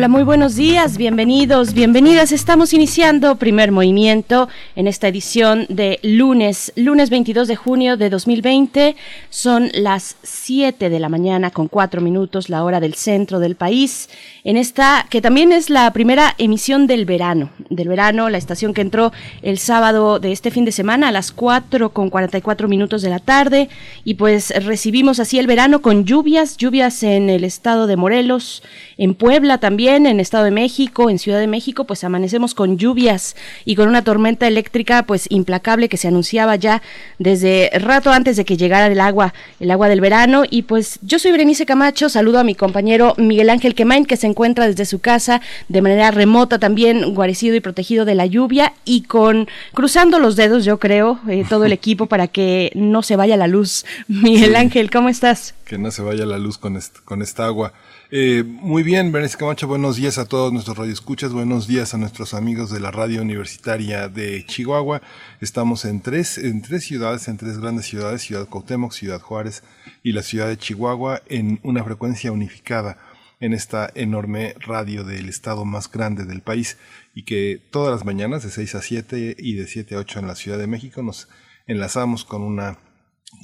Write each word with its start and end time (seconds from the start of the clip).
Hola, 0.00 0.08
muy 0.08 0.22
buenos 0.22 0.56
días, 0.56 0.96
bienvenidos, 0.96 1.74
bienvenidas. 1.74 2.32
Estamos 2.32 2.72
iniciando 2.72 3.36
primer 3.36 3.70
movimiento 3.70 4.48
en 4.74 4.86
esta 4.86 5.08
edición 5.08 5.66
de 5.68 6.00
lunes, 6.02 6.72
lunes 6.74 7.10
22 7.10 7.46
de 7.46 7.54
junio 7.54 7.98
de 7.98 8.08
2020. 8.08 8.96
Son 9.28 9.68
las 9.74 10.16
7 10.22 10.88
de 10.88 11.00
la 11.00 11.10
mañana 11.10 11.50
con 11.50 11.68
4 11.68 12.00
minutos, 12.00 12.48
la 12.48 12.64
hora 12.64 12.80
del 12.80 12.94
centro 12.94 13.40
del 13.40 13.56
país. 13.56 14.08
En 14.42 14.56
esta, 14.56 15.06
que 15.10 15.20
también 15.20 15.52
es 15.52 15.68
la 15.68 15.92
primera 15.92 16.34
emisión 16.38 16.86
del 16.86 17.04
verano, 17.04 17.50
del 17.68 17.88
verano, 17.88 18.30
la 18.30 18.38
estación 18.38 18.72
que 18.72 18.80
entró 18.80 19.12
el 19.42 19.58
sábado 19.58 20.18
de 20.18 20.32
este 20.32 20.50
fin 20.50 20.64
de 20.64 20.72
semana 20.72 21.08
a 21.08 21.12
las 21.12 21.30
4 21.30 21.90
con 21.90 22.08
44 22.08 22.68
minutos 22.68 23.02
de 23.02 23.10
la 23.10 23.18
tarde. 23.18 23.68
Y 24.02 24.14
pues 24.14 24.50
recibimos 24.64 25.20
así 25.20 25.38
el 25.38 25.46
verano 25.46 25.82
con 25.82 26.06
lluvias, 26.06 26.56
lluvias 26.56 27.02
en 27.02 27.28
el 27.28 27.44
estado 27.44 27.86
de 27.86 27.96
Morelos, 27.96 28.62
en 28.96 29.14
Puebla 29.14 29.58
también 29.58 29.89
en 29.96 30.20
Estado 30.20 30.44
de 30.44 30.50
México, 30.50 31.10
en 31.10 31.18
Ciudad 31.18 31.40
de 31.40 31.46
México, 31.46 31.84
pues 31.84 32.04
amanecemos 32.04 32.54
con 32.54 32.78
lluvias 32.78 33.36
y 33.64 33.74
con 33.74 33.88
una 33.88 34.02
tormenta 34.02 34.46
eléctrica 34.46 35.02
pues 35.04 35.26
implacable 35.30 35.88
que 35.88 35.96
se 35.96 36.08
anunciaba 36.08 36.56
ya 36.56 36.82
desde 37.18 37.70
rato 37.74 38.12
antes 38.12 38.36
de 38.36 38.44
que 38.44 38.56
llegara 38.56 38.86
el 38.86 39.00
agua, 39.00 39.34
el 39.58 39.70
agua 39.70 39.88
del 39.88 40.00
verano. 40.00 40.44
Y 40.48 40.62
pues 40.62 40.98
yo 41.02 41.18
soy 41.18 41.32
Berenice 41.32 41.66
Camacho, 41.66 42.08
saludo 42.08 42.38
a 42.38 42.44
mi 42.44 42.54
compañero 42.54 43.14
Miguel 43.16 43.50
Ángel 43.50 43.74
Quemain, 43.74 44.06
que 44.06 44.16
se 44.16 44.26
encuentra 44.26 44.66
desde 44.66 44.84
su 44.84 45.00
casa 45.00 45.40
de 45.68 45.82
manera 45.82 46.10
remota 46.10 46.58
también, 46.58 47.14
guarecido 47.14 47.56
y 47.56 47.60
protegido 47.60 48.04
de 48.04 48.14
la 48.14 48.26
lluvia 48.26 48.72
y 48.84 49.02
con 49.02 49.48
cruzando 49.74 50.18
los 50.18 50.36
dedos, 50.36 50.64
yo 50.64 50.78
creo, 50.78 51.20
eh, 51.28 51.44
todo 51.48 51.64
el 51.64 51.72
equipo 51.72 52.06
para 52.06 52.28
que 52.28 52.70
no 52.74 53.02
se 53.02 53.16
vaya 53.16 53.36
la 53.36 53.46
luz. 53.46 53.84
Miguel 54.08 54.54
Ángel, 54.56 54.90
¿cómo 54.90 55.08
estás? 55.08 55.54
Que 55.64 55.78
no 55.78 55.90
se 55.90 56.02
vaya 56.02 56.26
la 56.26 56.38
luz 56.38 56.58
con, 56.58 56.78
con 57.04 57.22
esta 57.22 57.46
agua. 57.46 57.72
Eh, 58.12 58.42
muy 58.44 58.82
bien, 58.82 59.12
Berenice 59.12 59.38
Camacho, 59.38 59.68
buenos 59.68 59.94
días 59.94 60.18
a 60.18 60.24
todos 60.24 60.52
nuestros 60.52 60.76
radioescuchas, 60.76 61.32
buenos 61.32 61.68
días 61.68 61.94
a 61.94 61.96
nuestros 61.96 62.34
amigos 62.34 62.68
de 62.72 62.80
la 62.80 62.90
radio 62.90 63.22
universitaria 63.22 64.08
de 64.08 64.44
Chihuahua. 64.46 65.00
Estamos 65.40 65.84
en 65.84 66.00
tres, 66.00 66.36
en 66.36 66.60
tres 66.60 66.82
ciudades, 66.82 67.28
en 67.28 67.36
tres 67.36 67.58
grandes 67.60 67.86
ciudades, 67.86 68.22
Ciudad 68.22 68.48
Cuauhtémoc, 68.48 68.90
Ciudad 68.90 69.20
Juárez 69.20 69.62
y 70.02 70.10
la 70.10 70.22
ciudad 70.22 70.48
de 70.48 70.58
Chihuahua, 70.58 71.22
en 71.28 71.60
una 71.62 71.84
frecuencia 71.84 72.32
unificada 72.32 72.98
en 73.38 73.52
esta 73.52 73.88
enorme 73.94 74.56
radio 74.58 75.04
del 75.04 75.28
estado 75.28 75.64
más 75.64 75.88
grande 75.88 76.24
del 76.24 76.40
país 76.40 76.78
y 77.14 77.22
que 77.22 77.62
todas 77.70 77.92
las 77.92 78.04
mañanas 78.04 78.42
de 78.42 78.50
6 78.50 78.74
a 78.74 78.82
7 78.82 79.36
y 79.38 79.54
de 79.54 79.68
7 79.68 79.94
a 79.94 79.98
8 79.98 80.18
en 80.18 80.26
la 80.26 80.34
Ciudad 80.34 80.58
de 80.58 80.66
México 80.66 81.00
nos 81.04 81.28
enlazamos 81.68 82.24
con 82.24 82.42
una 82.42 82.76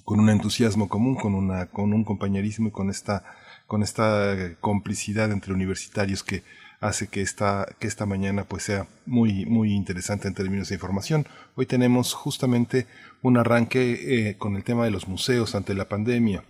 con 0.05 0.19
un 0.19 0.29
entusiasmo 0.29 0.89
común, 0.89 1.15
con 1.15 1.37
una 1.37 1.67
con 1.67 1.93
un 1.93 2.03
compañerismo 2.03 2.67
y 2.67 2.73
con 2.73 2.91
esta 2.91 3.23
con 3.67 3.83
esta 3.83 4.55
complicidad 4.61 5.33
entre 5.33 5.53
universitarios 5.53 6.23
que 6.23 6.43
hace 6.81 7.09
que 7.09 7.23
esta, 7.23 7.67
que 7.79 7.87
esta 7.87 8.07
mañana 8.07 8.45
pues 8.45 8.65
sea 8.65 8.87
muy, 9.07 9.47
muy 9.47 9.73
interesante 9.73 10.29
en 10.29 10.35
términos 10.35 10.69
de 10.69 10.75
información. 10.75 11.27
Hoy 11.55 11.67
tenemos 11.67 12.15
justamente 12.15 12.87
un 13.23 13.39
arranque 13.39 14.29
eh, 14.29 14.37
con 14.37 14.57
el 14.57 14.65
tema 14.65 14.85
de 14.85 14.91
los 14.91 15.09
museos 15.09 15.55
ante 15.55 15.75
la 15.75 15.89
pandemia. 15.89 16.45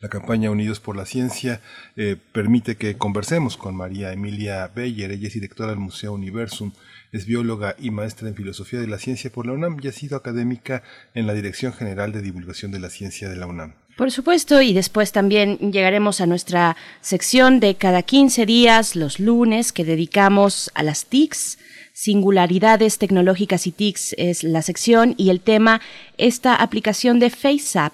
La 0.00 0.08
campaña 0.08 0.50
Unidos 0.50 0.80
por 0.80 0.96
la 0.96 1.04
Ciencia 1.04 1.60
eh, 1.94 2.16
permite 2.32 2.76
que 2.76 2.96
conversemos 2.96 3.58
con 3.58 3.76
María 3.76 4.12
Emilia 4.12 4.66
Beyer, 4.68 5.10
ella 5.10 5.28
es 5.28 5.34
directora 5.34 5.70
del 5.70 5.78
Museo 5.78 6.14
Universum, 6.14 6.72
es 7.12 7.26
bióloga 7.26 7.74
y 7.78 7.90
maestra 7.90 8.28
en 8.28 8.34
Filosofía 8.34 8.80
de 8.80 8.86
la 8.86 8.98
Ciencia 8.98 9.30
por 9.30 9.44
la 9.46 9.52
UNAM 9.52 9.76
y 9.82 9.88
ha 9.88 9.92
sido 9.92 10.16
académica 10.16 10.82
en 11.12 11.26
la 11.26 11.34
Dirección 11.34 11.74
General 11.74 12.12
de 12.12 12.22
Divulgación 12.22 12.70
de 12.70 12.78
la 12.78 12.88
Ciencia 12.88 13.28
de 13.28 13.36
la 13.36 13.46
UNAM. 13.46 13.74
Por 14.00 14.10
supuesto, 14.10 14.62
y 14.62 14.72
después 14.72 15.12
también 15.12 15.58
llegaremos 15.58 16.22
a 16.22 16.26
nuestra 16.26 16.74
sección 17.02 17.60
de 17.60 17.74
cada 17.74 18.00
15 18.00 18.46
días, 18.46 18.96
los 18.96 19.20
lunes, 19.20 19.72
que 19.72 19.84
dedicamos 19.84 20.70
a 20.72 20.82
las 20.82 21.04
TICs. 21.04 21.58
Singularidades 21.92 22.96
tecnológicas 22.96 23.66
y 23.66 23.72
TICs 23.72 24.14
es 24.16 24.42
la 24.42 24.62
sección 24.62 25.12
y 25.18 25.28
el 25.28 25.40
tema, 25.40 25.82
esta 26.16 26.54
aplicación 26.54 27.18
de 27.18 27.28
FaceApp. 27.28 27.92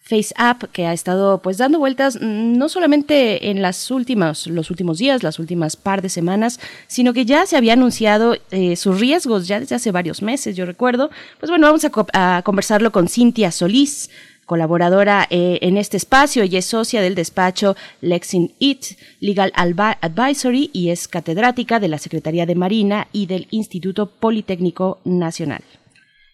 FaceApp 0.00 0.64
que 0.72 0.86
ha 0.86 0.92
estado 0.92 1.40
pues 1.40 1.56
dando 1.56 1.78
vueltas 1.78 2.16
mm, 2.20 2.58
no 2.58 2.68
solamente 2.68 3.48
en 3.48 3.62
las 3.62 3.90
últimas 3.90 4.46
los 4.48 4.70
últimos 4.70 4.98
días 4.98 5.22
las 5.22 5.38
últimas 5.38 5.76
par 5.76 6.02
de 6.02 6.10
semanas 6.10 6.60
sino 6.88 7.14
que 7.14 7.24
ya 7.24 7.46
se 7.46 7.56
había 7.56 7.72
anunciado 7.72 8.36
eh, 8.50 8.76
sus 8.76 9.00
riesgos 9.00 9.48
ya 9.48 9.60
desde 9.60 9.76
hace 9.76 9.92
varios 9.92 10.20
meses 10.20 10.56
yo 10.56 10.66
recuerdo 10.66 11.08
pues 11.40 11.48
bueno 11.48 11.68
vamos 11.68 11.86
a, 11.86 11.90
a 12.12 12.42
conversarlo 12.42 12.92
con 12.92 13.08
Cintia 13.08 13.50
Solís 13.50 14.10
colaboradora 14.44 15.26
eh, 15.30 15.58
en 15.62 15.76
este 15.76 15.96
espacio 15.96 16.44
y 16.44 16.56
es 16.56 16.66
socia 16.66 17.02
del 17.02 17.14
despacho 17.14 17.76
Lexin 18.00 18.54
It 18.58 18.98
Legal 19.20 19.52
Advisory 19.54 20.70
y 20.72 20.90
es 20.90 21.08
catedrática 21.08 21.80
de 21.80 21.88
la 21.88 21.98
Secretaría 21.98 22.46
de 22.46 22.54
Marina 22.54 23.08
y 23.12 23.26
del 23.26 23.48
Instituto 23.50 24.10
Politécnico 24.10 25.00
Nacional. 25.04 25.62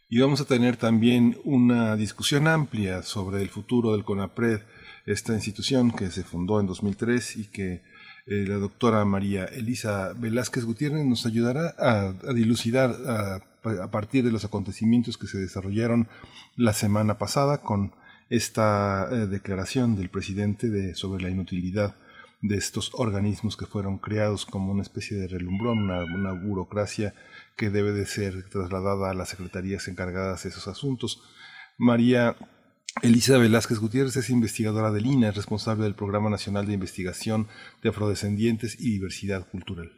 Y 0.08 0.18
vamos 0.18 0.40
a 0.40 0.44
tener 0.44 0.76
también 0.76 1.38
una 1.44 1.94
discusión 1.94 2.48
amplia 2.48 3.02
sobre 3.02 3.42
el 3.42 3.48
futuro 3.48 3.92
del 3.92 4.04
CONAPRED, 4.04 4.60
esta 5.06 5.34
institución 5.34 5.92
que 5.92 6.10
se 6.10 6.24
fundó 6.24 6.58
en 6.58 6.66
2003 6.66 7.36
y 7.36 7.44
que 7.44 7.82
eh, 8.26 8.44
la 8.46 8.56
doctora 8.56 9.04
María 9.04 9.44
Elisa 9.44 10.12
Velázquez 10.16 10.64
Gutiérrez 10.64 11.04
nos 11.06 11.26
ayudará 11.26 11.74
a, 11.78 12.12
dilucidar 12.34 12.90
a, 13.06 13.40
a, 13.64 13.90
partir 13.90 14.24
de 14.24 14.32
los 14.32 14.44
acontecimientos 14.44 15.16
que 15.16 15.26
se 15.26 15.38
desarrollaron 15.38 16.08
la 16.56 16.72
semana 16.72 17.18
pasada 17.18 17.58
con 17.58 17.92
esta 18.30 19.08
eh, 19.10 19.26
declaración 19.26 19.96
del 19.96 20.08
presidente 20.08 20.70
de, 20.70 20.94
sobre 20.94 21.22
la 21.22 21.30
inutilidad 21.30 21.96
de 22.40 22.56
estos 22.56 22.92
organismos 22.94 23.56
que 23.56 23.66
fueron 23.66 23.98
creados 23.98 24.46
como 24.46 24.72
una 24.72 24.82
especie 24.82 25.16
de 25.18 25.28
relumbrón, 25.28 25.90
una, 25.90 26.32
burocracia 26.32 27.12
que 27.56 27.68
debe 27.68 27.92
de 27.92 28.06
ser 28.06 28.48
trasladada 28.48 29.10
a 29.10 29.14
las 29.14 29.28
secretarías 29.28 29.88
encargadas 29.88 30.44
de 30.44 30.48
esos 30.48 30.66
asuntos. 30.68 31.22
María 31.76 32.36
Elisa 33.02 33.36
Velázquez 33.36 33.78
Gutiérrez 33.78 34.16
es 34.16 34.30
investigadora 34.30 34.90
del 34.90 35.06
INA, 35.06 35.28
es 35.28 35.36
responsable 35.36 35.84
del 35.84 35.94
Programa 35.94 36.30
Nacional 36.30 36.66
de 36.66 36.74
Investigación 36.74 37.46
de 37.82 37.90
Afrodescendientes 37.90 38.76
y 38.80 38.92
Diversidad 38.92 39.46
Cultural. 39.46 39.92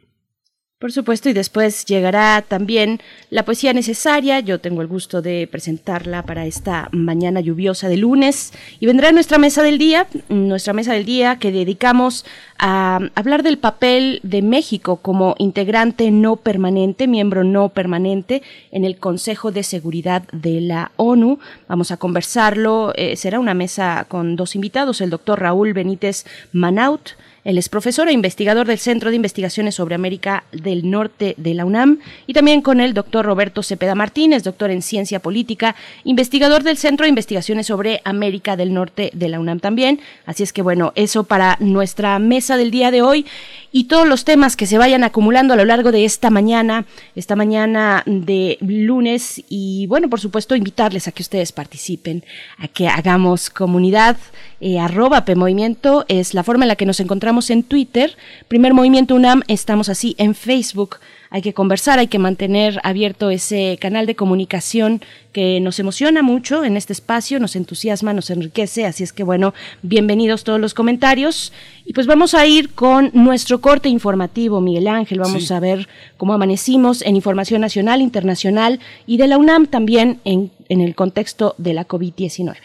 Por 0.79 0.91
supuesto, 0.91 1.29
y 1.29 1.33
después 1.33 1.85
llegará 1.85 2.41
también 2.41 2.99
la 3.29 3.45
poesía 3.45 3.71
necesaria. 3.71 4.41
Yo 4.41 4.59
tengo 4.59 4.81
el 4.81 4.89
gusto 4.89 5.21
de 5.21 5.47
presentarla 5.49 6.23
para 6.23 6.45
esta 6.45 6.89
mañana 6.91 7.39
lluviosa 7.39 7.87
de 7.87 7.95
lunes. 7.95 8.51
Y 8.81 8.85
vendrá 8.85 9.13
nuestra 9.13 9.37
mesa 9.37 9.63
del 9.63 9.77
día, 9.77 10.07
nuestra 10.27 10.73
mesa 10.73 10.91
del 10.91 11.05
día 11.05 11.39
que 11.39 11.53
dedicamos 11.53 12.25
a 12.57 12.99
hablar 13.15 13.43
del 13.43 13.59
papel 13.59 14.19
de 14.23 14.41
México 14.41 14.97
como 14.97 15.35
integrante 15.37 16.11
no 16.11 16.35
permanente, 16.35 17.07
miembro 17.07 17.45
no 17.45 17.69
permanente 17.69 18.43
en 18.71 18.83
el 18.83 18.97
Consejo 18.97 19.53
de 19.53 19.63
Seguridad 19.63 20.23
de 20.33 20.59
la 20.59 20.91
ONU. 20.97 21.39
Vamos 21.69 21.91
a 21.91 21.97
conversarlo. 21.97 22.91
Eh, 22.97 23.15
será 23.15 23.39
una 23.39 23.53
mesa 23.53 24.05
con 24.09 24.35
dos 24.35 24.53
invitados, 24.53 24.99
el 24.99 25.11
doctor 25.11 25.39
Raúl 25.39 25.71
Benítez 25.71 26.25
Manaut 26.51 27.11
él 27.43 27.57
es 27.57 27.67
profesor 27.67 28.07
e 28.07 28.13
investigador 28.13 28.67
del 28.67 28.79
Centro 28.79 29.09
de 29.09 29.17
Investigaciones 29.17 29.75
sobre 29.75 29.95
América 29.95 30.45
del 30.51 30.89
Norte 30.89 31.35
de 31.37 31.53
la 31.53 31.65
UNAM 31.65 31.99
y 32.25 32.33
también 32.33 32.61
con 32.61 32.79
el 32.79 32.93
doctor 32.93 33.25
Roberto 33.25 33.63
Cepeda 33.63 33.95
Martínez, 33.95 34.43
doctor 34.43 34.71
en 34.71 34.81
Ciencia 34.81 35.19
Política, 35.19 35.75
investigador 36.05 36.63
del 36.63 36.77
Centro 36.77 37.03
de 37.03 37.09
Investigaciones 37.09 37.67
sobre 37.67 38.01
América 38.05 38.55
del 38.55 38.73
Norte 38.73 39.11
de 39.13 39.27
la 39.27 39.39
UNAM 39.39 39.59
también. 39.59 39.99
Así 40.25 40.43
es 40.43 40.53
que 40.53 40.61
bueno, 40.61 40.93
eso 40.95 41.25
para 41.25 41.57
nuestra 41.59 42.17
mesa 42.19 42.55
del 42.55 42.71
día 42.71 42.91
de 42.91 43.01
hoy 43.01 43.25
y 43.73 43.85
todos 43.85 44.07
los 44.07 44.23
temas 44.23 44.55
que 44.55 44.65
se 44.65 44.77
vayan 44.77 45.03
acumulando 45.03 45.53
a 45.53 45.57
lo 45.57 45.65
largo 45.65 45.91
de 45.91 46.05
esta 46.05 46.29
mañana, 46.29 46.85
esta 47.15 47.35
mañana 47.35 48.03
de 48.05 48.57
lunes 48.61 49.43
y 49.49 49.87
bueno, 49.87 50.09
por 50.09 50.21
supuesto 50.21 50.55
invitarles 50.55 51.07
a 51.07 51.11
que 51.11 51.23
ustedes 51.23 51.51
participen, 51.51 52.23
a 52.57 52.67
que 52.69 52.87
hagamos 52.87 53.49
comunidad 53.49 54.15
eh, 54.63 54.79
arroba 54.79 55.25
PMovimiento 55.25 56.05
es 56.07 56.33
la 56.33 56.41
forma 56.41 56.63
en 56.63 56.69
la 56.69 56.77
que 56.77 56.85
nos 56.85 57.01
encontramos 57.01 57.49
en 57.49 57.63
Twitter. 57.63 58.15
Primer 58.47 58.73
Movimiento 58.73 59.13
UNAM, 59.13 59.41
estamos 59.49 59.89
así 59.89 60.15
en 60.17 60.35
Facebook. 60.35 60.99
hay 61.29 61.41
que 61.41 61.53
conversar, 61.53 61.99
hay 61.99 62.07
que 62.07 62.19
mantener 62.19 62.79
abierto 62.83 63.29
ese 63.29 63.77
canal 63.81 64.05
de 64.05 64.15
comunicación 64.15 65.01
que 65.33 65.59
nos 65.59 65.79
emociona 65.79 66.21
mucho 66.21 66.63
en 66.63 66.77
este 66.77 66.93
espacio, 66.93 67.41
nos 67.41 67.57
entusiasma, 67.57 68.13
nos 68.13 68.29
enriquece, 68.29 68.85
así 68.85 69.03
es 69.03 69.11
que 69.11 69.23
bueno, 69.23 69.53
bienvenidos 69.81 70.45
todos 70.45 70.61
los 70.61 70.73
comentarios 70.73 71.51
y 71.85 71.91
pues 71.91 72.07
vamos 72.07 72.33
a 72.33 72.45
ir 72.45 72.69
con 72.69 73.09
nuestro 73.13 73.59
corte 73.59 73.89
informativo, 73.89 74.61
Miguel 74.61 74.87
Ángel, 74.87 75.19
vamos 75.19 75.51
a 75.51 75.59
ver 75.59 75.89
cómo 76.15 76.33
amanecimos 76.33 77.01
en 77.01 77.17
información 77.17 77.59
nacional, 77.59 77.99
internacional 77.99 78.79
y 79.07 79.17
de 79.17 79.27
la 79.27 79.37
UNAM 79.37 79.65
también 79.65 80.21
en, 80.23 80.51
en 80.69 80.79
el 80.79 80.95
contexto 80.95 81.55
de 81.57 81.73
la 81.73 81.85
COVID-19. 81.85 82.55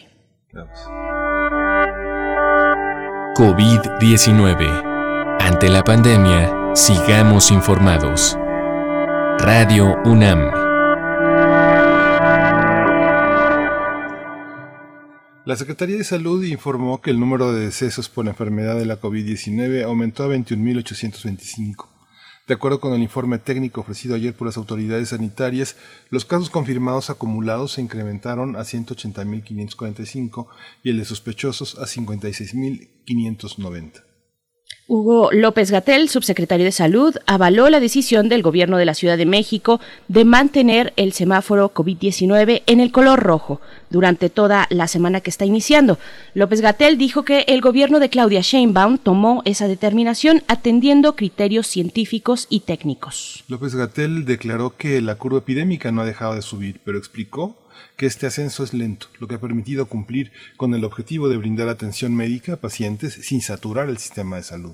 COVID-19. 3.39 5.39
Ante 5.39 5.69
la 5.69 5.85
pandemia, 5.85 6.75
sigamos 6.75 7.53
informados. 7.53 8.37
Radio 9.39 9.95
UNAM. 10.05 10.51
La 15.45 15.55
Secretaría 15.55 15.99
de 15.99 16.03
Salud 16.03 16.43
informó 16.43 17.01
que 17.01 17.13
el 17.13 17.21
número 17.21 17.53
de 17.53 17.67
decesos 17.67 18.09
por 18.09 18.25
la 18.25 18.33
enfermedad 18.33 18.77
de 18.77 18.87
la 18.87 19.01
COVID-19 19.01 19.85
aumentó 19.85 20.25
a 20.25 20.35
21.825. 20.35 21.98
De 22.49 22.55
acuerdo 22.55 22.81
con 22.81 22.93
el 22.95 23.03
informe 23.03 23.39
técnico 23.39 23.83
ofrecido 23.83 24.15
ayer 24.15 24.35
por 24.35 24.47
las 24.47 24.57
autoridades 24.57 25.11
sanitarias, 25.11 25.77
los 26.09 26.25
casos 26.25 26.49
confirmados 26.49 27.11
acumulados 27.11 27.73
se 27.73 27.83
incrementaron 27.83 28.57
a 28.57 28.61
180.545 28.61 30.47
y 30.83 30.89
el 30.89 30.97
de 30.97 31.05
sospechosos 31.05 31.79
a 31.79 31.83
56.590. 31.83 34.08
Hugo 34.91 35.29
López 35.33 35.71
Gatel, 35.71 36.09
subsecretario 36.09 36.65
de 36.65 36.73
Salud, 36.73 37.15
avaló 37.27 37.69
la 37.69 37.79
decisión 37.79 38.31
del 38.31 38.41
gobierno 38.41 38.79
de 38.79 38.87
la 38.87 38.95
Ciudad 38.95 39.19
de 39.19 39.27
México 39.27 39.83
de 40.09 40.25
mantener 40.25 40.95
el 40.97 41.13
semáforo 41.13 41.75
COVID-19 41.75 42.63
en 42.65 42.81
el 42.81 42.91
color 42.91 43.21
rojo 43.21 43.61
durante 43.91 44.31
toda 44.31 44.67
la 44.71 44.89
semana 44.89 45.21
que 45.21 45.29
está 45.29 45.45
iniciando. 45.45 45.99
López 46.33 46.63
Gatel 46.63 46.97
dijo 46.97 47.23
que 47.23 47.41
el 47.49 47.61
gobierno 47.61 48.01
de 48.01 48.09
Claudia 48.09 48.41
Sheinbaum 48.41 48.97
tomó 48.97 49.43
esa 49.45 49.69
determinación 49.69 50.43
atendiendo 50.49 51.17
criterios 51.17 51.67
científicos 51.67 52.47
y 52.49 52.61
técnicos. 52.61 53.45
López 53.49 53.75
Gatel 53.75 54.25
declaró 54.25 54.75
que 54.75 55.03
la 55.03 55.17
curva 55.17 55.41
epidémica 55.41 55.93
no 55.93 56.01
ha 56.01 56.07
dejado 56.07 56.35
de 56.35 56.41
subir, 56.41 56.81
pero 56.83 56.97
explicó 56.97 57.59
que 57.97 58.07
este 58.07 58.27
ascenso 58.27 58.65
es 58.65 58.75
lento, 58.75 59.09
lo 59.19 59.29
que 59.29 59.37
ha 59.37 59.41
permitido 59.41 59.87
cumplir 59.87 60.33
con 60.57 60.75
el 60.75 60.85
objetivo 60.85 61.29
de 61.29 61.37
brindar 61.37 61.69
atención 61.69 62.15
médica 62.15 62.55
a 62.55 62.57
pacientes 62.57 63.15
sin 63.15 63.41
saturar 63.41 63.89
el 63.89 63.99
sistema 63.99 64.37
de 64.37 64.43
salud. 64.43 64.73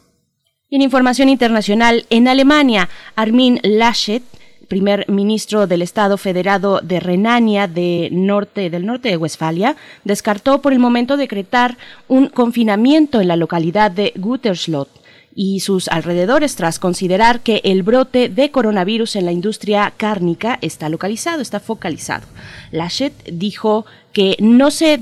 en 0.70 0.82
información 0.82 1.28
internacional, 1.28 2.04
en 2.10 2.26
Alemania, 2.26 2.88
Armin 3.14 3.60
Laschet, 3.62 4.22
primer 4.64 5.08
ministro 5.08 5.66
del 5.66 5.82
Estado 5.82 6.16
Federado 6.16 6.80
de 6.80 6.98
Renania 6.98 7.68
de 7.68 8.08
norte, 8.10 8.70
del 8.70 8.86
norte 8.86 9.10
de 9.10 9.16
Westfalia, 9.16 9.76
descartó 10.04 10.60
por 10.60 10.72
el 10.72 10.78
momento 10.78 11.16
decretar 11.16 11.78
un 12.08 12.28
confinamiento 12.28 13.20
en 13.20 13.28
la 13.28 13.36
localidad 13.36 13.90
de 13.90 14.12
Gütersloh 14.16 14.88
y 15.34 15.60
sus 15.60 15.88
alrededores 15.88 16.56
tras 16.56 16.78
considerar 16.78 17.40
que 17.40 17.60
el 17.64 17.82
brote 17.82 18.28
de 18.28 18.50
coronavirus 18.50 19.16
en 19.16 19.25
la 19.25 19.32
industria 19.32 19.92
cárnica 19.96 20.58
está 20.60 20.88
localizado, 20.88 21.42
está 21.42 21.60
focalizado. 21.60 22.26
Laschet 22.70 23.12
dijo 23.32 23.84
que 24.12 24.36
no 24.38 24.70
se, 24.70 24.98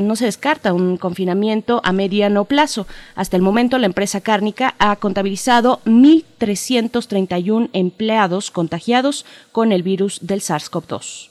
no 0.00 0.16
se 0.16 0.24
descarta 0.24 0.72
un 0.72 0.96
confinamiento 0.96 1.82
a 1.84 1.92
mediano 1.92 2.46
plazo. 2.46 2.86
Hasta 3.14 3.36
el 3.36 3.42
momento 3.42 3.78
la 3.78 3.86
empresa 3.86 4.22
cárnica 4.22 4.74
ha 4.78 4.96
contabilizado 4.96 5.80
1.331 5.84 7.68
empleados 7.74 8.50
contagiados 8.50 9.26
con 9.52 9.72
el 9.72 9.82
virus 9.82 10.20
del 10.22 10.40
SARS-CoV-2. 10.40 11.28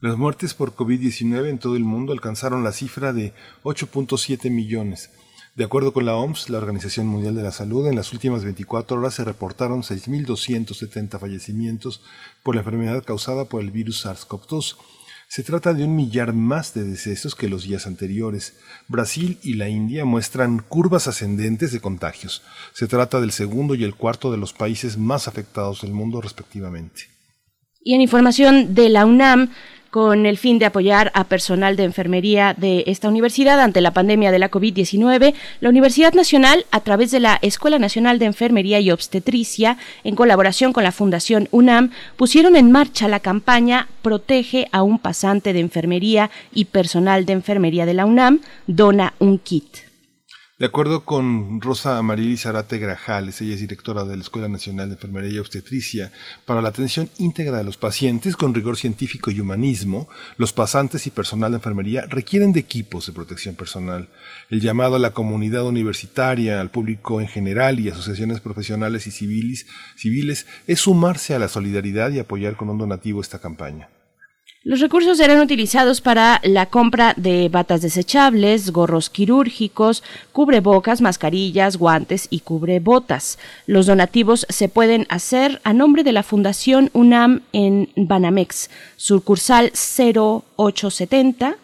Las 0.00 0.16
muertes 0.16 0.54
por 0.54 0.76
COVID-19 0.76 1.48
en 1.48 1.58
todo 1.58 1.76
el 1.76 1.84
mundo 1.84 2.12
alcanzaron 2.12 2.62
la 2.62 2.72
cifra 2.72 3.12
de 3.12 3.32
8.7 3.64 4.50
millones. 4.50 5.10
De 5.54 5.62
acuerdo 5.62 5.92
con 5.92 6.04
la 6.04 6.16
OMS, 6.16 6.50
la 6.50 6.58
Organización 6.58 7.06
Mundial 7.06 7.36
de 7.36 7.44
la 7.44 7.52
Salud, 7.52 7.86
en 7.86 7.94
las 7.94 8.12
últimas 8.12 8.42
24 8.42 8.98
horas 8.98 9.14
se 9.14 9.22
reportaron 9.22 9.82
6.270 9.82 11.20
fallecimientos 11.20 12.02
por 12.42 12.56
la 12.56 12.62
enfermedad 12.62 13.04
causada 13.04 13.44
por 13.44 13.62
el 13.62 13.70
virus 13.70 14.04
SARS-CoV-2. 14.04 14.76
Se 15.28 15.44
trata 15.44 15.72
de 15.72 15.84
un 15.84 15.94
millar 15.94 16.32
más 16.32 16.74
de 16.74 16.82
decesos 16.82 17.36
que 17.36 17.48
los 17.48 17.62
días 17.62 17.86
anteriores. 17.86 18.54
Brasil 18.88 19.38
y 19.44 19.54
la 19.54 19.68
India 19.68 20.04
muestran 20.04 20.58
curvas 20.58 21.06
ascendentes 21.06 21.70
de 21.70 21.80
contagios. 21.80 22.42
Se 22.72 22.88
trata 22.88 23.20
del 23.20 23.30
segundo 23.30 23.76
y 23.76 23.84
el 23.84 23.94
cuarto 23.94 24.32
de 24.32 24.38
los 24.38 24.52
países 24.52 24.98
más 24.98 25.28
afectados 25.28 25.82
del 25.82 25.92
mundo 25.92 26.20
respectivamente. 26.20 27.02
Y 27.80 27.94
en 27.94 28.00
información 28.00 28.74
de 28.74 28.88
la 28.88 29.06
UNAM, 29.06 29.52
con 29.94 30.26
el 30.26 30.38
fin 30.38 30.58
de 30.58 30.66
apoyar 30.66 31.12
a 31.14 31.22
personal 31.22 31.76
de 31.76 31.84
enfermería 31.84 32.52
de 32.52 32.82
esta 32.88 33.08
universidad 33.08 33.60
ante 33.60 33.80
la 33.80 33.92
pandemia 33.92 34.32
de 34.32 34.40
la 34.40 34.50
COVID-19, 34.50 35.34
la 35.60 35.68
Universidad 35.68 36.14
Nacional, 36.14 36.66
a 36.72 36.80
través 36.80 37.12
de 37.12 37.20
la 37.20 37.38
Escuela 37.42 37.78
Nacional 37.78 38.18
de 38.18 38.24
Enfermería 38.24 38.80
y 38.80 38.90
Obstetricia, 38.90 39.78
en 40.02 40.16
colaboración 40.16 40.72
con 40.72 40.82
la 40.82 40.90
Fundación 40.90 41.46
UNAM, 41.52 41.92
pusieron 42.16 42.56
en 42.56 42.72
marcha 42.72 43.06
la 43.06 43.20
campaña 43.20 43.86
Protege 44.02 44.66
a 44.72 44.82
un 44.82 44.98
pasante 44.98 45.52
de 45.52 45.60
enfermería 45.60 46.28
y 46.52 46.64
personal 46.64 47.24
de 47.24 47.34
enfermería 47.34 47.86
de 47.86 47.94
la 47.94 48.04
UNAM, 48.04 48.40
dona 48.66 49.14
un 49.20 49.38
kit. 49.38 49.93
De 50.56 50.66
acuerdo 50.66 51.04
con 51.04 51.60
Rosa 51.60 51.98
Amarili 51.98 52.36
Zarate 52.36 52.78
Grajales, 52.78 53.40
ella 53.40 53.54
es 53.54 53.60
directora 53.60 54.04
de 54.04 54.16
la 54.16 54.22
Escuela 54.22 54.46
Nacional 54.46 54.88
de 54.88 54.94
Enfermería 54.94 55.32
y 55.32 55.38
Obstetricia, 55.38 56.12
para 56.46 56.62
la 56.62 56.68
atención 56.68 57.10
íntegra 57.18 57.58
de 57.58 57.64
los 57.64 57.76
pacientes 57.76 58.36
con 58.36 58.54
rigor 58.54 58.76
científico 58.76 59.32
y 59.32 59.40
humanismo, 59.40 60.08
los 60.36 60.52
pasantes 60.52 61.08
y 61.08 61.10
personal 61.10 61.50
de 61.50 61.56
enfermería 61.56 62.06
requieren 62.08 62.52
de 62.52 62.60
equipos 62.60 63.08
de 63.08 63.12
protección 63.12 63.56
personal. 63.56 64.08
El 64.48 64.60
llamado 64.60 64.94
a 64.94 65.00
la 65.00 65.10
comunidad 65.10 65.66
universitaria, 65.66 66.60
al 66.60 66.70
público 66.70 67.20
en 67.20 67.26
general 67.26 67.80
y 67.80 67.88
asociaciones 67.88 68.38
profesionales 68.38 69.08
y 69.08 69.10
civiles, 69.10 69.66
civiles 69.96 70.46
es 70.68 70.78
sumarse 70.78 71.34
a 71.34 71.40
la 71.40 71.48
solidaridad 71.48 72.12
y 72.12 72.20
apoyar 72.20 72.54
con 72.54 72.70
un 72.70 72.78
donativo 72.78 73.20
esta 73.20 73.40
campaña. 73.40 73.88
Los 74.66 74.80
recursos 74.80 75.18
serán 75.18 75.42
utilizados 75.42 76.00
para 76.00 76.40
la 76.42 76.64
compra 76.64 77.12
de 77.18 77.50
batas 77.50 77.82
desechables, 77.82 78.70
gorros 78.70 79.10
quirúrgicos, 79.10 80.02
cubrebocas, 80.32 81.02
mascarillas, 81.02 81.76
guantes 81.76 82.28
y 82.30 82.40
cubrebotas. 82.40 83.38
Los 83.66 83.84
donativos 83.84 84.46
se 84.48 84.70
pueden 84.70 85.04
hacer 85.10 85.60
a 85.64 85.74
nombre 85.74 86.02
de 86.02 86.12
la 86.12 86.22
Fundación 86.22 86.88
UNAM 86.94 87.42
en 87.52 87.90
Banamex, 87.94 88.70
sucursal 88.96 89.70
0870, 89.74 91.56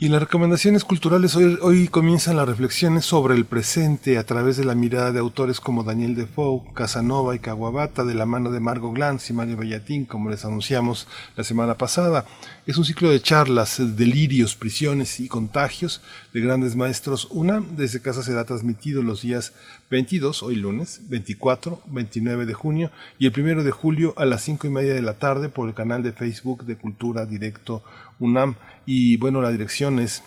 Y 0.02 0.08
las 0.08 0.22
recomendaciones 0.22 0.82
culturales 0.82 1.36
hoy, 1.36 1.58
hoy, 1.60 1.86
comienzan 1.88 2.36
las 2.36 2.48
reflexiones 2.48 3.04
sobre 3.04 3.34
el 3.34 3.44
presente 3.44 4.16
a 4.16 4.24
través 4.24 4.56
de 4.56 4.64
la 4.64 4.74
mirada 4.74 5.12
de 5.12 5.18
autores 5.18 5.60
como 5.60 5.84
Daniel 5.84 6.14
Defoe, 6.14 6.62
Casanova 6.72 7.36
y 7.36 7.38
Caguabata, 7.38 8.06
de 8.06 8.14
la 8.14 8.24
mano 8.24 8.50
de 8.50 8.60
Margot 8.60 8.94
Glantz 8.94 9.28
y 9.28 9.34
Mario 9.34 9.58
Bellatín, 9.58 10.06
como 10.06 10.30
les 10.30 10.46
anunciamos 10.46 11.06
la 11.36 11.44
semana 11.44 11.74
pasada. 11.74 12.24
Es 12.66 12.78
un 12.78 12.86
ciclo 12.86 13.10
de 13.10 13.20
charlas, 13.20 13.76
delirios, 13.94 14.56
prisiones 14.56 15.20
y 15.20 15.28
contagios 15.28 16.00
de 16.32 16.40
grandes 16.40 16.76
maestros. 16.76 17.28
Una 17.30 17.60
desde 17.60 18.00
casa 18.00 18.22
será 18.22 18.46
transmitido 18.46 19.02
los 19.02 19.20
días 19.20 19.52
22, 19.90 20.42
hoy 20.42 20.56
lunes, 20.56 21.02
24, 21.10 21.78
29 21.84 22.46
de 22.46 22.54
junio 22.54 22.90
y 23.18 23.26
el 23.26 23.38
1 23.38 23.64
de 23.64 23.70
julio 23.70 24.14
a 24.16 24.24
las 24.24 24.40
5 24.44 24.66
y 24.66 24.70
media 24.70 24.94
de 24.94 25.02
la 25.02 25.18
tarde 25.18 25.50
por 25.50 25.68
el 25.68 25.74
canal 25.74 26.02
de 26.02 26.12
Facebook 26.12 26.64
de 26.64 26.78
Cultura 26.78 27.26
Directo 27.26 27.82
UNAM. 28.20 28.54
Y 28.86 29.16
bueno, 29.16 29.42
la 29.42 29.50
dirección 29.50 29.98
es 29.98 30.22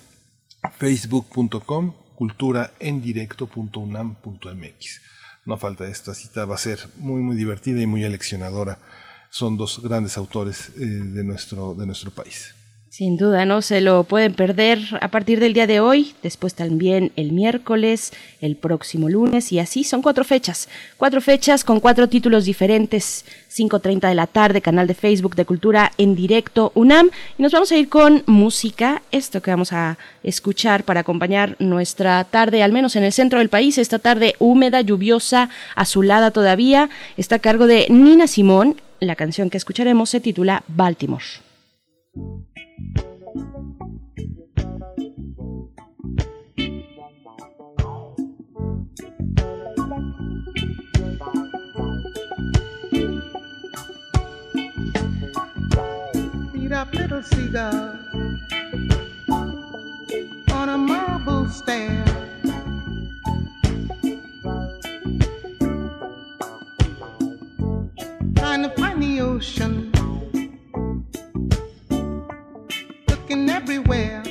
facebook.com 0.78 1.94
culturaendirecto.unam.mx. 2.16 5.02
no 5.46 5.58
falta 5.58 5.88
esta 5.88 6.14
cita, 6.14 6.46
va 6.46 6.54
a 6.56 6.60
ser 6.60 6.80
muy, 6.98 7.22
muy 7.22 7.36
divertida 7.36 7.82
y 7.82 7.88
muy 7.88 8.06
aleccionadora. 8.06 8.78
Son 9.30 9.58
dos 9.58 9.82
grandes 9.82 10.18
autores 10.18 10.70
eh, 10.78 10.86
de, 10.86 11.24
nuestro, 11.24 11.74
de 11.74 11.86
nuestro 11.86 12.12
país. 12.12 12.54
Sin 12.96 13.18
duda, 13.18 13.44
no 13.46 13.64
se 13.64 13.82
lo 13.82 14.04
pueden 14.04 14.36
perder 14.36 14.78
a 15.02 15.08
partir 15.08 15.40
del 15.40 15.54
día 15.54 15.66
de 15.66 15.80
hoy, 15.80 16.14
después 16.22 16.54
también 16.54 17.12
el 17.16 17.32
miércoles, 17.32 18.14
el 18.40 18.56
próximo 18.56 19.10
lunes 19.10 19.52
y 19.52 19.58
así 19.58 19.84
son 19.84 20.04
cuatro 20.04 20.24
fechas, 20.24 20.70
cuatro 20.96 21.20
fechas 21.20 21.64
con 21.64 21.80
cuatro 21.80 22.08
títulos 22.08 22.46
diferentes, 22.46 23.26
5.30 23.52 24.10
de 24.10 24.14
la 24.14 24.28
tarde, 24.28 24.62
canal 24.62 24.86
de 24.86 24.94
Facebook 24.94 25.36
de 25.36 25.46
Cultura 25.46 25.92
en 25.98 26.14
directo 26.14 26.72
UNAM. 26.76 27.10
Y 27.40 27.42
nos 27.42 27.52
vamos 27.52 27.72
a 27.72 27.78
ir 27.78 27.90
con 27.90 28.22
música, 28.28 29.02
esto 29.10 29.42
que 29.42 29.50
vamos 29.50 29.74
a 29.74 29.98
escuchar 30.22 30.84
para 30.84 31.00
acompañar 31.00 31.56
nuestra 31.58 32.24
tarde, 32.26 32.62
al 32.62 32.74
menos 32.74 32.96
en 32.96 33.06
el 33.06 33.12
centro 33.12 33.40
del 33.40 33.50
país, 33.50 33.80
esta 33.80 33.98
tarde 33.98 34.36
húmeda, 34.38 34.82
lluviosa, 34.82 35.50
azulada 35.76 36.30
todavía, 36.30 36.92
está 37.18 37.38
a 37.38 37.40
cargo 37.40 37.66
de 37.66 37.88
Nina 37.90 38.28
Simón, 38.28 38.80
la 39.00 39.16
canción 39.16 39.50
que 39.50 39.58
escucharemos 39.58 40.12
se 40.12 40.20
titula 40.20 40.64
Baltimore. 40.68 41.24
Up 56.84 56.94
little 56.96 57.24
cigar 57.24 57.98
on 60.52 60.70
a 60.70 60.78
marble 60.78 61.48
stand. 61.48 62.10
Trying 68.36 68.64
to 68.64 68.70
find 68.76 69.02
the 69.02 69.22
ocean, 69.22 69.93
everywhere. 73.74 74.22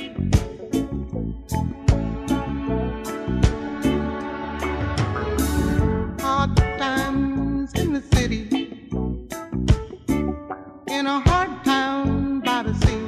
Hard 6.21 6.55
times 6.77 7.73
in 7.73 7.91
the 7.91 8.01
city, 8.13 8.47
in 10.87 11.07
a 11.07 11.19
hard 11.19 11.63
town 11.65 12.39
by 12.39 12.63
the 12.63 12.73
sea. 12.85 13.03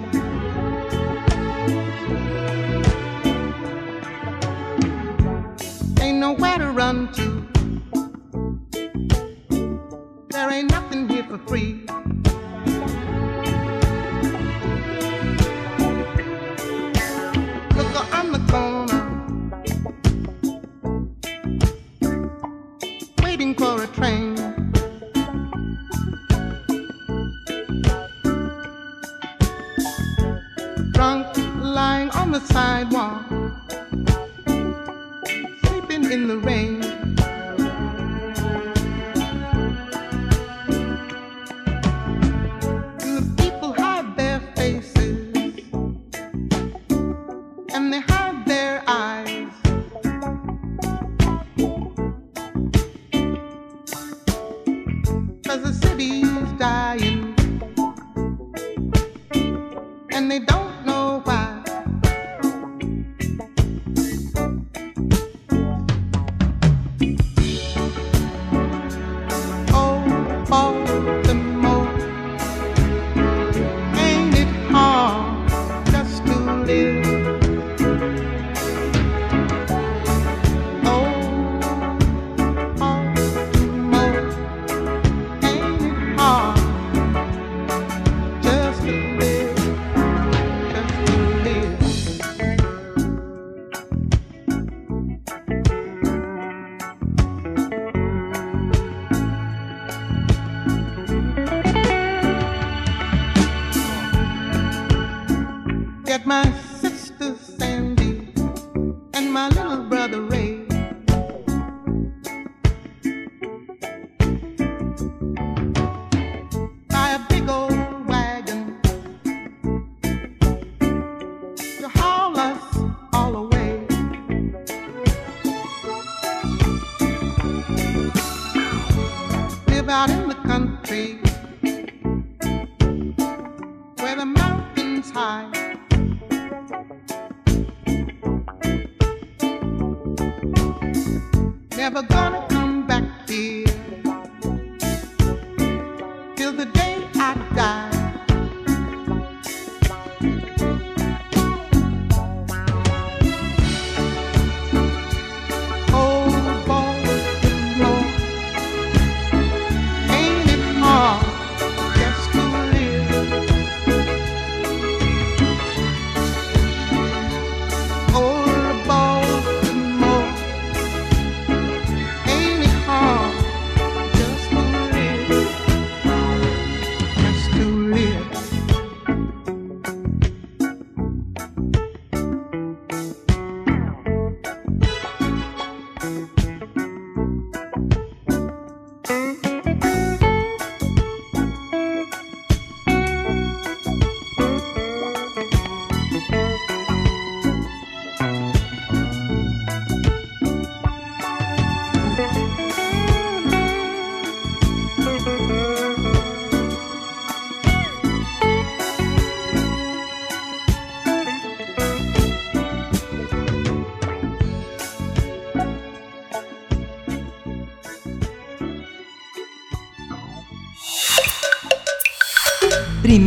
Ain't 6.04 6.20
nowhere 6.20 6.58
to 6.58 6.72
run 6.72 7.12
to. 7.14 7.48
There 10.32 10.52
ain't 10.52 10.70
nothing 10.70 11.08
here 11.08 11.24
for 11.24 11.38
free. 11.48 11.85
The 32.40 32.54
sidewalk, 32.54 33.24
sleeping 35.64 36.12
in 36.12 36.28
the 36.28 36.38
rain. 36.40 36.75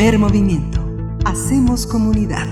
Primer 0.08 0.26
movimiento. 0.26 0.80
Hacemos 1.26 1.86
comunidad. 1.86 2.46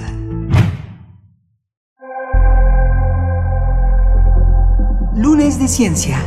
Lunes 5.16 5.58
de 5.58 5.66
Ciencia. 5.66 6.22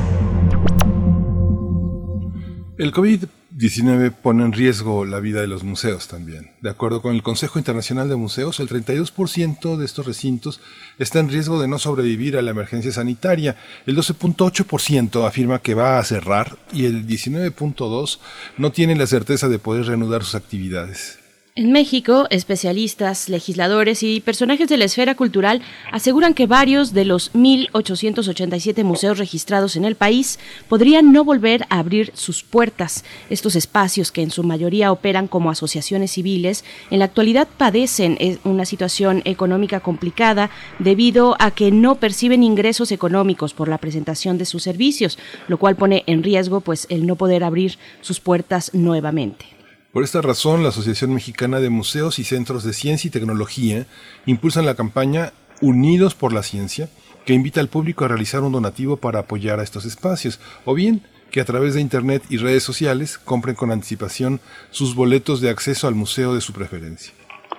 El 2.79 2.91
COVID-19 2.93 4.11
pone 4.11 4.43
en 4.43 4.53
riesgo 4.53 5.05
la 5.05 5.19
vida 5.19 5.41
de 5.41 5.47
los 5.47 5.63
museos 5.63 6.07
también. 6.07 6.49
De 6.61 6.71
acuerdo 6.71 7.03
con 7.03 7.13
el 7.13 7.21
Consejo 7.21 7.59
Internacional 7.59 8.09
de 8.09 8.15
Museos, 8.15 8.59
el 8.59 8.67
32% 8.67 9.77
de 9.77 9.85
estos 9.85 10.07
recintos 10.07 10.61
está 10.97 11.19
en 11.19 11.29
riesgo 11.29 11.61
de 11.61 11.67
no 11.67 11.77
sobrevivir 11.77 12.37
a 12.37 12.41
la 12.41 12.49
emergencia 12.49 12.91
sanitaria. 12.91 13.55
El 13.85 13.95
12.8% 13.95 15.27
afirma 15.27 15.59
que 15.59 15.75
va 15.75 15.99
a 15.99 16.03
cerrar 16.03 16.57
y 16.73 16.85
el 16.85 17.05
19.2% 17.05 18.17
no 18.57 18.71
tiene 18.71 18.95
la 18.95 19.05
certeza 19.05 19.47
de 19.47 19.59
poder 19.59 19.85
reanudar 19.85 20.23
sus 20.23 20.33
actividades. 20.33 21.18
En 21.59 21.73
México, 21.73 22.25
especialistas, 22.29 23.27
legisladores 23.27 24.01
y 24.01 24.21
personajes 24.21 24.69
de 24.69 24.77
la 24.77 24.85
esfera 24.85 25.15
cultural 25.15 25.61
aseguran 25.91 26.33
que 26.33 26.47
varios 26.47 26.93
de 26.93 27.03
los 27.03 27.33
1.887 27.33 28.85
museos 28.85 29.17
registrados 29.17 29.75
en 29.75 29.83
el 29.83 29.95
país 29.95 30.39
podrían 30.69 31.11
no 31.11 31.25
volver 31.25 31.65
a 31.67 31.79
abrir 31.79 32.13
sus 32.13 32.43
puertas. 32.43 33.03
Estos 33.29 33.57
espacios, 33.57 34.13
que 34.13 34.21
en 34.21 34.31
su 34.31 34.41
mayoría 34.43 34.93
operan 34.93 35.27
como 35.27 35.51
asociaciones 35.51 36.11
civiles, 36.11 36.63
en 36.91 36.99
la 36.99 37.05
actualidad 37.05 37.49
padecen 37.57 38.15
eh, 38.21 38.37
una 38.45 38.63
situación 38.63 39.21
económica 39.25 39.81
complicada 39.81 40.51
debido 40.79 41.35
a 41.39 41.51
que 41.51 41.71
no 41.71 41.95
perciben 41.95 42.41
ingresos 42.41 42.93
económicos 42.93 43.53
por 43.53 43.67
la 43.67 43.79
presentación 43.79 44.37
de 44.37 44.45
sus 44.45 44.63
servicios, 44.63 45.19
lo 45.49 45.57
cual 45.57 45.75
pone 45.75 46.05
en 46.07 46.23
riesgo 46.23 46.61
pues 46.61 46.87
el 46.89 47.05
no 47.05 47.17
poder 47.17 47.43
abrir 47.43 47.77
sus 47.99 48.21
puertas 48.21 48.73
nuevamente. 48.73 49.58
Por 49.91 50.03
esta 50.03 50.21
razón, 50.21 50.61
la 50.61 50.69
Asociación 50.69 51.15
Mexicana 51.15 51.59
de 51.59 51.71
Museos 51.71 52.19
y 52.19 52.23
Centros 52.23 52.63
de 52.63 52.73
Ciencia 52.73 53.07
y 53.07 53.11
Tecnología 53.11 53.87
impulsan 54.27 54.67
la 54.67 54.75
campaña 54.75 55.33
Unidos 55.61 56.13
por 56.13 56.31
la 56.31 56.43
Ciencia, 56.43 56.89
que 57.25 57.33
invita 57.33 57.59
al 57.59 57.69
público 57.69 58.05
a 58.05 58.07
realizar 58.07 58.43
un 58.43 58.51
donativo 58.51 58.97
para 58.97 59.21
apoyar 59.21 59.59
a 59.59 59.63
estos 59.63 59.85
espacios, 59.85 60.39
o 60.63 60.75
bien 60.75 61.01
que 61.31 61.41
a 61.41 61.45
través 61.45 61.73
de 61.73 61.81
Internet 61.81 62.23
y 62.29 62.37
redes 62.37 62.61
sociales 62.61 63.17
compren 63.17 63.55
con 63.55 63.71
anticipación 63.71 64.39
sus 64.69 64.93
boletos 64.93 65.41
de 65.41 65.49
acceso 65.49 65.87
al 65.87 65.95
museo 65.95 66.35
de 66.35 66.41
su 66.41 66.53
preferencia. 66.53 67.13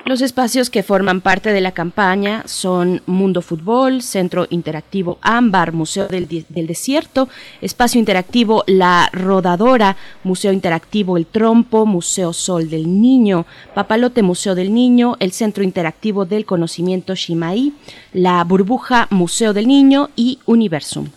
Los 0.06 0.22
espacios 0.22 0.70
que 0.70 0.82
forman 0.82 1.20
parte 1.20 1.52
de 1.52 1.60
la 1.60 1.72
campaña 1.72 2.42
son 2.46 3.02
Mundo 3.06 3.42
Fútbol, 3.42 4.02
Centro 4.02 4.46
Interactivo 4.50 5.18
Ámbar, 5.20 5.72
Museo 5.72 6.08
del, 6.08 6.26
del, 6.26 6.66
Desierto, 6.66 7.28
Espacio 7.60 8.00
Interactivo 8.00 8.64
La 8.66 9.10
Rodadora, 9.12 9.96
Museo 10.24 10.52
Interactivo 10.52 11.16
El 11.16 11.26
Trompo, 11.26 11.84
Museo 11.84 12.32
Sol 12.32 12.70
del 12.70 13.00
Niño, 13.00 13.46
Papalote 13.74 14.22
Museo 14.22 14.54
del 14.54 14.72
Niño, 14.72 15.16
el 15.20 15.32
Centro 15.32 15.62
Interactivo 15.62 16.24
del 16.24 16.46
Conocimiento 16.46 17.14
Shimai, 17.14 17.72
La 18.14 18.42
Burbuja 18.42 19.06
Museo 19.10 19.52
del 19.52 19.68
Niño 19.68 20.08
y 20.16 20.38
Universum. 20.46 21.08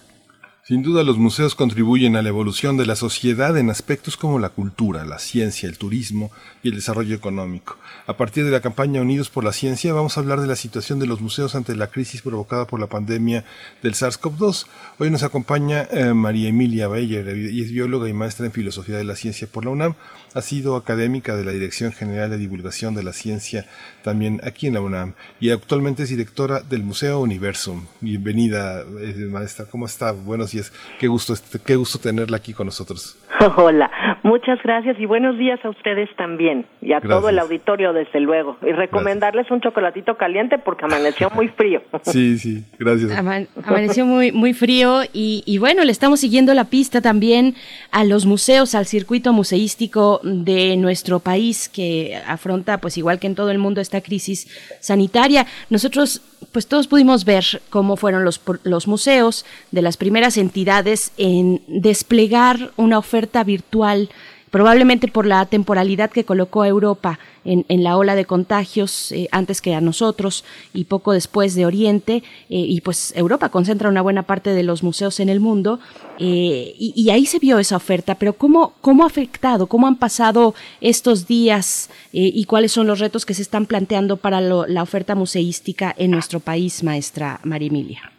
Sin 0.65 0.81
duda 0.81 1.03
los 1.03 1.17
museos 1.17 1.55
contribuyen 1.55 2.15
a 2.15 2.21
la 2.21 2.29
evolución 2.29 2.77
de 2.77 2.85
la 2.85 2.95
sociedad 2.95 3.57
en 3.57 3.69
aspectos 3.69 4.15
como 4.15 4.39
la 4.39 4.47
cultura, 4.47 5.03
la 5.03 5.19
ciencia, 5.19 5.67
el 5.67 5.77
turismo 5.77 6.31
y 6.63 6.69
el 6.69 6.75
desarrollo 6.75 7.17
económico. 7.17 7.75
A 8.07 8.15
partir 8.15 8.45
de 8.45 8.51
la 8.51 8.61
campaña 8.61 9.01
Unidos 9.01 9.29
por 9.29 9.43
la 9.43 9.51
Ciencia 9.51 9.91
vamos 9.91 10.15
a 10.15 10.21
hablar 10.21 10.39
de 10.39 10.47
la 10.47 10.55
situación 10.55 10.99
de 10.99 11.05
los 11.05 11.19
museos 11.19 11.55
ante 11.55 11.75
la 11.75 11.87
crisis 11.87 12.21
provocada 12.21 12.65
por 12.65 12.79
la 12.79 12.87
pandemia 12.87 13.43
del 13.81 13.93
SARS-CoV-2. 13.93 14.67
Hoy 14.99 15.11
nos 15.11 15.23
acompaña 15.23 15.85
eh, 15.91 16.13
María 16.13 16.47
Emilia 16.47 16.87
Bayer 16.87 17.35
y 17.35 17.61
es 17.61 17.69
bióloga 17.69 18.07
y 18.07 18.13
maestra 18.13 18.45
en 18.45 18.53
Filosofía 18.53 18.95
de 18.95 19.03
la 19.03 19.17
Ciencia 19.17 19.49
por 19.51 19.65
la 19.65 19.71
UNAM. 19.71 19.95
Ha 20.33 20.41
sido 20.41 20.77
académica 20.77 21.35
de 21.35 21.43
la 21.43 21.51
Dirección 21.51 21.91
General 21.91 22.29
de 22.29 22.37
Divulgación 22.37 22.95
de 22.95 23.03
la 23.03 23.11
Ciencia 23.11 23.65
también 24.01 24.39
aquí 24.45 24.67
en 24.67 24.75
la 24.75 24.81
UNAM 24.81 25.13
y 25.41 25.49
actualmente 25.49 26.03
es 26.03 26.09
directora 26.09 26.61
del 26.61 26.83
Museo 26.83 27.19
Universum. 27.19 27.85
Bienvenida, 27.99 28.81
eh, 28.81 29.27
maestra. 29.29 29.65
¿Cómo 29.65 29.87
está? 29.87 30.13
Buenos 30.13 30.52
Qué 30.99 31.07
gusto, 31.07 31.33
qué 31.65 31.75
gusto 31.75 31.99
tenerla 31.99 32.37
aquí 32.37 32.53
con 32.53 32.67
nosotros. 32.67 33.17
Hola, 33.57 33.89
muchas 34.23 34.61
gracias 34.63 34.99
y 34.99 35.05
buenos 35.05 35.37
días 35.37 35.59
a 35.63 35.69
ustedes 35.69 36.09
también 36.15 36.65
y 36.81 36.93
a 36.93 37.01
todo 37.01 37.29
el 37.29 37.39
auditorio 37.39 37.93
desde 37.93 38.19
luego. 38.19 38.57
Y 38.61 38.71
recomendarles 38.71 39.49
un 39.51 39.61
chocolatito 39.61 40.17
caliente 40.17 40.57
porque 40.57 40.85
amaneció 40.85 41.29
muy 41.31 41.47
frío. 41.49 41.81
Sí, 42.03 42.37
sí, 42.37 42.63
gracias. 42.77 43.11
amaneció 43.11 44.05
muy, 44.05 44.31
muy 44.31 44.53
frío 44.53 45.01
y, 45.13 45.41
y, 45.45 45.57
bueno, 45.57 45.83
le 45.83 45.91
estamos 45.91 46.19
siguiendo 46.19 46.53
la 46.53 46.65
pista 46.65 47.01
también 47.01 47.55
a 47.91 48.03
los 48.03 48.25
museos, 48.25 48.75
al 48.75 48.85
circuito 48.85 49.33
museístico 49.33 50.19
de 50.23 50.75
nuestro 50.77 51.19
país 51.19 51.69
que 51.69 52.21
afronta, 52.27 52.79
pues 52.79 52.97
igual 52.97 53.19
que 53.19 53.27
en 53.27 53.35
todo 53.35 53.51
el 53.51 53.57
mundo, 53.57 53.81
esta 53.81 54.01
crisis 54.01 54.47
sanitaria. 54.79 55.47
Nosotros 55.69 56.21
pues 56.51 56.67
todos 56.67 56.87
pudimos 56.87 57.25
ver 57.25 57.61
cómo 57.69 57.95
fueron 57.97 58.23
los, 58.23 58.41
los 58.63 58.87
museos 58.87 59.45
de 59.71 59.81
las 59.81 59.97
primeras 59.97 60.37
entidades 60.37 61.11
en 61.17 61.61
desplegar 61.67 62.71
una 62.77 62.97
oferta 62.97 63.43
virtual 63.43 64.09
probablemente 64.53 65.07
por 65.07 65.25
la 65.25 65.43
temporalidad 65.47 66.11
que 66.11 66.25
colocó 66.25 66.61
a 66.61 66.67
Europa 66.67 67.17
en, 67.43 67.65
la 67.83 67.97
ola 67.97 68.13
de 68.13 68.25
contagios 68.25 69.11
eh, 69.11 69.27
antes 69.31 69.61
que 69.63 69.73
a 69.73 69.81
nosotros 69.81 70.45
y 70.75 70.83
poco 70.83 71.11
después 71.11 71.55
de 71.55 71.65
Oriente, 71.65 72.17
eh, 72.17 72.21
y 72.49 72.79
pues 72.81 73.13
Europa 73.15 73.49
concentra 73.49 73.89
una 73.89 74.03
buena 74.03 74.21
parte 74.21 74.51
de 74.51 74.61
los 74.61 74.83
museos 74.83 75.19
en 75.19 75.29
el 75.29 75.39
mundo, 75.39 75.79
eh, 76.19 76.75
y, 76.77 77.09
ahí 77.09 77.25
se 77.25 77.39
vio 77.39 77.57
esa 77.57 77.77
oferta, 77.77 78.13
pero 78.13 78.33
¿cómo, 78.33 78.75
cómo 78.79 79.05
ha 79.05 79.07
afectado, 79.07 79.65
cómo 79.65 79.87
han 79.87 79.95
pasado 79.95 80.53
estos 80.81 81.25
días 81.25 81.89
y 82.11 82.45
cuáles 82.45 82.71
son 82.71 82.85
los 82.85 82.99
retos 82.99 83.25
que 83.25 83.33
se 83.33 83.41
están 83.41 83.65
planteando 83.65 84.17
para 84.17 84.39
la 84.39 84.83
oferta 84.83 85.15
museística 85.15 85.95
en 85.97 86.11
nuestro 86.11 86.39
país, 86.39 86.83
maestra 86.83 87.39
María 87.43 87.69
Emilia? 87.69 88.12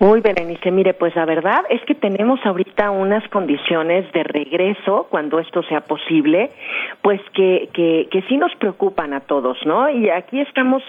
Muy, 0.00 0.22
Berenice, 0.22 0.70
mire, 0.70 0.94
pues 0.94 1.14
la 1.14 1.26
verdad 1.26 1.60
es 1.68 1.82
que 1.82 1.94
tenemos 1.94 2.40
ahorita 2.46 2.90
unas 2.90 3.22
condiciones 3.28 4.10
de 4.12 4.22
regreso, 4.22 5.06
cuando 5.10 5.38
esto 5.38 5.62
sea 5.64 5.82
posible, 5.82 6.50
pues 7.02 7.20
que, 7.34 7.68
que, 7.74 8.08
que 8.10 8.22
sí 8.22 8.38
nos 8.38 8.50
preocupan 8.56 9.12
a 9.12 9.20
todos, 9.20 9.58
¿no? 9.66 9.90
Y 9.90 10.08
aquí 10.08 10.40
estamos 10.40 10.82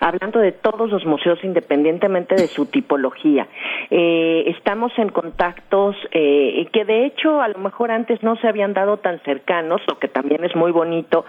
hablando 0.00 0.40
de 0.40 0.50
todos 0.50 0.90
los 0.90 1.06
museos 1.06 1.38
independientemente 1.44 2.34
de 2.34 2.48
su 2.48 2.66
tipología. 2.66 3.46
Eh, 3.88 4.42
estamos 4.48 4.90
en 4.98 5.10
contactos 5.10 5.94
eh, 6.10 6.66
que 6.72 6.84
de 6.84 7.06
hecho 7.06 7.40
a 7.40 7.48
lo 7.48 7.58
mejor 7.58 7.92
antes 7.92 8.20
no 8.24 8.34
se 8.36 8.48
habían 8.48 8.74
dado 8.74 8.96
tan 8.96 9.20
cercanos, 9.20 9.80
lo 9.86 9.98
que 10.00 10.08
también 10.08 10.44
es 10.44 10.56
muy 10.56 10.72
bonito 10.72 11.24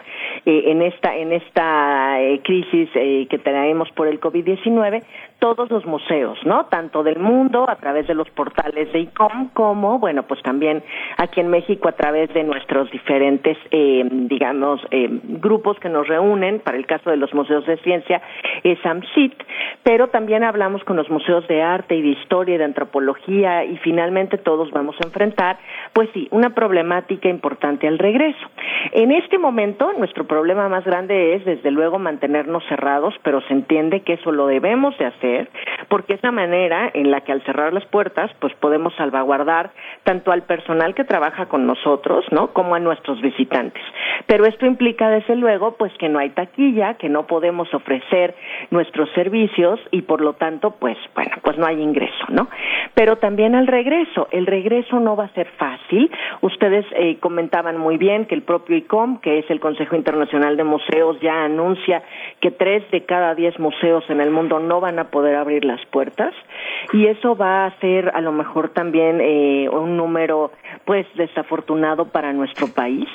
eh, 0.45 0.63
en 0.71 0.82
esta, 0.82 1.15
en 1.15 1.32
esta 1.32 2.21
eh, 2.21 2.41
crisis 2.43 2.89
eh, 2.95 3.28
que 3.30 3.38
traemos 3.38 3.89
por 3.91 4.08
el 4.08 4.19
COVID-19, 4.19 5.04
todos 5.39 5.69
los 5.69 5.86
museos, 5.86 6.39
¿no? 6.45 6.65
Tanto 6.65 7.04
del 7.04 7.19
mundo 7.19 7.69
a 7.69 7.76
través 7.76 8.08
de 8.08 8.15
los 8.15 8.30
portales 8.32 8.91
de 8.91 9.00
ICOM 9.02 9.50
como, 9.50 10.00
bueno, 10.00 10.23
pues 10.23 10.41
también 10.41 10.84
aquí 11.17 11.41
en 11.41 11.50
México 11.50 11.88
a 11.88 11.91
través 11.91 12.34
de 12.34 12.43
nuestros 12.43 12.89
diferentes, 12.89 13.58
eh, 13.69 14.04
digamos, 14.12 14.82
eh, 14.89 15.08
grupos 15.23 15.80
que 15.80 15.89
nos 15.89 16.08
reúnen, 16.08 16.60
para 16.60 16.78
el 16.78 16.88
caso 16.88 17.12
de 17.12 17.17
los 17.17 17.34
museos 17.34 17.65
de 17.67 17.78
ciencia, 17.78 18.21
es 18.63 18.84
AMCIT, 18.84 19.34
pero 19.84 20.08
también 20.08 20.43
hablamos 20.43 20.84
con 20.84 20.97
los 20.97 21.10
museos 21.10 21.47
de 21.47 21.62
arte 21.62 21.95
y 21.95 22.02
de 22.02 22.10
historia 22.10 22.56
y 22.56 22.58
de 22.58 22.63
antropología 22.63 23.63
y 23.63 23.78
finalmente 23.78 24.38
todos 24.39 24.71
vamos 24.71 24.95
a 25.02 25.08
enfrentar, 25.08 25.60
pues 25.93 26.10
sí, 26.13 26.28
una 26.32 26.56
problemática 26.56 27.30
importante 27.30 27.88
al 27.88 28.00
regreso. 28.00 28.47
En 28.91 29.12
este 29.12 29.38
momento, 29.38 29.91
nuestro 29.97 30.26
problema 30.26 30.67
más 30.67 30.84
grande 30.84 31.36
es, 31.36 31.45
desde 31.45 31.69
luego, 31.69 32.00
mantenernos 32.00 32.63
cerrados, 32.69 33.13
pero 33.21 33.41
se 33.41 33.54
entiende 33.54 34.02
que 34.02 34.13
eso 34.13 34.32
lo 34.32 34.47
debemos 34.47 34.97
de 34.97 35.06
hacer 35.06 35.27
porque 35.90 36.13
es 36.13 36.24
la 36.24 36.32
manera 36.32 36.90
en 36.94 37.12
la 37.12 37.22
que 37.22 37.32
al 37.32 37.44
cerrar 37.44 37.74
las 37.74 37.86
puertas, 37.86 38.32
pues 38.40 38.54
podemos 38.56 38.94
salvaguardar 38.96 39.72
tanto 40.04 40.32
al 40.32 40.44
personal 40.44 40.96
que 40.96 41.04
trabaja 41.04 41.48
con 41.48 41.66
nosotros, 41.66 42.26
¿no? 42.32 42.54
Como 42.54 42.76
a 42.76 42.80
nuestros 42.80 43.22
visitantes. 43.22 43.84
Pero 44.26 44.46
esto 44.46 44.66
implica, 44.66 45.10
desde 45.10 45.36
luego, 45.36 45.76
pues 45.78 45.92
que 46.00 46.10
no 46.10 46.20
hay 46.20 46.30
taquilla, 46.32 46.96
que 46.96 47.10
no 47.10 47.28
podemos 47.28 47.74
ofrecer 47.74 48.36
nuestros 48.72 49.10
servicios 49.12 49.80
y 49.92 50.02
por 50.02 50.22
lo 50.22 50.34
tanto, 50.34 50.72
pues, 50.72 50.98
bueno, 51.16 51.36
pues 51.42 51.58
no 51.58 51.66
hay 51.66 51.82
ingreso, 51.82 52.26
¿no? 52.30 52.50
Pero 52.94 53.18
también 53.18 53.56
al 53.56 53.68
regreso, 53.68 54.28
el 54.32 54.46
regreso 54.46 55.00
no 55.00 55.16
va 55.16 55.26
a 55.26 55.34
ser 55.34 55.48
fácil. 55.58 56.12
Ustedes 56.42 56.86
eh, 56.96 57.18
comentaban 57.20 57.78
muy 57.78 57.98
bien 57.98 58.26
que 58.26 58.36
el 58.36 58.42
propio 58.42 58.76
ICOM, 58.76 59.20
que 59.20 59.40
es 59.40 59.50
el 59.50 59.60
Consejo 59.60 59.96
Internacional 59.96 60.58
de 60.58 60.63
Museos, 60.63 61.20
ya 61.22 61.44
anuncia 61.44 62.04
que 62.42 62.52
tres 62.52 62.90
de 62.92 63.06
cada 63.06 63.36
diez 63.36 63.58
museos 63.60 64.04
en 64.10 64.22
el 64.22 64.32
mundo 64.32 64.60
no 64.60 64.82
van 64.82 65.00
a 65.00 65.06
poder 65.06 65.16
abrir 65.38 65.63
las 65.63 65.77
las 65.77 65.86
puertas 65.88 66.34
y 66.93 67.08
eso 67.08 67.36
va 67.36 67.65
a 67.65 67.80
ser 67.80 68.12
a 68.13 68.21
lo 68.21 68.32
mejor 68.32 68.69
también 68.69 69.19
eh, 69.21 69.69
un 69.69 69.97
número 69.97 70.51
pues 70.86 71.06
desafortunado 71.15 72.06
para 72.06 72.34
nuestro 72.34 72.67
país. 72.67 73.08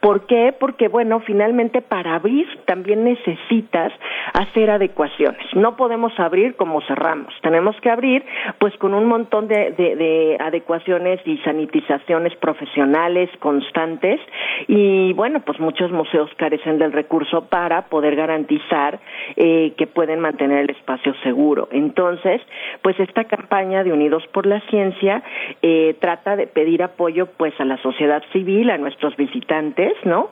¿Por 0.00 0.26
qué? 0.26 0.54
Porque 0.58 0.88
bueno, 0.88 1.20
finalmente 1.20 1.82
para 1.82 2.14
abrir 2.14 2.46
también 2.66 3.04
necesitas 3.04 3.92
hacer 4.32 4.70
adecuaciones. 4.70 5.44
No 5.54 5.76
podemos 5.76 6.12
abrir 6.18 6.56
como 6.56 6.80
cerramos. 6.82 7.32
Tenemos 7.42 7.76
que 7.80 7.90
abrir 7.90 8.24
pues 8.58 8.76
con 8.78 8.94
un 8.94 9.06
montón 9.06 9.48
de, 9.48 9.72
de 9.72 10.36
adecuaciones 10.40 11.20
y 11.24 11.38
sanitizaciones 11.38 12.34
profesionales 12.36 13.30
constantes 13.40 14.20
y 14.68 15.12
bueno, 15.14 15.40
pues 15.40 15.58
muchos 15.60 15.90
museos 15.90 16.30
carecen 16.36 16.78
del 16.78 16.92
recurso 16.92 17.46
para 17.48 17.86
poder 17.86 18.16
garantizar 18.16 19.00
eh, 19.36 19.72
que 19.76 19.86
pueden 19.86 20.20
mantener 20.20 20.58
el 20.60 20.70
espacio 20.70 21.14
seguro. 21.22 21.45
Entonces, 21.70 22.40
pues 22.82 22.98
esta 22.98 23.24
campaña 23.24 23.84
de 23.84 23.92
Unidos 23.92 24.24
por 24.32 24.46
la 24.46 24.60
Ciencia 24.68 25.22
eh, 25.62 25.96
trata 26.00 26.36
de 26.36 26.46
pedir 26.46 26.82
apoyo 26.82 27.26
pues 27.36 27.54
a 27.60 27.64
la 27.64 27.80
sociedad 27.82 28.22
civil, 28.32 28.70
a 28.70 28.78
nuestros 28.78 29.16
visitantes, 29.16 29.92
¿no? 30.04 30.30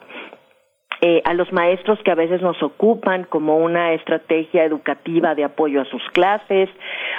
Eh, 1.01 1.21
a 1.25 1.33
los 1.33 1.51
maestros 1.51 1.99
que 2.03 2.11
a 2.11 2.15
veces 2.15 2.41
nos 2.41 2.61
ocupan 2.63 3.25
como 3.25 3.57
una 3.57 3.93
estrategia 3.93 4.63
educativa 4.63 5.35
de 5.35 5.43
apoyo 5.43 5.81
a 5.81 5.85
sus 5.85 6.01
clases, 6.13 6.69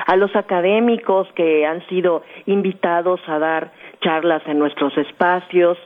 a 0.06 0.16
los 0.16 0.34
académicos 0.34 1.28
que 1.34 1.66
han 1.66 1.86
sido 1.88 2.22
invitados 2.46 3.20
a 3.26 3.38
dar 3.38 3.72
charlas 4.00 4.42
en 4.46 4.58
nuestros 4.58 4.96
espacios, 4.96 5.78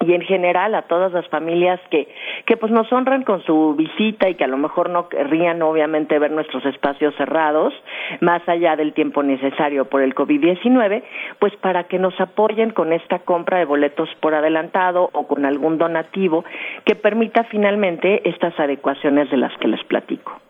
y 0.00 0.12
en 0.12 0.22
general 0.22 0.74
a 0.74 0.82
todas 0.82 1.12
las 1.12 1.26
familias 1.28 1.80
que, 1.90 2.08
que 2.44 2.56
pues 2.56 2.70
nos 2.70 2.90
honran 2.92 3.22
con 3.22 3.42
su 3.44 3.74
visita 3.74 4.28
y 4.28 4.34
que 4.34 4.44
a 4.44 4.48
lo 4.48 4.58
mejor 4.58 4.90
no 4.90 5.08
querrían 5.08 5.62
obviamente 5.62 6.18
ver 6.18 6.30
nuestros 6.30 6.64
espacios 6.66 7.14
cerrados 7.16 7.72
más 8.20 8.46
allá 8.48 8.76
del 8.76 8.92
tiempo 8.92 9.22
necesario 9.22 9.86
por 9.86 10.02
el 10.02 10.14
COVID-19, 10.14 11.02
pues 11.38 11.54
para 11.56 11.84
que 11.84 11.98
nos 11.98 12.18
apoyen 12.20 12.70
con 12.70 12.92
esta 12.92 13.20
compra 13.20 13.58
de 13.58 13.64
boletos 13.64 14.08
por 14.20 14.34
adelantado 14.34 15.08
o 15.12 15.26
con 15.26 15.46
algún 15.46 15.78
donativo 15.78 16.44
que 16.84 16.94
permita 16.94 17.44
finalmente 17.44 18.28
estas 18.28 18.58
adecuaciones 18.60 19.30
de 19.30 19.38
las 19.38 19.52
que 19.58 19.68
les 19.68 19.82
platico. 19.84 20.40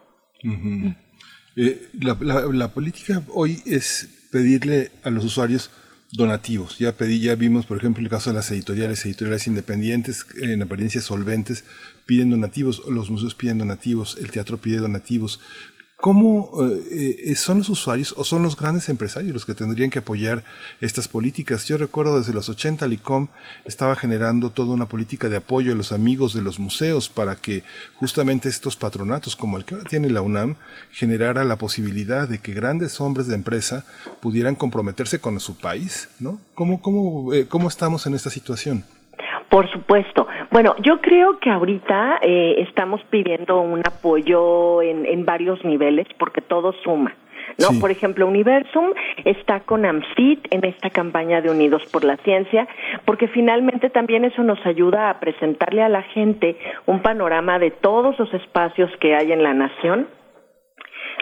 Eh, 1.57 1.89
la 1.95 2.69
política 2.75 3.23
hoy 3.33 3.59
es 3.65 4.29
pedirle 4.33 4.91
a 5.05 5.11
los 5.11 5.25
usuarios 5.25 5.71
donativos. 6.17 6.79
Ya 6.79 6.93
pedí, 6.93 7.21
ya 7.21 7.35
vimos, 7.35 7.67
por 7.67 7.79
ejemplo, 7.79 8.03
el 8.03 8.09
caso 8.09 8.31
de 8.31 8.37
las 8.37 8.51
editoriales, 8.51 9.05
editoriales 9.05 9.47
independientes, 9.47 10.27
en 10.41 10.63
apariencia 10.63 11.01
solventes, 11.01 11.65
piden 12.07 12.31
donativos, 12.31 12.83
los 12.89 13.11
museos 13.11 13.35
piden 13.35 13.59
donativos, 13.59 14.17
el 14.21 14.31
teatro 14.31 14.59
pide 14.59 14.79
donativos. 14.79 15.41
¿Cómo 15.99 16.51
eh, 16.61 17.17
eh, 17.25 17.37
son 17.37 17.59
los 17.59 17.71
usuarios 17.71 18.15
o 18.19 18.25
son 18.25 18.43
los 18.43 18.55
grandes 18.55 18.91
empresarios 18.91 19.33
los 19.33 19.47
que 19.47 19.55
tendrían 19.55 19.89
que 19.89 20.01
apoyar 20.01 20.45
estas 20.83 21.09
políticas? 21.09 21.65
Yo 21.65 21.79
recuerdo 21.79 22.19
desde 22.19 22.35
los 22.35 22.51
80 22.51 22.87
LICOM 22.87 23.29
estaba 23.65 23.97
generando 23.97 24.51
toda 24.51 24.75
una 24.75 24.87
política 24.87 25.31
de 25.31 25.39
apoyo 25.39 25.73
a 25.73 25.75
los 25.75 25.93
amigos 25.93 26.35
de 26.35 26.43
los 26.43 26.59
museos 26.59 27.09
para 27.09 27.37
que 27.37 27.63
justamente 27.95 28.51
estos 28.51 28.77
patronatos 28.77 29.37
como 29.37 29.57
el 29.57 29.65
que 29.65 29.75
ahora 29.75 29.89
tiene 29.89 30.11
la 30.11 30.21
UNAM 30.21 30.57
generara 30.93 31.45
la 31.45 31.57
posibilidad 31.57 32.29
de 32.29 32.41
que 32.41 32.53
grandes 32.53 33.01
hombres 33.01 33.27
de 33.27 33.35
empresa 33.35 33.87
pudieran 34.21 34.55
comprometerse 34.55 35.19
con 35.19 35.41
su 35.41 35.57
país, 35.57 36.11
¿no? 36.21 36.39
¿Cómo, 36.55 36.83
cómo, 36.83 37.33
eh, 37.33 37.47
cómo 37.49 37.69
estamos 37.69 38.07
en 38.07 38.15
esta 38.15 38.29
situación? 38.29 38.85
Por 39.49 39.71
supuesto. 39.71 40.27
Bueno, 40.51 40.75
yo 40.83 41.01
creo 41.01 41.39
que 41.39 41.51
ahorita 41.51 42.19
eh, 42.23 42.57
estamos 42.59 43.01
pidiendo 43.11 43.61
un 43.61 43.81
apoyo 43.81 44.83
en, 44.83 45.07
en 45.07 45.25
varios 45.25 45.65
niveles 45.65 46.07
porque 46.19 46.41
todo 46.41 46.73
suma. 46.85 47.15
¿no? 47.59 47.79
Por 47.81 47.91
ejemplo, 47.91 48.27
Universum 48.27 48.93
está 49.25 49.61
con 49.61 49.85
AMSIT 49.85 50.47
en 50.51 50.65
esta 50.65 50.91
campaña 50.91 51.41
de 51.41 51.51
Unidos 51.51 51.83
por 51.91 52.05
la 52.05 52.17
Ciencia, 52.19 52.67
porque 53.05 53.29
finalmente 53.29 53.91
también 53.91 54.25
eso 54.25 54.43
nos 54.43 54.65
ayuda 54.67 55.11
a 55.11 55.21
presentarle 55.21 55.83
a 55.83 55.89
la 55.89 56.03
gente 56.03 56.57
un 56.87 57.01
panorama 57.01 57.59
de 57.59 57.71
todos 57.71 58.19
los 58.19 58.33
espacios 58.35 58.91
que 59.01 59.15
hay 59.15 59.33
en 59.33 59.43
la 59.43 59.55
nación 59.55 60.09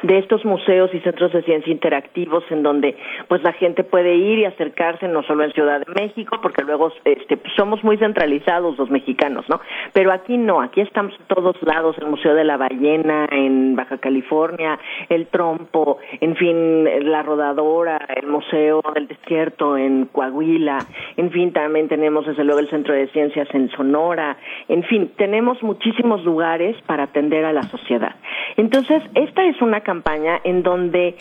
de 0.02 0.18
estos 0.18 0.44
museos 0.44 0.90
y 0.92 1.00
centros 1.00 1.32
de 1.32 1.42
ciencia 1.42 1.72
interactivos 1.72 2.44
en 2.50 2.62
donde 2.62 2.96
pues 3.28 3.42
la 3.42 3.52
gente 3.52 3.84
puede 3.84 4.14
ir 4.14 4.40
y 4.40 4.44
acercarse 4.44 5.08
no 5.08 5.22
solo 5.22 5.44
en 5.44 5.52
Ciudad 5.52 5.80
de 5.80 5.92
México 6.00 6.38
porque 6.42 6.62
luego 6.62 6.92
este 7.04 7.38
somos 7.56 7.82
muy 7.84 7.96
centralizados 7.96 8.76
los 8.78 8.90
mexicanos 8.90 9.48
no 9.48 9.60
pero 9.92 10.12
aquí 10.12 10.36
no 10.36 10.60
aquí 10.60 10.80
estamos 10.80 11.14
en 11.18 11.26
todos 11.26 11.56
lados 11.62 11.96
el 11.98 12.06
museo 12.06 12.34
de 12.34 12.44
la 12.44 12.56
ballena 12.56 13.26
en 13.30 13.76
Baja 13.76 13.98
California 13.98 14.78
el 15.08 15.26
trompo 15.28 15.98
en 16.20 16.36
fin 16.36 17.10
la 17.10 17.22
rodadora 17.22 17.98
el 18.16 18.26
museo 18.26 18.82
del 18.94 19.08
desierto 19.08 19.76
en 19.76 20.06
Coahuila 20.06 20.78
en 21.16 21.30
fin 21.30 21.52
también 21.52 21.88
tenemos 21.88 22.26
desde 22.26 22.44
luego 22.44 22.60
el 22.60 22.70
centro 22.70 22.94
de 22.94 23.08
ciencias 23.08 23.48
en 23.54 23.70
Sonora 23.70 24.36
en 24.68 24.82
fin 24.84 25.12
tenemos 25.16 25.62
muchísimos 25.62 26.24
lugares 26.24 26.76
para 26.86 27.04
atender 27.04 27.44
a 27.44 27.52
la 27.52 27.62
sociedad. 27.64 28.14
Entonces 28.56 29.02
esta 29.14 29.44
es 29.44 29.60
una 29.60 29.80
campaña 29.84 30.40
en 30.42 30.64
donde 30.64 31.14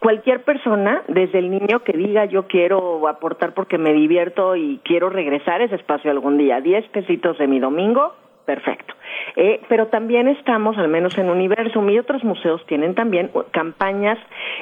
cualquier 0.00 0.42
persona, 0.42 1.02
desde 1.08 1.38
el 1.38 1.50
niño 1.50 1.84
que 1.84 1.92
diga 1.92 2.24
yo 2.24 2.46
quiero 2.48 3.06
aportar 3.08 3.54
porque 3.54 3.78
me 3.78 3.92
divierto 3.92 4.56
y 4.56 4.80
quiero 4.84 5.08
regresar 5.10 5.60
a 5.60 5.64
ese 5.64 5.76
espacio 5.76 6.10
algún 6.10 6.38
día, 6.38 6.60
diez 6.60 6.86
pesitos 6.88 7.38
de 7.38 7.46
mi 7.46 7.60
domingo, 7.60 8.14
perfecto. 8.46 8.94
Eh, 9.34 9.60
pero 9.68 9.88
también 9.88 10.28
estamos, 10.28 10.78
al 10.78 10.88
menos 10.88 11.16
en 11.18 11.28
Universum 11.28 11.88
y 11.90 11.98
otros 11.98 12.24
museos 12.24 12.64
tienen 12.66 12.94
también 12.94 13.30
campañas 13.50 14.18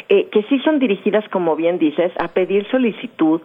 eh, 0.09 0.29
que 0.31 0.43
sí 0.45 0.59
son 0.61 0.79
dirigidas, 0.79 1.29
como 1.29 1.55
bien 1.55 1.79
dices, 1.79 2.13
a 2.19 2.29
pedir 2.29 2.67
solicitud 2.71 3.41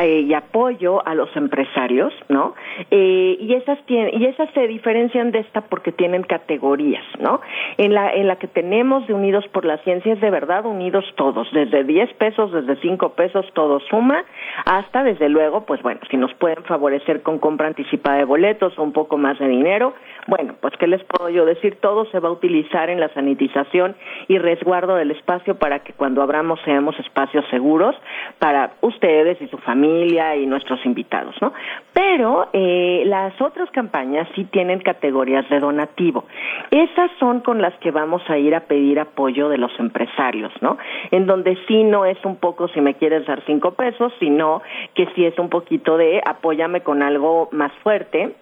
eh, 0.00 0.20
y 0.20 0.34
apoyo 0.34 1.06
a 1.06 1.14
los 1.14 1.34
empresarios, 1.36 2.12
¿no? 2.28 2.54
y 2.90 3.54
esas 3.54 3.84
tienen, 3.86 4.20
y 4.20 4.26
esas 4.26 4.48
se 4.54 4.66
diferencian 4.66 5.30
de 5.30 5.40
esta 5.40 5.62
porque 5.62 5.92
tienen 5.92 6.22
categorías, 6.22 7.04
¿no? 7.18 7.40
En 7.76 7.92
la 7.94 8.12
en 8.14 8.26
la 8.26 8.36
que 8.36 8.46
tenemos 8.46 9.06
de 9.06 9.14
Unidos 9.14 9.46
por 9.48 9.64
la 9.64 9.78
Ciencia 9.78 10.12
es 10.12 10.20
de 10.20 10.30
verdad 10.30 10.64
unidos 10.64 11.04
todos, 11.16 11.48
desde 11.52 11.84
10 11.84 12.14
pesos, 12.14 12.52
desde 12.52 12.76
5 12.76 13.10
pesos, 13.10 13.46
todo 13.54 13.80
suma, 13.80 14.24
hasta 14.64 15.02
desde 15.02 15.28
luego, 15.28 15.64
pues 15.66 15.82
bueno, 15.82 16.00
si 16.10 16.16
nos 16.16 16.32
pueden 16.34 16.62
favorecer 16.64 17.22
con 17.22 17.38
compra 17.38 17.68
anticipada 17.68 18.18
de 18.18 18.24
boletos 18.24 18.78
o 18.78 18.82
un 18.82 18.92
poco 18.92 19.18
más 19.18 19.38
de 19.38 19.48
dinero, 19.48 19.81
bueno, 20.26 20.54
pues 20.60 20.74
qué 20.78 20.86
les 20.86 21.02
puedo 21.04 21.28
yo 21.30 21.44
decir, 21.44 21.78
todo 21.80 22.04
se 22.06 22.20
va 22.20 22.28
a 22.28 22.32
utilizar 22.32 22.90
en 22.90 23.00
la 23.00 23.08
sanitización 23.12 23.96
y 24.28 24.38
resguardo 24.38 24.94
del 24.94 25.10
espacio 25.10 25.56
para 25.56 25.80
que 25.80 25.92
cuando 25.92 26.22
abramos 26.22 26.60
seamos 26.64 26.98
espacios 27.00 27.44
seguros 27.50 27.96
para 28.38 28.72
ustedes 28.82 29.40
y 29.42 29.48
su 29.48 29.58
familia 29.58 30.36
y 30.36 30.46
nuestros 30.46 30.84
invitados, 30.86 31.34
¿no? 31.40 31.52
Pero 31.92 32.48
eh, 32.52 33.02
las 33.06 33.40
otras 33.40 33.70
campañas 33.70 34.28
sí 34.34 34.44
tienen 34.44 34.80
categorías 34.80 35.48
de 35.48 35.58
donativo. 35.58 36.24
Esas 36.70 37.10
son 37.18 37.40
con 37.40 37.60
las 37.60 37.74
que 37.78 37.90
vamos 37.90 38.22
a 38.28 38.38
ir 38.38 38.54
a 38.54 38.60
pedir 38.60 39.00
apoyo 39.00 39.48
de 39.48 39.58
los 39.58 39.72
empresarios, 39.80 40.52
¿no? 40.60 40.78
En 41.10 41.26
donde 41.26 41.58
sí 41.66 41.82
no 41.82 42.04
es 42.04 42.18
un 42.24 42.36
poco 42.36 42.68
si 42.68 42.80
me 42.80 42.94
quieres 42.94 43.26
dar 43.26 43.42
cinco 43.44 43.72
pesos, 43.72 44.12
sino 44.20 44.62
que 44.94 45.06
sí 45.14 45.24
es 45.24 45.38
un 45.38 45.48
poquito 45.48 45.96
de 45.96 46.22
apóyame 46.24 46.82
con 46.82 47.02
algo 47.02 47.48
más 47.52 47.72
fuerte 47.82 48.34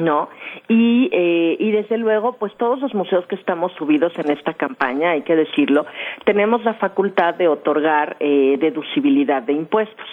¿no? 0.00 0.28
Y, 0.68 1.08
eh, 1.12 1.56
y 1.58 1.70
desde 1.70 1.98
luego, 1.98 2.34
pues 2.34 2.54
todos 2.56 2.80
los 2.80 2.94
museos 2.94 3.26
que 3.26 3.36
estamos 3.36 3.72
subidos 3.72 4.12
en 4.18 4.30
esta 4.30 4.54
campaña, 4.54 5.10
hay 5.10 5.22
que 5.22 5.36
decirlo, 5.36 5.86
tenemos 6.24 6.64
la 6.64 6.74
facultad 6.74 7.34
de 7.34 7.48
otorgar 7.48 8.16
eh, 8.20 8.56
deducibilidad 8.58 9.42
de 9.42 9.52
impuestos, 9.52 10.06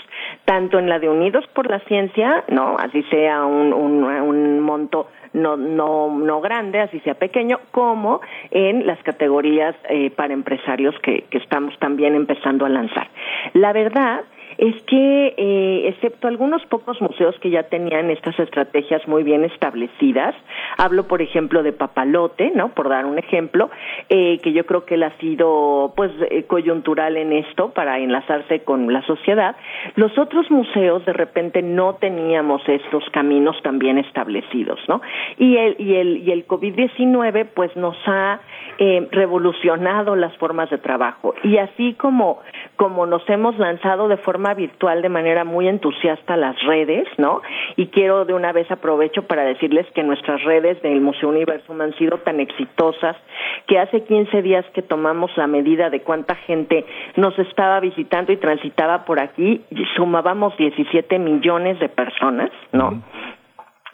tanto 0.45 0.79
en 0.79 0.89
la 0.89 0.99
de 0.99 1.09
Unidos 1.09 1.45
por 1.53 1.69
la 1.69 1.79
Ciencia, 1.81 2.43
¿no? 2.49 2.75
Así 2.77 3.03
sea 3.03 3.45
un, 3.45 3.73
un, 3.73 4.03
un 4.03 4.59
monto 4.59 5.07
no, 5.33 5.55
no, 5.57 6.09
no 6.09 6.41
grande, 6.41 6.79
así 6.79 6.99
sea 7.01 7.13
pequeño, 7.15 7.59
como 7.71 8.21
en 8.51 8.85
las 8.87 9.01
categorías 9.03 9.75
eh, 9.89 10.09
para 10.11 10.33
empresarios 10.33 10.95
que, 11.01 11.25
que 11.29 11.37
estamos 11.37 11.77
también 11.79 12.15
empezando 12.15 12.65
a 12.65 12.69
lanzar. 12.69 13.07
La 13.53 13.73
verdad 13.73 14.23
es 14.57 14.75
que, 14.83 15.33
eh, 15.37 15.87
excepto 15.87 16.27
algunos 16.27 16.65
pocos 16.65 16.99
museos 17.01 17.35
que 17.39 17.49
ya 17.49 17.63
tenían 17.63 18.09
estas 18.09 18.39
estrategias 18.39 19.07
muy 19.07 19.23
bien 19.23 19.43
establecidas, 19.43 20.35
hablo, 20.77 21.07
por 21.07 21.21
ejemplo, 21.21 21.63
de 21.63 21.73
Papalote, 21.73 22.51
¿no? 22.55 22.69
Por 22.69 22.89
dar 22.89 23.05
un 23.05 23.19
ejemplo, 23.19 23.69
eh, 24.09 24.39
que 24.41 24.53
yo 24.53 24.65
creo 24.65 24.85
que 24.85 24.95
él 24.95 25.03
ha 25.03 25.15
sido, 25.17 25.93
pues, 25.95 26.11
eh, 26.31 26.43
coyuntural 26.43 27.17
en 27.17 27.33
esto 27.33 27.71
para 27.71 27.99
enlazarse 27.99 28.63
con 28.63 28.91
la 28.91 29.01
sociedad. 29.03 29.55
Los 29.95 30.17
otros 30.17 30.49
museos, 30.49 31.05
de 31.05 31.13
repente, 31.13 31.61
no 31.61 31.95
teníamos 31.95 32.61
estos 32.67 33.03
caminos 33.11 33.61
tan 33.61 33.79
bien 33.79 33.97
establecidos, 33.97 34.79
¿no? 34.87 35.01
Y 35.37 35.57
el, 35.57 35.75
y 35.79 35.95
el, 35.95 36.17
y 36.17 36.31
el 36.31 36.47
COVID-19, 36.47 37.47
pues, 37.53 37.75
nos 37.75 37.97
ha 38.07 38.39
eh, 38.79 39.07
revolucionado 39.11 40.15
las 40.15 40.35
formas 40.37 40.69
de 40.69 40.77
trabajo. 40.77 41.33
Y 41.43 41.57
así 41.57 41.93
como, 41.93 42.39
como 42.75 43.05
nos 43.05 43.27
hemos 43.29 43.57
lanzado 43.57 44.07
de 44.07 44.17
forma 44.17 44.46
virtual 44.53 45.01
de 45.01 45.09
manera 45.09 45.43
muy 45.43 45.67
entusiasta 45.67 46.37
las 46.37 46.55
redes, 46.63 47.07
¿no? 47.17 47.41
Y 47.75 47.87
quiero 47.87 48.25
de 48.25 48.33
una 48.33 48.51
vez 48.51 48.69
aprovecho 48.71 49.23
para 49.23 49.43
decirles 49.43 49.85
que 49.93 50.03
nuestras 50.03 50.43
redes 50.43 50.81
del 50.81 51.01
Museo 51.01 51.29
Universum 51.29 51.81
han 51.81 51.93
sido 51.95 52.17
tan 52.19 52.39
exitosas 52.39 53.15
que 53.67 53.79
hace 53.79 54.03
15 54.03 54.41
días 54.41 54.65
que 54.73 54.81
tomamos 54.81 55.31
la 55.37 55.47
medida 55.47 55.89
de 55.89 56.01
cuánta 56.01 56.35
gente 56.35 56.85
nos 57.15 57.37
estaba 57.39 57.79
visitando 57.79 58.31
y 58.31 58.37
transitaba 58.37 59.05
por 59.05 59.19
aquí, 59.19 59.61
sumábamos 59.95 60.55
17 60.57 61.19
millones 61.19 61.79
de 61.79 61.89
personas, 61.89 62.51
¿no? 62.71 63.01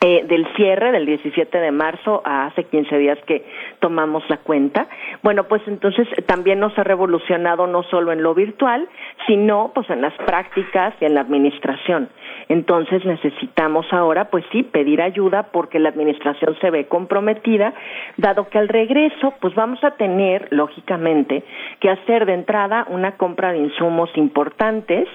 Eh, 0.05 0.25
del 0.27 0.45
cierre 0.57 0.91
del 0.91 1.05
17 1.05 1.59
de 1.59 1.71
marzo 1.71 2.21
a 2.25 2.47
hace 2.47 2.65
15 2.65 2.97
días 2.97 3.17
que 3.25 3.45
tomamos 3.79 4.21
la 4.27 4.35
cuenta. 4.35 4.85
Bueno, 5.21 5.45
pues 5.45 5.61
entonces 5.65 6.05
también 6.25 6.59
nos 6.59 6.77
ha 6.77 6.83
revolucionado 6.83 7.67
no 7.67 7.83
solo 7.83 8.11
en 8.11 8.21
lo 8.21 8.33
virtual, 8.35 8.89
sino 9.27 9.71
pues 9.73 9.89
en 9.89 10.01
las 10.01 10.13
prácticas 10.25 10.93
y 10.99 11.05
en 11.05 11.13
la 11.13 11.21
administración. 11.21 12.09
Entonces 12.49 13.05
necesitamos 13.05 13.85
ahora, 13.91 14.29
pues 14.29 14.43
sí, 14.51 14.63
pedir 14.63 15.01
ayuda 15.01 15.43
porque 15.51 15.79
la 15.79 15.89
administración 15.89 16.55
se 16.59 16.69
ve 16.69 16.85
comprometida, 16.85 17.73
dado 18.17 18.49
que 18.49 18.57
al 18.57 18.67
regreso, 18.67 19.33
pues 19.39 19.55
vamos 19.55 19.83
a 19.83 19.91
tener, 19.91 20.47
lógicamente, 20.51 21.43
que 21.79 21.89
hacer 21.89 22.25
de 22.25 22.33
entrada 22.33 22.85
una 22.89 23.17
compra 23.17 23.51
de 23.51 23.59
insumos 23.59 24.09
importantes 24.15 25.07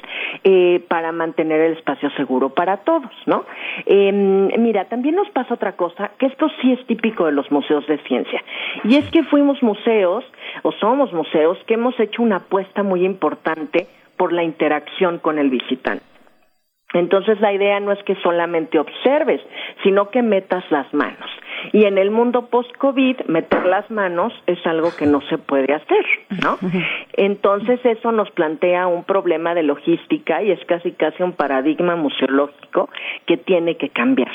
eh, 0.45 0.85
para 0.89 1.13
mantener 1.13 1.61
el 1.61 1.73
espacio 1.75 2.11
seguro 2.11 2.51
para 2.51 2.79
todos, 2.79 3.11
¿no? 3.27 3.45
Eh, 3.87 4.13
mira, 4.13 4.87
también 4.87 5.15
nos 5.15 5.29
pasa 5.31 5.55
otra 5.55 5.73
cosa, 5.73 6.13
que 6.19 6.27
esto 6.27 6.49
sí 6.61 6.73
es 6.73 6.87
típico 6.87 7.27
de 7.27 7.33
los 7.33 7.51
museos 7.51 7.87
de 7.87 7.99
ciencia, 7.99 8.43
y 8.85 8.97
es 8.97 9.09
que 9.11 9.23
fuimos 9.25 9.63
museos, 9.63 10.25
o 10.63 10.73
somos 10.73 11.13
museos, 11.13 11.59
que 11.67 11.75
hemos 11.75 11.99
hecho 12.01 12.23
una 12.23 12.37
apuesta 12.37 12.83
muy 12.83 13.05
importante 13.05 13.87
por 14.17 14.33
la 14.33 14.43
interacción 14.43 15.19
con 15.19 15.39
el 15.39 15.51
visitante. 15.51 16.05
Entonces 16.95 17.39
la 17.41 17.53
idea 17.53 17.81
no 17.81 17.93
es 17.93 18.03
que 18.05 18.15
solamente 18.17 18.79
observes, 18.79 19.43
sino 19.83 20.09
que 20.11 20.23
metas 20.23 20.65
las 20.71 20.93
manos. 20.95 21.31
Y 21.73 21.85
en 21.85 21.99
el 21.99 22.11
mundo 22.11 22.47
post-COVID, 22.47 23.27
meter 23.27 23.67
las 23.67 23.91
manos 23.91 24.33
es 24.47 24.65
algo 24.67 24.91
que 24.97 25.05
no 25.07 25.21
se 25.23 25.37
puede 25.39 25.75
hacer, 25.75 26.07
¿no? 26.43 26.57
Entonces 27.13 27.81
eso 27.85 28.13
nos 28.13 28.31
plantea 28.31 28.87
un 28.87 29.05
problema 29.05 29.55
de 29.55 29.65
logística 29.65 30.43
y 30.43 30.51
es 30.51 30.65
casi 30.67 30.93
casi 30.93 31.23
un 31.23 31.33
paradigma 31.33 31.97
museológico 31.97 32.89
que 33.27 33.37
tiene 33.37 33.77
que 33.77 33.91
cambiar. 33.91 34.33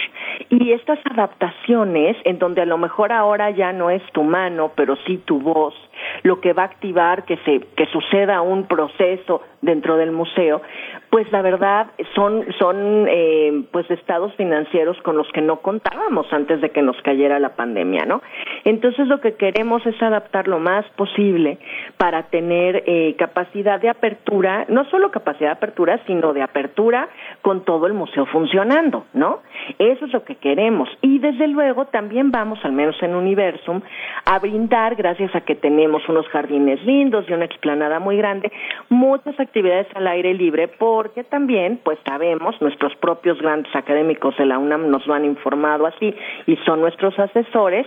Y 0.49 0.73
estas 0.73 0.99
adaptaciones, 1.09 2.17
en 2.23 2.37
donde 2.37 2.61
a 2.61 2.65
lo 2.65 2.77
mejor 2.77 3.11
ahora 3.11 3.49
ya 3.51 3.73
no 3.73 3.89
es 3.89 4.03
tu 4.11 4.23
mano, 4.23 4.73
pero 4.75 4.95
sí 5.07 5.17
tu 5.25 5.39
voz, 5.39 5.73
lo 6.23 6.39
que 6.41 6.53
va 6.53 6.63
a 6.63 6.65
activar 6.65 7.25
que 7.25 7.37
se 7.37 7.61
que 7.75 7.85
suceda 7.87 8.41
un 8.41 8.67
proceso 8.67 9.41
dentro 9.61 9.95
del 9.95 10.11
museo, 10.11 10.61
pues 11.09 11.31
la 11.31 11.41
verdad 11.41 11.87
son 12.15 12.45
son 12.59 13.07
eh, 13.07 13.63
pues 13.71 13.89
estados 13.89 14.33
financieros 14.35 14.97
con 15.03 15.15
los 15.17 15.27
que 15.31 15.41
no 15.41 15.57
contábamos 15.61 16.31
antes 16.31 16.59
de 16.61 16.69
que 16.71 16.81
nos 16.81 17.01
cayera 17.01 17.39
la 17.39 17.55
pandemia, 17.55 18.05
¿no? 18.05 18.21
Entonces 18.65 19.07
lo 19.07 19.21
que 19.21 19.35
queremos 19.35 19.85
es 19.85 20.01
adaptar 20.01 20.47
lo 20.47 20.59
más 20.59 20.85
posible 20.95 21.59
para 21.97 22.23
tener 22.23 22.83
eh, 22.85 23.15
capacidad 23.17 23.79
de 23.79 23.89
apertura, 23.89 24.65
no 24.69 24.85
solo 24.85 25.11
capacidad 25.11 25.49
de 25.49 25.57
apertura, 25.57 25.99
sino 26.07 26.33
de 26.33 26.41
apertura 26.41 27.07
con 27.41 27.63
todo 27.63 27.87
el 27.87 27.93
museo 27.93 28.25
funcionando, 28.25 29.05
¿no? 29.13 29.39
Eso 29.79 30.05
es 30.05 30.13
lo 30.13 30.23
que 30.23 30.35
queremos 30.35 30.89
y 31.01 31.19
desde 31.19 31.47
luego 31.47 31.85
también 31.85 32.31
vamos, 32.31 32.59
al 32.63 32.73
menos 32.73 32.95
en 33.01 33.15
Universum, 33.15 33.81
a 34.25 34.39
brindar 34.39 34.95
gracias 34.95 35.33
a 35.35 35.41
que 35.41 35.55
tenemos 35.55 35.92
unos 36.07 36.27
jardines 36.27 36.83
lindos 36.83 37.25
y 37.27 37.33
una 37.33 37.45
explanada 37.45 37.99
muy 37.99 38.17
grande, 38.17 38.51
muchas 38.89 39.39
actividades 39.39 39.87
al 39.95 40.07
aire 40.07 40.33
libre, 40.33 40.67
porque 40.67 41.23
también, 41.23 41.79
pues 41.83 41.99
sabemos, 42.05 42.59
nuestros 42.61 42.95
propios 42.95 43.39
grandes 43.41 43.73
académicos 43.75 44.35
de 44.37 44.45
la 44.45 44.57
UNAM 44.57 44.89
nos 44.89 45.05
lo 45.07 45.13
han 45.13 45.25
informado 45.25 45.85
así 45.85 46.13
y 46.47 46.55
son 46.65 46.81
nuestros 46.81 47.17
asesores, 47.19 47.85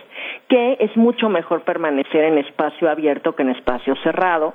que 0.49 0.77
es 0.81 0.97
mucho 0.97 1.29
mejor 1.29 1.62
permanecer 1.62 2.25
en 2.25 2.38
espacio 2.38 2.90
abierto 2.90 3.35
que 3.35 3.42
en 3.42 3.51
espacio 3.51 3.95
cerrado, 4.03 4.55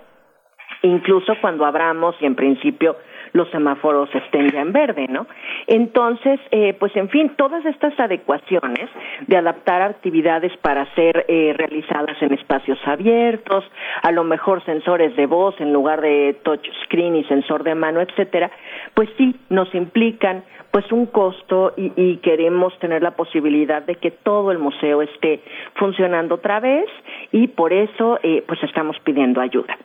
incluso 0.83 1.33
cuando 1.41 1.65
abramos 1.65 2.15
y 2.19 2.25
en 2.25 2.35
principio 2.35 2.95
los 3.33 3.49
semáforos 3.49 4.09
estén 4.13 4.49
ya 4.51 4.61
en 4.61 4.73
verde, 4.73 5.07
¿no? 5.09 5.27
Entonces, 5.67 6.39
eh, 6.51 6.75
pues 6.79 6.95
en 6.95 7.09
fin, 7.09 7.31
todas 7.37 7.65
estas 7.65 7.97
adecuaciones 7.99 8.89
de 9.27 9.37
adaptar 9.37 9.81
actividades 9.81 10.55
para 10.57 10.85
ser 10.95 11.25
eh, 11.27 11.53
realizadas 11.55 12.21
en 12.21 12.33
espacios 12.33 12.79
abiertos, 12.85 13.63
a 14.01 14.11
lo 14.11 14.23
mejor 14.23 14.63
sensores 14.65 15.15
de 15.15 15.25
voz 15.25 15.55
en 15.59 15.71
lugar 15.71 16.01
de 16.01 16.37
touch 16.43 16.65
screen 16.85 17.15
y 17.15 17.23
sensor 17.25 17.63
de 17.63 17.75
mano, 17.75 18.01
etcétera, 18.01 18.51
pues 18.93 19.09
sí 19.17 19.35
nos 19.49 19.73
implican 19.73 20.43
pues 20.71 20.89
un 20.91 21.05
costo 21.05 21.73
y, 21.75 21.91
y, 21.97 22.17
queremos 22.17 22.77
tener 22.79 23.03
la 23.03 23.11
posibilidad 23.11 23.81
de 23.81 23.95
que 23.95 24.11
todo 24.11 24.51
el 24.51 24.57
museo 24.57 25.01
esté 25.01 25.41
funcionando 25.75 26.35
otra 26.35 26.61
vez 26.61 26.85
y 27.33 27.47
por 27.47 27.73
eso 27.73 28.19
eh, 28.23 28.41
pues 28.47 28.63
estamos 28.63 28.97
pidiendo 29.03 29.41
ayuda. 29.41 29.77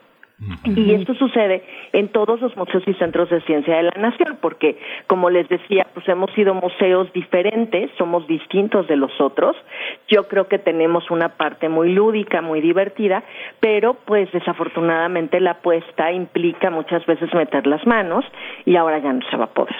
Y 0.65 0.93
esto 0.93 1.15
sucede 1.15 1.63
en 1.93 2.09
todos 2.09 2.39
los 2.39 2.55
museos 2.55 2.83
y 2.85 2.93
centros 2.93 3.27
de 3.31 3.41
ciencia 3.41 3.77
de 3.77 3.83
la 3.83 3.93
nación, 3.97 4.37
porque, 4.39 4.77
como 5.07 5.31
les 5.31 5.49
decía, 5.49 5.87
pues 5.95 6.07
hemos 6.07 6.31
sido 6.33 6.53
museos 6.53 7.11
diferentes, 7.11 7.89
somos 7.97 8.27
distintos 8.27 8.87
de 8.87 8.97
los 8.97 9.11
otros. 9.19 9.55
Yo 10.07 10.27
creo 10.27 10.47
que 10.47 10.59
tenemos 10.59 11.09
una 11.09 11.29
parte 11.29 11.69
muy 11.69 11.91
lúdica, 11.91 12.41
muy 12.41 12.61
divertida, 12.61 13.23
pero 13.59 13.95
pues 14.05 14.31
desafortunadamente 14.31 15.39
la 15.39 15.51
apuesta 15.51 16.11
implica 16.11 16.69
muchas 16.69 17.03
veces 17.07 17.33
meter 17.33 17.65
las 17.65 17.85
manos 17.87 18.23
y 18.63 18.75
ahora 18.75 18.99
ya 18.99 19.13
no 19.13 19.27
se 19.31 19.37
va 19.37 19.45
a 19.45 19.53
poder. 19.53 19.75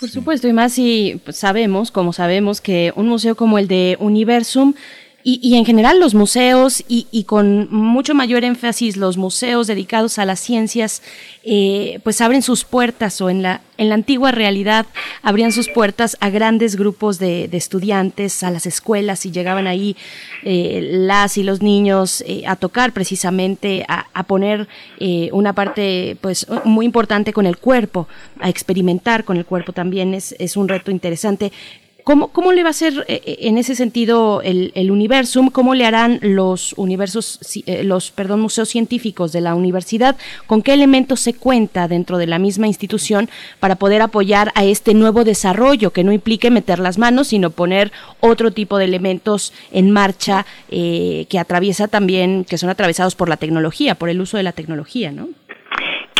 Por 0.00 0.08
supuesto, 0.08 0.48
y 0.48 0.54
más 0.54 0.72
si 0.72 1.20
sabemos, 1.28 1.90
como 1.90 2.14
sabemos, 2.14 2.62
que 2.62 2.90
un 2.96 3.08
museo 3.08 3.34
como 3.36 3.58
el 3.58 3.68
de 3.68 3.98
Universum 4.00 4.72
y, 5.22 5.38
y, 5.42 5.56
en 5.56 5.64
general 5.64 6.00
los 6.00 6.14
museos 6.14 6.82
y, 6.88 7.06
y, 7.10 7.24
con 7.24 7.68
mucho 7.70 8.14
mayor 8.14 8.44
énfasis 8.44 8.96
los 8.96 9.16
museos 9.16 9.66
dedicados 9.66 10.18
a 10.18 10.24
las 10.24 10.40
ciencias 10.40 11.02
eh, 11.44 12.00
pues 12.04 12.20
abren 12.20 12.42
sus 12.42 12.64
puertas 12.64 13.20
o 13.20 13.28
en 13.28 13.42
la 13.42 13.60
en 13.80 13.88
la 13.88 13.94
antigua 13.94 14.30
realidad 14.30 14.84
abrían 15.22 15.52
sus 15.52 15.70
puertas 15.70 16.18
a 16.20 16.28
grandes 16.28 16.76
grupos 16.76 17.18
de, 17.18 17.48
de 17.48 17.56
estudiantes 17.56 18.42
a 18.42 18.50
las 18.50 18.66
escuelas 18.66 19.24
y 19.24 19.30
llegaban 19.30 19.66
ahí 19.66 19.96
eh, 20.42 20.80
las 20.92 21.38
y 21.38 21.42
los 21.42 21.62
niños 21.62 22.22
eh, 22.26 22.42
a 22.46 22.56
tocar 22.56 22.92
precisamente 22.92 23.86
a, 23.88 24.06
a 24.12 24.24
poner 24.24 24.68
eh, 24.98 25.30
una 25.32 25.54
parte 25.54 26.18
pues 26.20 26.46
muy 26.64 26.84
importante 26.84 27.32
con 27.32 27.46
el 27.46 27.56
cuerpo 27.56 28.06
a 28.38 28.50
experimentar 28.50 29.24
con 29.24 29.38
el 29.38 29.46
cuerpo 29.46 29.72
también 29.72 30.12
es, 30.12 30.34
es 30.38 30.58
un 30.58 30.68
reto 30.68 30.90
interesante 30.90 31.50
¿Cómo, 32.04 32.28
¿Cómo, 32.28 32.52
le 32.52 32.62
va 32.62 32.70
a 32.70 32.74
ser 32.74 33.04
eh, 33.08 33.22
eh, 33.24 33.36
en 33.40 33.58
ese 33.58 33.74
sentido 33.74 34.42
el, 34.42 34.72
el 34.74 34.90
Universum? 34.90 35.50
¿Cómo 35.50 35.74
le 35.74 35.86
harán 35.86 36.18
los 36.22 36.72
universos, 36.74 37.38
eh, 37.66 37.84
los 37.84 38.10
perdón, 38.10 38.40
museos 38.40 38.68
científicos 38.68 39.32
de 39.32 39.40
la 39.40 39.54
universidad? 39.54 40.16
¿Con 40.46 40.62
qué 40.62 40.72
elementos 40.72 41.20
se 41.20 41.34
cuenta 41.34 41.88
dentro 41.88 42.18
de 42.18 42.26
la 42.26 42.38
misma 42.38 42.66
institución 42.66 43.28
para 43.58 43.76
poder 43.76 44.02
apoyar 44.02 44.52
a 44.54 44.64
este 44.64 44.94
nuevo 44.94 45.24
desarrollo 45.24 45.92
que 45.92 46.04
no 46.04 46.12
implique 46.12 46.50
meter 46.50 46.78
las 46.78 46.98
manos, 46.98 47.28
sino 47.28 47.50
poner 47.50 47.92
otro 48.20 48.50
tipo 48.50 48.78
de 48.78 48.84
elementos 48.84 49.52
en 49.72 49.90
marcha 49.90 50.46
eh, 50.70 51.26
que 51.28 51.38
atraviesa 51.38 51.88
también, 51.88 52.44
que 52.44 52.58
son 52.58 52.70
atravesados 52.70 53.14
por 53.14 53.28
la 53.28 53.36
tecnología, 53.36 53.94
por 53.94 54.08
el 54.08 54.20
uso 54.20 54.36
de 54.36 54.42
la 54.42 54.52
tecnología, 54.52 55.12
¿no? 55.12 55.28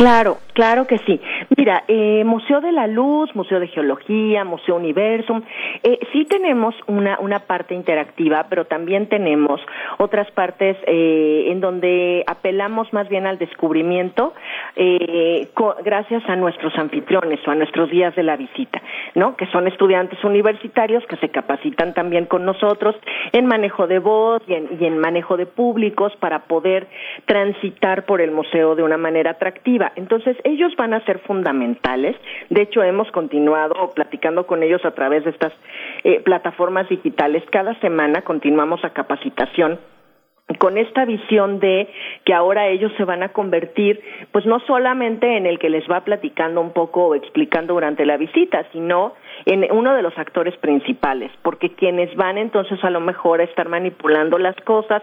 Claro, 0.00 0.38
claro 0.54 0.86
que 0.86 0.96
sí. 1.00 1.20
Mira, 1.58 1.84
eh, 1.86 2.24
Museo 2.24 2.62
de 2.62 2.72
la 2.72 2.86
Luz, 2.86 3.36
Museo 3.36 3.60
de 3.60 3.68
Geología, 3.68 4.44
Museo 4.44 4.76
Universum, 4.76 5.42
eh, 5.82 5.98
sí 6.10 6.24
tenemos 6.24 6.74
una, 6.86 7.18
una 7.20 7.40
parte 7.40 7.74
interactiva, 7.74 8.46
pero 8.48 8.64
también 8.64 9.10
tenemos 9.10 9.60
otras 9.98 10.30
partes 10.30 10.78
eh, 10.86 11.48
en 11.48 11.60
donde 11.60 12.24
apelamos 12.26 12.90
más 12.94 13.10
bien 13.10 13.26
al 13.26 13.36
descubrimiento 13.36 14.32
eh, 14.74 15.48
gracias 15.84 16.22
a 16.30 16.36
nuestros 16.36 16.74
anfitriones 16.78 17.46
o 17.46 17.50
a 17.50 17.54
nuestros 17.54 17.90
días 17.90 18.16
de 18.16 18.22
la 18.22 18.38
visita, 18.38 18.80
¿no? 19.14 19.36
Que 19.36 19.44
son 19.48 19.68
estudiantes 19.68 20.24
universitarios 20.24 21.04
que 21.08 21.16
se 21.16 21.28
capacitan 21.28 21.92
también 21.92 22.24
con 22.24 22.46
nosotros 22.46 22.96
en 23.32 23.44
manejo 23.44 23.86
de 23.86 23.98
voz 23.98 24.40
y 24.46 24.54
en, 24.54 24.78
y 24.80 24.86
en 24.86 24.96
manejo 24.96 25.36
de 25.36 25.44
públicos 25.44 26.14
para 26.20 26.44
poder 26.44 26.86
transitar 27.26 28.06
por 28.06 28.22
el 28.22 28.30
museo 28.30 28.74
de 28.74 28.82
una 28.82 28.96
manera 28.96 29.32
atractiva. 29.32 29.89
Entonces, 29.96 30.36
ellos 30.44 30.74
van 30.76 30.94
a 30.94 31.04
ser 31.04 31.18
fundamentales. 31.20 32.16
De 32.48 32.62
hecho, 32.62 32.82
hemos 32.82 33.10
continuado 33.10 33.90
platicando 33.94 34.46
con 34.46 34.62
ellos 34.62 34.84
a 34.84 34.92
través 34.92 35.24
de 35.24 35.30
estas 35.30 35.52
eh, 36.04 36.20
plataformas 36.20 36.88
digitales. 36.88 37.42
Cada 37.50 37.78
semana 37.80 38.22
continuamos 38.22 38.84
a 38.84 38.90
capacitación 38.90 39.78
con 40.58 40.78
esta 40.78 41.04
visión 41.04 41.60
de 41.60 41.88
que 42.24 42.34
ahora 42.34 42.68
ellos 42.68 42.92
se 42.96 43.04
van 43.04 43.22
a 43.22 43.30
convertir, 43.30 44.00
pues 44.32 44.46
no 44.46 44.60
solamente 44.60 45.36
en 45.36 45.46
el 45.46 45.58
que 45.58 45.70
les 45.70 45.88
va 45.88 46.04
platicando 46.04 46.60
un 46.60 46.72
poco 46.72 47.06
o 47.06 47.14
explicando 47.14 47.74
durante 47.74 48.04
la 48.04 48.16
visita, 48.16 48.66
sino 48.72 49.14
en 49.46 49.66
uno 49.72 49.94
de 49.94 50.02
los 50.02 50.16
actores 50.18 50.56
principales, 50.58 51.30
porque 51.42 51.70
quienes 51.70 52.14
van 52.16 52.38
entonces 52.38 52.82
a 52.84 52.90
lo 52.90 53.00
mejor 53.00 53.40
a 53.40 53.44
estar 53.44 53.68
manipulando 53.68 54.38
las 54.38 54.56
cosas, 54.56 55.02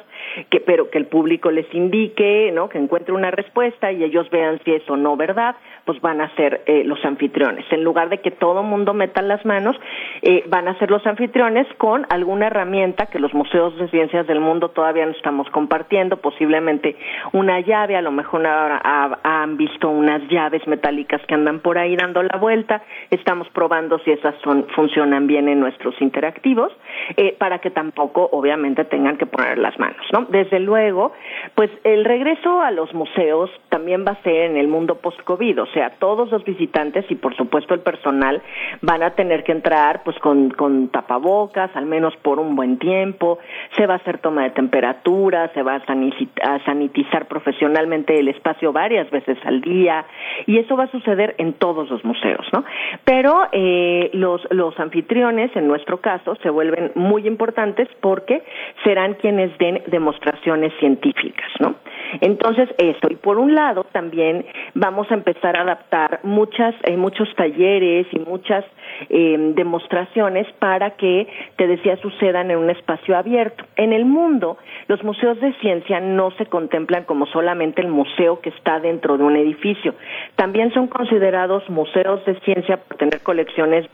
que 0.49 0.59
pero 0.59 0.89
que 0.89 0.97
el 0.97 1.05
público 1.05 1.51
les 1.51 1.71
indique, 1.73 2.51
¿no? 2.53 2.69
Que 2.69 2.77
encuentre 2.77 3.13
una 3.13 3.31
respuesta 3.31 3.91
y 3.91 4.03
ellos 4.03 4.29
vean 4.29 4.59
si 4.63 4.73
es 4.73 4.89
o 4.89 4.97
no 4.97 5.15
verdad, 5.15 5.55
pues 5.85 6.01
van 6.01 6.21
a 6.21 6.33
ser 6.35 6.61
eh, 6.65 6.83
los 6.83 7.03
anfitriones. 7.05 7.65
En 7.71 7.83
lugar 7.83 8.09
de 8.09 8.19
que 8.19 8.31
todo 8.31 8.61
mundo 8.63 8.93
meta 8.93 9.21
las 9.21 9.45
manos, 9.45 9.75
eh, 10.21 10.43
van 10.47 10.67
a 10.67 10.77
ser 10.79 10.91
los 10.91 11.05
anfitriones 11.07 11.67
con 11.77 12.05
alguna 12.09 12.47
herramienta 12.47 13.05
que 13.05 13.19
los 13.19 13.33
museos 13.33 13.77
de 13.77 13.87
ciencias 13.87 14.27
del 14.27 14.39
mundo 14.39 14.69
todavía 14.69 15.05
no 15.05 15.11
estamos 15.11 15.49
compartiendo, 15.49 16.17
posiblemente 16.17 16.95
una 17.31 17.59
llave, 17.61 17.95
a 17.95 18.01
lo 18.01 18.11
mejor 18.11 18.45
han 18.45 19.57
visto 19.57 19.89
unas 19.89 20.21
llaves 20.29 20.65
metálicas 20.67 21.21
que 21.27 21.33
andan 21.33 21.59
por 21.59 21.77
ahí 21.77 21.95
dando 21.95 22.21
la 22.21 22.37
vuelta, 22.37 22.83
estamos 23.09 23.47
probando 23.49 23.97
si 23.99 24.11
esas 24.11 24.26
son, 24.43 24.67
funcionan 24.75 25.27
bien 25.27 25.47
en 25.47 25.59
nuestros 25.59 25.99
interactivos, 26.01 26.71
eh, 27.15 27.35
para 27.37 27.59
que 27.59 27.69
tampoco 27.69 28.29
obviamente 28.31 28.85
tengan 28.85 29.17
que 29.17 29.25
poner 29.25 29.57
las 29.57 29.77
manos, 29.79 30.05
¿no? 30.11 30.25
Desde 30.29 30.59
luego, 30.59 31.13
pues 31.55 31.69
el 31.83 32.05
regreso 32.05 32.61
a 32.61 32.71
los 32.71 32.93
museos 32.93 33.49
también 33.69 34.05
va 34.05 34.11
a 34.11 34.23
ser 34.23 34.51
en 34.51 34.57
el 34.57 34.67
mundo 34.67 34.95
post-COVID, 34.95 35.61
o 35.61 35.65
sea, 35.67 35.91
todos 35.99 36.31
los 36.31 36.43
visitantes 36.43 37.05
y 37.09 37.15
por 37.15 37.35
supuesto 37.35 37.73
el 37.73 37.81
personal 37.81 38.41
van 38.81 39.03
a 39.03 39.11
tener 39.11 39.43
que 39.43 39.51
entrar 39.51 40.03
pues 40.03 40.17
con, 40.19 40.89
tapabocas, 40.89 41.75
al 41.75 41.85
menos 41.85 42.15
por 42.17 42.39
un 42.39 42.55
buen 42.55 42.77
tiempo, 42.77 43.39
se 43.75 43.85
va 43.85 43.95
a 43.95 43.97
hacer 43.97 44.19
toma 44.19 44.43
de 44.43 44.51
temperatura, 44.51 45.51
se 45.53 45.63
va 45.63 45.75
a 45.75 46.65
sanitizar 46.65 47.27
profesionalmente 47.27 48.19
el 48.19 48.27
espacio 48.27 48.71
varias 48.71 49.09
veces 49.11 49.37
al 49.45 49.61
día 49.61 50.05
y 50.45 50.57
eso 50.57 50.75
va 50.75 50.85
a 50.85 50.91
suceder 50.91 51.35
en 51.37 51.53
todos 51.53 51.89
los 51.89 52.03
museos, 52.03 52.45
¿no? 52.53 52.63
Pero 53.03 53.47
eh, 53.51 54.09
los, 54.17 54.41
los 54.51 54.77
anfitriones, 54.79 55.55
en 55.55 55.67
nuestro 55.67 55.99
caso, 56.01 56.35
se 56.43 56.49
vuelven 56.49 56.91
muy 56.95 57.27
importantes 57.27 57.87
porque 58.01 58.43
serán 58.83 59.15
quienes 59.15 59.57
den 59.57 59.81
demostraciones 59.87 60.73
científicas, 60.79 61.49
¿no? 61.59 61.75
Entonces, 62.21 62.69
eso. 62.77 63.07
Y 63.09 63.15
por 63.15 63.37
un 63.37 63.53
lado, 63.53 63.85
también 63.91 64.45
vamos 64.73 65.09
a 65.11 65.13
empezar 65.13 65.57
a 65.57 65.61
adaptar 65.61 66.19
muchas, 66.23 66.73
eh, 66.83 66.95
muchos 66.97 67.33
talleres 67.35 68.07
y 68.11 68.19
muchas 68.19 68.65
eh, 69.09 69.35
demostraciones 69.55 70.47
para 70.59 70.91
que, 70.91 71.27
te 71.57 71.67
decía, 71.67 71.97
sucedan 71.97 72.51
en 72.51 72.57
un 72.57 72.69
espacio 72.69 73.17
abierto. 73.17 73.65
En 73.75 73.93
el 73.93 74.05
mundo, 74.05 74.57
los 74.87 75.03
museos 75.03 75.39
de 75.41 75.53
ciencia 75.55 75.99
no 75.99 76.31
se 76.31 76.45
contemplan 76.45 77.03
como 77.03 77.25
solamente 77.27 77.81
el 77.81 77.89
museo 77.89 78.39
que 78.41 78.49
está 78.49 78.79
dentro 78.79 79.17
de 79.17 79.23
un 79.23 79.35
edificio. 79.35 79.93
También 80.35 80.73
son 80.73 80.87
considerados 80.87 81.69
museos 81.69 82.23
de 82.25 82.39
ciencia 82.41 82.77
por 82.77 82.97
tener 82.97 83.21
colecciones 83.21 83.87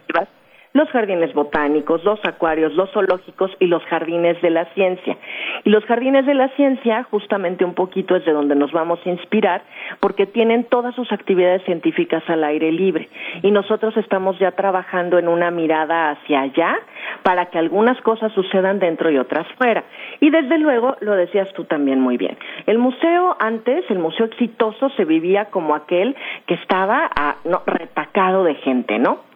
los 0.74 0.90
jardines 0.90 1.34
botánicos, 1.34 2.04
los 2.04 2.20
acuarios, 2.26 2.74
los 2.74 2.90
zoológicos 2.92 3.52
y 3.60 3.68
los 3.68 3.84
jardines 3.86 4.42
de 4.42 4.50
la 4.50 4.66
ciencia. 4.74 5.18
Y 5.64 5.70
los 5.70 5.86
jardines 5.86 6.26
de 6.26 6.34
la 6.34 6.50
ciencia, 6.50 7.04
justamente 7.04 7.64
un 7.64 7.76
poquito 7.76 8.16
es 8.16 8.26
de 8.26 8.32
donde 8.32 8.56
nos 8.56 8.72
vamos 8.72 9.00
a 9.06 9.10
inspirar, 9.10 9.62
porque 10.00 10.26
tienen 10.26 10.64
todas 10.66 10.96
sus 10.96 11.12
actividades 11.12 11.64
científicas 11.64 12.24
al 12.28 12.44
aire 12.44 12.72
libre. 12.72 13.08
Y 13.44 13.52
nosotros 13.52 13.96
estamos 13.98 14.38
ya 14.40 14.52
trabajando 14.52 15.20
en 15.20 15.28
una 15.28 15.52
mirada 15.52 16.12
hacia 16.12 16.42
allá 16.42 16.80
para 17.22 17.48
que 17.48 17.60
algunas 17.60 18.00
cosas 18.02 18.32
sucedan 18.34 18.80
dentro 18.80 19.12
y 19.12 19.18
otras 19.18 19.48
fuera. 19.58 19.84
Y 20.20 20.32
desde 20.32 20.58
luego, 20.58 20.98
lo 21.02 21.16
decías 21.16 21.52
tú 21.54 21.66
también 21.66 22.00
muy 22.00 22.18
bien, 22.18 22.38
el 22.66 22.80
museo 22.80 23.36
antes, 23.40 23.86
el 23.90 24.00
museo 24.00 24.26
exitoso, 24.26 24.90
se 24.92 25.06
vivía 25.06 25.46
como 25.46 25.76
aquel 25.76 26.16
que 26.48 26.56
estaba 26.56 27.10
ah, 27.16 27.36
no, 27.46 27.62
retacado 27.66 28.44
de 28.44 28.56
gente, 28.56 28.98
¿no? 28.98 29.33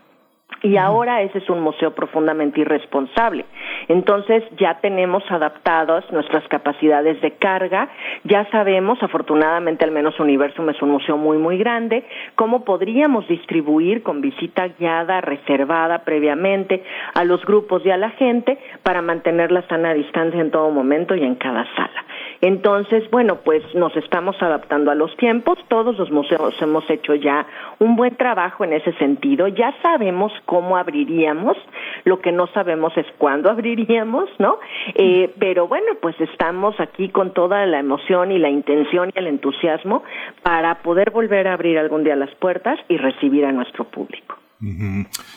Y 0.64 0.78
ahora 0.78 1.22
ese 1.22 1.38
es 1.38 1.50
un 1.50 1.62
museo 1.62 1.94
profundamente 1.94 2.62
irresponsable. 2.62 3.46
Entonces 3.88 4.44
ya 4.58 4.80
tenemos 4.82 5.24
adaptadas 5.30 6.04
nuestras 6.12 6.48
capacidades 6.48 7.22
de 7.22 7.32
carga, 7.32 7.90
ya 8.24 8.50
sabemos, 8.50 9.02
afortunadamente 9.02 9.86
al 9.86 9.92
menos 9.92 10.20
Universum 10.20 10.70
es 10.70 10.82
un 10.82 10.92
museo 10.92 11.18
muy 11.18 11.38
muy 11.38 11.58
grande, 11.58 12.04
cómo 12.36 12.66
podríamos 12.66 13.28
distribuir 13.28 14.04
con 14.04 14.22
visita 14.22 14.68
guiada, 14.80 15.22
reservada 15.22 16.00
previamente 16.00 16.84
a 17.14 17.24
los 17.24 17.46
grupos 17.46 17.86
y 17.86 17.92
a 17.92 17.98
la 17.98 18.10
gente 18.12 18.58
para 18.84 19.02
mantener 19.02 19.52
la 19.52 19.62
sana 19.68 19.94
distancia 19.94 20.42
en 20.42 20.52
todo 20.52 20.72
momento 20.72 21.16
y 21.16 21.24
en 21.24 21.36
cada 21.36 21.66
sala. 21.76 22.06
Entonces, 22.42 23.10
bueno, 23.12 23.40
pues 23.44 23.64
nos 23.74 23.96
estamos 23.96 24.36
adaptando 24.42 24.92
a 24.92 24.96
los 24.96 25.16
tiempos, 25.18 25.58
todos 25.68 25.98
los 25.98 26.12
museos 26.12 26.54
hemos 26.62 26.88
hecho 26.90 27.16
ya 27.16 27.46
un 27.80 27.96
buen 27.96 28.16
trabajo 28.16 28.64
en 28.64 28.74
ese 28.74 28.94
sentido, 28.94 29.48
ya 29.48 29.74
sabemos 29.82 30.32
cómo 30.46 30.78
abriríamos, 30.78 31.58
lo 32.04 32.20
que 32.20 32.32
no 32.32 32.48
sabemos 32.48 32.96
es 32.98 33.06
cuándo 33.18 33.50
abriríamos, 33.52 34.30
¿no? 34.40 34.60
Eh, 34.96 35.34
pero 35.40 35.68
bueno, 35.68 35.94
pues 36.02 36.20
estamos 36.22 36.80
aquí 36.80 37.10
con 37.10 37.34
toda 37.34 37.66
la 37.66 37.80
emoción 37.80 38.32
y 38.32 38.40
la 38.40 38.50
intención 38.50 39.12
y 39.16 39.20
el 39.20 39.28
entusiasmo 39.28 40.04
para 40.44 40.82
poder 40.82 41.12
volver 41.12 41.48
a 41.48 41.54
abrir 41.54 41.78
algún 41.78 42.04
día 42.04 42.16
las 42.16 42.34
puertas 42.36 42.80
y 42.88 42.98
recibir 42.98 43.46
a 43.46 43.52
nuestro 43.52 43.86
público. 43.86 44.36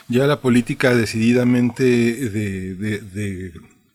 Ya 0.08 0.26
la 0.26 0.40
política 0.40 0.94
decididamente 0.94 1.84
de, 1.84 2.74
de, 2.74 2.98
de 3.00 3.52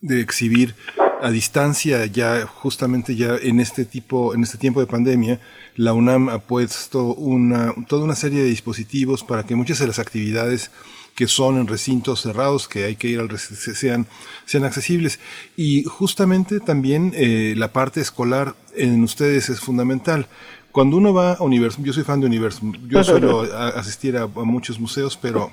exhibir 0.08 0.74
a 1.22 1.30
distancia 1.30 2.04
ya 2.06 2.46
justamente 2.46 3.16
ya 3.16 3.36
en 3.40 3.60
este 3.60 3.84
tipo 3.84 4.34
en 4.34 4.42
este 4.42 4.58
tiempo 4.58 4.80
de 4.80 4.86
pandemia 4.86 5.40
la 5.76 5.92
UNAM 5.92 6.28
ha 6.28 6.38
puesto 6.38 7.14
una 7.14 7.74
toda 7.88 8.04
una 8.04 8.14
serie 8.14 8.42
de 8.42 8.48
dispositivos 8.48 9.24
para 9.24 9.44
que 9.44 9.54
muchas 9.54 9.78
de 9.78 9.86
las 9.86 9.98
actividades 9.98 10.70
que 11.16 11.26
son 11.26 11.56
en 11.56 11.66
recintos 11.66 12.20
cerrados 12.20 12.68
que 12.68 12.84
hay 12.84 12.96
que 12.96 13.08
ir 13.08 13.18
al 13.18 13.36
sean 13.38 14.06
sean 14.44 14.64
accesibles. 14.64 15.18
Y 15.56 15.84
justamente 15.84 16.60
también 16.60 17.12
eh, 17.16 17.54
la 17.56 17.72
parte 17.72 18.00
escolar 18.02 18.54
en 18.76 19.02
ustedes 19.02 19.48
es 19.48 19.58
fundamental. 19.58 20.28
Cuando 20.72 20.98
uno 20.98 21.14
va 21.14 21.32
a 21.32 21.42
Universum 21.42 21.84
yo 21.84 21.94
soy 21.94 22.04
fan 22.04 22.20
de 22.20 22.26
Universum 22.26 22.74
yo 22.86 23.02
suelo 23.02 23.40
asistir 23.76 24.18
a 24.18 24.26
muchos 24.26 24.78
museos 24.78 25.18
pero 25.20 25.50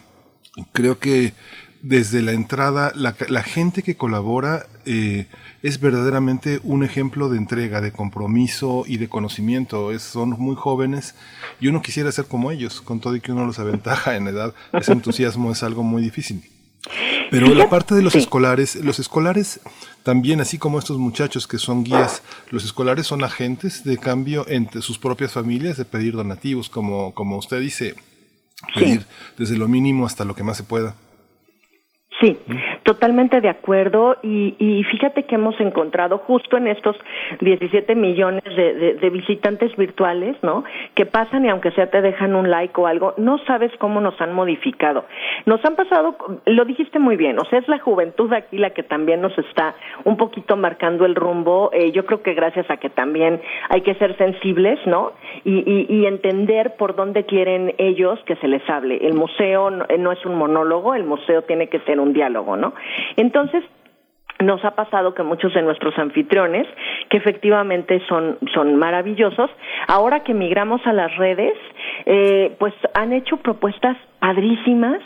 creo 0.73 0.99
que 0.99 1.33
desde 1.83 2.21
la 2.21 2.31
entrada, 2.31 2.93
la, 2.95 3.13
la 3.27 3.43
gente 3.43 3.83
que 3.83 3.97
colabora 3.97 4.65
eh, 4.85 5.27
es 5.61 5.81
verdaderamente 5.81 6.61
un 6.63 6.83
ejemplo 6.83 7.27
de 7.27 7.37
entrega, 7.37 7.81
de 7.81 7.91
compromiso 7.91 8.85
y 8.87 8.97
de 8.97 9.09
conocimiento. 9.09 9.91
Es, 9.91 10.01
son 10.01 10.29
muy 10.31 10.55
jóvenes 10.55 11.13
y 11.59 11.67
uno 11.67 11.81
quisiera 11.81 12.11
ser 12.13 12.25
como 12.25 12.51
ellos, 12.51 12.79
con 12.79 13.01
todo 13.01 13.17
y 13.17 13.19
que 13.19 13.33
uno 13.33 13.45
los 13.45 13.59
aventaja 13.59 14.15
en 14.15 14.27
edad. 14.27 14.55
Ese 14.71 14.93
entusiasmo 14.93 15.51
es 15.51 15.61
algo 15.61 15.83
muy 15.83 16.01
difícil. 16.01 16.49
Pero 17.29 17.53
la 17.53 17.69
parte 17.69 17.95
de 17.95 18.01
los 18.01 18.15
escolares, 18.15 18.75
los 18.75 18.99
escolares 18.99 19.59
también, 20.03 20.39
así 20.39 20.57
como 20.57 20.79
estos 20.79 20.97
muchachos 20.97 21.47
que 21.47 21.57
son 21.57 21.83
guías, 21.83 22.21
los 22.49 22.63
escolares 22.63 23.07
son 23.07 23.23
agentes 23.23 23.83
de 23.83 23.97
cambio 23.97 24.45
entre 24.47 24.81
sus 24.81 24.97
propias 24.97 25.33
familias, 25.33 25.75
de 25.77 25.85
pedir 25.85 26.13
donativos, 26.13 26.69
como, 26.69 27.13
como 27.13 27.37
usted 27.37 27.59
dice, 27.59 27.95
pedir 28.73 29.05
desde 29.37 29.57
lo 29.57 29.67
mínimo 29.67 30.05
hasta 30.05 30.23
lo 30.23 30.35
que 30.35 30.43
más 30.43 30.57
se 30.57 30.63
pueda. 30.63 30.95
Sí, 32.23 32.37
totalmente 32.83 33.41
de 33.41 33.49
acuerdo. 33.49 34.15
Y, 34.23 34.55
y, 34.57 34.81
fíjate 34.85 35.23
que 35.23 35.35
hemos 35.35 35.59
encontrado 35.59 36.19
justo 36.19 36.55
en 36.55 36.67
estos 36.67 36.95
17 37.41 37.95
millones 37.95 38.43
de, 38.45 38.93
de, 38.93 39.09
visitantes 39.09 39.75
virtuales, 39.75 40.37
¿no? 40.41 40.63
Que 40.95 41.05
pasan 41.05 41.43
y 41.43 41.49
aunque 41.49 41.71
sea 41.71 41.87
te 41.87 42.01
dejan 42.01 42.33
un 42.35 42.49
like 42.49 42.79
o 42.79 42.87
algo, 42.87 43.13
no 43.17 43.39
sabes 43.39 43.73
cómo 43.77 43.99
nos 43.99 44.19
han 44.21 44.33
modificado. 44.33 45.03
Nos 45.45 45.63
han 45.65 45.75
pasado, 45.75 46.15
lo 46.45 46.63
dijiste 46.63 46.97
muy 46.97 47.17
bien, 47.17 47.37
o 47.39 47.45
sea, 47.45 47.59
es 47.59 47.67
la 47.67 47.79
juventud 47.79 48.31
aquí 48.31 48.57
la 48.57 48.69
que 48.69 48.83
también 48.83 49.19
nos 49.19 49.37
está 49.37 49.75
un 50.05 50.15
poquito 50.15 50.55
marcando 50.55 51.05
el 51.05 51.15
rumbo. 51.15 51.71
Eh, 51.73 51.91
yo 51.91 52.05
creo 52.05 52.23
que 52.23 52.33
gracias 52.33 52.69
a 52.69 52.77
que 52.77 52.89
también 52.89 53.41
hay 53.67 53.81
que 53.81 53.95
ser 53.95 54.15
sensibles, 54.17 54.79
¿no? 54.85 55.11
Y, 55.43 55.57
y, 55.69 55.93
y 55.93 56.05
entender 56.05 56.75
por 56.77 56.95
dónde 56.95 57.25
quieren 57.25 57.75
ellos 57.77 58.17
que 58.25 58.37
se 58.37 58.47
les 58.47 58.67
hable. 58.69 59.05
El 59.05 59.15
museo 59.15 59.69
no, 59.69 59.85
no 59.99 60.11
es 60.13 60.25
un 60.25 60.35
monólogo, 60.35 60.95
el 60.95 61.03
museo 61.03 61.41
tiene 61.41 61.67
que 61.67 61.79
ser 61.79 61.99
un 61.99 62.12
diálogo, 62.13 62.55
¿no? 62.55 62.73
Entonces, 63.15 63.63
nos 64.39 64.63
ha 64.65 64.71
pasado 64.71 65.13
que 65.13 65.23
muchos 65.23 65.53
de 65.53 65.61
nuestros 65.61 65.97
anfitriones, 65.97 66.67
que 67.09 67.17
efectivamente 67.17 68.01
son, 68.07 68.37
son 68.53 68.75
maravillosos, 68.77 69.49
ahora 69.87 70.23
que 70.23 70.33
migramos 70.33 70.85
a 70.85 70.93
las 70.93 71.15
redes, 71.17 71.53
eh, 72.05 72.55
pues 72.59 72.73
han 72.93 73.13
hecho 73.13 73.37
propuestas 73.37 73.97
padrísimas 74.19 74.99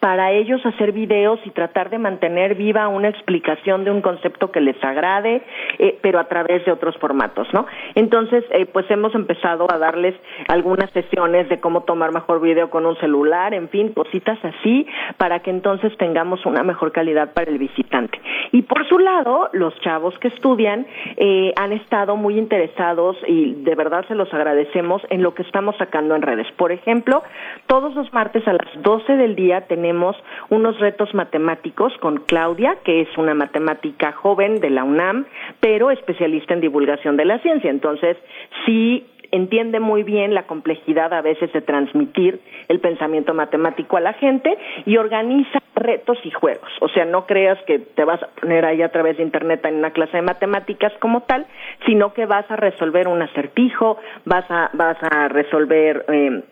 para 0.00 0.30
ellos 0.32 0.64
hacer 0.64 0.92
videos 0.92 1.40
y 1.44 1.50
tratar 1.50 1.90
de 1.90 1.98
mantener 1.98 2.54
viva 2.54 2.86
una 2.88 3.08
explicación 3.08 3.84
de 3.84 3.90
un 3.90 4.00
concepto 4.00 4.52
que 4.52 4.60
les 4.60 4.82
agrade, 4.82 5.42
eh, 5.78 5.98
pero 6.02 6.20
a 6.20 6.24
través 6.24 6.64
de 6.64 6.72
otros 6.72 6.96
formatos, 6.98 7.48
¿no? 7.52 7.66
Entonces, 7.94 8.44
eh, 8.50 8.66
pues 8.66 8.88
hemos 8.90 9.14
empezado 9.14 9.66
a 9.70 9.78
darles 9.78 10.14
algunas 10.46 10.90
sesiones 10.90 11.48
de 11.48 11.58
cómo 11.58 11.82
tomar 11.82 12.12
mejor 12.12 12.40
video 12.40 12.70
con 12.70 12.86
un 12.86 12.96
celular, 12.98 13.54
en 13.54 13.68
fin, 13.68 13.92
cositas 13.92 14.38
así, 14.44 14.86
para 15.16 15.40
que 15.40 15.50
entonces 15.50 15.96
tengamos 15.98 16.46
una 16.46 16.62
mejor 16.62 16.92
calidad 16.92 17.32
para 17.32 17.50
el 17.50 17.58
visitante. 17.58 18.20
Y 18.52 18.62
por 18.62 18.86
su 18.88 18.98
lado, 18.98 19.50
los 19.52 19.78
chavos 19.80 20.16
que 20.20 20.28
estudian 20.28 20.86
eh, 21.16 21.52
han 21.56 21.72
estado 21.72 22.16
muy 22.16 22.38
interesados 22.38 23.16
y 23.26 23.54
de 23.64 23.74
verdad 23.74 24.06
se 24.06 24.14
los 24.14 24.32
agradecemos 24.32 25.02
en 25.10 25.22
lo 25.22 25.34
que 25.34 25.42
estamos 25.42 25.76
sacando 25.76 26.14
en 26.14 26.22
redes. 26.22 26.46
Por 26.56 26.70
ejemplo, 26.70 27.22
todos 27.66 27.94
los 27.94 28.12
martes 28.12 28.46
a 28.46 28.52
las 28.52 28.82
12 28.82 29.16
del 29.16 29.34
día 29.34 29.62
tenemos 29.62 29.87
tenemos 29.88 30.16
unos 30.50 30.78
retos 30.80 31.14
matemáticos 31.14 31.94
con 32.02 32.18
Claudia, 32.26 32.76
que 32.84 33.00
es 33.00 33.08
una 33.16 33.32
matemática 33.32 34.12
joven 34.12 34.60
de 34.60 34.68
la 34.68 34.84
UNAM, 34.84 35.24
pero 35.60 35.90
especialista 35.90 36.52
en 36.52 36.60
divulgación 36.60 37.16
de 37.16 37.24
la 37.24 37.38
ciencia. 37.38 37.70
Entonces, 37.70 38.18
sí 38.66 39.06
entiende 39.30 39.80
muy 39.80 40.02
bien 40.02 40.34
la 40.34 40.42
complejidad 40.42 41.14
a 41.14 41.22
veces 41.22 41.50
de 41.54 41.62
transmitir 41.62 42.38
el 42.68 42.80
pensamiento 42.80 43.32
matemático 43.32 43.96
a 43.96 44.00
la 44.00 44.12
gente 44.12 44.58
y 44.84 44.98
organiza 44.98 45.58
retos 45.74 46.18
y 46.22 46.30
juegos. 46.32 46.70
O 46.82 46.88
sea, 46.88 47.06
no 47.06 47.24
creas 47.24 47.58
que 47.66 47.78
te 47.78 48.04
vas 48.04 48.22
a 48.22 48.28
poner 48.38 48.66
ahí 48.66 48.82
a 48.82 48.90
través 48.90 49.16
de 49.16 49.22
Internet 49.22 49.64
en 49.64 49.76
una 49.76 49.92
clase 49.92 50.18
de 50.18 50.22
matemáticas 50.22 50.92
como 51.00 51.22
tal, 51.22 51.46
sino 51.86 52.12
que 52.12 52.26
vas 52.26 52.44
a 52.50 52.56
resolver 52.56 53.08
un 53.08 53.22
acertijo, 53.22 53.96
vas 54.26 54.44
a, 54.50 54.68
vas 54.74 54.98
a 55.02 55.28
resolver... 55.28 56.04
Eh, 56.08 56.42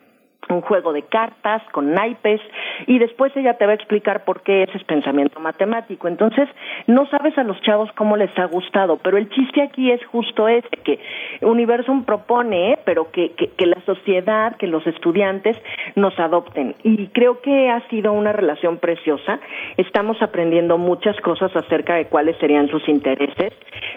un 0.48 0.60
juego 0.60 0.92
de 0.92 1.02
cartas 1.02 1.62
con 1.72 1.92
naipes 1.92 2.40
y 2.86 2.98
después 2.98 3.36
ella 3.36 3.54
te 3.54 3.66
va 3.66 3.72
a 3.72 3.74
explicar 3.74 4.24
por 4.24 4.42
qué 4.42 4.62
ese 4.62 4.78
es 4.78 4.84
pensamiento 4.84 5.40
matemático. 5.40 6.08
Entonces, 6.08 6.48
no 6.86 7.06
sabes 7.06 7.36
a 7.38 7.42
los 7.42 7.60
chavos 7.62 7.90
cómo 7.96 8.16
les 8.16 8.36
ha 8.38 8.44
gustado, 8.44 8.98
pero 8.98 9.16
el 9.16 9.28
chiste 9.30 9.62
aquí 9.62 9.90
es 9.90 10.04
justo 10.06 10.48
ese, 10.48 10.68
que 10.68 11.00
Universum 11.40 12.04
propone, 12.04 12.78
pero 12.84 13.10
que, 13.10 13.32
que, 13.32 13.66
la 13.66 13.80
sociedad, 13.84 14.56
que 14.56 14.66
los 14.66 14.86
estudiantes 14.86 15.60
nos 15.96 16.18
adopten. 16.18 16.74
Y 16.82 17.08
creo 17.08 17.40
que 17.40 17.70
ha 17.70 17.80
sido 17.88 18.12
una 18.12 18.32
relación 18.32 18.78
preciosa. 18.78 19.40
Estamos 19.76 20.20
aprendiendo 20.22 20.78
muchas 20.78 21.16
cosas 21.20 21.54
acerca 21.56 21.96
de 21.96 22.06
cuáles 22.06 22.36
serían 22.38 22.68
sus 22.68 22.88
intereses. 22.88 23.52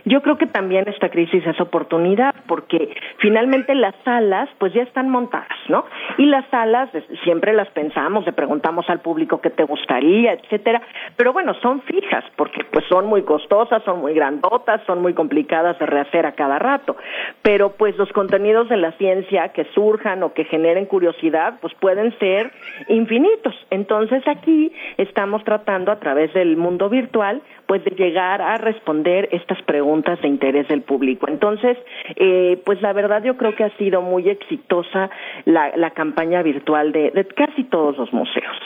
Yo 0.05 0.21
creo 0.21 0.37
que 0.37 0.47
también 0.47 0.87
esta 0.87 1.09
crisis 1.09 1.45
es 1.45 1.59
oportunidad, 1.61 2.33
porque 2.47 2.95
finalmente 3.17 3.75
las 3.75 3.93
salas 4.03 4.49
pues 4.57 4.73
ya 4.73 4.81
están 4.81 5.09
montadas, 5.09 5.57
¿no? 5.67 5.85
Y 6.17 6.25
las 6.29 6.45
salas 6.49 6.89
siempre 7.23 7.53
las 7.53 7.69
pensamos, 7.71 8.25
le 8.25 8.31
preguntamos 8.31 8.89
al 8.89 8.99
público 8.99 9.41
qué 9.41 9.49
te 9.49 9.63
gustaría, 9.63 10.33
etcétera, 10.33 10.81
pero 11.15 11.33
bueno, 11.33 11.53
son 11.61 11.81
fijas 11.81 12.23
porque 12.35 12.63
pues 12.71 12.85
son 12.87 13.07
muy 13.07 13.23
costosas, 13.23 13.83
son 13.83 13.99
muy 13.99 14.13
grandotas, 14.13 14.81
son 14.85 15.01
muy 15.01 15.13
complicadas 15.13 15.77
de 15.79 15.85
rehacer 15.85 16.25
a 16.25 16.33
cada 16.33 16.59
rato, 16.59 16.95
pero 17.41 17.71
pues 17.71 17.97
los 17.97 18.11
contenidos 18.13 18.69
de 18.69 18.77
la 18.77 18.91
ciencia 18.93 19.49
que 19.49 19.65
surjan 19.73 20.23
o 20.23 20.33
que 20.33 20.45
generen 20.45 20.85
curiosidad, 20.85 21.55
pues 21.61 21.73
pueden 21.75 22.17
ser 22.19 22.51
infinitos. 22.87 23.55
Entonces 23.69 24.25
aquí 24.27 24.71
estamos 24.97 25.43
tratando 25.43 25.91
a 25.91 25.99
través 25.99 26.33
del 26.33 26.57
mundo 26.57 26.89
virtual 26.89 27.41
pues 27.67 27.83
de 27.83 27.91
llegar 27.91 28.41
a 28.41 28.57
responder 28.57 29.29
estas 29.31 29.61
preguntas 29.61 30.19
de 30.23 30.27
interés 30.27 30.67
del 30.67 30.81
público. 30.81 31.27
Entonces, 31.27 31.77
eh, 32.15 32.59
pues 32.65 32.81
la 32.81 32.93
verdad 32.93 33.23
yo 33.23 33.37
creo 33.37 33.55
que 33.55 33.63
ha 33.63 33.77
sido 33.77 34.01
muy 34.01 34.27
exitosa 34.27 35.11
la, 35.45 35.71
la 35.75 35.91
campaña 35.91 36.18
virtual 36.25 36.91
de, 36.91 37.11
de, 37.11 37.25
casi 37.25 37.63
todos 37.65 37.97
los 37.97 38.11
museos. 38.11 38.57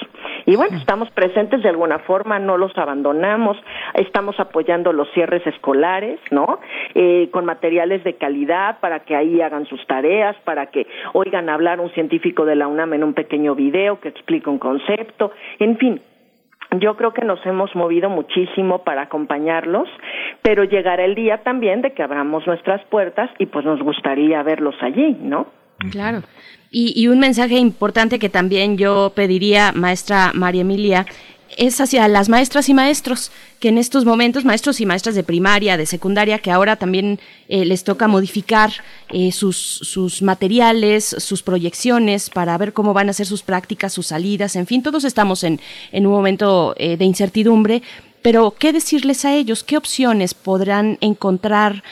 Y 0.45 0.55
bueno, 0.55 0.77
estamos 0.77 1.09
presentes 1.11 1.61
de 1.61 1.69
alguna 1.69 1.99
forma, 1.99 2.39
no 2.39 2.57
los 2.57 2.75
abandonamos, 2.77 3.57
estamos 3.93 4.39
apoyando 4.39 4.91
los 4.91 5.09
cierres 5.13 5.45
escolares, 5.45 6.19
¿no? 6.31 6.59
Eh, 6.95 7.29
con 7.31 7.45
materiales 7.45 8.03
de 8.03 8.15
calidad 8.15 8.79
para 8.79 9.01
que 9.01 9.15
ahí 9.15 9.41
hagan 9.41 9.65
sus 9.67 9.85
tareas, 9.87 10.35
para 10.43 10.67
que 10.67 10.87
oigan 11.13 11.49
hablar 11.49 11.79
un 11.79 11.91
científico 11.91 12.45
de 12.45 12.55
la 12.55 12.67
UNAM 12.67 12.93
en 12.93 13.03
un 13.03 13.13
pequeño 13.13 13.55
video 13.55 13.99
que 13.99 14.09
explica 14.09 14.49
un 14.49 14.59
concepto, 14.59 15.31
en 15.59 15.77
fin, 15.77 16.01
yo 16.79 16.95
creo 16.95 17.13
que 17.13 17.23
nos 17.23 17.43
hemos 17.45 17.75
movido 17.75 18.09
muchísimo 18.09 18.83
para 18.83 19.03
acompañarlos, 19.03 19.87
pero 20.41 20.63
llegará 20.63 21.05
el 21.05 21.15
día 21.15 21.43
también 21.43 21.81
de 21.81 21.91
que 21.93 22.03
abramos 22.03 22.45
nuestras 22.47 22.83
puertas 22.85 23.29
y 23.37 23.45
pues 23.45 23.65
nos 23.65 23.81
gustaría 23.81 24.41
verlos 24.43 24.75
allí, 24.81 25.17
¿no? 25.21 25.47
Claro. 25.91 26.23
Y, 26.71 26.99
y 26.99 27.07
un 27.07 27.19
mensaje 27.19 27.57
importante 27.57 28.19
que 28.19 28.29
también 28.29 28.77
yo 28.77 29.11
pediría, 29.15 29.71
maestra 29.73 30.31
María 30.33 30.61
Emilia, 30.61 31.05
es 31.57 31.79
hacia 31.81 32.07
las 32.07 32.29
maestras 32.29 32.69
y 32.69 32.73
maestros 32.73 33.31
que 33.59 33.69
en 33.69 33.77
estos 33.77 34.05
momentos, 34.05 34.45
maestros 34.45 34.81
y 34.81 34.85
maestras 34.85 35.15
de 35.15 35.23
primaria, 35.23 35.77
de 35.77 35.85
secundaria, 35.85 36.39
que 36.39 36.51
ahora 36.51 36.75
también 36.75 37.19
eh, 37.47 37.65
les 37.65 37.83
toca 37.83 38.07
modificar 38.07 38.71
eh, 39.09 39.31
sus, 39.31 39.57
sus 39.57 40.21
materiales, 40.21 41.15
sus 41.19 41.43
proyecciones 41.43 42.29
para 42.29 42.57
ver 42.57 42.73
cómo 42.73 42.93
van 42.93 43.09
a 43.09 43.13
ser 43.13 43.25
sus 43.25 43.43
prácticas, 43.43 43.93
sus 43.93 44.07
salidas, 44.07 44.55
en 44.55 44.67
fin, 44.67 44.83
todos 44.83 45.03
estamos 45.03 45.43
en, 45.43 45.59
en 45.91 46.05
un 46.05 46.13
momento 46.13 46.75
eh, 46.77 46.97
de 46.97 47.05
incertidumbre, 47.05 47.83
pero 48.21 48.55
¿qué 48.57 48.71
decirles 48.71 49.25
a 49.25 49.33
ellos? 49.35 49.63
¿Qué 49.63 49.77
opciones 49.77 50.33
podrán 50.33 50.97
encontrar 51.01 51.83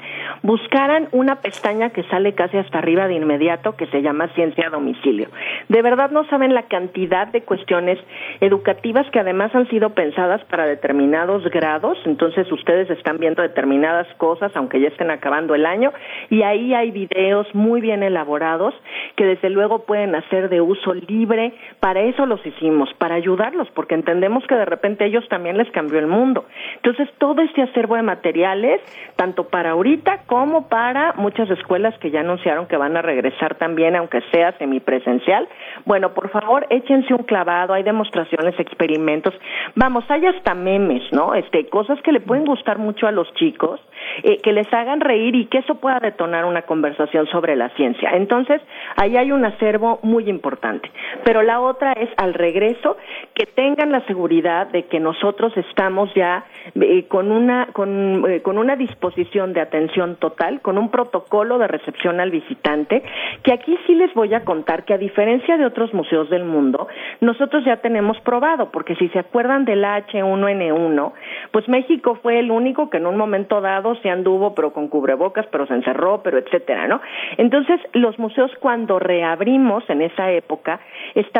buscaran 0.43 1.07
una 1.13 1.37
pestaña 1.37 1.91
que 1.91 2.03
sale 2.03 2.33
casi 2.33 2.57
hasta 2.57 2.79
arriba 2.79 3.07
de 3.07 3.13
inmediato 3.15 3.77
que 3.77 3.87
se 3.87 4.01
llama 4.01 4.27
Ciencia 4.35 4.67
a 4.67 4.69
Domicilio. 4.69 5.29
De 5.69 5.81
verdad 5.81 6.11
no 6.11 6.25
saben 6.25 6.53
la 6.53 6.63
cantidad 6.63 7.27
de 7.27 7.43
cuestiones 7.43 7.97
educativas 8.41 9.09
que 9.11 9.19
además 9.19 9.55
han 9.55 9.69
sido 9.69 9.91
pensadas 9.91 10.43
para 10.45 10.65
determinados 10.65 11.49
grados, 11.51 11.97
entonces 12.05 12.51
ustedes 12.51 12.89
están 12.89 13.17
viendo 13.17 13.41
determinadas 13.41 14.13
cosas, 14.15 14.51
aunque 14.55 14.81
ya 14.81 14.89
estén 14.89 15.09
acabando 15.09 15.55
el 15.55 15.65
año, 15.65 15.93
y 16.29 16.41
ahí 16.41 16.73
hay 16.73 16.91
videos 16.91 17.47
muy 17.53 17.79
bien 17.79 18.03
elaborados 18.03 18.73
que 19.15 19.23
desde 19.25 19.49
luego 19.49 19.85
pueden 19.85 20.15
hacer 20.15 20.49
de 20.49 20.59
uso 20.59 20.93
libre, 20.93 21.53
para 21.79 22.01
eso 22.01 22.25
los 22.25 22.45
hicimos, 22.45 22.93
para 22.97 23.15
ayudarlos, 23.15 23.69
porque 23.71 23.95
entendemos 23.95 24.45
que 24.47 24.55
de 24.55 24.65
repente 24.65 25.05
ellos 25.05 25.27
también 25.29 25.57
les 25.57 25.69
cambió 25.71 25.99
el 25.99 26.07
mundo. 26.07 26.45
Entonces, 26.75 27.09
todo 27.17 27.41
este 27.41 27.61
acervo 27.61 27.95
de 27.95 28.03
materiales, 28.03 28.81
tanto 29.15 29.49
para 29.49 29.71
ahorita 29.71 30.23
como 30.27 30.67
para 30.69 31.13
muchas 31.13 31.49
escuelas 31.49 31.97
que 31.99 32.11
ya 32.11 32.21
anunciaron 32.21 32.67
que 32.67 32.77
van 32.77 32.97
a 32.97 33.01
regresar 33.01 33.55
también, 33.55 33.95
aunque 33.95 34.21
sea 34.31 34.51
semipresencial, 34.57 35.47
bueno, 35.85 36.13
por 36.13 36.29
favor, 36.29 36.67
échense 36.69 37.13
un 37.13 37.23
clavado, 37.23 37.73
hay 37.73 37.83
demostraciones, 37.83 38.59
experimentos, 38.59 39.33
vamos, 39.75 40.03
hay 40.09 40.25
hasta 40.25 40.53
memes, 40.53 41.03
¿no? 41.11 41.33
Este, 41.35 41.67
cosas 41.67 42.01
que 42.01 42.11
le 42.11 42.19
pueden 42.19 42.45
gustar 42.45 42.77
mucho 42.77 43.07
a 43.07 43.11
los 43.11 43.31
chicos, 43.35 43.79
eh, 44.23 44.37
que 44.37 44.51
les 44.51 44.71
hagan 44.73 44.99
reír 44.99 45.35
y 45.35 45.45
que 45.45 45.59
eso 45.59 45.75
pueda 45.75 45.99
detonar 45.99 46.45
una 46.45 46.63
conversación 46.63 47.27
sobre 47.27 47.55
la 47.55 47.69
ciencia. 47.69 48.11
Entonces, 48.13 48.61
ahí 48.95 49.17
hay 49.17 49.31
un 49.31 49.45
acervo 49.45 49.99
muy 50.03 50.29
importante. 50.29 50.91
Pero 51.23 51.41
otra 51.59 51.93
es 51.93 52.09
al 52.17 52.33
regreso 52.33 52.97
que 53.33 53.45
tengan 53.45 53.91
la 53.91 54.05
seguridad 54.05 54.67
de 54.67 54.83
que 54.83 54.99
nosotros 54.99 55.51
estamos 55.57 56.13
ya 56.13 56.45
eh, 56.75 57.05
con 57.07 57.31
una 57.31 57.67
con, 57.73 58.29
eh, 58.29 58.41
con 58.41 58.57
una 58.57 58.75
disposición 58.75 59.53
de 59.53 59.61
atención 59.61 60.15
total, 60.17 60.61
con 60.61 60.77
un 60.77 60.89
protocolo 60.89 61.57
de 61.57 61.67
recepción 61.67 62.19
al 62.19 62.31
visitante, 62.31 63.03
que 63.43 63.53
aquí 63.53 63.77
sí 63.87 63.95
les 63.95 64.13
voy 64.13 64.33
a 64.33 64.45
contar 64.45 64.85
que 64.85 64.93
a 64.93 64.97
diferencia 64.97 65.57
de 65.57 65.65
otros 65.65 65.93
museos 65.93 66.29
del 66.29 66.45
mundo, 66.45 66.87
nosotros 67.19 67.63
ya 67.65 67.77
tenemos 67.77 68.19
probado, 68.21 68.71
porque 68.71 68.95
si 68.95 69.09
se 69.09 69.19
acuerdan 69.19 69.65
del 69.65 69.83
H1N1, 69.83 71.11
pues 71.51 71.67
México 71.67 72.19
fue 72.21 72.39
el 72.39 72.51
único 72.51 72.89
que 72.89 72.97
en 72.97 73.07
un 73.07 73.17
momento 73.17 73.61
dado 73.61 73.95
se 73.95 74.09
anduvo, 74.09 74.53
pero 74.55 74.73
con 74.73 74.87
cubrebocas, 74.87 75.45
pero 75.51 75.65
se 75.67 75.73
encerró, 75.73 76.21
pero 76.23 76.37
etcétera, 76.37 76.87
¿no? 76.87 77.01
Entonces, 77.37 77.79
los 77.93 78.17
museos 78.19 78.51
cuando 78.59 78.99
reabrimos 78.99 79.83
en 79.89 80.01
esa 80.01 80.31
época, 80.31 80.79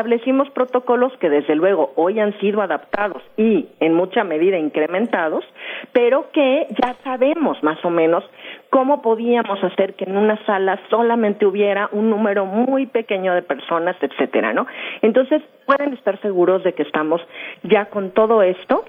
establecimos 0.02 0.50
protocolos 0.50 1.14
que 1.20 1.30
desde 1.30 1.56
luego 1.56 1.92
hoy 1.96 2.20
han 2.20 2.34
sido 2.40 2.64
adaptados 2.64 3.22
y 3.38 3.68
en 3.80 3.94
mucha 3.94 4.24
medida 4.24 4.58
incrementados, 4.58 5.46
pero 5.94 6.32
que 6.32 6.66
ya 6.82 6.96
sabemos 7.04 7.62
más 7.62 7.78
o 7.86 7.92
menos 7.92 8.24
cómo 8.72 9.04
podíamos 9.04 9.64
hacer 9.64 9.94
que 9.94 10.06
en 10.06 10.18
una 10.18 10.44
sala 10.48 10.80
solamente 10.90 11.46
hubiera 11.46 11.88
un 11.92 12.10
número 12.10 12.48
muy 12.48 12.88
pequeño 12.88 13.36
de 13.36 13.44
personas, 13.44 13.96
etcétera, 14.02 14.54
¿no? 14.54 14.66
Entonces, 15.04 15.44
pueden 15.68 15.94
estar 15.94 16.20
seguros 16.22 16.64
de 16.64 16.74
que 16.74 16.82
estamos 16.82 17.22
ya 17.62 17.86
con 17.86 18.10
todo 18.10 18.42
esto 18.42 18.84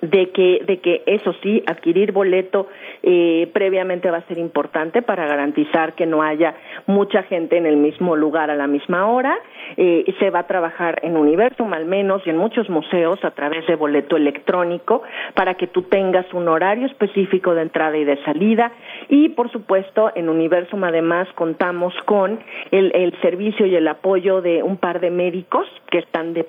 de 0.00 0.30
que 0.30 0.62
de 0.66 0.78
que 0.78 1.02
eso 1.06 1.34
sí 1.42 1.62
adquirir 1.66 2.12
boleto 2.12 2.68
eh, 3.02 3.48
previamente 3.52 4.10
va 4.10 4.18
a 4.18 4.26
ser 4.26 4.38
importante 4.38 5.02
para 5.02 5.26
garantizar 5.26 5.94
que 5.94 6.06
no 6.06 6.22
haya 6.22 6.54
mucha 6.86 7.22
gente 7.24 7.56
en 7.56 7.66
el 7.66 7.76
mismo 7.76 8.16
lugar 8.16 8.50
a 8.50 8.56
la 8.56 8.66
misma 8.66 9.06
hora. 9.06 9.36
Eh, 9.76 10.04
se 10.18 10.30
va 10.30 10.40
a 10.40 10.46
trabajar 10.46 11.00
en 11.02 11.16
Universum 11.16 11.72
al 11.72 11.86
menos 11.86 12.22
y 12.26 12.30
en 12.30 12.36
muchos 12.36 12.68
museos 12.68 13.22
a 13.24 13.32
través 13.32 13.66
de 13.66 13.76
boleto 13.76 14.16
electrónico 14.16 15.02
para 15.34 15.54
que 15.54 15.66
tú 15.66 15.82
tengas 15.82 16.32
un 16.32 16.48
horario 16.48 16.86
específico 16.86 17.54
de 17.54 17.62
entrada 17.62 17.96
y 17.96 18.04
de 18.04 18.22
salida. 18.24 18.72
Y 19.08 19.30
por 19.30 19.50
supuesto 19.50 20.10
en 20.14 20.28
Universum 20.28 20.84
además 20.84 21.28
contamos 21.34 21.94
con 22.04 22.40
el, 22.70 22.92
el 22.94 23.18
servicio 23.20 23.66
y 23.66 23.76
el 23.76 23.88
apoyo 23.88 24.40
de 24.40 24.62
un 24.62 24.76
par 24.76 25.00
de 25.00 25.10
médicos 25.10 25.66
que 25.90 25.98
están 25.98 26.34
de 26.34 26.44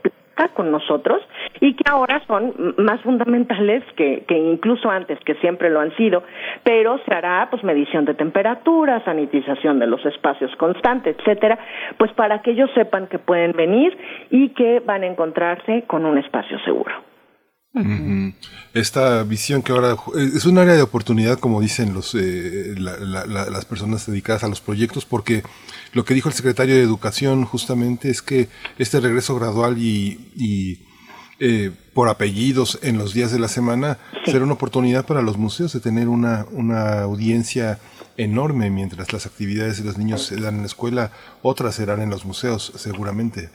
con 0.53 0.71
nosotros 0.71 1.21
y 1.61 1.73
que 1.75 1.83
ahora 1.89 2.21
son 2.27 2.75
más 2.77 3.01
fundamentales 3.01 3.83
que, 3.95 4.23
que 4.27 4.37
incluso 4.37 4.89
antes, 4.89 5.17
que 5.19 5.35
siempre 5.35 5.69
lo 5.69 5.79
han 5.79 5.95
sido, 5.95 6.23
pero 6.63 6.99
se 7.05 7.13
hará 7.13 7.47
pues 7.49 7.63
medición 7.63 8.05
de 8.05 8.13
temperatura, 8.13 9.03
sanitización 9.05 9.79
de 9.79 9.87
los 9.87 10.05
espacios 10.05 10.53
constantes, 10.57 11.15
etcétera, 11.19 11.57
pues 11.97 12.11
para 12.13 12.41
que 12.41 12.51
ellos 12.51 12.69
sepan 12.75 13.07
que 13.07 13.19
pueden 13.19 13.53
venir 13.53 13.97
y 14.29 14.49
que 14.49 14.81
van 14.85 15.03
a 15.03 15.07
encontrarse 15.07 15.83
con 15.87 16.05
un 16.05 16.17
espacio 16.17 16.59
seguro. 16.59 17.14
Esta 18.73 19.23
visión 19.23 19.61
que 19.61 19.71
ahora 19.71 19.95
es 20.15 20.45
un 20.45 20.57
área 20.57 20.75
de 20.75 20.81
oportunidad, 20.81 21.39
como 21.39 21.61
dicen 21.61 21.93
los, 21.93 22.15
eh, 22.15 22.75
las 22.77 23.65
personas 23.65 24.05
dedicadas 24.05 24.43
a 24.43 24.47
los 24.47 24.61
proyectos, 24.61 25.05
porque 25.05 25.43
lo 25.93 26.05
que 26.05 26.13
dijo 26.13 26.29
el 26.29 26.35
secretario 26.35 26.75
de 26.75 26.81
Educación 26.81 27.45
justamente 27.45 28.09
es 28.09 28.21
que 28.21 28.47
este 28.77 28.99
regreso 28.99 29.35
gradual 29.35 29.77
y, 29.77 30.79
eh, 31.39 31.71
por 31.93 32.07
apellidos 32.07 32.79
en 32.81 32.97
los 32.97 33.13
días 33.13 33.31
de 33.31 33.39
la 33.39 33.49
semana 33.49 33.97
será 34.25 34.45
una 34.45 34.53
oportunidad 34.53 35.05
para 35.05 35.21
los 35.21 35.37
museos 35.37 35.73
de 35.73 35.81
tener 35.81 36.07
una, 36.07 36.45
una 36.51 37.01
audiencia 37.01 37.79
enorme 38.17 38.69
mientras 38.69 39.11
las 39.11 39.25
actividades 39.25 39.79
de 39.79 39.83
los 39.83 39.97
niños 39.97 40.23
se 40.23 40.37
dan 40.39 40.55
en 40.55 40.61
la 40.61 40.67
escuela, 40.67 41.11
otras 41.41 41.75
serán 41.75 42.01
en 42.01 42.09
los 42.09 42.23
museos 42.23 42.71
seguramente. 42.75 43.49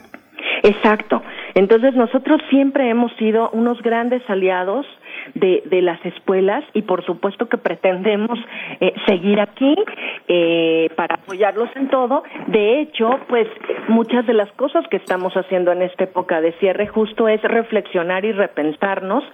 Exacto. 0.63 1.23
Entonces 1.55 1.95
nosotros 1.95 2.41
siempre 2.51 2.89
hemos 2.89 3.13
sido 3.15 3.51
unos 3.51 3.83
grandes 3.83 4.23
aliados 4.29 4.87
de, 5.35 5.63
de 5.67 5.83
las 5.83 6.05
escuelas 6.05 6.65
y 6.75 6.83
por 6.83 7.05
supuesto 7.05 7.49
que 7.49 7.59
pretendemos 7.59 8.39
eh, 8.81 8.93
seguir 9.07 9.41
aquí 9.41 9.75
eh, 10.29 10.91
para 10.97 11.17
apoyarlos 11.17 11.69
en 11.77 11.89
todo. 11.89 12.23
De 12.47 12.81
hecho, 12.81 13.19
pues 13.29 13.47
muchas 13.89 14.27
de 14.27 14.35
las 14.35 14.51
cosas 14.53 14.87
que 14.89 14.97
estamos 14.97 15.33
haciendo 15.35 15.73
en 15.73 15.83
esta 15.83 16.05
época 16.05 16.41
de 16.41 16.53
cierre 16.55 16.87
justo 16.87 17.29
es 17.29 17.43
reflexionar 17.43 18.25
y 18.25 18.33
repensarnos 18.33 19.25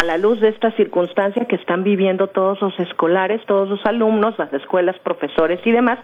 a 0.00 0.04
la 0.04 0.18
luz 0.18 0.40
de 0.40 0.48
esta 0.48 0.70
circunstancia 0.72 1.46
que 1.46 1.56
están 1.56 1.84
viviendo 1.84 2.28
todos 2.28 2.60
los 2.60 2.78
escolares, 2.80 3.44
todos 3.46 3.68
los 3.68 3.84
alumnos, 3.86 4.38
las 4.38 4.52
escuelas, 4.52 4.98
profesores 5.00 5.60
y 5.64 5.70
demás, 5.70 5.98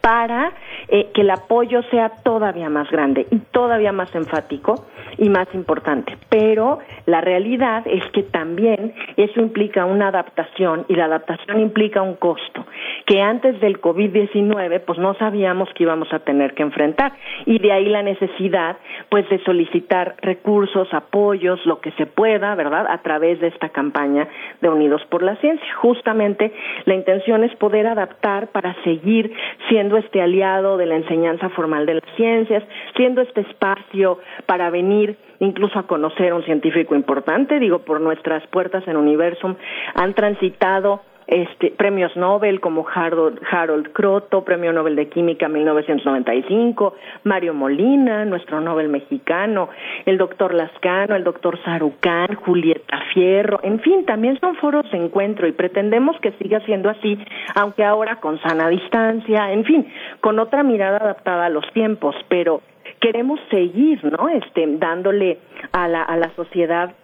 para 0.00 0.52
eh, 0.88 1.10
que 1.14 1.22
el 1.22 1.30
apoyo 1.30 1.82
sea 1.90 2.10
todavía 2.22 2.68
más 2.68 2.90
grande 2.90 3.26
y 3.30 3.38
todavía 3.38 3.92
más 3.92 4.14
enfático 4.14 4.86
y 5.18 5.28
más 5.28 5.48
importante. 5.54 6.16
Pero 6.28 6.78
la 7.06 7.20
realidad 7.20 7.82
es 7.86 8.04
que 8.12 8.22
también 8.22 8.91
eso 9.16 9.40
implica 9.40 9.84
una 9.84 10.08
adaptación 10.08 10.84
y 10.88 10.94
la 10.94 11.06
adaptación 11.06 11.60
implica 11.60 12.02
un 12.02 12.14
costo 12.14 12.66
que 13.06 13.20
antes 13.20 13.60
del 13.60 13.80
COVID-19 13.80 14.80
pues 14.86 14.98
no 14.98 15.14
sabíamos 15.14 15.68
que 15.74 15.84
íbamos 15.84 16.12
a 16.12 16.20
tener 16.20 16.54
que 16.54 16.62
enfrentar 16.62 17.12
y 17.46 17.58
de 17.58 17.72
ahí 17.72 17.86
la 17.86 18.02
necesidad 18.02 18.76
pues 19.08 19.28
de 19.28 19.42
solicitar 19.44 20.16
recursos, 20.22 20.92
apoyos, 20.92 21.64
lo 21.66 21.80
que 21.80 21.92
se 21.92 22.06
pueda, 22.06 22.54
¿verdad? 22.54 22.86
A 22.88 23.02
través 23.02 23.40
de 23.40 23.48
esta 23.48 23.68
campaña 23.70 24.28
de 24.60 24.68
Unidos 24.68 25.02
por 25.08 25.22
la 25.22 25.36
Ciencia. 25.36 25.66
Justamente 25.76 26.52
la 26.84 26.94
intención 26.94 27.44
es 27.44 27.54
poder 27.56 27.86
adaptar 27.86 28.48
para 28.48 28.74
seguir 28.84 29.32
siendo 29.68 29.96
este 29.96 30.22
aliado 30.22 30.76
de 30.76 30.86
la 30.86 30.96
enseñanza 30.96 31.48
formal 31.50 31.86
de 31.86 31.94
las 31.94 32.16
ciencias, 32.16 32.62
siendo 32.96 33.20
este 33.20 33.42
espacio 33.42 34.18
para 34.46 34.70
venir 34.70 35.16
incluso 35.42 35.78
a 35.78 35.86
conocer 35.86 36.32
un 36.32 36.44
científico 36.44 36.94
importante, 36.94 37.58
digo, 37.58 37.80
por 37.80 38.00
nuestras 38.00 38.46
puertas 38.48 38.86
en 38.86 38.96
Universum 38.96 39.56
han 39.94 40.14
transitado 40.14 41.00
este, 41.26 41.70
premios 41.70 42.16
Nobel 42.16 42.60
como 42.60 42.86
Harold, 42.86 43.40
Harold 43.50 43.92
Croto, 43.92 44.44
Premio 44.44 44.72
Nobel 44.72 44.96
de 44.96 45.08
Química 45.08 45.48
1995, 45.48 46.94
Mario 47.24 47.54
Molina, 47.54 48.24
nuestro 48.24 48.60
Nobel 48.60 48.88
mexicano, 48.88 49.68
el 50.04 50.18
doctor 50.18 50.52
Lascano, 50.54 51.16
el 51.16 51.24
doctor 51.24 51.58
Sarucán, 51.64 52.34
Julieta 52.34 53.00
Fierro, 53.14 53.60
en 53.62 53.80
fin, 53.80 54.04
también 54.04 54.38
son 54.40 54.56
foros 54.56 54.90
de 54.90 54.98
encuentro 54.98 55.46
y 55.46 55.52
pretendemos 55.52 56.18
que 56.20 56.32
siga 56.32 56.60
siendo 56.66 56.90
así, 56.90 57.18
aunque 57.54 57.84
ahora 57.84 58.16
con 58.16 58.40
sana 58.42 58.68
distancia, 58.68 59.52
en 59.52 59.64
fin, 59.64 59.86
con 60.20 60.38
otra 60.38 60.62
mirada 60.62 60.98
adaptada 60.98 61.46
a 61.46 61.50
los 61.50 61.64
tiempos, 61.72 62.14
pero 62.28 62.60
queremos 63.02 63.38
seguir, 63.50 64.02
¿no? 64.04 64.28
Este, 64.30 64.64
dándole 64.78 65.38
a 65.72 65.88
la, 65.88 66.02
a 66.02 66.16
la 66.16 66.34
sociedad 66.36 66.94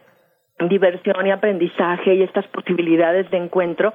diversión 0.66 1.26
y 1.26 1.30
aprendizaje 1.30 2.14
y 2.14 2.22
estas 2.22 2.46
posibilidades 2.48 3.30
de 3.30 3.36
encuentro, 3.36 3.94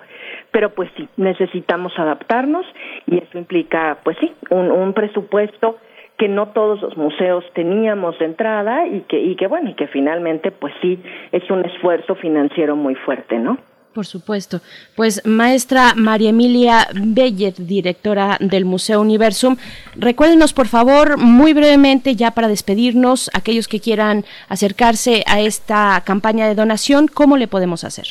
pero 0.51 0.69
pues 0.69 0.89
sí, 0.95 1.09
necesitamos 1.17 1.91
adaptarnos 1.97 2.65
y 3.07 3.17
eso 3.17 3.37
implica, 3.37 3.97
pues 4.03 4.17
sí, 4.21 4.33
un, 4.49 4.93
presupuesto 4.93 5.77
que 6.17 6.29
no 6.29 6.49
todos 6.49 6.81
los 6.81 6.95
museos 6.95 7.43
teníamos 7.53 8.17
de 8.19 8.25
entrada 8.25 8.87
y 8.87 9.01
que, 9.01 9.19
y 9.19 9.35
que 9.35 9.47
bueno, 9.47 9.71
y 9.71 9.73
que 9.73 9.87
finalmente 9.87 10.51
pues 10.51 10.73
sí 10.81 11.01
es 11.31 11.49
un 11.49 11.65
esfuerzo 11.65 12.15
financiero 12.15 12.75
muy 12.75 12.95
fuerte, 12.95 13.39
¿no? 13.39 13.57
Por 13.93 14.07
supuesto. 14.07 14.59
Pues 14.95 15.23
maestra 15.25 15.93
María 15.95 16.31
Emilia 16.31 16.87
Beller, 16.95 17.53
directora 17.57 18.37
del 18.39 18.65
Museo 18.65 19.01
Universum, 19.01 19.57
recuérdenos 19.95 20.53
por 20.53 20.67
favor 20.67 21.17
muy 21.17 21.53
brevemente 21.53 22.15
ya 22.15 22.31
para 22.31 22.47
despedirnos, 22.47 23.29
aquellos 23.35 23.67
que 23.67 23.79
quieran 23.79 24.23
acercarse 24.49 25.23
a 25.27 25.41
esta 25.41 26.01
campaña 26.05 26.47
de 26.47 26.55
donación, 26.55 27.07
¿cómo 27.07 27.37
le 27.37 27.47
podemos 27.47 27.83
hacer? 27.83 28.05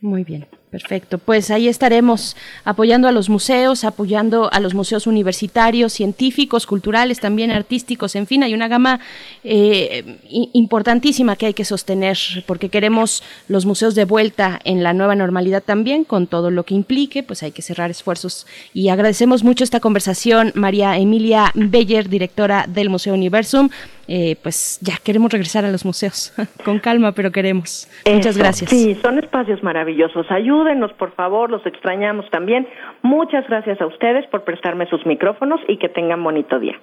Muy 0.00 0.24
bien. 0.24 0.46
Perfecto, 0.74 1.18
pues 1.18 1.52
ahí 1.52 1.68
estaremos 1.68 2.36
apoyando 2.64 3.06
a 3.06 3.12
los 3.12 3.28
museos, 3.28 3.84
apoyando 3.84 4.52
a 4.52 4.58
los 4.58 4.74
museos 4.74 5.06
universitarios, 5.06 5.92
científicos, 5.92 6.66
culturales, 6.66 7.20
también 7.20 7.52
artísticos, 7.52 8.16
en 8.16 8.26
fin, 8.26 8.42
hay 8.42 8.54
una 8.54 8.66
gama 8.66 8.98
eh, 9.44 10.18
importantísima 10.52 11.36
que 11.36 11.46
hay 11.46 11.54
que 11.54 11.64
sostener 11.64 12.18
porque 12.46 12.70
queremos 12.70 13.22
los 13.46 13.66
museos 13.66 13.94
de 13.94 14.04
vuelta 14.04 14.58
en 14.64 14.82
la 14.82 14.94
nueva 14.94 15.14
normalidad 15.14 15.62
también, 15.62 16.02
con 16.02 16.26
todo 16.26 16.50
lo 16.50 16.64
que 16.64 16.74
implique, 16.74 17.22
pues 17.22 17.44
hay 17.44 17.52
que 17.52 17.62
cerrar 17.62 17.92
esfuerzos 17.92 18.44
y 18.72 18.88
agradecemos 18.88 19.44
mucho 19.44 19.62
esta 19.62 19.78
conversación, 19.78 20.50
María 20.56 20.98
Emilia 20.98 21.52
Beller, 21.54 22.08
directora 22.08 22.64
del 22.66 22.90
Museo 22.90 23.14
Universum. 23.14 23.68
Eh, 24.06 24.36
pues 24.42 24.78
ya 24.82 24.96
queremos 25.02 25.32
regresar 25.32 25.64
a 25.64 25.70
los 25.70 25.84
museos, 25.84 26.34
con 26.64 26.78
calma, 26.78 27.12
pero 27.12 27.32
queremos. 27.32 27.88
Muchas 28.06 28.36
gracias. 28.36 28.70
Sí, 28.70 28.94
son 29.00 29.18
espacios 29.18 29.62
maravillosos. 29.62 30.26
Ayúdenos, 30.64 30.92
por 30.94 31.14
favor, 31.14 31.50
los 31.50 31.64
extrañamos 31.66 32.24
también. 32.30 32.66
Muchas 33.02 33.46
gracias 33.48 33.80
a 33.80 33.86
ustedes 33.86 34.26
por 34.30 34.44
prestarme 34.44 34.88
sus 34.88 35.04
micrófonos 35.04 35.60
y 35.68 35.78
que 35.78 35.88
tengan 35.88 36.22
bonito 36.22 36.58
día. 36.58 36.80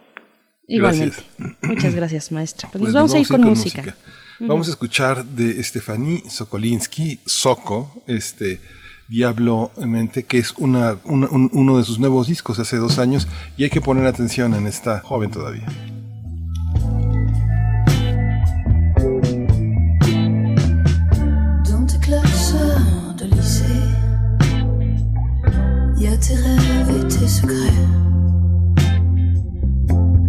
Igualmente. 0.67 1.17
Muchas 1.63 1.95
gracias, 1.95 2.31
maestra. 2.31 2.69
Pues, 2.71 2.83
nos, 2.83 2.93
vamos, 2.93 3.13
a 3.15 3.19
ir 3.19 3.27
con, 3.27 3.41
música. 3.41 3.95
Vamos 4.39 4.67
a 4.67 4.71
escuchar 4.71 5.25
de 5.25 5.61
Stefanie 5.63 6.19
Sokolinsky, 6.29 7.19
Soko, 7.25 8.03
este 8.07 8.59
Diablo 9.07 9.71
Mente, 9.77 10.23
que 10.23 10.37
es 10.37 10.53
una, 10.57 10.97
uno 11.03 11.77
de 11.77 11.83
sus 11.83 11.99
nuevos 11.99 12.27
discos 12.27 12.59
hace 12.59 12.77
dos 12.77 12.99
años 12.99 13.27
y 13.57 13.63
hay 13.63 13.69
que 13.71 13.81
poner 13.81 14.05
atención 14.05 14.53
en 14.53 14.67
esta 14.67 14.99
joven 14.99 15.31
todavía. 15.31 15.65
Tes 26.21 26.35
rêves 26.35 26.89
et 26.89 27.07
tes 27.07 27.27
secrets. 27.27 27.81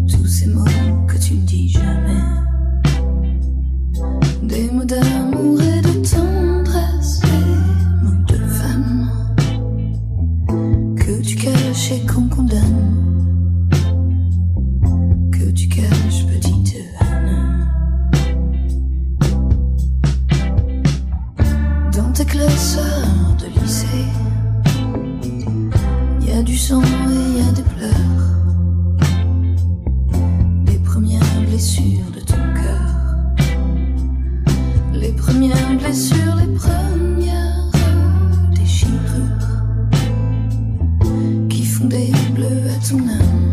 Tous 0.09 0.27
ces 0.27 0.47
mots 0.47 0.65
que 1.07 1.19
tu 1.19 1.35
ne 1.35 1.45
dis 1.45 1.69
jamais. 1.69 2.25
Des 4.43 4.71
mots 4.71 4.85
d'amour 4.85 5.61
et 5.61 5.81
de 5.83 5.93
tendresse, 6.11 7.21
des 7.21 8.05
mots 8.05 8.25
de 8.27 8.37
femme 8.59 9.11
que 10.97 11.23
tu 11.23 11.37
caches 11.37 11.93
et 11.93 12.07
qu'on 12.07 12.27
condamne. 12.29 12.89
Que 15.31 15.51
tu 15.51 15.69
caches, 15.69 16.27
petite 16.27 16.77
Anne. 17.01 17.69
Dans 21.93 22.13
tes 22.13 22.25
classeurs 22.25 23.22
lycée 26.33 26.39
a 26.39 26.43
du 26.43 26.57
sang 26.57 26.83
et 26.83 27.39
y 27.39 27.49
a 27.49 27.53
des 27.53 27.63
pleurs. 27.63 27.91
Les 30.67 30.79
premières 30.79 31.41
blessures 31.47 32.11
de 32.15 32.21
ton 32.21 32.37
cœur. 32.55 33.27
Les 34.95 35.13
premières 35.13 35.77
blessures, 35.79 36.37
les 36.37 36.55
premières 36.55 37.71
déchirures 38.55 38.99
qui 41.49 41.65
font 41.65 41.87
des 41.87 42.13
bleus 42.35 42.71
à 42.71 42.89
ton 42.89 42.99
âme. 42.99 43.52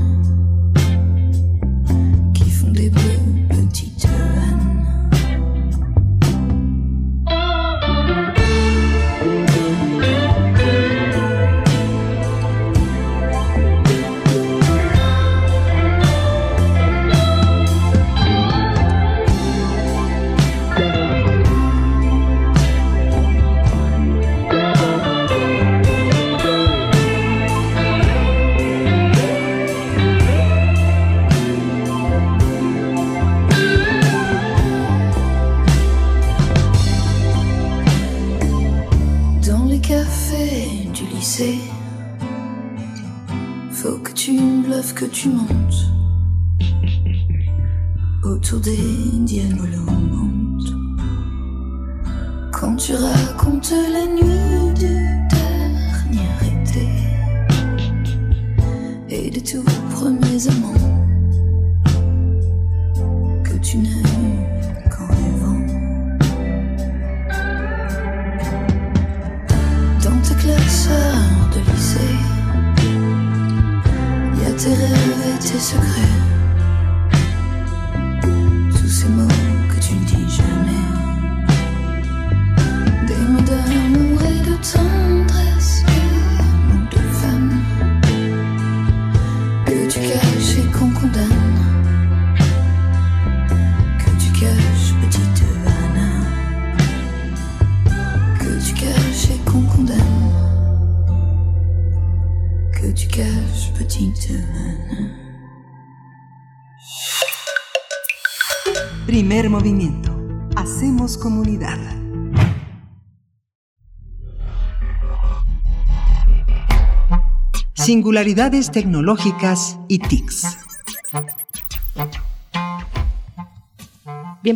Singularidades 117.90 118.70
tecnológicas 118.70 119.80
y 119.88 119.98
TICs. 119.98 120.59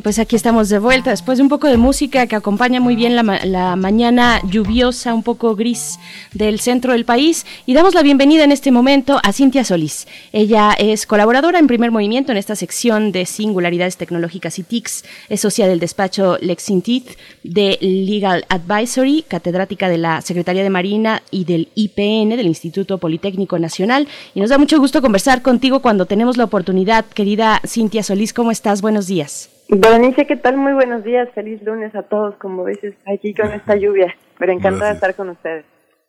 Pues 0.02 0.18
aquí 0.20 0.36
estamos 0.36 0.70
de 0.70 0.80
vuelta 0.80 1.12
después 1.12 1.38
de 1.38 1.44
un 1.44 1.50
poco 1.50 1.68
de 1.68 1.78
música 1.78 2.26
que 2.28 2.36
acompaña 2.36 2.80
muy 2.80 2.96
bien 2.96 3.16
la, 3.16 3.24
ma- 3.24 3.46
la 3.46 3.76
mañana 3.76 4.42
lluviosa, 4.50 5.14
un 5.14 5.24
poco 5.24 5.56
gris 5.56 6.00
del 6.34 6.60
centro 6.60 6.94
del 6.94 7.06
país. 7.06 7.46
Y 7.66 7.74
damos 7.74 7.94
la 7.94 8.02
bienvenida 8.02 8.44
en 8.44 8.52
este 8.52 8.72
momento 8.72 9.20
a 9.24 9.32
Cintia 9.34 9.64
Solís. 9.64 10.08
Ella 10.32 10.72
es 10.78 11.06
colaboradora 11.06 11.60
en 11.60 11.68
primer 11.68 11.92
movimiento 11.92 12.32
en 12.32 12.38
esta 12.38 12.56
sección 12.56 13.12
de 13.12 13.26
singularidades 13.26 13.98
tecnológicas 13.98 14.58
y 14.60 14.64
TICs. 14.64 15.06
Es 15.30 15.42
socia 15.42 15.68
del 15.68 15.80
despacho 15.80 16.38
Lexintit 16.42 17.10
de 17.44 17.78
Legal 17.82 18.46
Advisory, 18.50 19.24
catedrática 19.28 19.90
de 19.90 19.98
la 20.00 20.22
Secretaría 20.22 20.64
de 20.64 20.70
Marina 20.70 21.22
y 21.32 21.46
del 21.46 21.70
IPN, 21.76 22.30
del 22.36 22.48
Instituto 22.48 22.98
Politécnico 22.98 23.60
Nacional. 23.60 24.08
Y 24.34 24.40
nos 24.42 24.50
da 24.50 24.58
mucho 24.58 24.80
gusto 24.80 25.02
conversar 25.02 25.42
contigo 25.42 25.82
cuando 25.82 26.06
tenemos 26.06 26.38
la 26.38 26.46
oportunidad. 26.46 27.06
Querida 27.06 27.62
Cintia 27.68 28.04
Solís, 28.04 28.34
¿cómo 28.34 28.52
estás? 28.52 28.82
Buenos 28.82 29.08
días. 29.08 29.50
Berenice, 29.80 30.28
¿qué 30.28 30.36
tal? 30.36 30.58
Muy 30.58 30.74
buenos 30.74 31.04
días, 31.04 31.30
feliz 31.34 31.62
lunes 31.64 31.96
a 31.96 32.04
todos, 32.04 32.36
como 32.36 32.66
dices, 32.66 32.94
aquí 33.06 33.34
con 33.34 33.52
esta 33.54 33.76
lluvia, 33.76 34.16
pero 34.38 34.52
encantada 34.52 34.90
de 34.90 34.96
estar 34.96 35.16
con 35.16 35.30
ustedes. 35.30 35.66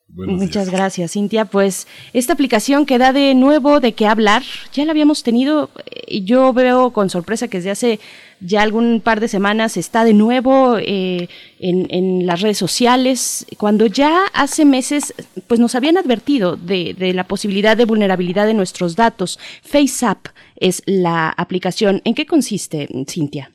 Muchas 0.08 0.70
gracias, 0.70 1.12
Cintia. 1.12 1.44
Pues 1.44 1.88
esta 2.12 2.34
aplicación 2.34 2.86
que 2.86 2.98
da 2.98 3.12
de 3.12 3.34
nuevo 3.34 3.80
de 3.80 3.94
qué 3.94 4.06
hablar, 4.06 4.42
ya 4.72 4.84
la 4.84 4.92
habíamos 4.92 5.22
tenido, 5.22 5.70
eh, 5.86 6.20
yo 6.22 6.52
veo 6.52 6.92
con 6.92 7.10
sorpresa 7.10 7.48
que 7.48 7.58
desde 7.58 7.70
hace 7.70 8.00
ya 8.38 8.62
algún 8.62 9.00
par 9.00 9.18
de 9.18 9.28
semanas 9.28 9.76
está 9.76 10.04
de 10.04 10.12
nuevo 10.12 10.76
eh, 10.78 11.28
en, 11.58 11.86
en 11.90 12.26
las 12.26 12.42
redes 12.42 12.58
sociales, 12.58 13.46
cuando 13.56 13.86
ya 13.86 14.26
hace 14.34 14.64
meses 14.64 15.14
pues 15.48 15.58
nos 15.58 15.74
habían 15.74 15.96
advertido 15.96 16.56
de, 16.56 16.94
de 16.96 17.12
la 17.14 17.24
posibilidad 17.24 17.76
de 17.76 17.86
vulnerabilidad 17.86 18.46
de 18.46 18.54
nuestros 18.54 18.94
datos. 18.94 19.40
FaceApp 19.62 20.26
es 20.56 20.82
la 20.86 21.30
aplicación. 21.30 22.02
¿En 22.04 22.14
qué 22.14 22.26
consiste, 22.26 22.88
Cintia? 23.08 23.50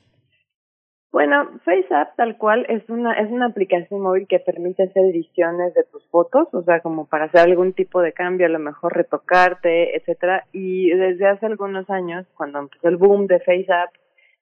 Bueno, 1.12 1.49
FaceApp 1.66 2.16
tal 2.18 2.38
cual 2.38 2.68
es 2.70 2.88
una 2.88 3.14
es 3.14 3.32
una 3.32 3.47
aplicación 3.47 4.01
móvil 4.01 4.28
que 4.28 4.39
permite 4.39 4.84
hacer 4.84 5.05
ediciones 5.05 5.74
de 5.74 5.84
tus 5.91 6.07
fotos, 6.10 6.47
o 6.53 6.62
sea, 6.62 6.82
como 6.82 7.07
para 7.07 7.26
hacer 7.26 7.41
algún 7.41 7.74
tipo 7.74 8.01
de 8.01 8.14
cambio, 8.14 8.45
a 8.45 8.49
lo 8.49 8.60
mejor 8.60 8.95
retocarte, 8.95 9.97
etcétera. 9.97 10.45
Y 10.53 10.89
desde 10.91 11.28
hace 11.28 11.47
algunos 11.47 11.89
años, 11.89 12.28
cuando 12.36 12.60
empezó 12.60 12.89
el 12.89 12.97
boom 12.97 13.26
de 13.26 13.39
FaceApp, 13.39 13.89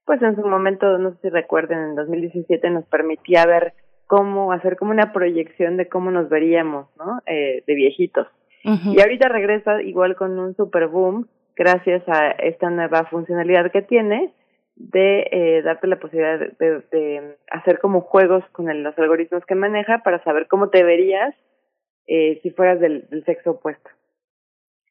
pues 0.05 0.21
en 0.21 0.35
su 0.35 0.45
momento, 0.45 0.97
no 0.97 1.11
sé 1.11 1.17
si 1.23 1.29
recuerden, 1.29 1.79
en 1.79 1.95
2017 1.95 2.69
nos 2.69 2.85
permitía 2.85 3.45
ver 3.45 3.73
cómo 4.05 4.51
hacer 4.51 4.75
como 4.77 4.91
una 4.91 5.13
proyección 5.13 5.77
de 5.77 5.87
cómo 5.87 6.11
nos 6.11 6.29
veríamos, 6.29 6.87
¿no? 6.97 7.21
Eh, 7.25 7.63
de 7.65 7.75
viejitos. 7.75 8.27
Y 8.63 8.99
ahorita 8.99 9.29
regresa 9.29 9.81
igual 9.81 10.17
con 10.17 10.37
un 10.37 10.53
super 10.55 10.87
boom 10.87 11.27
gracias 11.55 12.03
a 12.07 12.31
esta 12.31 12.69
nueva 12.69 13.05
funcionalidad 13.05 13.71
que 13.71 13.81
tiene 13.81 14.33
de 14.79 15.27
eh, 15.31 15.61
darte 15.63 15.87
la 15.87 15.97
posibilidad 15.99 16.39
de, 16.39 16.51
de- 16.59 16.81
de 16.91 17.37
hacer 17.51 17.79
como 17.79 18.01
juegos 18.01 18.43
con 18.51 18.69
el- 18.69 18.83
los 18.83 18.97
algoritmos 18.97 19.45
que 19.45 19.55
maneja 19.55 19.99
para 20.03 20.23
saber 20.23 20.47
cómo 20.47 20.69
te 20.69 20.83
verías 20.83 21.33
eh, 22.07 22.39
si 22.43 22.51
fueras 22.51 22.79
del, 22.79 23.07
del 23.09 23.25
sexo 23.25 23.51
opuesto. 23.51 23.89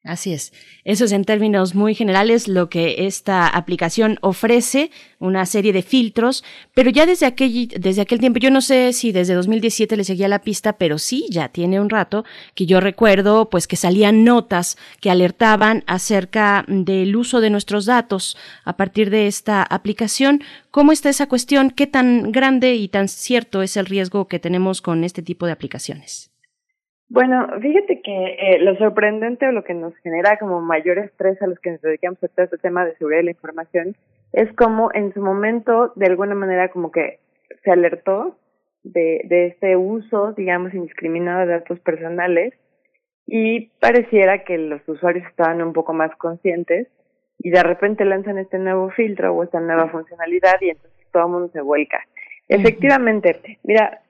Así 0.06 0.32
es. 0.32 0.52
Eso 0.84 1.04
es 1.04 1.10
en 1.10 1.24
términos 1.24 1.74
muy 1.74 1.92
generales 1.96 2.46
lo 2.46 2.70
que 2.70 3.06
esta 3.08 3.48
aplicación 3.48 4.18
ofrece, 4.20 4.92
una 5.18 5.44
serie 5.46 5.72
de 5.72 5.82
filtros, 5.82 6.44
pero 6.74 6.90
ya 6.90 7.06
desde 7.06 7.26
aquel, 7.26 7.66
desde 7.76 8.02
aquel 8.02 8.20
tiempo, 8.20 8.38
yo 8.38 8.52
no 8.52 8.60
sé 8.60 8.92
si 8.92 9.10
desde 9.10 9.34
2017 9.34 9.96
le 9.96 10.04
seguía 10.04 10.28
la 10.28 10.42
pista, 10.42 10.74
pero 10.74 10.98
sí, 10.98 11.26
ya 11.28 11.48
tiene 11.48 11.80
un 11.80 11.90
rato 11.90 12.24
que 12.54 12.66
yo 12.66 12.78
recuerdo 12.78 13.50
pues 13.50 13.66
que 13.66 13.74
salían 13.74 14.22
notas 14.22 14.78
que 15.00 15.10
alertaban 15.10 15.82
acerca 15.88 16.64
del 16.68 17.16
uso 17.16 17.40
de 17.40 17.50
nuestros 17.50 17.84
datos 17.84 18.36
a 18.64 18.76
partir 18.76 19.10
de 19.10 19.26
esta 19.26 19.64
aplicación. 19.64 20.40
¿Cómo 20.70 20.92
está 20.92 21.08
esa 21.08 21.26
cuestión? 21.26 21.70
¿Qué 21.70 21.88
tan 21.88 22.30
grande 22.30 22.76
y 22.76 22.86
tan 22.86 23.08
cierto 23.08 23.60
es 23.60 23.76
el 23.76 23.86
riesgo 23.86 24.28
que 24.28 24.38
tenemos 24.38 24.82
con 24.82 25.02
este 25.02 25.22
tipo 25.22 25.46
de 25.46 25.52
aplicaciones? 25.52 26.30
Bueno, 27.08 27.48
fíjate 27.60 28.02
que 28.02 28.36
eh, 28.38 28.58
lo 28.60 28.76
sorprendente 28.76 29.46
o 29.46 29.52
lo 29.52 29.62
que 29.62 29.74
nos 29.74 29.96
genera 29.98 30.38
como 30.38 30.60
mayor 30.60 30.98
estrés 30.98 31.40
a 31.40 31.46
los 31.46 31.58
que 31.60 31.70
nos 31.70 31.80
dedicamos 31.80 32.22
a 32.22 32.28
todo 32.28 32.44
este 32.44 32.58
tema 32.58 32.84
de 32.84 32.96
seguridad 32.96 33.20
de 33.20 33.24
la 33.24 33.30
información 33.30 33.96
es 34.32 34.52
como 34.54 34.90
en 34.92 35.14
su 35.14 35.20
momento, 35.20 35.92
de 35.94 36.06
alguna 36.06 36.34
manera, 36.34 36.68
como 36.70 36.90
que 36.90 37.20
se 37.62 37.70
alertó 37.70 38.36
de, 38.82 39.22
de 39.24 39.46
este 39.46 39.76
uso, 39.76 40.32
digamos, 40.32 40.74
indiscriminado 40.74 41.40
de 41.46 41.52
datos 41.52 41.78
personales 41.80 42.54
y 43.26 43.68
pareciera 43.80 44.44
que 44.44 44.58
los 44.58 44.86
usuarios 44.88 45.26
estaban 45.28 45.62
un 45.62 45.72
poco 45.72 45.92
más 45.92 46.14
conscientes 46.16 46.88
y 47.38 47.50
de 47.50 47.62
repente 47.62 48.04
lanzan 48.04 48.38
este 48.38 48.58
nuevo 48.58 48.90
filtro 48.90 49.34
o 49.34 49.42
esta 49.42 49.60
nueva 49.60 49.88
funcionalidad 49.88 50.56
y 50.60 50.70
entonces 50.70 51.06
todo 51.12 51.26
el 51.26 51.32
mundo 51.32 51.50
se 51.52 51.60
vuelca. 51.60 52.00
Efectivamente, 52.48 53.58
mira, 53.64 54.02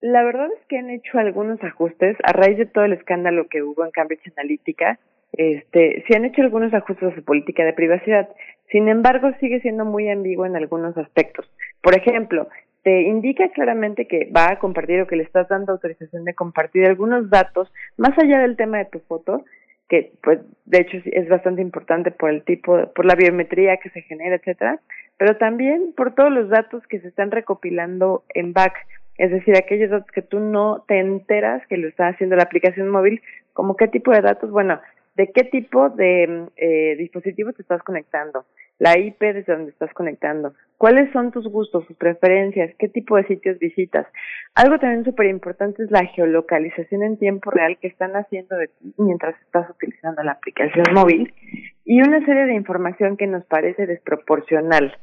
La 0.00 0.22
verdad 0.22 0.48
es 0.58 0.66
que 0.68 0.78
han 0.78 0.90
hecho 0.90 1.18
algunos 1.18 1.62
ajustes 1.64 2.16
a 2.22 2.32
raíz 2.32 2.56
de 2.56 2.66
todo 2.66 2.84
el 2.84 2.92
escándalo 2.92 3.48
que 3.48 3.62
hubo 3.62 3.84
en 3.84 3.90
Cambridge 3.90 4.30
Analytica. 4.36 4.98
Este, 5.32 6.04
sí 6.06 6.14
han 6.14 6.24
hecho 6.24 6.42
algunos 6.42 6.72
ajustes 6.72 7.12
a 7.12 7.14
su 7.14 7.24
política 7.24 7.64
de 7.64 7.72
privacidad. 7.72 8.28
Sin 8.70 8.88
embargo, 8.88 9.30
sigue 9.40 9.60
siendo 9.60 9.84
muy 9.84 10.08
ambiguo 10.08 10.46
en 10.46 10.56
algunos 10.56 10.96
aspectos. 10.96 11.50
Por 11.82 11.96
ejemplo, 11.96 12.48
te 12.84 13.02
indica 13.02 13.50
claramente 13.50 14.06
que 14.06 14.30
va 14.34 14.52
a 14.52 14.58
compartir 14.58 15.00
o 15.00 15.06
que 15.06 15.16
le 15.16 15.24
estás 15.24 15.48
dando 15.48 15.72
autorización 15.72 16.24
de 16.24 16.34
compartir 16.34 16.86
algunos 16.86 17.28
datos 17.28 17.72
más 17.96 18.16
allá 18.18 18.38
del 18.38 18.56
tema 18.56 18.78
de 18.78 18.84
tu 18.86 19.00
foto, 19.00 19.44
que 19.88 20.12
pues 20.22 20.38
de 20.66 20.80
hecho 20.80 20.98
es 21.04 21.28
bastante 21.28 21.62
importante 21.62 22.10
por 22.10 22.30
el 22.30 22.44
tipo, 22.44 22.92
por 22.94 23.04
la 23.04 23.14
biometría 23.14 23.78
que 23.78 23.90
se 23.90 24.02
genera, 24.02 24.36
etcétera, 24.36 24.80
pero 25.16 25.36
también 25.38 25.92
por 25.96 26.14
todos 26.14 26.30
los 26.30 26.48
datos 26.50 26.86
que 26.86 27.00
se 27.00 27.08
están 27.08 27.30
recopilando 27.30 28.22
en 28.34 28.52
back, 28.52 28.74
es 29.18 29.30
decir, 29.30 29.56
aquellos 29.56 29.90
datos 29.90 30.10
que 30.12 30.22
tú 30.22 30.38
no 30.40 30.84
te 30.86 31.00
enteras 31.00 31.66
que 31.66 31.76
lo 31.76 31.88
está 31.88 32.08
haciendo 32.08 32.36
la 32.36 32.44
aplicación 32.44 32.88
móvil, 32.88 33.20
como 33.52 33.76
qué 33.76 33.88
tipo 33.88 34.12
de 34.12 34.22
datos, 34.22 34.50
bueno, 34.50 34.80
de 35.16 35.32
qué 35.32 35.42
tipo 35.42 35.90
de 35.90 36.46
eh, 36.56 36.94
dispositivo 36.96 37.52
te 37.52 37.62
estás 37.62 37.82
conectando, 37.82 38.46
la 38.78 38.96
IP 38.96 39.18
desde 39.20 39.52
donde 39.52 39.72
estás 39.72 39.92
conectando, 39.92 40.54
cuáles 40.76 41.10
son 41.12 41.32
tus 41.32 41.48
gustos, 41.48 41.84
tus 41.88 41.96
preferencias, 41.96 42.72
qué 42.78 42.88
tipo 42.88 43.16
de 43.16 43.26
sitios 43.26 43.58
visitas. 43.58 44.06
Algo 44.54 44.78
también 44.78 45.04
súper 45.04 45.26
importante 45.26 45.82
es 45.82 45.90
la 45.90 46.06
geolocalización 46.06 47.02
en 47.02 47.18
tiempo 47.18 47.50
real 47.50 47.76
que 47.80 47.88
están 47.88 48.12
haciendo 48.12 48.56
de 48.56 48.68
ti 48.68 48.94
mientras 48.98 49.34
estás 49.42 49.68
utilizando 49.68 50.22
la 50.22 50.32
aplicación 50.32 50.86
móvil 50.94 51.34
y 51.84 52.00
una 52.00 52.24
serie 52.24 52.46
de 52.46 52.54
información 52.54 53.16
que 53.16 53.26
nos 53.26 53.44
parece 53.46 53.86
desproporcional. 53.86 54.96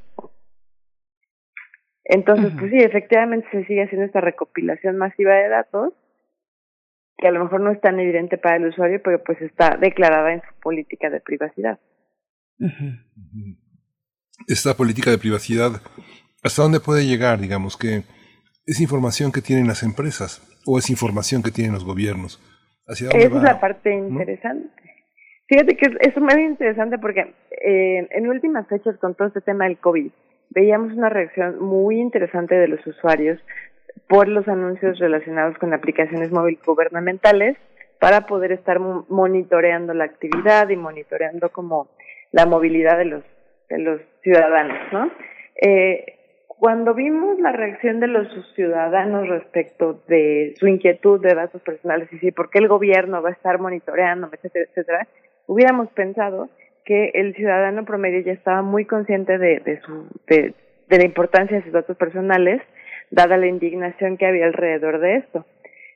Entonces, 2.05 2.53
pues 2.57 2.71
sí, 2.71 2.77
efectivamente 2.77 3.47
se 3.51 3.65
sigue 3.65 3.83
haciendo 3.83 4.05
esta 4.05 4.21
recopilación 4.21 4.97
masiva 4.97 5.33
de 5.33 5.49
datos 5.49 5.93
que 7.17 7.27
a 7.27 7.31
lo 7.31 7.43
mejor 7.43 7.61
no 7.61 7.71
es 7.71 7.81
tan 7.81 7.99
evidente 7.99 8.37
para 8.37 8.57
el 8.57 8.67
usuario, 8.67 9.01
pero 9.03 9.23
pues 9.23 9.41
está 9.41 9.77
declarada 9.77 10.33
en 10.33 10.41
su 10.41 10.59
política 10.61 11.09
de 11.09 11.21
privacidad. 11.21 11.79
Esta 14.47 14.75
política 14.75 15.11
de 15.11 15.17
privacidad, 15.17 15.81
¿hasta 16.43 16.61
dónde 16.61 16.79
puede 16.79 17.05
llegar? 17.05 17.39
Digamos 17.39 17.77
que 17.77 18.03
es 18.65 18.81
información 18.81 19.31
que 19.31 19.41
tienen 19.41 19.67
las 19.67 19.81
empresas 19.81 20.41
o 20.65 20.77
es 20.77 20.89
información 20.89 21.41
que 21.41 21.51
tienen 21.51 21.73
los 21.73 21.85
gobiernos. 21.85 22.41
¿Hacia 22.87 23.09
Esa 23.09 23.37
es 23.37 23.43
la 23.43 23.59
parte 23.59 23.91
interesante. 23.91 24.69
Fíjate 25.47 25.77
que 25.77 25.85
es, 25.85 25.93
es 26.01 26.17
muy 26.17 26.43
interesante 26.43 26.97
porque 26.99 27.21
eh, 27.21 28.07
en 28.11 28.27
últimas 28.27 28.67
fechas 28.67 28.97
con 28.99 29.15
todo 29.15 29.29
este 29.29 29.41
tema 29.41 29.65
del 29.65 29.77
COVID, 29.77 30.11
veíamos 30.55 30.93
una 30.93 31.09
reacción 31.09 31.59
muy 31.59 31.99
interesante 31.99 32.55
de 32.55 32.69
los 32.69 32.87
usuarios 32.87 33.39
por 34.07 34.27
los 34.27 34.47
anuncios 34.47 34.97
relacionados 34.97 35.57
con 35.57 35.73
aplicaciones 35.73 36.31
móviles 36.31 36.63
gubernamentales 36.65 37.57
para 37.99 38.21
poder 38.21 38.53
estar 38.53 38.79
monitoreando 38.79 39.93
la 39.93 40.05
actividad 40.05 40.69
y 40.69 40.77
monitoreando 40.77 41.49
como 41.49 41.89
la 42.31 42.45
movilidad 42.45 42.97
de 42.97 43.05
los 43.05 43.23
de 43.69 43.79
los 43.79 43.99
ciudadanos, 44.21 44.77
¿no? 44.93 45.11
Eh, 45.59 46.05
cuando 46.47 46.93
vimos 46.93 47.39
la 47.39 47.51
reacción 47.51 47.99
de 47.99 48.07
los 48.07 48.27
ciudadanos 48.55 49.27
respecto 49.27 50.03
de 50.07 50.53
su 50.57 50.67
inquietud 50.67 51.19
de 51.19 51.33
datos 51.33 51.61
personales 51.63 52.07
y 52.13 52.19
si 52.19 52.31
por 52.31 52.49
qué 52.49 52.59
el 52.59 52.67
gobierno 52.67 53.21
va 53.21 53.29
a 53.29 53.33
estar 53.33 53.59
monitoreando, 53.59 54.29
etcétera, 54.31 54.65
etcétera, 54.69 55.07
hubiéramos 55.47 55.89
pensado 55.89 56.49
que 56.85 57.11
el 57.15 57.35
ciudadano 57.35 57.83
promedio 57.83 58.21
ya 58.21 58.33
estaba 58.33 58.61
muy 58.61 58.85
consciente 58.85 59.37
de, 59.37 59.59
de, 59.59 59.81
su, 59.81 60.07
de, 60.27 60.53
la 60.89 61.03
importancia 61.03 61.57
de 61.57 61.63
sus 61.63 61.73
datos 61.73 61.97
personales, 61.97 62.61
dada 63.09 63.37
la 63.37 63.47
indignación 63.47 64.17
que 64.17 64.27
había 64.27 64.45
alrededor 64.45 64.99
de 64.99 65.17
esto. 65.17 65.45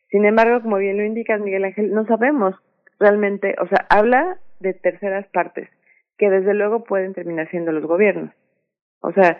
Sin 0.09 0.25
embargo, 0.25 0.61
como 0.61 0.77
bien 0.77 0.97
lo 0.97 1.03
indicas, 1.03 1.39
Miguel 1.39 1.65
Ángel, 1.65 1.93
no 1.93 2.05
sabemos 2.07 2.55
realmente, 2.99 3.55
o 3.61 3.67
sea, 3.67 3.85
habla 3.89 4.39
de 4.59 4.73
terceras 4.73 5.27
partes, 5.27 5.69
que 6.17 6.29
desde 6.29 6.53
luego 6.53 6.83
pueden 6.83 7.13
terminar 7.13 7.49
siendo 7.51 7.71
los 7.71 7.85
gobiernos. 7.85 8.33
O 9.01 9.13
sea, 9.13 9.39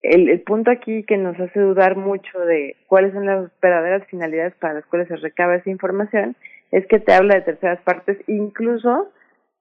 el, 0.00 0.30
el 0.30 0.40
punto 0.42 0.70
aquí 0.70 1.04
que 1.04 1.16
nos 1.16 1.38
hace 1.38 1.60
dudar 1.60 1.96
mucho 1.96 2.38
de 2.38 2.76
cuáles 2.86 3.12
son 3.12 3.26
las 3.26 3.50
verdaderas 3.60 4.06
finalidades 4.06 4.54
para 4.54 4.74
las 4.74 4.86
cuales 4.86 5.08
se 5.08 5.16
recaba 5.16 5.56
esa 5.56 5.70
información 5.70 6.36
es 6.70 6.86
que 6.86 7.00
te 7.00 7.12
habla 7.12 7.34
de 7.34 7.42
terceras 7.42 7.80
partes, 7.82 8.16
incluso 8.28 9.12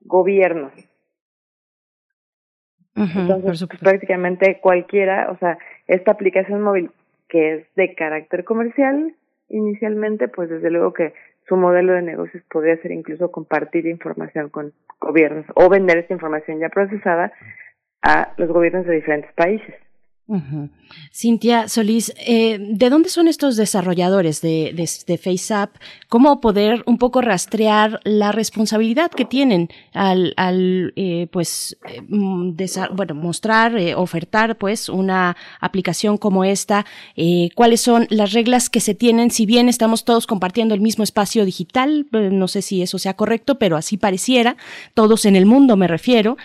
gobiernos. 0.02 0.72
Entonces, 2.96 3.66
pues, 3.68 3.80
prácticamente 3.80 4.60
cualquiera, 4.62 5.32
o 5.32 5.38
sea, 5.38 5.58
esta 5.88 6.12
aplicación 6.12 6.62
móvil 6.62 6.92
que 7.30 7.56
es 7.56 7.76
de 7.76 7.96
carácter 7.96 8.44
comercial 8.44 9.16
inicialmente, 9.48 10.28
pues 10.28 10.50
desde 10.50 10.70
luego 10.70 10.94
que 10.94 11.14
su 11.48 11.56
modelo 11.56 11.94
de 11.94 12.02
negocios 12.02 12.44
podría 12.50 12.78
ser 12.78 12.92
incluso 12.92 13.32
compartir 13.32 13.86
información 13.86 14.50
con 14.50 14.74
gobiernos 15.00 15.46
o 15.56 15.70
vender 15.70 15.98
esta 15.98 16.14
información 16.14 16.60
ya 16.60 16.70
procesada 16.70 17.32
a 18.02 18.34
los 18.38 18.50
gobiernos 18.50 18.86
de 18.86 18.96
diferentes 18.96 19.32
países. 19.34 19.76
Cintia 21.13 21.67
Solís, 21.67 22.13
eh, 22.26 22.57
¿de 22.59 22.89
dónde 22.89 23.09
son 23.09 23.28
estos 23.28 23.55
desarrolladores 23.57 24.41
de, 24.41 24.74
de, 24.74 25.17
FaceApp? 25.17 25.76
¿Cómo 26.07 26.39
poder 26.39 26.84
un 26.86 26.97
poco 26.97 27.22
rastrear 27.22 27.99
la 28.03 28.32
responsabilidad 28.32 29.11
que 29.11 29.26
tienen 29.26 29.69
al, 29.93 30.34
al 30.38 30.93
eh, 30.95 31.28
pues, 31.32 31.78
eh, 31.88 32.01
mm, 32.07 32.55
bueno, 32.93 33.15
mostrar, 33.15 33.76
ofertar, 33.95 34.57
pues, 34.57 34.89
una 34.89 35.36
aplicación 35.59 36.17
como 36.17 36.43
esta? 36.43 36.86
¿Cuáles 37.55 37.82
son 37.82 38.07
las 38.09 38.34
reglas 38.34 38.69
que 38.69 38.80
se 38.80 38.95
tienen? 38.95 39.32
Si 39.32 39.45
bien 39.45 39.69
estamos 39.69 40.05
todos 40.05 40.28
compartiendo 40.28 40.74
el 40.74 40.82
mismo 40.82 41.03
espacio 41.03 41.45
digital, 41.45 42.07
no 42.11 42.47
sé 42.47 42.61
si 42.61 42.82
eso 42.82 42.97
sea 42.97 43.15
correcto, 43.15 43.59
pero 43.59 43.76
así 43.76 43.97
pareciera, 43.97 44.55
todos 44.93 45.26
en 45.26 45.36
el 45.36 45.45
mundo 45.45 45.78
me 45.78 45.88
refiero, 45.88 46.38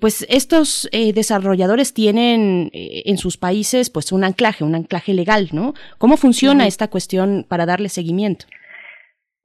pues 0.00 0.26
estos 0.28 0.88
desarrolladores 0.92 1.94
tienen 1.94 2.70
en 3.04 3.16
sus 3.16 3.36
países 3.36 3.90
pues 3.90 4.12
un 4.12 4.24
anclaje, 4.24 4.64
un 4.64 4.74
anclaje 4.74 5.14
legal, 5.14 5.48
¿no? 5.52 5.74
¿Cómo 5.98 6.16
funciona 6.16 6.66
esta 6.66 6.88
cuestión 6.88 7.44
para 7.48 7.66
darle 7.66 7.88
seguimiento? 7.88 8.46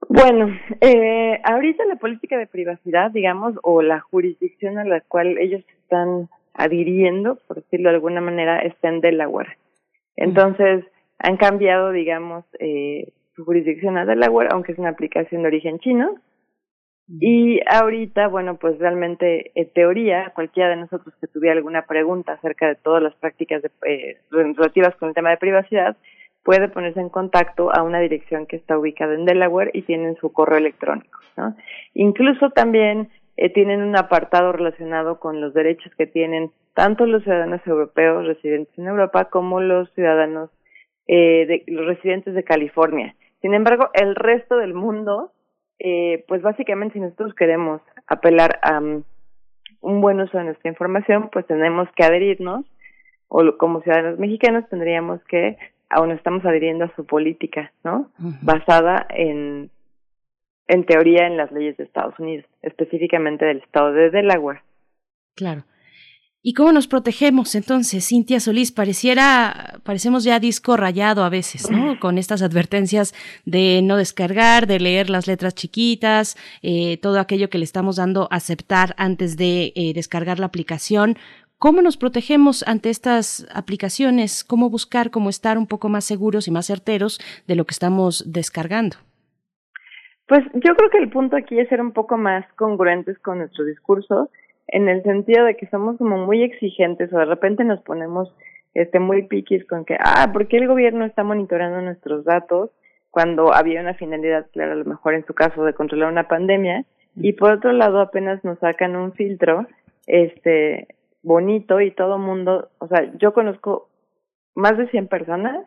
Bueno, 0.09 0.57
eh, 0.81 1.39
ahorita 1.43 1.85
la 1.85 1.95
política 1.95 2.37
de 2.37 2.47
privacidad, 2.47 3.11
digamos, 3.11 3.55
o 3.63 3.81
la 3.81 3.99
jurisdicción 3.99 4.77
a 4.77 4.85
la 4.85 5.01
cual 5.01 5.37
ellos 5.37 5.63
están 5.81 6.29
adhiriendo, 6.53 7.39
por 7.47 7.57
decirlo 7.57 7.89
de 7.89 7.95
alguna 7.95 8.21
manera, 8.21 8.59
está 8.59 8.89
en 8.89 9.01
Delaware. 9.01 9.57
Entonces, 10.15 10.85
han 11.19 11.37
cambiado, 11.37 11.91
digamos, 11.91 12.45
eh, 12.59 13.11
su 13.35 13.43
jurisdicción 13.45 13.97
a 13.97 14.05
Delaware, 14.05 14.49
aunque 14.51 14.71
es 14.71 14.79
una 14.79 14.89
aplicación 14.89 15.41
de 15.41 15.47
origen 15.49 15.79
chino, 15.79 16.15
y 17.09 17.61
ahorita, 17.65 18.27
bueno, 18.27 18.57
pues 18.57 18.77
realmente, 18.79 19.51
en 19.55 19.69
teoría, 19.71 20.31
cualquiera 20.35 20.69
de 20.69 20.75
nosotros 20.75 21.15
que 21.21 21.27
tuviera 21.27 21.55
alguna 21.55 21.83
pregunta 21.83 22.33
acerca 22.33 22.67
de 22.67 22.75
todas 22.75 23.01
las 23.01 23.15
prácticas 23.15 23.61
de, 23.61 23.71
eh, 23.85 24.17
relativas 24.29 24.95
con 24.97 25.09
el 25.09 25.15
tema 25.15 25.29
de 25.29 25.37
privacidad, 25.37 25.95
puede 26.43 26.67
ponerse 26.67 26.99
en 26.99 27.09
contacto 27.09 27.73
a 27.73 27.83
una 27.83 27.99
dirección 27.99 28.45
que 28.45 28.57
está 28.57 28.77
ubicada 28.77 29.15
en 29.15 29.25
Delaware 29.25 29.71
y 29.73 29.83
tienen 29.83 30.15
su 30.15 30.33
correo 30.33 30.57
electrónico, 30.57 31.19
¿no? 31.37 31.55
Incluso 31.93 32.49
también 32.51 33.09
eh, 33.37 33.49
tienen 33.51 33.81
un 33.81 33.95
apartado 33.95 34.51
relacionado 34.51 35.19
con 35.19 35.39
los 35.39 35.53
derechos 35.53 35.93
que 35.95 36.07
tienen 36.07 36.51
tanto 36.73 37.05
los 37.05 37.23
ciudadanos 37.23 37.65
europeos 37.65 38.25
residentes 38.27 38.77
en 38.77 38.87
Europa 38.87 39.25
como 39.25 39.61
los 39.61 39.91
ciudadanos, 39.93 40.49
eh, 41.07 41.45
de, 41.45 41.63
los 41.67 41.85
residentes 41.85 42.33
de 42.33 42.43
California. 42.43 43.15
Sin 43.41 43.53
embargo, 43.53 43.89
el 43.93 44.15
resto 44.15 44.57
del 44.57 44.73
mundo 44.73 45.31
eh, 45.79 46.25
pues 46.27 46.41
básicamente 46.41 46.93
si 46.93 46.99
nosotros 46.99 47.33
queremos 47.35 47.81
apelar 48.07 48.59
a 48.61 48.79
um, 48.79 49.03
un 49.81 50.01
buen 50.01 50.19
uso 50.19 50.37
de 50.37 50.45
nuestra 50.45 50.69
información, 50.69 51.29
pues 51.31 51.45
tenemos 51.45 51.87
que 51.95 52.03
adherirnos, 52.03 52.65
o 53.27 53.57
como 53.57 53.81
ciudadanos 53.81 54.19
mexicanos 54.19 54.67
tendríamos 54.69 55.23
que, 55.25 55.57
aún 55.89 56.11
estamos 56.11 56.45
adhiriendo 56.45 56.85
a 56.85 56.95
su 56.95 57.05
política, 57.05 57.71
¿no? 57.83 58.09
Basada 58.41 59.05
en, 59.09 59.69
en 60.67 60.85
teoría 60.85 61.27
en 61.27 61.37
las 61.37 61.51
leyes 61.51 61.77
de 61.77 61.85
Estados 61.85 62.17
Unidos, 62.19 62.45
específicamente 62.61 63.45
del 63.45 63.59
estado 63.59 63.93
de 63.93 64.09
Delaware. 64.09 64.61
Claro. 65.35 65.63
¿Y 66.49 66.53
cómo 66.53 66.71
nos 66.71 66.87
protegemos 66.87 67.55
entonces, 67.55 68.07
Cintia 68.07 68.39
Solís? 68.39 68.71
Pareciera, 68.71 69.81
parecemos 69.83 70.23
ya 70.23 70.39
disco 70.39 70.77
rayado 70.77 71.25
a 71.25 71.29
veces, 71.29 71.69
¿no? 71.69 71.99
Con 71.99 72.17
estas 72.17 72.41
advertencias 72.41 73.13
de 73.45 73.81
no 73.83 73.97
descargar, 73.97 74.65
de 74.65 74.79
leer 74.79 75.09
las 75.09 75.27
letras 75.27 75.55
chiquitas, 75.55 76.37
eh, 76.61 76.99
todo 77.01 77.19
aquello 77.19 77.49
que 77.49 77.57
le 77.57 77.65
estamos 77.65 77.97
dando 77.97 78.29
a 78.31 78.37
aceptar 78.37 78.95
antes 78.97 79.35
de 79.35 79.73
eh, 79.75 79.91
descargar 79.93 80.39
la 80.39 80.45
aplicación. 80.45 81.17
¿Cómo 81.57 81.81
nos 81.81 81.97
protegemos 81.97 82.65
ante 82.65 82.91
estas 82.91 83.45
aplicaciones? 83.53 84.45
¿Cómo 84.45 84.69
buscar, 84.69 85.11
cómo 85.11 85.29
estar 85.29 85.57
un 85.57 85.67
poco 85.67 85.89
más 85.89 86.05
seguros 86.05 86.47
y 86.47 86.51
más 86.51 86.67
certeros 86.67 87.19
de 87.45 87.55
lo 87.57 87.65
que 87.65 87.73
estamos 87.73 88.23
descargando? 88.25 88.95
Pues 90.29 90.45
yo 90.53 90.75
creo 90.77 90.89
que 90.91 90.99
el 90.99 91.09
punto 91.09 91.35
aquí 91.35 91.59
es 91.59 91.67
ser 91.67 91.81
un 91.81 91.91
poco 91.91 92.17
más 92.17 92.45
congruentes 92.53 93.19
con 93.19 93.39
nuestro 93.39 93.65
discurso 93.65 94.29
en 94.67 94.89
el 94.89 95.03
sentido 95.03 95.45
de 95.45 95.55
que 95.55 95.67
somos 95.67 95.97
como 95.97 96.25
muy 96.25 96.43
exigentes 96.43 97.11
o 97.13 97.17
de 97.17 97.25
repente 97.25 97.63
nos 97.63 97.81
ponemos 97.81 98.33
este, 98.73 98.99
muy 98.99 99.23
piquis 99.23 99.65
con 99.65 99.85
que, 99.85 99.97
ah, 99.99 100.29
¿por 100.33 100.47
qué 100.47 100.57
el 100.57 100.67
gobierno 100.67 101.05
está 101.05 101.23
monitoreando 101.23 101.81
nuestros 101.81 102.25
datos 102.25 102.69
cuando 103.09 103.53
había 103.53 103.81
una 103.81 103.95
finalidad 103.95 104.47
clara, 104.51 104.73
a 104.73 104.75
lo 104.75 104.85
mejor 104.85 105.15
en 105.15 105.25
su 105.25 105.33
caso, 105.33 105.63
de 105.63 105.73
controlar 105.73 106.11
una 106.11 106.27
pandemia? 106.27 106.85
Y 107.15 107.33
por 107.33 107.53
otro 107.53 107.71
lado, 107.71 107.99
apenas 107.99 108.43
nos 108.43 108.59
sacan 108.59 108.95
un 108.95 109.13
filtro, 109.13 109.65
este, 110.05 110.87
bonito 111.23 111.81
y 111.81 111.91
todo 111.91 112.19
mundo, 112.19 112.69
o 112.77 112.87
sea, 112.87 113.11
yo 113.17 113.33
conozco 113.33 113.89
más 114.53 114.77
de 114.77 114.87
100 114.89 115.07
personas, 115.07 115.65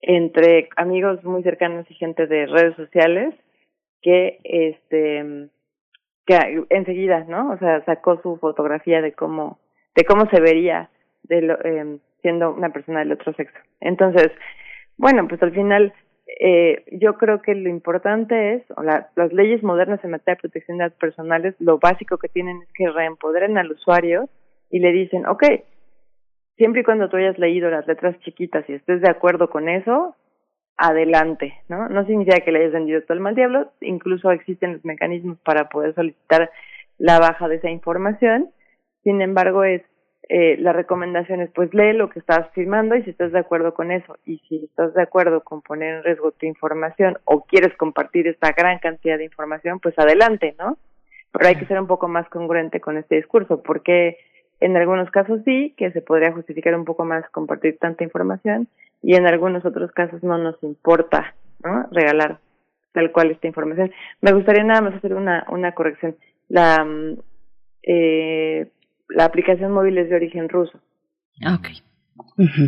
entre 0.00 0.68
amigos 0.76 1.22
muy 1.24 1.42
cercanos 1.42 1.88
y 1.90 1.94
gente 1.94 2.26
de 2.26 2.46
redes 2.46 2.74
sociales, 2.76 3.34
que, 4.00 4.38
este, 4.42 5.48
que 6.26 6.64
enseguida, 6.70 7.24
¿no? 7.28 7.50
O 7.52 7.58
sea, 7.58 7.84
sacó 7.84 8.20
su 8.22 8.36
fotografía 8.36 9.00
de 9.00 9.12
cómo, 9.12 9.58
de 9.96 10.04
cómo 10.04 10.26
se 10.30 10.40
vería 10.40 10.90
de 11.24 11.42
lo, 11.42 11.54
eh, 11.64 11.98
siendo 12.20 12.52
una 12.52 12.70
persona 12.70 13.00
del 13.00 13.12
otro 13.12 13.32
sexo. 13.34 13.58
Entonces, 13.80 14.30
bueno, 14.96 15.26
pues 15.28 15.42
al 15.42 15.52
final 15.52 15.92
eh, 16.40 16.84
yo 16.92 17.14
creo 17.18 17.42
que 17.42 17.54
lo 17.54 17.68
importante 17.68 18.54
es, 18.54 18.62
o 18.76 18.82
la, 18.82 19.08
las 19.16 19.32
leyes 19.32 19.62
modernas 19.62 20.02
en 20.04 20.12
materia 20.12 20.36
de 20.36 20.40
protección 20.40 20.78
de 20.78 20.84
datos 20.84 20.98
personales, 20.98 21.54
lo 21.58 21.78
básico 21.78 22.18
que 22.18 22.28
tienen 22.28 22.62
es 22.62 22.68
que 22.74 22.88
reempoderen 22.88 23.58
al 23.58 23.72
usuario 23.72 24.28
y 24.70 24.78
le 24.78 24.92
dicen, 24.92 25.26
ok, 25.26 25.44
siempre 26.56 26.82
y 26.82 26.84
cuando 26.84 27.08
tú 27.08 27.16
hayas 27.16 27.38
leído 27.38 27.70
las 27.70 27.86
letras 27.86 28.18
chiquitas 28.20 28.68
y 28.68 28.74
estés 28.74 29.00
de 29.00 29.10
acuerdo 29.10 29.50
con 29.50 29.68
eso, 29.68 30.14
adelante, 30.76 31.54
¿no? 31.68 31.88
No 31.88 32.04
significa 32.06 32.40
que 32.40 32.52
le 32.52 32.60
hayas 32.60 32.72
vendido 32.72 33.02
todo 33.02 33.14
el 33.14 33.20
mal 33.20 33.34
diablo, 33.34 33.72
incluso 33.80 34.30
existen 34.30 34.74
los 34.74 34.84
mecanismos 34.84 35.38
para 35.40 35.68
poder 35.68 35.94
solicitar 35.94 36.50
la 36.98 37.18
baja 37.18 37.48
de 37.48 37.56
esa 37.56 37.70
información, 37.70 38.50
sin 39.02 39.20
embargo 39.22 39.64
es 39.64 39.82
eh, 40.28 40.56
la 40.58 40.72
recomendación 40.72 41.40
es 41.40 41.50
pues 41.50 41.74
lee 41.74 41.92
lo 41.92 42.08
que 42.08 42.20
estás 42.20 42.48
firmando 42.54 42.94
y 42.94 43.02
si 43.02 43.10
estás 43.10 43.32
de 43.32 43.40
acuerdo 43.40 43.74
con 43.74 43.90
eso 43.90 44.16
y 44.24 44.38
si 44.48 44.64
estás 44.64 44.94
de 44.94 45.02
acuerdo 45.02 45.42
con 45.42 45.62
poner 45.62 45.96
en 45.96 46.04
riesgo 46.04 46.30
tu 46.30 46.46
información 46.46 47.18
o 47.24 47.42
quieres 47.44 47.76
compartir 47.76 48.28
esta 48.28 48.52
gran 48.52 48.78
cantidad 48.78 49.18
de 49.18 49.24
información, 49.24 49.80
pues 49.80 49.98
adelante, 49.98 50.54
¿no? 50.58 50.78
Pero 51.32 51.48
hay 51.48 51.56
que 51.56 51.66
ser 51.66 51.80
un 51.80 51.86
poco 51.86 52.08
más 52.08 52.28
congruente 52.28 52.80
con 52.80 52.98
este 52.98 53.16
discurso 53.16 53.62
porque 53.62 54.16
en 54.60 54.76
algunos 54.76 55.10
casos 55.10 55.40
sí, 55.44 55.74
que 55.76 55.90
se 55.90 56.02
podría 56.02 56.32
justificar 56.32 56.74
un 56.76 56.84
poco 56.84 57.04
más 57.04 57.28
compartir 57.30 57.78
tanta 57.78 58.04
información 58.04 58.68
y 59.02 59.16
en 59.16 59.26
algunos 59.26 59.64
otros 59.64 59.90
casos 59.92 60.22
no 60.22 60.38
nos 60.38 60.62
importa, 60.62 61.34
¿no? 61.64 61.88
Regalar 61.90 62.38
tal 62.92 63.10
cual 63.10 63.30
esta 63.30 63.46
información. 63.46 63.90
Me 64.20 64.32
gustaría 64.32 64.64
nada 64.64 64.80
más 64.80 64.94
hacer 64.94 65.14
una, 65.14 65.44
una 65.48 65.72
corrección. 65.72 66.16
La, 66.48 66.84
mm, 66.84 67.18
eh, 67.82 68.68
la 69.08 69.24
aplicación 69.24 69.72
móvil 69.72 69.98
es 69.98 70.08
de 70.08 70.16
origen 70.16 70.48
ruso. 70.48 70.78
Ah, 71.44 71.58
ok. 71.58 71.68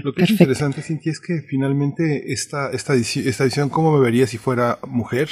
Lo 0.03 0.13
que 0.13 0.23
es 0.25 0.31
interesante, 0.31 0.83
Cintia, 0.83 1.13
es 1.13 1.21
que 1.21 1.41
finalmente 1.43 2.33
esta, 2.33 2.71
esta, 2.71 2.95
esta 2.95 3.45
edición, 3.45 3.69
¿cómo 3.69 3.93
me 3.93 4.03
vería 4.03 4.27
si 4.27 4.39
fuera 4.39 4.79
mujer? 4.87 5.29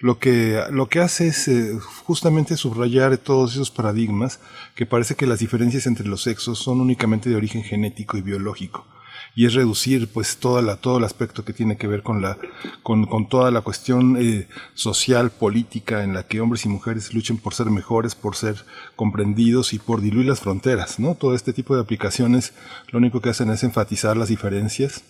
Lo 0.00 0.18
que, 0.18 0.60
lo 0.70 0.86
que 0.86 1.00
hace 1.00 1.26
es 1.26 1.48
eh, 1.48 1.72
justamente 2.04 2.56
subrayar 2.56 3.18
todos 3.18 3.54
esos 3.54 3.72
paradigmas 3.72 4.40
que 4.76 4.86
parece 4.86 5.16
que 5.16 5.26
las 5.26 5.40
diferencias 5.40 5.88
entre 5.88 6.06
los 6.06 6.22
sexos 6.22 6.60
son 6.60 6.80
únicamente 6.80 7.28
de 7.28 7.34
origen 7.34 7.64
genético 7.64 8.16
y 8.16 8.22
biológico 8.22 8.86
y 9.34 9.46
es 9.46 9.54
reducir 9.54 10.08
pues 10.08 10.38
toda 10.38 10.76
todo 10.76 10.98
el 10.98 11.04
aspecto 11.04 11.44
que 11.44 11.52
tiene 11.52 11.76
que 11.76 11.86
ver 11.86 12.02
con 12.02 12.22
la 12.22 12.38
con, 12.82 13.06
con 13.06 13.28
toda 13.28 13.50
la 13.50 13.60
cuestión 13.60 14.16
eh, 14.16 14.48
social 14.74 15.30
política 15.30 16.02
en 16.02 16.14
la 16.14 16.24
que 16.24 16.40
hombres 16.40 16.64
y 16.64 16.68
mujeres 16.68 17.14
luchen 17.14 17.38
por 17.38 17.54
ser 17.54 17.66
mejores 17.66 18.14
por 18.14 18.36
ser 18.36 18.64
comprendidos 18.96 19.72
y 19.72 19.78
por 19.78 20.00
diluir 20.00 20.26
las 20.26 20.40
fronteras 20.40 20.98
no 20.98 21.14
todo 21.14 21.34
este 21.34 21.52
tipo 21.52 21.74
de 21.74 21.82
aplicaciones 21.82 22.54
lo 22.90 22.98
único 22.98 23.20
que 23.20 23.30
hacen 23.30 23.50
es 23.50 23.62
enfatizar 23.62 24.16
las 24.16 24.28
diferencias 24.28 25.04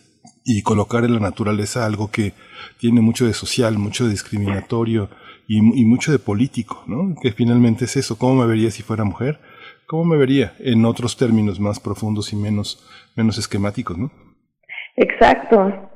y 0.44 0.62
colocar 0.62 1.04
en 1.04 1.14
la 1.14 1.20
naturaleza 1.20 1.86
algo 1.86 2.10
que 2.10 2.34
tiene 2.78 3.00
mucho 3.00 3.26
de 3.26 3.34
social 3.34 3.78
mucho 3.78 4.04
de 4.04 4.10
discriminatorio 4.10 5.10
y, 5.46 5.58
y 5.58 5.84
mucho 5.84 6.12
de 6.12 6.18
político 6.18 6.84
no 6.86 7.14
que 7.22 7.32
finalmente 7.32 7.86
es 7.86 7.96
eso. 7.96 8.18
Cómo 8.18 8.42
me 8.42 8.46
vería 8.46 8.70
si 8.70 8.82
fuera 8.82 9.04
mujer 9.04 9.40
¿Cómo 9.88 10.04
me 10.04 10.18
vería 10.18 10.54
en 10.58 10.84
otros 10.84 11.16
términos 11.16 11.60
más 11.60 11.80
profundos 11.80 12.34
y 12.34 12.36
menos, 12.36 12.84
menos 13.16 13.38
esquemáticos, 13.38 13.96
no? 13.96 14.10
Exacto. 14.96 15.88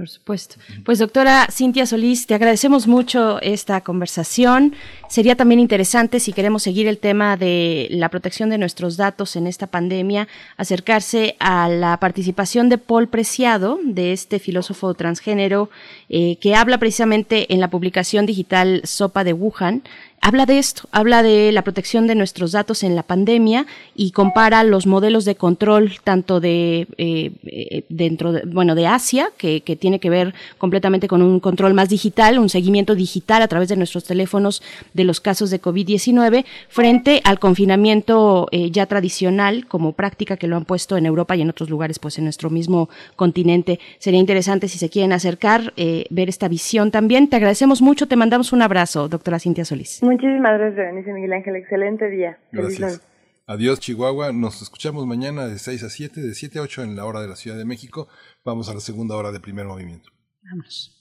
Por 0.00 0.08
supuesto. 0.08 0.56
Pues 0.84 0.98
doctora 0.98 1.48
Cintia 1.50 1.84
Solís, 1.84 2.26
te 2.26 2.34
agradecemos 2.34 2.86
mucho 2.86 3.38
esta 3.42 3.82
conversación. 3.82 4.74
Sería 5.10 5.36
también 5.36 5.60
interesante, 5.60 6.20
si 6.20 6.32
queremos 6.32 6.62
seguir 6.62 6.86
el 6.86 6.96
tema 6.96 7.36
de 7.36 7.86
la 7.90 8.08
protección 8.08 8.48
de 8.48 8.56
nuestros 8.56 8.96
datos 8.96 9.36
en 9.36 9.46
esta 9.46 9.66
pandemia, 9.66 10.26
acercarse 10.56 11.36
a 11.38 11.68
la 11.68 11.98
participación 11.98 12.70
de 12.70 12.78
Paul 12.78 13.08
Preciado, 13.08 13.78
de 13.84 14.12
este 14.12 14.38
filósofo 14.38 14.94
transgénero, 14.94 15.68
eh, 16.08 16.36
que 16.36 16.54
habla 16.54 16.78
precisamente 16.78 17.52
en 17.52 17.60
la 17.60 17.68
publicación 17.68 18.24
digital 18.24 18.80
Sopa 18.84 19.22
de 19.22 19.34
Wuhan, 19.34 19.82
habla 20.20 20.44
de 20.44 20.58
esto, 20.58 20.82
habla 20.92 21.22
de 21.22 21.50
la 21.50 21.62
protección 21.62 22.06
de 22.06 22.14
nuestros 22.14 22.52
datos 22.52 22.82
en 22.82 22.94
la 22.94 23.02
pandemia 23.02 23.66
y 23.94 24.10
compara 24.10 24.62
los 24.64 24.86
modelos 24.86 25.24
de 25.24 25.34
control 25.34 25.94
tanto 26.04 26.40
de 26.40 26.86
eh, 26.98 27.32
eh, 27.44 27.84
dentro 27.88 28.32
de, 28.32 28.42
bueno 28.44 28.74
de 28.74 28.86
Asia 28.86 29.30
que, 29.38 29.62
que, 29.62 29.76
tiene 29.76 29.98
que 29.98 30.10
ver 30.10 30.34
completamente 30.58 31.08
con 31.08 31.22
un 31.22 31.40
control 31.40 31.72
más 31.72 31.88
digital, 31.88 32.38
un 32.38 32.50
seguimiento 32.50 32.94
digital 32.94 33.40
a 33.40 33.48
través 33.48 33.70
de 33.70 33.76
nuestros 33.76 34.04
teléfonos 34.04 34.62
de 34.92 35.04
los 35.04 35.20
casos 35.20 35.48
de 35.48 35.60
COVID-19 35.60 36.44
frente 36.68 37.22
al 37.24 37.38
confinamiento 37.38 38.48
eh, 38.50 38.70
ya 38.70 38.84
tradicional 38.86 39.66
como 39.66 39.92
práctica 39.92 40.36
que 40.36 40.48
lo 40.48 40.56
han 40.56 40.66
puesto 40.66 40.98
en 40.98 41.06
Europa 41.06 41.34
y 41.34 41.42
en 41.42 41.50
otros 41.50 41.70
lugares 41.70 41.98
pues 41.98 42.18
en 42.18 42.24
nuestro 42.24 42.50
mismo 42.50 42.90
continente. 43.16 43.80
Sería 43.98 44.20
interesante 44.20 44.68
si 44.68 44.78
se 44.78 44.90
quieren 44.90 45.12
acercar 45.12 45.72
ver 46.10 46.28
esta 46.28 46.48
visión 46.48 46.90
también. 46.90 47.28
Te 47.28 47.36
agradecemos 47.36 47.80
mucho, 47.80 48.06
te 48.06 48.16
mandamos 48.16 48.52
un 48.52 48.62
abrazo, 48.62 49.08
doctora 49.08 49.38
Cintia 49.38 49.64
Solís. 49.64 50.00
Muchísimas 50.10 50.58
gracias, 50.58 50.74
Berenice 50.74 51.12
Miguel 51.12 51.32
Ángel. 51.34 51.54
Excelente 51.54 52.10
día. 52.10 52.36
Gracias. 52.50 53.00
Adiós, 53.46 53.78
Chihuahua. 53.78 54.32
Nos 54.32 54.60
escuchamos 54.60 55.06
mañana 55.06 55.46
de 55.46 55.56
6 55.56 55.84
a 55.84 55.88
7, 55.88 56.20
de 56.20 56.34
7 56.34 56.58
a 56.58 56.62
8 56.62 56.82
en 56.82 56.96
la 56.96 57.04
hora 57.04 57.20
de 57.20 57.28
la 57.28 57.36
Ciudad 57.36 57.56
de 57.56 57.64
México. 57.64 58.08
Vamos 58.44 58.68
a 58.68 58.74
la 58.74 58.80
segunda 58.80 59.14
hora 59.14 59.30
de 59.30 59.38
primer 59.38 59.66
movimiento. 59.66 60.10
Vamos. 60.42 60.96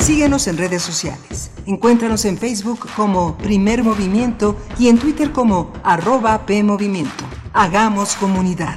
Síguenos 0.00 0.48
en 0.48 0.58
redes 0.58 0.82
sociales. 0.82 1.52
Encuéntranos 1.68 2.24
en 2.24 2.36
Facebook 2.36 2.80
como 2.96 3.38
Primer 3.38 3.84
Movimiento 3.84 4.56
y 4.80 4.88
en 4.88 4.98
Twitter 4.98 5.30
como 5.30 5.72
arroba 5.84 6.44
PMovimiento. 6.46 7.24
Hagamos 7.52 8.16
comunidad. 8.16 8.76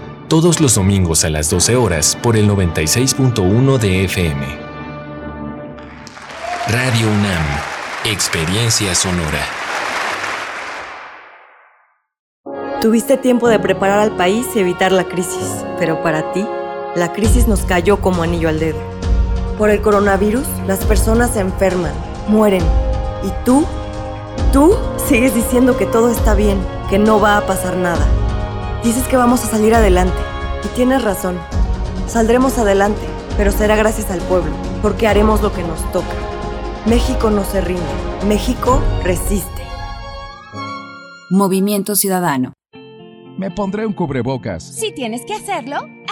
todos 0.31 0.61
los 0.61 0.75
domingos 0.75 1.25
a 1.25 1.29
las 1.29 1.49
12 1.49 1.75
horas 1.75 2.17
por 2.23 2.37
el 2.37 2.49
96.1 2.49 3.77
de 3.79 4.05
FM. 4.05 4.47
Radio 6.69 7.07
UNAM, 7.07 7.45
Experiencia 8.05 8.95
Sonora. 8.95 9.45
Tuviste 12.79 13.17
tiempo 13.17 13.49
de 13.49 13.59
preparar 13.59 13.99
al 13.99 14.15
país 14.15 14.47
y 14.55 14.59
evitar 14.59 14.93
la 14.93 15.03
crisis, 15.03 15.65
pero 15.77 16.01
para 16.01 16.31
ti, 16.31 16.47
la 16.95 17.11
crisis 17.11 17.49
nos 17.49 17.63
cayó 17.63 17.99
como 17.99 18.23
anillo 18.23 18.47
al 18.47 18.61
dedo. 18.61 18.79
Por 19.57 19.69
el 19.69 19.81
coronavirus, 19.81 20.47
las 20.65 20.85
personas 20.85 21.31
se 21.31 21.41
enferman, 21.41 21.91
mueren. 22.29 22.63
¿Y 23.25 23.43
tú? 23.43 23.65
Tú 24.53 24.77
sigues 25.09 25.35
diciendo 25.35 25.77
que 25.77 25.87
todo 25.87 26.09
está 26.09 26.35
bien, 26.35 26.57
que 26.89 26.99
no 26.99 27.19
va 27.19 27.35
a 27.35 27.45
pasar 27.45 27.75
nada. 27.75 28.07
Dices 28.83 29.07
que 29.07 29.15
vamos 29.15 29.43
a 29.43 29.47
salir 29.47 29.75
adelante. 29.75 30.17
Y 30.63 30.67
tienes 30.75 31.03
razón. 31.03 31.37
Saldremos 32.07 32.57
adelante, 32.57 33.01
pero 33.37 33.51
será 33.51 33.75
gracias 33.75 34.09
al 34.09 34.19
pueblo, 34.21 34.51
porque 34.81 35.07
haremos 35.07 35.41
lo 35.41 35.53
que 35.53 35.63
nos 35.63 35.79
toca. 35.91 36.15
México 36.87 37.29
no 37.29 37.43
se 37.43 37.61
rinde. 37.61 37.81
México 38.27 38.81
resiste. 39.03 39.61
Movimiento 41.29 41.95
Ciudadano. 41.95 42.53
Me 43.37 43.51
pondré 43.51 43.85
un 43.85 43.93
cubrebocas. 43.93 44.63
Si 44.63 44.91
tienes 44.91 45.25
que 45.25 45.33
hacerlo, 45.33 45.87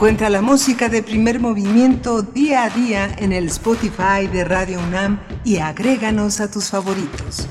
Encuentra 0.00 0.30
la 0.30 0.40
música 0.40 0.88
de 0.88 1.02
primer 1.02 1.40
movimiento 1.40 2.22
día 2.22 2.64
a 2.64 2.70
día 2.70 3.14
en 3.18 3.34
el 3.34 3.48
Spotify 3.48 4.26
de 4.32 4.44
Radio 4.44 4.80
UNAM 4.80 5.20
y 5.44 5.58
agréganos 5.58 6.40
a 6.40 6.50
tus 6.50 6.70
favoritos. 6.70 7.46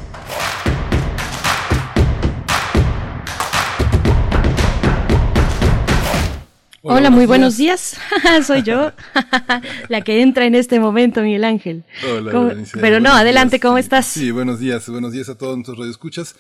Hola, 6.82 6.96
Hola 6.96 7.10
muy 7.12 7.28
buenos 7.28 7.56
días. 7.56 7.96
Soy 8.44 8.64
yo, 8.64 8.94
la 9.88 10.02
que 10.02 10.24
entra 10.24 10.48
en 10.48 10.56
este 10.56 10.80
momento, 10.80 11.22
Miguel 11.22 11.44
Ángel. 11.44 11.84
Hola, 12.12 12.56
Pero 12.82 13.00
no, 13.00 13.12
adelante, 13.12 13.58
días. 13.58 13.62
¿cómo 13.62 13.78
estás? 13.78 14.08
Sí, 14.08 14.32
buenos 14.32 14.60
días, 14.60 14.90
buenos 14.90 15.12
días 15.12 15.30
a 15.30 15.38
todos 15.38 15.56
nuestros 15.56 15.78
radioescuchas. 15.78 16.36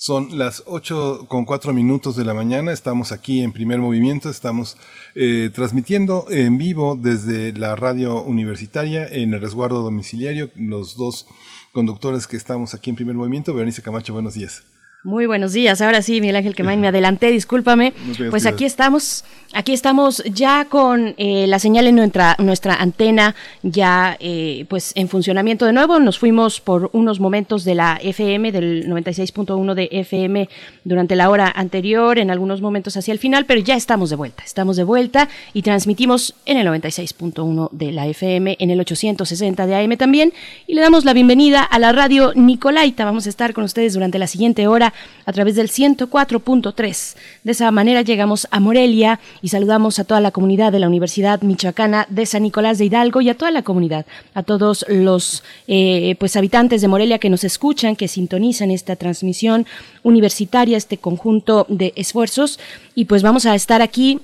Son 0.00 0.38
las 0.38 0.62
8 0.66 1.26
con 1.26 1.44
4 1.44 1.72
minutos 1.72 2.14
de 2.14 2.24
la 2.24 2.32
mañana, 2.32 2.70
estamos 2.70 3.10
aquí 3.10 3.42
en 3.42 3.50
primer 3.50 3.80
movimiento, 3.80 4.30
estamos 4.30 4.76
eh, 5.16 5.50
transmitiendo 5.52 6.26
en 6.30 6.56
vivo 6.56 6.94
desde 6.94 7.52
la 7.52 7.74
radio 7.74 8.22
universitaria 8.22 9.08
en 9.08 9.34
el 9.34 9.40
resguardo 9.40 9.82
domiciliario, 9.82 10.50
los 10.54 10.96
dos 10.96 11.26
conductores 11.72 12.28
que 12.28 12.36
estamos 12.36 12.74
aquí 12.74 12.90
en 12.90 12.96
primer 12.96 13.16
movimiento. 13.16 13.52
Berenice 13.52 13.82
Camacho, 13.82 14.12
buenos 14.12 14.34
días. 14.34 14.62
Muy 15.04 15.26
buenos 15.26 15.52
días. 15.52 15.80
Ahora 15.80 16.02
sí, 16.02 16.20
Miguel 16.20 16.34
Ángel 16.34 16.56
Quemain, 16.56 16.80
me 16.80 16.88
adelanté, 16.88 17.30
discúlpame. 17.30 17.92
Pues 18.30 18.46
aquí 18.46 18.64
estamos, 18.64 19.24
aquí 19.52 19.72
estamos 19.72 20.24
ya 20.24 20.64
con 20.64 21.14
eh, 21.18 21.46
la 21.46 21.60
señal 21.60 21.86
en 21.86 21.94
nuestra, 21.94 22.34
nuestra 22.40 22.74
antena 22.74 23.36
ya 23.62 24.16
eh, 24.18 24.66
pues 24.68 24.90
en 24.96 25.08
funcionamiento 25.08 25.66
de 25.66 25.72
nuevo. 25.72 26.00
Nos 26.00 26.18
fuimos 26.18 26.60
por 26.60 26.90
unos 26.92 27.20
momentos 27.20 27.62
de 27.62 27.76
la 27.76 28.00
FM, 28.02 28.50
del 28.50 28.88
96.1 28.88 29.74
de 29.74 29.88
FM 29.92 30.48
durante 30.82 31.14
la 31.14 31.30
hora 31.30 31.52
anterior, 31.54 32.18
en 32.18 32.32
algunos 32.32 32.60
momentos 32.60 32.96
hacia 32.96 33.12
el 33.12 33.20
final, 33.20 33.46
pero 33.46 33.60
ya 33.60 33.76
estamos 33.76 34.10
de 34.10 34.16
vuelta. 34.16 34.42
Estamos 34.44 34.76
de 34.76 34.82
vuelta 34.82 35.28
y 35.54 35.62
transmitimos 35.62 36.34
en 36.44 36.56
el 36.56 36.66
96.1 36.66 37.70
de 37.70 37.92
la 37.92 38.08
FM, 38.08 38.56
en 38.58 38.70
el 38.70 38.80
860 38.80 39.64
de 39.64 39.76
AM 39.76 39.96
también. 39.96 40.32
Y 40.66 40.74
le 40.74 40.80
damos 40.80 41.04
la 41.04 41.12
bienvenida 41.12 41.62
a 41.62 41.78
la 41.78 41.92
radio 41.92 42.32
Nicolaita. 42.34 43.04
Vamos 43.04 43.26
a 43.26 43.28
estar 43.28 43.54
con 43.54 43.62
ustedes 43.62 43.94
durante 43.94 44.18
la 44.18 44.26
siguiente 44.26 44.66
hora 44.66 44.87
a 45.24 45.32
través 45.32 45.56
del 45.56 45.68
104.3. 45.68 47.16
De 47.44 47.52
esa 47.52 47.70
manera 47.70 48.02
llegamos 48.02 48.48
a 48.50 48.60
Morelia 48.60 49.20
y 49.42 49.48
saludamos 49.48 49.98
a 49.98 50.04
toda 50.04 50.20
la 50.20 50.30
comunidad 50.30 50.72
de 50.72 50.78
la 50.78 50.88
Universidad 50.88 51.42
Michoacana 51.42 52.06
de 52.10 52.26
San 52.26 52.42
Nicolás 52.42 52.78
de 52.78 52.86
Hidalgo 52.86 53.20
y 53.20 53.28
a 53.28 53.36
toda 53.36 53.50
la 53.50 53.62
comunidad, 53.62 54.06
a 54.34 54.42
todos 54.42 54.84
los 54.88 55.42
eh, 55.66 56.16
pues 56.18 56.36
habitantes 56.36 56.80
de 56.80 56.88
Morelia 56.88 57.18
que 57.18 57.30
nos 57.30 57.44
escuchan, 57.44 57.96
que 57.96 58.08
sintonizan 58.08 58.70
esta 58.70 58.96
transmisión 58.96 59.66
universitaria, 60.02 60.76
este 60.76 60.98
conjunto 60.98 61.66
de 61.68 61.92
esfuerzos. 61.96 62.58
Y 62.94 63.04
pues 63.06 63.22
vamos 63.22 63.46
a 63.46 63.54
estar 63.54 63.82
aquí 63.82 64.20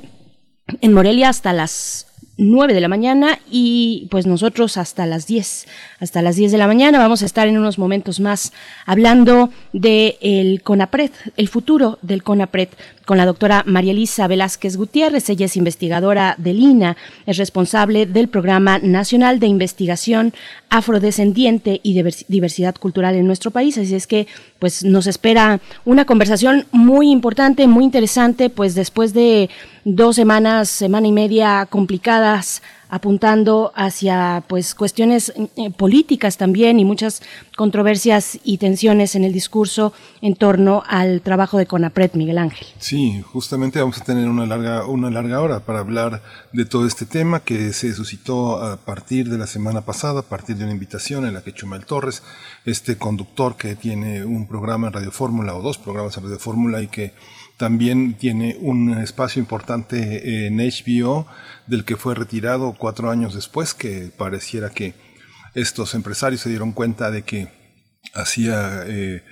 en 0.81 0.93
Morelia 0.93 1.29
hasta 1.29 1.53
las 1.53 2.07
9 2.37 2.75
de 2.75 2.81
la 2.81 2.89
mañana 2.89 3.39
y 3.51 4.09
pues 4.11 4.27
nosotros 4.27 4.77
hasta 4.77 5.07
las 5.07 5.27
10, 5.27 5.67
hasta 6.01 6.23
las 6.23 6.37
10 6.37 6.53
de 6.53 6.59
la 6.59 6.67
mañana. 6.67 6.99
Vamos 6.99 7.23
a 7.23 7.27
estar 7.27 7.47
en 7.47 7.59
unos 7.59 7.79
momentos 7.79 8.21
más 8.21 8.53
hablando 8.87 9.51
de 9.73 10.19
el 10.21 10.63
CONAPRED, 10.63 11.11
el 11.37 11.49
futuro 11.49 11.99
del 12.03 12.23
CONAPRED 12.23 12.69
con 13.05 13.19
la 13.19 13.27
doctora 13.27 13.63
María 13.67 13.93
Elisa 13.93 14.27
Velázquez 14.27 14.77
Gutiérrez, 14.77 15.29
ella 15.29 15.47
es 15.47 15.57
investigadora 15.57 16.35
del 16.39 16.59
INA, 16.59 16.97
es 17.27 17.37
responsable 17.37 18.07
del 18.07 18.29
Programa 18.29 18.79
Nacional 18.79 19.41
de 19.41 19.47
Investigación 19.47 20.33
Afrodescendiente 20.71 21.81
y 21.83 22.03
Diversidad 22.29 22.75
Cultural 22.77 23.15
en 23.15 23.27
nuestro 23.27 23.51
país, 23.51 23.77
así 23.77 23.95
es 23.95 24.07
que 24.07 24.27
pues 24.59 24.85
nos 24.85 25.07
espera 25.07 25.61
una 25.85 26.07
conversación 26.07 26.67
muy 26.73 27.11
importante, 27.11 27.67
muy 27.69 27.85
interesante, 27.85 28.49
pues 28.49 28.75
después 28.75 29.13
de 29.13 29.51
dos 29.85 30.17
semanas, 30.17 30.69
semana 30.69 31.07
y 31.07 31.13
media 31.13 31.67
complicadas 31.67 32.63
apuntando 32.95 33.73
hacia 33.75 34.45
pues 34.47 34.73
cuestiones 34.75 35.33
eh, 35.57 35.71
políticas 35.71 36.37
también 36.37 36.79
y 36.79 36.85
muchas 36.85 37.23
controversias 37.57 38.39
y 38.45 38.59
tensiones 38.59 39.17
en 39.17 39.25
el 39.25 39.33
discurso 39.33 39.93
en 40.21 40.37
torno 40.37 40.85
al 40.87 41.21
trabajo 41.21 41.59
de 41.59 41.67
CONAPRED, 41.67 42.13
Miguel 42.15 42.39
Ángel. 42.39 42.69
Sí, 42.79 43.21
justamente 43.33 43.81
vamos 43.81 44.01
a 44.01 44.05
tener 44.05 44.29
una 44.29 44.47
larga, 44.47 44.87
una 44.87 45.11
larga 45.11 45.41
hora 45.41 45.59
para 45.61 45.81
hablar 45.81 46.23
de 46.53 46.67
todo 46.67 46.87
este 46.87 47.05
tema 47.05 47.41
que 47.41 47.73
se 47.73 47.93
suscitó 47.95 48.63
a 48.63 48.77
partir 48.77 49.29
de 49.29 49.39
la 49.39 49.49
semana 49.49 49.81
pasada, 49.81 50.21
a 50.21 50.29
partir 50.29 50.57
de 50.57 50.63
una 50.63 50.73
invitación 50.73 51.27
en 51.27 51.35
la 51.35 51.43
que 51.43 51.53
Chumel 51.53 51.87
Torres, 51.87 52.23
este 52.65 52.97
conductor 52.97 53.57
que 53.57 53.75
tiene 53.75 54.25
un 54.25 54.47
programa 54.47 54.87
en 54.87 54.93
Radio 54.93 55.11
Fórmula 55.11 55.57
o 55.57 55.63
dos 55.63 55.79
programas 55.79 56.17
en 56.17 56.23
Radio 56.23 56.39
Fórmula 56.39 56.81
y 56.81 56.87
que 56.87 57.13
también 57.57 58.15
tiene 58.15 58.57
un 58.61 58.99
espacio 58.99 59.41
importante 59.41 60.47
en 60.47 60.57
HBO, 60.57 61.27
del 61.67 61.85
que 61.85 61.97
fue 61.97 62.15
retirado 62.15 62.75
cuatro 62.77 63.11
años 63.11 63.35
después, 63.35 63.75
que 63.75 64.11
pareciera 64.17 64.71
que 64.71 64.95
estos 65.55 65.95
empresarios 65.95 66.41
se 66.41 66.51
dieron 66.51 66.73
cuenta 66.73 67.11
de 67.11 67.23
que 67.23 67.49
hacía... 68.15 68.83
Eh, 68.87 69.23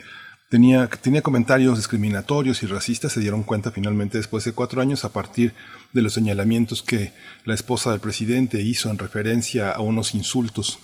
tenía, 0.48 0.86
tenía 0.86 1.22
comentarios 1.22 1.78
discriminatorios 1.78 2.62
y 2.62 2.66
racistas, 2.66 3.12
se 3.12 3.20
dieron 3.20 3.42
cuenta 3.42 3.70
finalmente 3.70 4.18
después 4.18 4.44
de 4.44 4.52
cuatro 4.52 4.82
años 4.82 5.04
a 5.04 5.12
partir 5.12 5.54
de 5.92 6.02
los 6.02 6.12
señalamientos 6.12 6.82
que 6.82 7.12
la 7.44 7.54
esposa 7.54 7.90
del 7.90 8.00
presidente 8.00 8.60
hizo 8.60 8.90
en 8.90 8.98
referencia 8.98 9.72
a 9.72 9.80
unos 9.80 10.14
insultos 10.14 10.78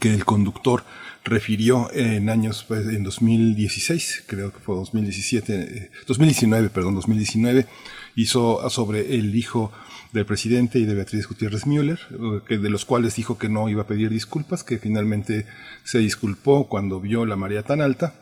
que 0.00 0.14
el 0.14 0.24
conductor 0.24 0.84
refirió 1.24 1.90
en 1.92 2.28
años, 2.28 2.64
pues, 2.68 2.86
en 2.86 3.02
2016, 3.02 4.24
creo 4.26 4.52
que 4.52 4.60
fue 4.60 4.76
2017, 4.76 5.90
2019, 6.06 6.68
perdón, 6.68 6.94
2019, 6.94 7.66
hizo 8.14 8.68
sobre 8.70 9.14
el 9.14 9.34
hijo 9.34 9.72
del 10.12 10.26
presidente 10.26 10.78
y 10.78 10.84
de 10.84 10.94
Beatriz 10.94 11.26
Gutiérrez 11.26 11.66
Müller, 11.66 11.98
que 12.46 12.58
de 12.58 12.70
los 12.70 12.84
cuales 12.84 13.16
dijo 13.16 13.36
que 13.36 13.48
no 13.48 13.68
iba 13.68 13.82
a 13.82 13.86
pedir 13.86 14.10
disculpas, 14.10 14.62
que 14.62 14.78
finalmente 14.78 15.46
se 15.82 15.98
disculpó 15.98 16.68
cuando 16.68 17.00
vio 17.00 17.26
la 17.26 17.36
marea 17.36 17.62
tan 17.62 17.80
alta 17.80 18.14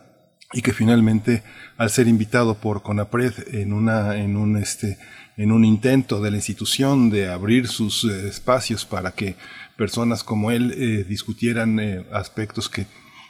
y 0.53 0.63
que 0.63 0.73
finalmente 0.73 1.43
al 1.77 1.91
ser 1.91 2.09
invitado 2.09 2.55
por 2.55 2.83
CONAPRED 2.83 3.55
en 3.55 3.73
una 3.73 4.17
en 4.17 4.37
un 4.37 4.57
este 4.57 4.99
en 5.37 5.51
un 5.51 5.65
intento 5.65 6.21
de 6.21 6.31
la 6.31 6.37
institución 6.37 7.09
de 7.09 7.31
abrir 7.31 7.67
sus 7.69 8.05
eh, 8.05 8.29
espacios 8.29 8.85
para 8.85 9.13
que 9.13 9.37
personas 9.77 10.25
como 10.25 10.51
él 10.51 10.73
eh, 10.77 11.05
discutieran 11.09 11.81
eh, 11.81 12.07
aspectos 12.13 12.69
que 12.69 12.87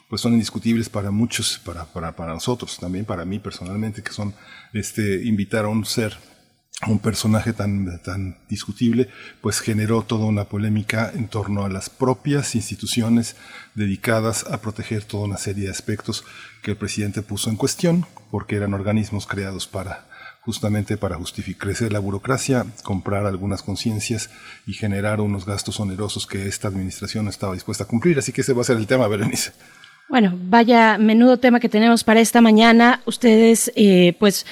pues 0.09 0.21
son 0.21 0.35
indiscutibles 0.35 0.91
para 0.91 1.11
muchos, 1.11 1.59
para, 1.65 1.87
para, 1.87 2.15
para 2.15 2.35
nosotros, 2.35 2.77
también 2.79 3.07
para 3.07 3.25
mí 3.25 3.39
personalmente, 3.39 4.03
que 4.03 4.13
son 4.13 4.35
este, 4.75 5.25
invitar 5.25 5.65
a 5.65 5.69
un 5.69 5.87
ser 5.87 6.19
un 6.87 6.99
personaje 6.99 7.53
tan, 7.53 8.03
tan 8.03 8.39
discutible, 8.49 9.09
pues 9.41 9.61
generó 9.61 10.03
toda 10.03 10.27
una 10.27 10.45
polémica 10.45 11.13
en 11.15 11.29
torno 11.29 11.65
a 11.65 11.69
las 11.69 11.89
propias 11.91 12.55
instituciones 12.55 13.37
dedicadas 13.75 14.45
a 14.51 14.61
proteger 14.61 15.05
toda 15.05 15.25
una 15.25 15.37
serie 15.37 15.65
de 15.65 15.71
aspectos 15.71 16.25
que 16.63 16.73
el 16.73 16.77
presidente 16.77 17.23
puso 17.23 17.51
en 17.51 17.57
cuestión, 17.57 18.07
porque 18.31 18.57
eran 18.57 18.75
organismos 18.75 19.27
creados 19.27 19.67
para 19.67 20.09
justamente 20.45 20.97
para 20.97 21.17
justificar 21.17 21.69
crecer 21.69 21.93
la 21.93 22.01
burocracia, 22.01 22.67
comprar 22.83 23.27
algunas 23.27 23.63
conciencias 23.63 24.31
y 24.67 24.73
generar 24.73 25.21
unos 25.21 25.47
gastos 25.47 25.79
onerosos 25.79 26.27
que 26.27 26.49
esta 26.49 26.69
administración 26.69 27.25
no 27.25 27.31
estaba 27.31 27.55
dispuesta 27.55 27.85
a 27.85 27.87
cumplir. 27.87 28.19
Así 28.19 28.33
que 28.33 28.41
ese 28.41 28.53
va 28.53 28.63
a 28.63 28.65
ser 28.65 28.77
el 28.77 28.87
tema, 28.87 29.07
Berenice. 29.07 29.53
Bueno, 30.09 30.37
vaya 30.37 30.99
menudo 30.99 31.39
tema 31.39 31.61
que 31.61 31.69
tenemos 31.69 32.05
para 32.05 32.21
esta 32.21 32.41
mañana. 32.41 33.01
Ustedes, 33.07 33.73
eh, 33.77 34.15
pues, 34.19 34.45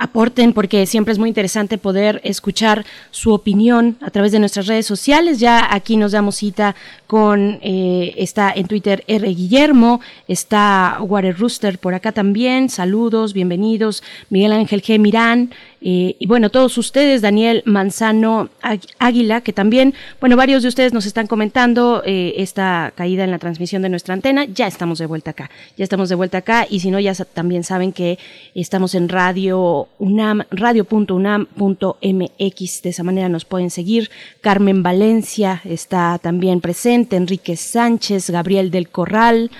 aporten 0.00 0.54
porque 0.54 0.86
siempre 0.86 1.12
es 1.12 1.18
muy 1.18 1.28
interesante 1.28 1.76
poder 1.76 2.22
escuchar 2.24 2.86
su 3.10 3.32
opinión 3.34 3.98
a 4.00 4.10
través 4.10 4.32
de 4.32 4.38
nuestras 4.38 4.66
redes 4.66 4.86
sociales. 4.86 5.38
Ya 5.38 5.72
aquí 5.72 5.98
nos 5.98 6.12
damos 6.12 6.36
cita 6.36 6.74
con, 7.06 7.58
eh, 7.60 8.14
está 8.16 8.50
en 8.50 8.66
Twitter 8.66 9.04
R. 9.06 9.28
Guillermo, 9.28 10.00
está 10.26 10.96
Water 11.02 11.36
Rooster 11.38 11.78
por 11.78 11.92
acá 11.92 12.12
también. 12.12 12.70
Saludos, 12.70 13.34
bienvenidos. 13.34 14.02
Miguel 14.30 14.52
Ángel 14.52 14.82
G. 14.82 14.98
Mirán, 14.98 15.50
y 15.82 16.26
bueno, 16.26 16.50
todos 16.50 16.76
ustedes, 16.76 17.22
Daniel 17.22 17.62
Manzano 17.64 18.50
Águila, 18.98 19.40
que 19.40 19.54
también, 19.54 19.94
bueno, 20.20 20.36
varios 20.36 20.62
de 20.62 20.68
ustedes 20.68 20.92
nos 20.92 21.06
están 21.06 21.26
comentando 21.26 22.02
eh, 22.04 22.34
esta 22.36 22.92
caída 22.94 23.24
en 23.24 23.30
la 23.30 23.38
transmisión 23.38 23.80
de 23.80 23.88
nuestra 23.88 24.12
antena. 24.12 24.44
Ya 24.44 24.66
estamos 24.66 24.98
de 24.98 25.06
vuelta 25.06 25.30
acá, 25.30 25.50
ya 25.78 25.84
estamos 25.84 26.10
de 26.10 26.16
vuelta 26.16 26.38
acá. 26.38 26.66
Y 26.68 26.80
si 26.80 26.90
no, 26.90 27.00
ya 27.00 27.14
también 27.14 27.64
saben 27.64 27.92
que 27.92 28.18
estamos 28.54 28.94
en 28.94 29.08
radio 29.08 29.88
UNAM, 29.98 30.42
radio.unam.mx. 30.50 32.82
De 32.82 32.88
esa 32.90 33.02
manera 33.02 33.30
nos 33.30 33.46
pueden 33.46 33.70
seguir. 33.70 34.10
Carmen 34.42 34.82
Valencia 34.82 35.62
está 35.64 36.18
también 36.18 36.60
presente, 36.60 37.16
Enrique 37.16 37.56
Sánchez, 37.56 38.28
Gabriel 38.28 38.70
del 38.70 38.90
Corral 38.90 39.50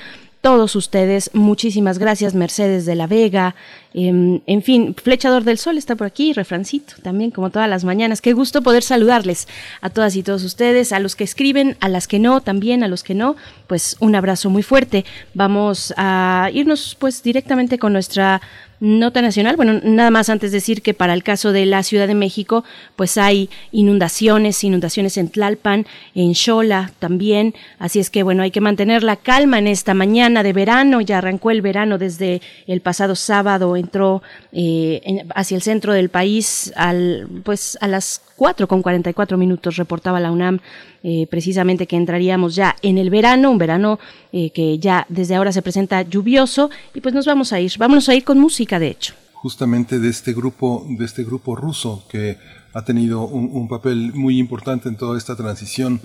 todos 0.40 0.74
ustedes. 0.74 1.30
Muchísimas 1.34 1.98
gracias, 1.98 2.34
Mercedes 2.34 2.86
de 2.86 2.94
la 2.94 3.06
Vega. 3.06 3.54
Em, 3.92 4.40
en 4.46 4.62
fin, 4.62 4.94
Flechador 4.94 5.42
del 5.44 5.58
Sol 5.58 5.76
está 5.76 5.96
por 5.96 6.06
aquí, 6.06 6.32
refrancito, 6.32 6.94
también 7.02 7.30
como 7.30 7.50
todas 7.50 7.68
las 7.68 7.84
mañanas. 7.84 8.20
Qué 8.20 8.32
gusto 8.32 8.62
poder 8.62 8.82
saludarles 8.82 9.48
a 9.80 9.90
todas 9.90 10.14
y 10.16 10.22
todos 10.22 10.44
ustedes, 10.44 10.92
a 10.92 11.00
los 11.00 11.16
que 11.16 11.24
escriben, 11.24 11.76
a 11.80 11.88
las 11.88 12.06
que 12.06 12.18
no, 12.18 12.40
también 12.40 12.84
a 12.84 12.88
los 12.88 13.02
que 13.02 13.14
no, 13.14 13.36
pues 13.66 13.96
un 14.00 14.14
abrazo 14.14 14.48
muy 14.50 14.62
fuerte. 14.62 15.04
Vamos 15.34 15.92
a 15.96 16.50
irnos 16.52 16.96
pues 16.98 17.22
directamente 17.22 17.78
con 17.78 17.92
nuestra 17.92 18.40
Nota 18.80 19.20
nacional, 19.20 19.56
bueno, 19.56 19.78
nada 19.84 20.10
más 20.10 20.30
antes 20.30 20.52
decir 20.52 20.80
que 20.80 20.94
para 20.94 21.12
el 21.12 21.22
caso 21.22 21.52
de 21.52 21.66
la 21.66 21.82
Ciudad 21.82 22.06
de 22.06 22.14
México, 22.14 22.64
pues 22.96 23.18
hay 23.18 23.50
inundaciones, 23.72 24.64
inundaciones 24.64 25.18
en 25.18 25.28
Tlalpan, 25.28 25.86
en 26.14 26.34
Xola 26.34 26.90
también, 26.98 27.54
así 27.78 28.00
es 28.00 28.08
que 28.08 28.22
bueno, 28.22 28.42
hay 28.42 28.50
que 28.50 28.62
mantener 28.62 29.02
la 29.02 29.16
calma 29.16 29.58
en 29.58 29.66
esta 29.66 29.92
mañana 29.92 30.42
de 30.42 30.54
verano, 30.54 31.02
ya 31.02 31.18
arrancó 31.18 31.50
el 31.50 31.60
verano 31.60 31.98
desde 31.98 32.40
el 32.66 32.80
pasado 32.80 33.16
sábado, 33.16 33.76
entró 33.80 34.22
eh, 34.52 35.24
hacia 35.34 35.56
el 35.56 35.62
centro 35.62 35.92
del 35.92 36.08
país 36.08 36.72
al, 36.76 37.28
pues 37.44 37.76
a 37.80 37.88
las 37.88 38.22
4 38.36 38.68
con 38.68 38.80
44 38.80 39.36
minutos, 39.36 39.76
reportaba 39.76 40.20
la 40.20 40.32
UNAM 40.32 40.60
eh, 41.02 41.26
precisamente 41.30 41.86
que 41.86 41.96
entraríamos 41.96 42.54
ya 42.54 42.76
en 42.82 42.98
el 42.98 43.10
verano, 43.10 43.50
un 43.50 43.58
verano 43.58 43.98
eh, 44.32 44.50
que 44.50 44.78
ya 44.78 45.06
desde 45.08 45.34
ahora 45.34 45.50
se 45.50 45.62
presenta 45.62 46.02
lluvioso 46.02 46.70
y 46.94 47.00
pues 47.00 47.14
nos 47.14 47.26
vamos 47.26 47.52
a 47.52 47.60
ir, 47.60 47.72
vamos 47.78 48.08
a 48.08 48.14
ir 48.14 48.22
con 48.22 48.38
música 48.38 48.78
de 48.78 48.88
hecho. 48.88 49.14
Justamente 49.32 49.98
de 49.98 50.10
este 50.10 50.34
grupo, 50.34 50.86
de 50.88 51.04
este 51.06 51.24
grupo 51.24 51.56
ruso 51.56 52.04
que 52.10 52.36
ha 52.74 52.84
tenido 52.84 53.26
un, 53.26 53.66
papel 53.66 54.12
muy 54.12 54.38
importante 54.38 54.88
en 54.88 54.96
toda 54.96 55.18
esta 55.18 55.34
transición, 55.36 56.00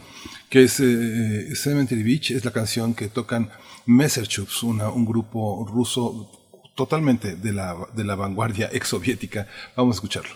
que 0.49 0.63
es 0.63 0.79
eh, 0.79 1.53
Cemetery 1.55 2.01
Beach, 2.01 2.31
es 2.31 2.43
la 2.45 2.51
canción 2.51 2.93
que 2.93 3.07
tocan 3.07 3.49
Messerchups, 3.85 4.63
un 4.63 5.05
grupo 5.05 5.67
ruso 5.71 6.44
totalmente 6.75 7.35
de 7.35 7.53
la, 7.53 7.75
de 7.93 8.03
la 8.03 8.15
vanguardia 8.15 8.69
exsoviética. 8.73 9.47
Vamos 9.75 9.95
a 9.95 9.97
escucharlo. 9.97 10.35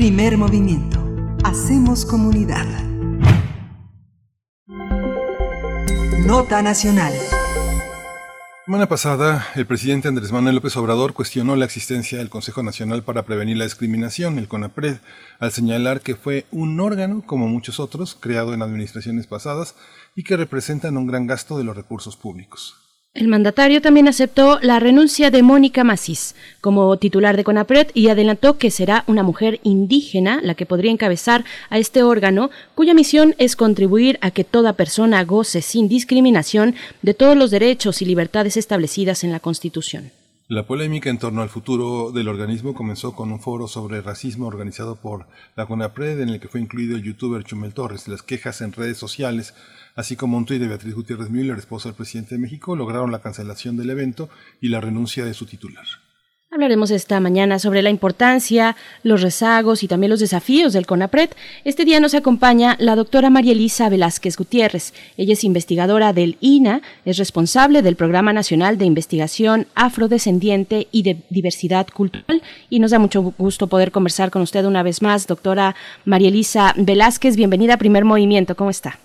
Primer 0.00 0.38
movimiento. 0.38 0.98
Hacemos 1.44 2.06
comunidad. 2.06 2.64
Nota 6.24 6.62
Nacional. 6.62 7.12
semana 8.64 8.86
pasada, 8.88 9.46
el 9.56 9.66
presidente 9.66 10.08
Andrés 10.08 10.32
Manuel 10.32 10.54
López 10.54 10.74
Obrador 10.78 11.12
cuestionó 11.12 11.54
la 11.54 11.66
existencia 11.66 12.16
del 12.16 12.30
Consejo 12.30 12.62
Nacional 12.62 13.02
para 13.02 13.26
Prevenir 13.26 13.58
la 13.58 13.64
Discriminación, 13.64 14.38
el 14.38 14.48
CONAPRED, 14.48 15.00
al 15.38 15.52
señalar 15.52 16.00
que 16.00 16.16
fue 16.16 16.46
un 16.50 16.80
órgano, 16.80 17.22
como 17.26 17.48
muchos 17.48 17.78
otros, 17.78 18.16
creado 18.18 18.54
en 18.54 18.62
administraciones 18.62 19.26
pasadas 19.26 19.74
y 20.16 20.22
que 20.22 20.38
representan 20.38 20.96
un 20.96 21.08
gran 21.08 21.26
gasto 21.26 21.58
de 21.58 21.64
los 21.64 21.76
recursos 21.76 22.16
públicos. 22.16 22.89
El 23.20 23.28
mandatario 23.28 23.82
también 23.82 24.08
aceptó 24.08 24.58
la 24.62 24.80
renuncia 24.80 25.30
de 25.30 25.42
Mónica 25.42 25.84
Macís 25.84 26.34
como 26.62 26.96
titular 26.96 27.36
de 27.36 27.44
CONAPRED 27.44 27.88
y 27.92 28.08
adelantó 28.08 28.56
que 28.56 28.70
será 28.70 29.04
una 29.08 29.22
mujer 29.22 29.60
indígena 29.62 30.40
la 30.42 30.54
que 30.54 30.64
podría 30.64 30.90
encabezar 30.90 31.44
a 31.68 31.76
este 31.76 32.02
órgano, 32.02 32.48
cuya 32.74 32.94
misión 32.94 33.34
es 33.36 33.56
contribuir 33.56 34.18
a 34.22 34.30
que 34.30 34.44
toda 34.44 34.72
persona 34.72 35.22
goce 35.24 35.60
sin 35.60 35.86
discriminación 35.86 36.74
de 37.02 37.12
todos 37.12 37.36
los 37.36 37.50
derechos 37.50 38.00
y 38.00 38.06
libertades 38.06 38.56
establecidas 38.56 39.22
en 39.22 39.32
la 39.32 39.40
Constitución. 39.40 40.12
La 40.48 40.66
polémica 40.66 41.10
en 41.10 41.18
torno 41.18 41.42
al 41.42 41.50
futuro 41.50 42.12
del 42.12 42.26
organismo 42.26 42.72
comenzó 42.72 43.14
con 43.14 43.30
un 43.32 43.38
foro 43.38 43.68
sobre 43.68 44.00
racismo 44.00 44.46
organizado 44.46 44.96
por 44.96 45.26
la 45.56 45.66
CONAPRED 45.66 46.22
en 46.22 46.30
el 46.30 46.40
que 46.40 46.48
fue 46.48 46.62
incluido 46.62 46.96
el 46.96 47.02
youtuber 47.02 47.44
Chumel 47.44 47.74
Torres. 47.74 48.08
Las 48.08 48.22
quejas 48.22 48.62
en 48.62 48.72
redes 48.72 48.96
sociales 48.96 49.52
así 50.00 50.16
como 50.16 50.36
un 50.36 50.46
tuit 50.46 50.60
de 50.60 50.68
Beatriz 50.68 50.94
Gutiérrez 50.94 51.30
Müller, 51.30 51.58
esposa 51.58 51.88
del 51.88 51.96
presidente 51.96 52.34
de 52.34 52.40
México, 52.40 52.74
lograron 52.74 53.12
la 53.12 53.20
cancelación 53.20 53.76
del 53.76 53.90
evento 53.90 54.28
y 54.60 54.68
la 54.68 54.80
renuncia 54.80 55.24
de 55.24 55.34
su 55.34 55.46
titular. 55.46 55.84
Hablaremos 56.52 56.90
esta 56.90 57.20
mañana 57.20 57.60
sobre 57.60 57.80
la 57.80 57.90
importancia, 57.90 58.74
los 59.04 59.22
rezagos 59.22 59.84
y 59.84 59.88
también 59.88 60.10
los 60.10 60.18
desafíos 60.18 60.72
del 60.72 60.84
CONAPRED. 60.84 61.30
Este 61.64 61.84
día 61.84 62.00
nos 62.00 62.14
acompaña 62.14 62.74
la 62.80 62.96
doctora 62.96 63.30
María 63.30 63.52
Elisa 63.52 63.88
Velázquez 63.88 64.36
Gutiérrez. 64.36 64.92
Ella 65.16 65.34
es 65.34 65.44
investigadora 65.44 66.12
del 66.12 66.38
INA, 66.40 66.82
es 67.04 67.18
responsable 67.18 67.82
del 67.82 67.94
Programa 67.94 68.32
Nacional 68.32 68.78
de 68.78 68.84
Investigación 68.84 69.68
Afrodescendiente 69.76 70.88
y 70.90 71.04
de 71.04 71.18
Diversidad 71.30 71.86
Cultural 71.86 72.42
y 72.68 72.80
nos 72.80 72.90
da 72.90 72.98
mucho 72.98 73.32
gusto 73.38 73.68
poder 73.68 73.92
conversar 73.92 74.32
con 74.32 74.42
usted 74.42 74.64
una 74.64 74.82
vez 74.82 75.02
más. 75.02 75.28
Doctora 75.28 75.76
María 76.04 76.30
Elisa 76.30 76.74
Velázquez, 76.76 77.36
bienvenida 77.36 77.74
a 77.74 77.78
Primer 77.78 78.04
Movimiento. 78.04 78.56
¿Cómo 78.56 78.70
está? 78.70 78.98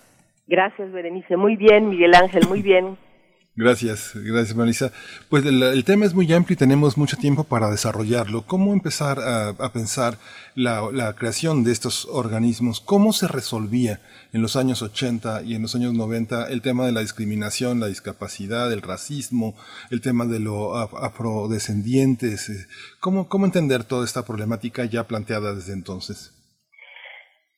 Gracias, 0.48 0.92
Berenice. 0.92 1.38
Muy 1.38 1.56
bien, 1.56 1.90
Miguel 1.90 2.14
Ángel, 2.14 2.48
muy 2.48 2.62
bien. 2.62 2.98
Gracias, 3.58 4.12
gracias 4.16 4.54
Marisa. 4.54 4.92
Pues 5.30 5.46
el, 5.46 5.86
tema 5.86 6.04
es 6.04 6.14
muy 6.14 6.32
amplio 6.34 6.56
y 6.56 6.58
tenemos 6.58 6.98
mucho 6.98 7.16
tiempo 7.16 7.46
para 7.46 7.72
desarrollarlo. 7.72 8.42
¿Cómo 8.46 8.74
empezar 8.74 9.18
a, 9.18 9.72
pensar 9.72 10.18
la, 10.56 11.14
creación 11.18 11.64
de 11.64 11.72
estos 11.72 12.06
organismos? 12.12 12.82
¿Cómo 12.82 13.14
se 13.14 13.30
resolvía 13.30 14.02
en 14.34 14.42
los 14.42 14.58
años 14.58 14.82
80 14.82 15.44
y 15.44 15.56
en 15.56 15.62
los 15.62 15.74
años 15.74 15.94
90 15.94 16.50
el 16.50 16.62
tema 16.62 16.86
de 16.86 16.92
la 16.92 17.00
discriminación, 17.00 17.80
la 17.80 17.88
discapacidad, 17.88 18.74
el 18.74 18.82
racismo, 18.82 19.56
el 19.90 20.02
tema 20.02 20.26
de 20.26 20.42
los 20.42 20.78
afrodescendientes? 20.94 22.68
¿Cómo, 23.00 23.30
¿Cómo 23.30 23.46
entender 23.46 23.86
toda 23.86 24.04
esta 24.04 24.26
problemática 24.26 24.84
ya 24.84 25.08
planteada 25.08 25.56
desde 25.56 25.72
entonces? 25.72 26.35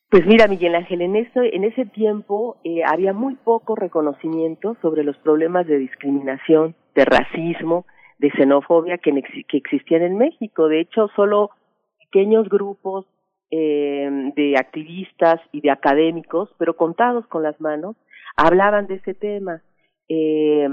Pues 0.09 0.25
mira, 0.25 0.47
Miguel 0.47 0.75
Ángel, 0.75 1.01
en 1.01 1.17
ese, 1.17 1.53
en 1.53 1.65
ese 1.65 1.85
tiempo 1.85 2.57
eh, 2.63 2.81
había 2.85 3.11
muy 3.11 3.35
poco 3.35 3.75
reconocimiento 3.75 4.77
sobre 4.81 5.03
los 5.03 5.17
problemas 5.17 5.67
de 5.67 5.77
discriminación, 5.77 6.75
de 6.95 7.03
racismo, 7.03 7.85
de 8.17 8.31
xenofobia 8.31 8.97
que, 8.99 9.11
que 9.47 9.57
existían 9.57 10.03
en 10.03 10.17
México. 10.17 10.69
De 10.69 10.79
hecho, 10.79 11.09
solo 11.15 11.51
pequeños 11.99 12.47
grupos 12.47 13.05
eh, 13.51 14.31
de 14.35 14.55
activistas 14.57 15.41
y 15.51 15.59
de 15.59 15.71
académicos, 15.71 16.49
pero 16.57 16.77
contados 16.77 17.27
con 17.27 17.43
las 17.43 17.59
manos, 17.59 17.97
hablaban 18.37 18.87
de 18.87 18.95
ese 18.95 19.13
tema. 19.13 19.61
Eh, 20.07 20.69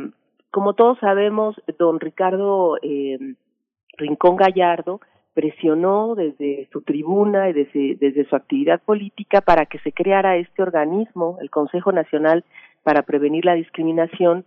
como 0.52 0.74
todos 0.74 0.98
sabemos, 1.01 1.61
don 1.78 1.98
Ricardo 1.98 2.77
eh, 2.82 3.19
Rincón 3.97 4.36
Gallardo 4.36 5.01
presionó 5.35 6.15
desde 6.15 6.69
su 6.73 6.82
tribuna 6.82 7.51
y 7.51 7.52
desde, 7.52 7.97
desde 7.97 8.24
su 8.28 8.36
actividad 8.36 8.81
política 8.81 9.40
para 9.40 9.66
que 9.66 9.78
se 9.81 9.93
creara 9.93 10.36
este 10.36 10.62
organismo, 10.62 11.39
el 11.40 11.51
Consejo 11.51 11.93
Nacional 11.93 12.44
para 12.85 13.02
Prevenir 13.02 13.44
la 13.44 13.55
Discriminación, 13.55 14.44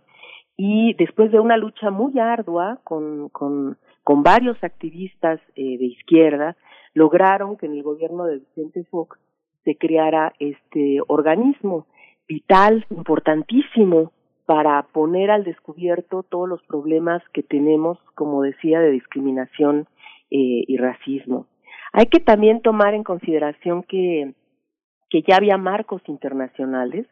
y 0.56 0.94
después 0.94 1.30
de 1.30 1.38
una 1.38 1.56
lucha 1.56 1.90
muy 1.90 2.18
ardua 2.18 2.80
con, 2.82 3.28
con, 3.28 3.76
con 4.02 4.22
varios 4.22 4.56
activistas 4.64 5.40
eh, 5.54 5.78
de 5.78 5.84
izquierda, 5.84 6.56
lograron 6.94 7.56
que 7.56 7.66
en 7.66 7.74
el 7.74 7.82
gobierno 7.82 8.24
de 8.24 8.38
Vicente 8.38 8.82
Fox 8.90 9.18
se 9.64 9.76
creara 9.76 10.32
este 10.40 10.98
organismo 11.06 11.86
vital, 12.26 12.86
importantísimo, 12.90 14.12
para 14.46 14.82
poner 14.82 15.30
al 15.30 15.44
descubierto 15.44 16.22
todos 16.22 16.48
los 16.48 16.62
problemas 16.62 17.22
que 17.34 17.42
tenemos, 17.42 17.98
como 18.14 18.42
decía, 18.42 18.80
de 18.80 18.90
discriminación 18.90 19.86
eh, 20.30 20.64
y 20.66 20.76
racismo. 20.76 21.46
Hay 21.92 22.06
que 22.06 22.20
también 22.20 22.60
tomar 22.60 22.94
en 22.94 23.02
consideración 23.02 23.82
que, 23.82 24.34
que 25.10 25.22
ya 25.22 25.36
había 25.36 25.56
marcos 25.56 26.02
internacionales 26.06 27.06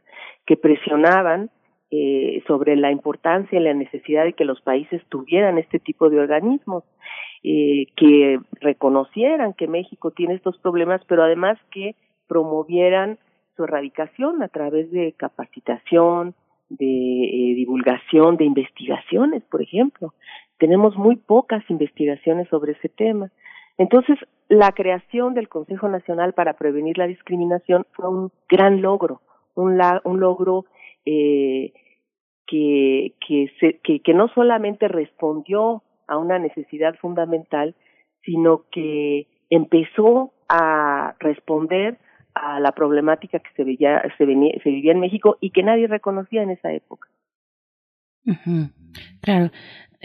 que 0.44 0.56
presionaban 0.56 1.50
eh, 1.90 2.42
sobre 2.46 2.76
la 2.76 2.90
importancia 2.90 3.58
y 3.58 3.62
la 3.62 3.72
necesidad 3.72 4.24
de 4.24 4.32
que 4.32 4.44
los 4.44 4.60
países 4.60 5.00
tuvieran 5.08 5.56
este 5.56 5.78
tipo 5.78 6.10
de 6.10 6.18
organismos, 6.18 6.84
eh, 7.42 7.86
que 7.96 8.40
reconocieran 8.60 9.54
que 9.54 9.68
México 9.68 10.10
tiene 10.10 10.34
estos 10.34 10.58
problemas, 10.58 11.00
pero 11.06 11.22
además 11.22 11.58
que 11.70 11.94
promovieran 12.26 13.18
su 13.56 13.64
erradicación 13.64 14.42
a 14.42 14.48
través 14.48 14.90
de 14.90 15.12
capacitación, 15.12 16.34
de 16.68 16.84
eh, 16.84 17.54
divulgación, 17.54 18.36
de 18.36 18.44
investigaciones, 18.44 19.44
por 19.44 19.62
ejemplo 19.62 20.12
tenemos 20.58 20.96
muy 20.96 21.16
pocas 21.16 21.62
investigaciones 21.68 22.48
sobre 22.48 22.72
ese 22.72 22.88
tema. 22.88 23.30
Entonces, 23.78 24.18
la 24.48 24.72
creación 24.72 25.34
del 25.34 25.48
Consejo 25.48 25.88
Nacional 25.88 26.32
para 26.32 26.54
Prevenir 26.54 26.98
la 26.98 27.06
Discriminación 27.06 27.86
fue 27.92 28.08
un 28.08 28.30
gran 28.48 28.80
logro, 28.80 29.20
un, 29.54 29.78
logro 30.20 30.64
eh, 31.04 31.72
que, 32.46 33.12
se, 33.60 33.80
que 33.80 34.14
no 34.14 34.28
solamente 34.28 34.88
respondió 34.88 35.82
a 36.06 36.16
una 36.16 36.38
necesidad 36.38 36.94
fundamental, 36.96 37.74
sino 38.22 38.64
que 38.70 39.26
empezó 39.50 40.32
a 40.48 41.14
responder 41.18 41.98
a 42.34 42.60
la 42.60 42.72
problemática 42.72 43.38
que 43.38 43.50
se, 43.56 43.64
veía, 43.64 44.02
se, 44.18 44.26
venía, 44.26 44.52
se 44.62 44.70
vivía 44.70 44.92
en 44.92 45.00
México 45.00 45.38
y 45.40 45.50
que 45.50 45.62
nadie 45.62 45.86
reconocía 45.86 46.42
en 46.42 46.50
esa 46.50 46.72
época. 46.72 47.08
Claro. 49.22 49.50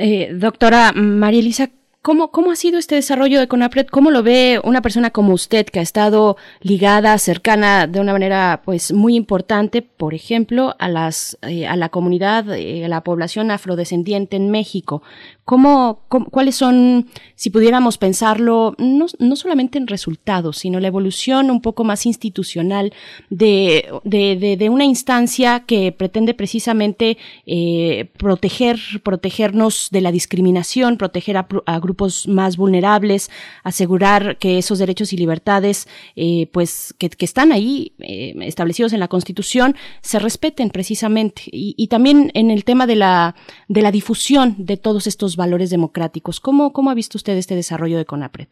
Eh, 0.04 0.32
doctora 0.34 0.94
María 0.94 1.42
Elisa, 1.42 1.70
¿Cómo, 2.04 2.32
¿Cómo 2.32 2.50
ha 2.50 2.56
sido 2.56 2.80
este 2.80 2.96
desarrollo 2.96 3.40
de 3.40 3.48
CONAPRED? 3.48 3.86
¿Cómo 3.86 4.10
lo 4.10 4.24
ve 4.24 4.60
una 4.64 4.82
persona 4.82 5.12
como 5.12 5.34
usted 5.34 5.68
que 5.68 5.78
ha 5.78 5.84
estado 5.84 6.36
ligada, 6.60 7.16
cercana 7.20 7.86
de 7.86 8.00
una 8.00 8.12
manera 8.12 8.64
pues 8.66 8.92
muy 8.92 9.16
importante, 9.16 9.84
por 9.84 10.16
ejemplo, 10.16 10.76
a 10.80 10.90
las 10.90 11.38
eh, 11.44 11.68
a 11.68 11.76
la 11.76 11.90
comunidad, 11.90 12.58
eh, 12.58 12.86
a 12.86 12.88
la 12.88 13.04
población 13.04 13.52
afrodescendiente 13.52 14.36
en 14.36 14.50
México? 14.50 15.04
¿Cómo, 15.52 16.06
cuáles 16.08 16.56
son, 16.56 17.08
si 17.36 17.50
pudiéramos 17.50 17.98
pensarlo, 17.98 18.74
no, 18.78 19.08
no, 19.20 19.36
solamente 19.36 19.78
en 19.78 19.88
resultados, 19.88 20.60
sino 20.60 20.80
la 20.80 20.88
evolución 20.88 21.52
un 21.52 21.62
poco 21.62 21.84
más 21.84 22.06
institucional 22.06 22.94
de, 23.30 23.86
de, 24.06 24.56
de, 24.58 24.70
una 24.70 24.86
instancia 24.86 25.66
que 25.68 25.92
pretende 25.92 26.34
precisamente 26.34 27.18
eh, 27.46 28.10
proteger, 28.18 28.80
protegernos 29.04 29.90
de 29.92 30.00
la 30.00 30.14
discriminación, 30.14 30.96
proteger 30.96 31.36
a, 31.36 31.48
a 31.66 31.80
grupos 31.92 32.28
más 32.28 32.56
vulnerables, 32.56 33.30
asegurar 33.64 34.38
que 34.38 34.58
esos 34.58 34.80
derechos 34.80 35.12
y 35.12 35.18
libertades, 35.18 35.88
eh, 36.16 36.48
pues, 36.54 36.96
que, 36.98 37.10
están 37.20 37.52
ahí 37.52 37.94
eh, 38.00 38.34
establecidos 38.42 38.94
en 38.94 39.00
la 39.00 39.10
Constitución, 39.10 39.76
se 40.02 40.20
respeten 40.20 40.70
precisamente. 40.70 41.44
Y, 41.52 41.76
y, 41.78 41.88
también 41.88 42.32
en 42.34 42.50
el 42.50 42.64
tema 42.64 42.88
de 42.88 42.96
la, 42.96 43.36
de 43.68 43.82
la 43.82 43.92
difusión 43.92 44.56
de 44.58 44.78
todos 44.78 45.06
estos 45.06 45.36
valores 45.36 45.70
democráticos. 45.70 46.40
¿Cómo, 46.40 46.72
cómo 46.72 46.90
ha 46.90 46.96
visto 46.96 47.18
usted 47.18 47.36
este 47.36 47.56
desarrollo 47.56 47.98
de 47.98 48.06
CONAPRED? 48.06 48.48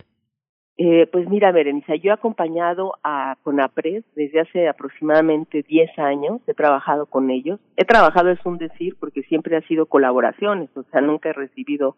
Eh, 0.81 1.07
pues 1.11 1.27
mira, 1.27 1.51
Berenice, 1.51 1.99
yo 1.99 2.11
he 2.11 2.13
acompañado 2.13 2.93
a 3.03 3.35
CONAPRED 3.43 4.01
desde 4.15 4.39
hace 4.39 4.69
aproximadamente 4.69 5.61
10 5.61 5.99
años, 5.99 6.39
he 6.47 6.53
trabajado 6.53 7.05
con 7.05 7.29
ellos. 7.31 7.59
He 7.75 7.83
trabajado, 7.83 8.29
es 8.29 8.39
un 8.45 8.57
decir, 8.57 8.95
porque 8.97 9.23
siempre 9.23 9.57
ha 9.57 9.61
sido 9.67 9.87
colaboraciones, 9.87 10.69
o 10.77 10.83
sea, 10.83 11.01
nunca 11.01 11.31
he 11.31 11.33
recibido 11.33 11.97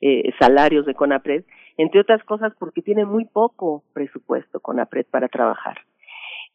eh, 0.00 0.32
salarios 0.38 0.86
de 0.86 0.94
CONAPRED, 0.94 1.44
entre 1.76 2.00
otras 2.00 2.22
cosas 2.24 2.52
porque 2.58 2.82
tiene 2.82 3.04
muy 3.04 3.24
poco 3.24 3.82
presupuesto 3.92 4.60
CONAPRED 4.60 5.06
para 5.10 5.28
trabajar. 5.28 5.78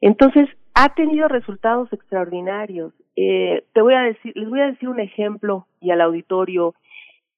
Entonces, 0.01 0.49
ha 0.73 0.93
tenido 0.93 1.27
resultados 1.27 1.91
extraordinarios. 1.93 2.93
Eh, 3.15 3.63
te 3.73 3.81
voy 3.81 3.93
a 3.93 4.01
decir, 4.01 4.33
les 4.35 4.49
voy 4.49 4.59
a 4.59 4.67
decir 4.67 4.89
un 4.89 4.99
ejemplo 4.99 5.67
y 5.79 5.91
al 5.91 6.01
auditorio. 6.01 6.75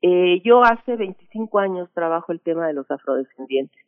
Eh, 0.02 0.42
yo 0.44 0.64
hace 0.64 0.96
25 0.96 1.60
años 1.60 1.90
trabajo 1.94 2.32
el 2.32 2.42
tema 2.42 2.68
de 2.68 2.74
los 2.74 2.90
afrodescendientes. 2.90 3.80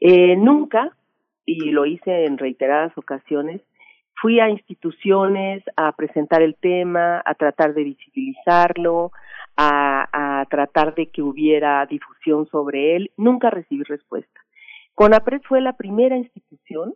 Eh, 0.00 0.36
nunca 0.36 0.96
y 1.44 1.70
lo 1.70 1.84
hice 1.84 2.24
en 2.24 2.38
reiteradas 2.38 2.96
ocasiones, 2.96 3.60
fui 4.20 4.38
a 4.40 4.48
instituciones 4.48 5.62
a 5.76 5.92
presentar 5.92 6.42
el 6.42 6.54
tema, 6.54 7.22
a 7.24 7.34
tratar 7.34 7.74
de 7.74 7.84
visibilizarlo, 7.84 9.12
a, 9.56 10.46
tratar 10.50 10.94
de 10.94 11.06
que 11.06 11.22
hubiera 11.22 11.84
difusión 11.86 12.46
sobre 12.46 12.96
él. 12.96 13.10
Nunca 13.16 13.50
recibí 13.50 13.82
respuesta. 13.84 14.40
CONAPRED 14.94 15.42
fue 15.42 15.60
la 15.60 15.74
primera 15.74 16.16
institución 16.16 16.94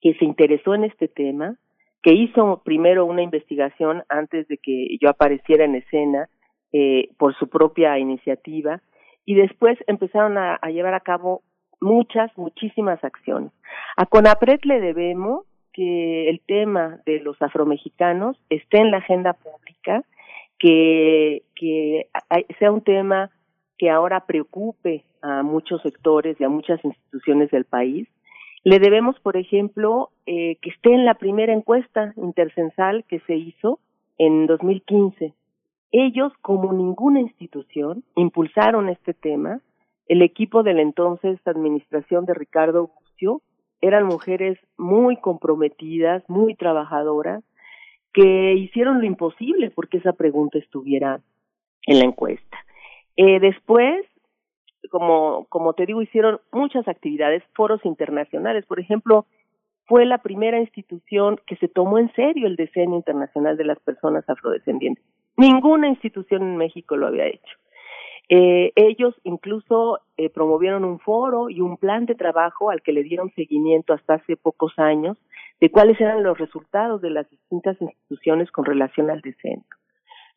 que 0.00 0.14
se 0.14 0.24
interesó 0.24 0.74
en 0.74 0.84
este 0.84 1.08
tema, 1.08 1.56
que 2.02 2.12
hizo 2.12 2.62
primero 2.64 3.06
una 3.06 3.22
investigación 3.22 4.02
antes 4.08 4.46
de 4.48 4.58
que 4.58 4.98
yo 5.00 5.08
apareciera 5.08 5.64
en 5.64 5.76
escena 5.76 6.28
eh, 6.72 7.08
por 7.18 7.34
su 7.36 7.48
propia 7.48 7.98
iniciativa 7.98 8.82
y 9.24 9.34
después 9.34 9.78
empezaron 9.86 10.38
a, 10.38 10.56
a, 10.56 10.70
llevar 10.70 10.94
a 10.94 11.00
cabo 11.00 11.42
muchas, 11.80 12.30
muchísimas 12.36 13.02
acciones. 13.04 13.52
A 13.96 14.06
CONAPRED 14.06 14.60
le 14.64 14.80
debemos 14.80 15.46
que 15.72 16.28
el 16.28 16.40
tema 16.46 17.00
de 17.06 17.20
los 17.20 17.40
afromexicanos 17.40 18.36
esté 18.48 18.78
en 18.78 18.90
la 18.90 18.98
agenda 18.98 19.34
pública, 19.34 20.04
que, 20.60 21.42
que 21.56 22.06
sea 22.58 22.70
un 22.70 22.82
tema 22.82 23.30
que 23.78 23.90
ahora 23.90 24.26
preocupe 24.26 25.04
a 25.22 25.42
muchos 25.42 25.82
sectores 25.82 26.38
y 26.38 26.44
a 26.44 26.48
muchas 26.48 26.84
instituciones 26.84 27.50
del 27.50 27.64
país. 27.64 28.06
Le 28.62 28.78
debemos, 28.78 29.18
por 29.20 29.38
ejemplo, 29.38 30.10
eh, 30.26 30.56
que 30.60 30.70
esté 30.70 30.92
en 30.92 31.06
la 31.06 31.14
primera 31.14 31.54
encuesta 31.54 32.12
intercensal 32.16 33.04
que 33.08 33.20
se 33.20 33.34
hizo 33.34 33.80
en 34.18 34.46
2015. 34.46 35.32
Ellos, 35.92 36.32
como 36.42 36.72
ninguna 36.74 37.20
institución, 37.20 38.04
impulsaron 38.14 38.90
este 38.90 39.14
tema. 39.14 39.60
El 40.06 40.20
equipo 40.20 40.62
de 40.62 40.74
la 40.74 40.82
entonces 40.82 41.40
administración 41.46 42.26
de 42.26 42.34
Ricardo 42.34 42.90
Bucio 42.94 43.40
eran 43.80 44.04
mujeres 44.04 44.58
muy 44.76 45.16
comprometidas, 45.16 46.22
muy 46.28 46.54
trabajadoras, 46.54 47.42
que 48.12 48.54
hicieron 48.54 49.00
lo 49.00 49.06
imposible 49.06 49.70
porque 49.70 49.98
esa 49.98 50.12
pregunta 50.12 50.58
estuviera 50.58 51.20
en 51.86 51.98
la 51.98 52.04
encuesta. 52.04 52.58
Eh, 53.16 53.40
después, 53.40 54.04
como, 54.90 55.72
te 55.76 55.86
digo, 55.86 56.02
hicieron 56.02 56.40
muchas 56.52 56.88
actividades, 56.88 57.42
foros 57.54 57.84
internacionales. 57.84 58.64
Por 58.66 58.80
ejemplo, 58.80 59.26
fue 59.86 60.06
la 60.06 60.18
primera 60.18 60.58
institución 60.58 61.40
que 61.46 61.56
se 61.56 61.68
tomó 61.68 61.98
en 61.98 62.12
serio 62.14 62.46
el 62.46 62.56
diseño 62.56 62.96
internacional 62.96 63.56
de 63.56 63.64
las 63.64 63.78
personas 63.80 64.28
afrodescendientes. 64.28 65.04
Ninguna 65.36 65.88
institución 65.88 66.42
en 66.42 66.56
México 66.56 66.96
lo 66.96 67.06
había 67.06 67.26
hecho. 67.26 67.56
Eh, 68.28 68.72
ellos 68.76 69.14
incluso 69.24 69.98
eh, 70.16 70.30
promovieron 70.30 70.84
un 70.84 71.00
foro 71.00 71.50
y 71.50 71.60
un 71.60 71.76
plan 71.76 72.06
de 72.06 72.14
trabajo 72.14 72.70
al 72.70 72.80
que 72.80 72.92
le 72.92 73.02
dieron 73.02 73.32
seguimiento 73.34 73.92
hasta 73.92 74.14
hace 74.14 74.36
pocos 74.36 74.78
años 74.78 75.18
de 75.60 75.70
cuáles 75.70 76.00
eran 76.00 76.22
los 76.22 76.38
resultados 76.38 77.00
de 77.00 77.10
las 77.10 77.28
distintas 77.28 77.80
instituciones 77.80 78.50
con 78.50 78.64
relación 78.64 79.10
al 79.10 79.20
diseño. 79.20 79.64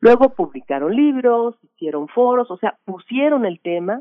Luego 0.00 0.34
publicaron 0.34 0.94
libros, 0.94 1.56
hicieron 1.62 2.08
foros, 2.08 2.50
o 2.50 2.58
sea, 2.58 2.76
pusieron 2.84 3.46
el 3.46 3.60
tema 3.60 4.00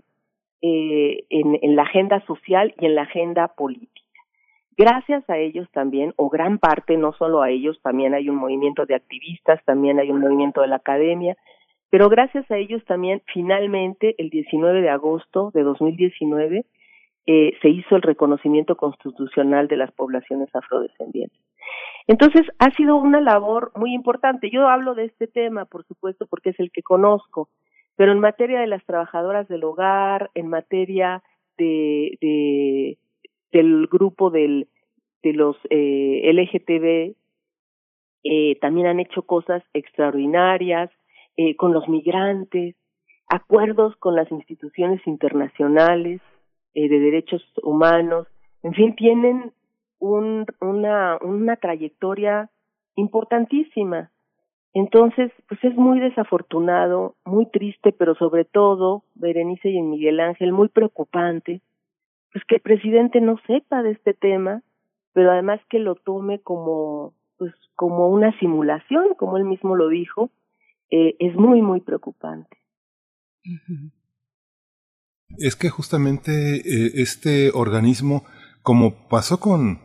eh, 0.62 1.26
en 1.30 1.76
la 1.76 1.84
agenda 1.84 2.26
social 2.26 2.74
y 2.80 2.86
en 2.86 2.96
la 2.96 3.04
agenda 3.04 3.48
política. 3.50 4.04
Gracias 4.76 5.30
a 5.30 5.38
ellos 5.38 5.70
también, 5.72 6.14
o 6.16 6.30
gran 6.30 6.58
parte, 6.58 6.98
no 6.98 7.14
solo 7.14 7.44
a 7.44 7.52
ellos, 7.52 7.80
también 7.84 8.16
hay 8.16 8.28
un 8.28 8.38
movimiento 8.38 8.88
de 8.88 8.96
activistas, 8.96 9.64
también 9.66 10.00
hay 10.00 10.10
un 10.10 10.20
movimiento 10.20 10.62
de 10.62 10.68
la 10.68 10.78
academia, 10.78 11.38
pero 11.92 12.10
gracias 12.10 12.50
a 12.50 12.58
ellos 12.58 12.84
también, 12.86 13.22
finalmente, 13.32 14.16
el 14.18 14.32
19 14.32 14.82
de 14.82 14.90
agosto 14.90 15.52
de 15.54 15.62
2019, 15.62 16.66
eh, 17.26 17.54
se 17.62 17.70
hizo 17.70 17.96
el 17.96 18.02
reconocimiento 18.02 18.76
constitucional 18.76 19.68
de 19.68 19.78
las 19.78 19.92
poblaciones 19.92 20.54
afrodescendientes. 20.54 21.40
Entonces, 22.08 22.44
ha 22.60 22.72
sido 22.72 22.98
una 22.98 23.22
labor 23.22 23.72
muy 23.76 23.94
importante. 23.94 24.50
Yo 24.52 24.68
hablo 24.68 24.94
de 24.94 25.06
este 25.06 25.28
tema, 25.28 25.66
por 25.66 25.86
supuesto, 25.86 26.28
porque 26.28 26.50
es 26.50 26.60
el 26.60 26.72
que 26.72 26.84
conozco, 26.84 27.50
pero 27.96 28.12
en 28.12 28.20
materia 28.20 28.60
de 28.60 28.68
las 28.68 28.84
trabajadoras 28.86 29.48
del 29.48 29.64
hogar, 29.64 30.32
en 30.34 30.48
materia 30.50 31.24
de, 31.58 32.18
de 32.20 32.98
del 33.54 33.88
grupo 33.88 34.32
del, 34.32 34.68
de 35.22 35.34
los 35.34 35.56
eh, 35.70 36.30
LGTB, 36.34 37.16
eh, 38.24 38.58
también 38.60 38.88
han 38.88 39.00
hecho 39.00 39.22
cosas 39.22 39.64
extraordinarias, 39.74 40.90
eh, 41.38 41.56
con 41.56 41.72
los 41.72 41.88
migrantes, 41.88 42.76
acuerdos 43.28 43.96
con 43.98 44.16
las 44.16 44.32
instituciones 44.32 45.06
internacionales 45.06 46.20
eh, 46.76 46.90
de 46.90 47.00
derechos 47.00 47.44
humanos, 47.62 48.28
en 48.64 48.74
fin, 48.74 48.96
tienen 48.96 49.52
un, 50.00 50.46
una, 50.62 51.56
trayectoria 51.58 52.50
importantísima. 52.96 54.12
Entonces, 54.74 55.32
pues 55.48 55.64
es 55.64 55.76
muy 55.76 56.00
desafortunado, 56.00 57.16
muy 57.26 57.46
triste, 57.46 57.92
pero 57.92 58.16
sobre 58.16 58.44
todo, 58.44 59.04
Berenice 59.16 59.70
y 59.70 59.82
Miguel 59.82 60.20
Ángel, 60.20 60.52
muy 60.52 60.70
preocupante, 60.70 61.62
pues 62.32 62.44
que 62.46 62.56
el 62.56 62.62
presidente 62.62 63.22
no 63.22 63.38
sepa 63.46 63.84
de 63.84 63.92
este 63.92 64.14
tema, 64.14 64.64
pero 65.14 65.32
además 65.32 65.62
que 65.70 65.78
lo 65.78 65.96
tome 65.96 66.40
como, 66.40 67.14
pues 67.38 67.54
como 67.76 68.10
una 68.10 68.38
simulación, 68.40 69.14
como 69.16 69.38
él 69.38 69.44
mismo 69.44 69.76
lo 69.76 69.90
dijo, 69.90 70.32
eh, 70.90 71.16
es 71.20 71.36
muy, 71.36 71.62
muy 71.62 71.82
preocupante. 71.82 72.58
Es 75.38 75.56
que 75.56 75.70
justamente 75.70 76.58
eh, 76.58 76.92
este 76.96 77.52
organismo, 77.54 78.26
como 78.62 79.08
pasó 79.08 79.40
con, 79.40 79.80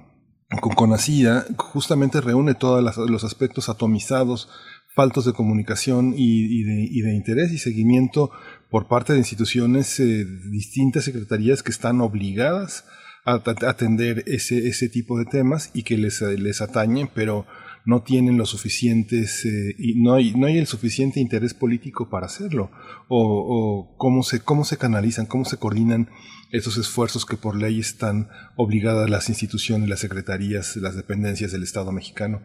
con 0.61 0.75
Conacida, 0.75 1.47
justamente 1.57 2.21
reúne 2.21 2.55
todos 2.55 2.97
los 3.09 3.25
aspectos 3.25 3.69
atomizados, 3.69 4.49
faltos 4.95 5.25
de 5.25 5.33
comunicación 5.33 6.15
y, 6.17 6.63
de, 6.65 7.15
interés 7.15 7.53
y 7.53 7.59
seguimiento 7.59 8.31
por 8.71 8.89
parte 8.89 9.13
de 9.13 9.21
instituciones, 9.21 9.99
eh, 10.01 10.27
distintas 10.51 11.05
secretarías 11.05 11.63
que 11.63 11.71
están 11.71 12.01
obligadas 12.01 12.85
a, 13.25 13.35
a, 13.35 13.69
atender 13.69 14.25
ese, 14.27 14.69
ese 14.69 14.89
tipo 14.89 15.19
de 15.19 15.25
temas 15.25 15.71
y 15.73 15.83
que 15.83 15.97
les, 15.97 16.21
les 16.21 16.61
atañen, 16.61 17.09
pero 17.15 17.47
no 17.85 18.03
tienen 18.03 18.37
lo 18.37 18.47
suficientes 18.47 19.45
eh, 19.45 19.75
y 19.79 20.01
no 20.01 20.15
hay, 20.15 20.35
no 20.35 20.47
hay 20.47 20.59
el 20.59 20.67
suficiente 20.67 21.21
interés 21.21 21.55
político 21.55 22.09
para 22.11 22.27
hacerlo. 22.27 22.71
O, 23.09 23.19
o 23.19 23.97
cómo 23.97 24.23
se 24.23 24.45
cómo 24.45 24.65
se 24.65 24.79
canalizan 24.79 25.27
cómo 25.27 25.45
se 25.45 25.59
coordinan 25.59 26.09
esos 26.53 26.79
esfuerzos 26.79 27.27
que 27.27 27.37
por 27.37 27.57
ley 27.57 27.81
están 27.81 28.29
obligadas 28.57 29.09
las 29.09 29.29
instituciones 29.29 29.89
las 29.89 30.01
secretarías 30.01 30.77
las 30.77 30.97
dependencias 30.97 31.53
del 31.53 31.63
Estado 31.63 31.93
mexicano. 31.93 32.41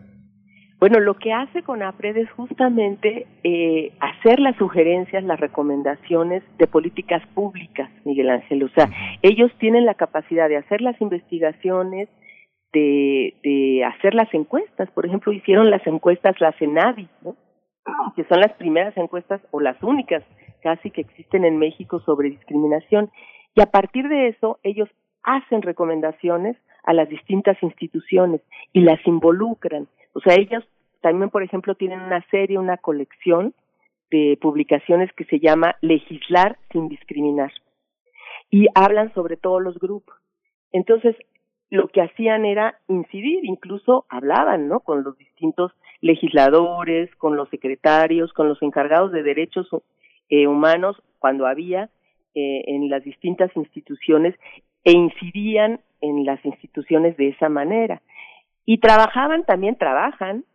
Bueno, 0.84 1.00
lo 1.00 1.14
que 1.14 1.32
hace 1.32 1.64
CONAPRED 1.64 2.18
es 2.18 2.32
justamente 2.32 3.26
eh, 3.46 3.94
hacer 4.02 4.42
las 4.42 4.58
sugerencias, 4.58 5.24
las 5.24 5.40
recomendaciones 5.40 6.44
de 6.58 6.68
políticas 6.68 7.26
públicas, 7.34 7.90
Miguel 8.04 8.30
Ángel. 8.30 8.64
O 8.64 8.70
sea, 8.76 8.90
ellos 9.22 9.50
tienen 9.60 9.86
la 9.86 9.94
capacidad 9.94 10.50
de 10.50 10.58
hacer 10.58 10.82
las 10.82 11.00
investigaciones, 11.00 12.10
de, 12.74 13.84
hacer 13.86 14.14
las 14.14 14.34
encuestas. 14.34 14.90
Por 14.92 15.06
ejemplo, 15.06 15.32
hicieron 15.32 15.70
las 15.70 15.86
encuestas 15.88 16.40
la 16.42 16.52
CENAVI, 16.54 17.08
¿no? 17.22 17.36
que 18.16 18.24
son 18.26 18.40
las 18.40 18.54
primeras 18.54 18.96
encuestas 18.98 19.42
o 19.52 19.60
las 19.60 19.82
únicas 19.84 20.24
casi 20.62 20.90
que 20.90 21.02
existen 21.02 21.46
en 21.46 21.58
México 21.58 22.00
sobre 22.00 22.30
discriminación. 22.30 23.12
Y 23.56 23.62
a 23.62 23.68
partir 23.68 24.08
de 24.08 24.30
eso, 24.30 24.60
ellos 24.64 24.90
hacen 25.24 25.62
recomendaciones 25.62 26.58
a 26.84 26.94
las 26.94 27.10
distintas 27.10 27.62
instituciones 27.62 28.42
y 28.72 28.82
las 28.82 29.06
involucran. 29.06 29.88
O 30.14 30.20
sea, 30.22 30.36
ellos 30.36 30.64
también, 31.02 31.30
por 31.30 31.44
ejemplo, 31.44 31.76
tienen 31.76 32.02
una 32.02 32.26
serie, 32.30 32.58
una 32.58 32.78
colección 32.78 33.54
de 34.10 34.38
publicaciones 34.42 35.12
que 35.14 35.26
se 35.26 35.40
llama 35.40 35.76
Legislar 35.82 36.58
sin 36.72 36.88
discriminar. 36.88 37.52
Y 38.50 38.68
hablan 38.76 39.14
sobre 39.14 39.38
todos 39.38 39.62
los 39.62 39.78
grupos. 39.80 40.16
Entonces, 40.72 41.16
lo 41.74 41.88
que 41.88 42.02
hacían 42.04 42.46
era 42.46 42.78
incidir, 42.88 43.44
incluso 43.46 44.06
hablaban, 44.08 44.68
¿no? 44.68 44.82
Con 44.82 45.04
los 45.04 45.18
distintos 45.18 45.72
legisladores, 46.02 47.10
con 47.16 47.36
los 47.36 47.50
secretarios, 47.50 48.32
con 48.32 48.48
los 48.48 48.62
encargados 48.62 49.12
de 49.12 49.24
derechos 49.24 49.68
eh, 50.30 50.46
humanos, 50.46 51.02
cuando 51.18 51.48
había 51.48 51.90
eh, 52.36 52.64
en 52.68 52.92
las 52.92 53.04
distintas 53.04 53.50
instituciones, 53.56 54.36
e 54.84 54.92
incidían 54.92 55.80
en 56.00 56.26
las 56.26 56.46
instituciones 56.46 57.18
de 57.18 57.30
esa 57.30 57.50
manera. 57.50 58.04
Y 58.68 58.78
trabajaban, 58.78 59.44
también 59.44 59.76
trabajan 59.76 60.46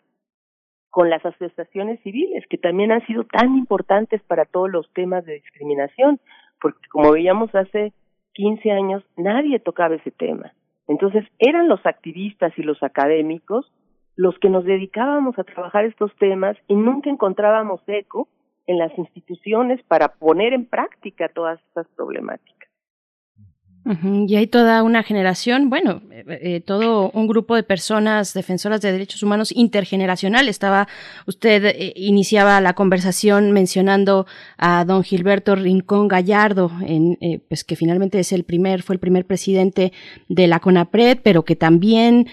con 0.88 1.10
las 1.10 1.26
asociaciones 1.26 1.98
civiles, 2.04 2.44
que 2.48 2.58
también 2.58 2.92
han 2.92 3.04
sido 3.08 3.24
tan 3.24 3.56
importantes 3.56 4.22
para 4.22 4.44
todos 4.44 4.70
los 4.70 4.88
temas 4.92 5.24
de 5.24 5.34
discriminación, 5.34 6.20
porque 6.60 6.86
como 6.92 7.10
veíamos 7.10 7.52
hace 7.56 7.92
15 8.34 8.70
años, 8.70 9.02
nadie 9.16 9.58
tocaba 9.58 9.96
ese 9.96 10.12
tema. 10.12 10.52
Entonces, 10.88 11.24
eran 11.38 11.68
los 11.68 11.84
activistas 11.86 12.52
y 12.58 12.62
los 12.62 12.82
académicos 12.82 13.70
los 14.18 14.36
que 14.40 14.50
nos 14.50 14.64
dedicábamos 14.64 15.38
a 15.38 15.44
trabajar 15.44 15.84
estos 15.84 16.10
temas 16.16 16.56
y 16.66 16.74
nunca 16.74 17.08
encontrábamos 17.08 17.80
eco 17.86 18.26
en 18.66 18.76
las 18.76 18.96
instituciones 18.98 19.80
para 19.84 20.08
poner 20.08 20.52
en 20.54 20.66
práctica 20.66 21.28
todas 21.28 21.60
estas 21.68 21.86
problemáticas. 21.94 22.57
Y 23.84 24.36
hay 24.36 24.46
toda 24.46 24.82
una 24.82 25.02
generación, 25.02 25.70
bueno, 25.70 26.02
eh, 26.10 26.24
eh, 26.42 26.60
todo 26.60 27.10
un 27.12 27.26
grupo 27.26 27.56
de 27.56 27.62
personas 27.62 28.34
defensoras 28.34 28.82
de 28.82 28.92
derechos 28.92 29.22
humanos 29.22 29.50
intergeneracional. 29.50 30.48
Estaba, 30.48 30.88
usted 31.26 31.64
eh, 31.64 31.92
iniciaba 31.96 32.60
la 32.60 32.74
conversación 32.74 33.52
mencionando 33.52 34.26
a 34.58 34.84
don 34.84 35.02
Gilberto 35.04 35.54
Rincón 35.54 36.06
Gallardo, 36.06 36.70
en, 36.86 37.16
pues 37.48 37.64
que 37.64 37.76
finalmente 37.76 38.18
es 38.18 38.32
el 38.32 38.44
primer, 38.44 38.82
fue 38.82 38.94
el 38.94 39.00
primer 39.00 39.24
presidente 39.24 39.92
de 40.28 40.46
la 40.48 40.60
CONAPRED, 40.60 41.20
pero 41.22 41.44
que 41.44 41.56
también 41.56 42.26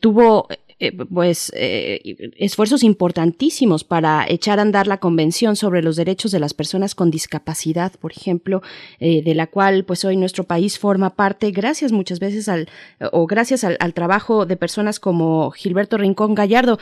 tuvo 0.00 0.48
eh, 0.80 0.92
pues 0.92 1.52
eh, 1.54 2.32
esfuerzos 2.38 2.82
importantísimos 2.82 3.84
para 3.84 4.24
echar 4.26 4.58
a 4.58 4.62
andar 4.62 4.86
la 4.86 4.96
convención 4.96 5.54
sobre 5.54 5.82
los 5.82 5.94
derechos 5.96 6.32
de 6.32 6.40
las 6.40 6.54
personas 6.54 6.94
con 6.94 7.10
discapacidad, 7.10 7.92
por 8.00 8.12
ejemplo, 8.12 8.62
eh, 8.98 9.22
de 9.22 9.34
la 9.34 9.46
cual 9.46 9.84
pues 9.84 10.06
hoy 10.06 10.16
nuestro 10.16 10.44
país 10.44 10.78
forma 10.78 11.10
parte 11.16 11.50
gracias 11.50 11.92
muchas 11.92 12.18
veces 12.18 12.48
al 12.48 12.68
o 13.12 13.26
gracias 13.26 13.62
al, 13.62 13.76
al 13.78 13.92
trabajo 13.92 14.46
de 14.46 14.56
personas 14.56 15.00
como 15.00 15.50
Gilberto 15.50 15.98
Rincón 15.98 16.34
Gallardo. 16.34 16.78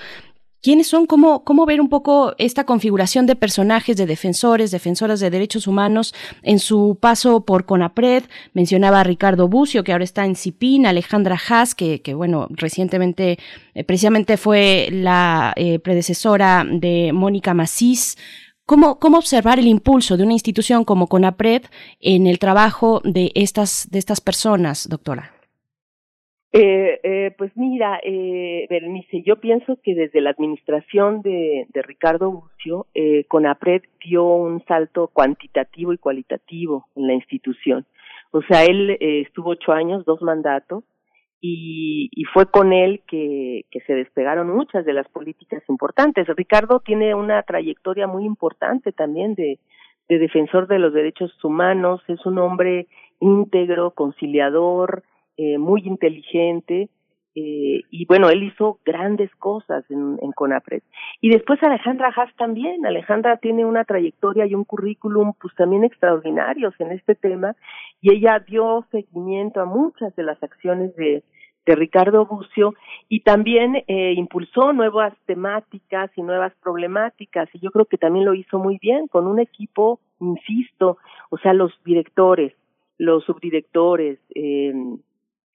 ¿Quiénes 0.60 0.89
son? 0.89 1.06
¿Cómo, 1.06 1.44
¿Cómo 1.44 1.66
ver 1.66 1.80
un 1.80 1.89
poco 1.89 2.35
esta 2.36 2.64
configuración 2.64 3.26
de 3.26 3.36
personajes, 3.36 3.97
de 3.97 4.06
defensores, 4.06 4.72
defensoras 4.72 5.20
de 5.20 5.30
derechos 5.30 5.68
humanos 5.68 6.14
en 6.43 6.59
su 6.59 6.98
paso 7.01 7.44
por 7.44 7.64
CONAPRED? 7.64 8.24
Mencionaba 8.55 9.01
a 9.01 9.05
Ricardo 9.05 9.47
Bucio, 9.47 9.85
que 9.85 9.93
ahora 9.93 10.02
está 10.02 10.24
en 10.24 10.35
CIPIN, 10.35 10.86
Alejandra 10.86 11.39
Haas, 11.48 11.76
que, 11.76 12.02
que 12.02 12.12
bueno, 12.12 12.48
recientemente, 12.51 13.39
eh, 13.74 13.85
precisamente 13.85 14.36
fue 14.36 14.89
la 14.90 15.52
eh, 15.55 15.78
predecesora 15.78 16.66
de 16.68 17.12
Mónica 17.12 17.55
Macís. 17.55 18.18
¿Cómo, 18.66 18.98
¿Cómo 18.98 19.18
observar 19.18 19.60
el 19.60 19.68
impulso 19.68 20.16
de 20.16 20.24
una 20.24 20.32
institución 20.32 20.85
como 20.85 21.06
CONAPRED 21.06 21.62
en 22.01 22.26
el 22.26 22.40
trabajo 22.40 23.01
de 23.05 23.30
estas, 23.36 23.86
de 23.90 24.01
estas 24.01 24.20
personas, 24.20 24.89
doctora? 24.89 25.38
Eh, 26.51 27.01
eh, 27.03 27.35
pues 27.37 27.55
mira, 27.57 28.01
eh, 28.03 28.66
Berenice, 28.70 29.23
yo 29.23 29.37
pienso 29.37 29.79
que 29.83 29.95
desde 29.95 30.23
la 30.23 30.31
administración 30.31 31.20
de, 31.20 31.66
Ricardo 31.75 32.31
Bucio, 32.31 32.87
eh, 32.95 33.25
CONAPRED 33.29 33.83
dio 34.05 34.25
un 34.25 34.65
salto 34.65 35.09
cuantitativo 35.09 35.93
y 35.93 35.99
cualitativo 35.99 36.87
en 36.97 37.07
la 37.07 37.15
institución. 37.15 37.85
O 38.31 38.41
sea, 38.43 38.65
él 38.65 38.91
eh, 38.93 39.23
estuvo 39.27 39.51
ocho 39.51 39.73
años, 39.73 40.07
dos 40.07 40.23
mandatos, 40.23 40.85
y, 41.41 42.09
y 42.12 42.25
fue 42.25 42.51
con 42.51 42.73
él 42.73 43.03
que, 43.07 43.65
se 43.87 43.95
despegaron 43.95 44.49
muchas 44.49 44.85
de 44.85 44.93
las 44.93 45.09
políticas 45.09 45.62
importantes. 45.69 46.27
Ricardo 46.29 46.81
tiene 46.81 47.15
una 47.15 47.43
trayectoria 47.43 48.07
muy 48.07 48.25
importante 48.25 48.93
también 48.93 49.35
de 49.35 49.59
defensor 50.09 50.66
de 50.66 50.79
los 50.79 50.93
derechos 50.93 51.33
humanos, 51.45 52.03
es 52.09 52.25
un 52.27 52.39
hombre 52.39 52.87
íntegro, 53.20 53.93
conciliador, 53.93 55.05
eh, 55.39 55.56
muy 55.56 55.81
inteligente, 55.86 56.90
eh, 57.40 57.82
y 57.90 58.05
bueno, 58.06 58.31
él 58.31 58.43
hizo 58.43 58.81
grandes 58.85 59.31
cosas 59.36 59.89
en, 59.90 60.19
en 60.20 60.32
CONAPRED. 60.32 60.82
Y 61.20 61.31
después 61.31 61.62
Alejandra 61.62 62.12
Haas 62.16 62.35
también. 62.36 62.85
Alejandra 62.85 63.36
tiene 63.36 63.65
una 63.65 63.85
trayectoria 63.85 64.44
y 64.47 64.55
un 64.55 64.65
currículum 64.65 65.35
pues 65.40 65.55
también 65.55 65.85
extraordinarios 65.85 66.74
en 66.81 66.90
este 66.90 67.15
tema 67.15 67.55
y 68.01 68.12
ella 68.12 68.40
dio 68.40 68.85
seguimiento 68.90 69.60
a 69.60 69.66
muchas 69.66 70.16
de 70.16 70.24
las 70.24 70.43
acciones 70.43 70.97
de, 70.97 71.23
de 71.65 71.74
Ricardo 71.77 72.27
Bucio 72.27 72.74
y 73.09 73.20
también 73.20 73.85
eh, 73.86 74.15
impulsó 74.16 74.73
nuevas 74.73 75.15
temáticas 75.27 76.10
y 76.16 76.23
nuevas 76.23 76.52
problemáticas 76.60 77.48
y 77.52 77.60
yo 77.60 77.70
creo 77.70 77.85
que 77.85 77.98
también 77.98 78.24
lo 78.24 78.35
hizo 78.35 78.59
muy 78.59 78.78
bien 78.81 79.06
con 79.06 79.28
un 79.28 79.39
equipo, 79.39 80.01
insisto, 80.19 80.98
o 81.31 81.39
sea, 81.39 81.52
los 81.52 81.73
directores, 81.85 82.55
los 82.97 83.23
subdirectores, 83.24 84.19
eh, 84.35 84.73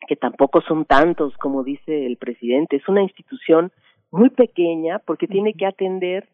que 0.07 0.15
tampoco 0.15 0.61
son 0.61 0.85
tantos 0.85 1.35
como 1.37 1.63
dice 1.63 2.05
el 2.05 2.17
presidente. 2.17 2.77
Es 2.77 2.87
una 2.87 3.01
institución 3.01 3.71
muy 4.11 4.29
pequeña 4.29 4.99
porque 4.99 5.27
tiene 5.27 5.53
que 5.53 5.65
atender 5.65 6.27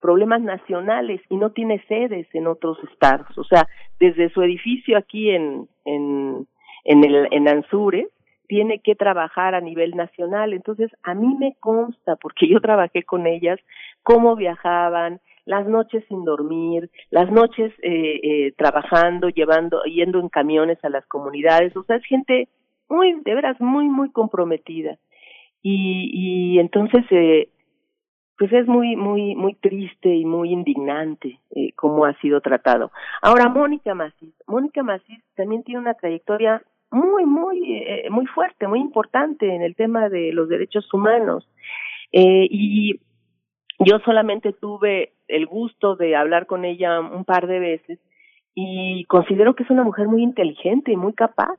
problemas 0.00 0.40
nacionales 0.42 1.20
y 1.28 1.36
no 1.36 1.50
tiene 1.50 1.82
sedes 1.88 2.26
en 2.34 2.46
otros 2.46 2.78
estados. 2.90 3.36
O 3.38 3.44
sea, 3.44 3.66
desde 3.98 4.30
su 4.30 4.42
edificio 4.42 4.96
aquí 4.96 5.30
en 5.30 5.68
en 5.84 6.46
en 6.84 7.04
el 7.04 7.28
en 7.32 7.48
Anzures 7.48 8.08
tiene 8.48 8.78
que 8.78 8.94
trabajar 8.94 9.54
a 9.54 9.60
nivel 9.60 9.96
nacional. 9.96 10.52
Entonces, 10.52 10.90
a 11.02 11.14
mí 11.14 11.34
me 11.38 11.56
consta 11.60 12.16
porque 12.16 12.48
yo 12.48 12.60
trabajé 12.60 13.02
con 13.02 13.26
ellas 13.26 13.58
cómo 14.02 14.36
viajaban, 14.36 15.20
las 15.44 15.66
noches 15.66 16.04
sin 16.08 16.24
dormir, 16.24 16.90
las 17.10 17.30
noches 17.30 17.72
eh, 17.82 18.20
eh, 18.22 18.52
trabajando, 18.56 19.28
llevando, 19.28 19.82
yendo 19.84 20.18
en 20.18 20.28
camiones 20.28 20.84
a 20.84 20.90
las 20.90 21.06
comunidades. 21.06 21.76
O 21.76 21.84
sea, 21.84 21.96
es 21.96 22.04
gente 22.04 22.48
muy, 22.88 23.20
de 23.24 23.34
veras, 23.34 23.60
muy, 23.60 23.88
muy 23.88 24.10
comprometida. 24.10 24.98
Y, 25.62 26.10
y 26.12 26.58
entonces, 26.58 27.04
eh, 27.10 27.48
pues 28.38 28.52
es 28.52 28.66
muy, 28.66 28.96
muy, 28.96 29.34
muy 29.34 29.54
triste 29.54 30.14
y 30.14 30.24
muy 30.24 30.52
indignante 30.52 31.40
eh, 31.54 31.72
cómo 31.74 32.04
ha 32.04 32.14
sido 32.20 32.40
tratado. 32.40 32.90
Ahora, 33.22 33.48
Mónica 33.48 33.94
Macís. 33.94 34.34
Mónica 34.46 34.82
Macís 34.82 35.22
también 35.34 35.62
tiene 35.62 35.80
una 35.80 35.94
trayectoria 35.94 36.62
muy, 36.90 37.24
muy, 37.24 37.74
eh, 37.74 38.08
muy 38.10 38.26
fuerte, 38.26 38.68
muy 38.68 38.80
importante 38.80 39.54
en 39.54 39.62
el 39.62 39.74
tema 39.74 40.08
de 40.08 40.32
los 40.32 40.48
derechos 40.48 40.92
humanos. 40.92 41.48
Eh, 42.12 42.46
y 42.50 43.00
yo 43.78 43.98
solamente 44.04 44.52
tuve 44.52 45.12
el 45.28 45.46
gusto 45.46 45.96
de 45.96 46.14
hablar 46.14 46.46
con 46.46 46.64
ella 46.64 47.00
un 47.00 47.24
par 47.24 47.46
de 47.46 47.58
veces 47.58 47.98
y 48.54 49.04
considero 49.04 49.54
que 49.54 49.64
es 49.64 49.70
una 49.70 49.82
mujer 49.82 50.08
muy 50.08 50.22
inteligente 50.22 50.92
y 50.92 50.96
muy 50.96 51.12
capaz 51.12 51.58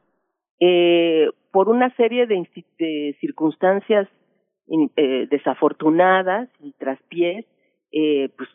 eh, 0.59 1.29
por 1.51 1.69
una 1.69 1.93
serie 1.95 2.27
de, 2.27 2.47
de 2.79 3.17
circunstancias 3.19 4.07
eh, 4.95 5.27
desafortunadas 5.29 6.49
y 6.59 6.73
traspiés, 6.73 7.45
eh, 7.91 8.29
pues 8.37 8.49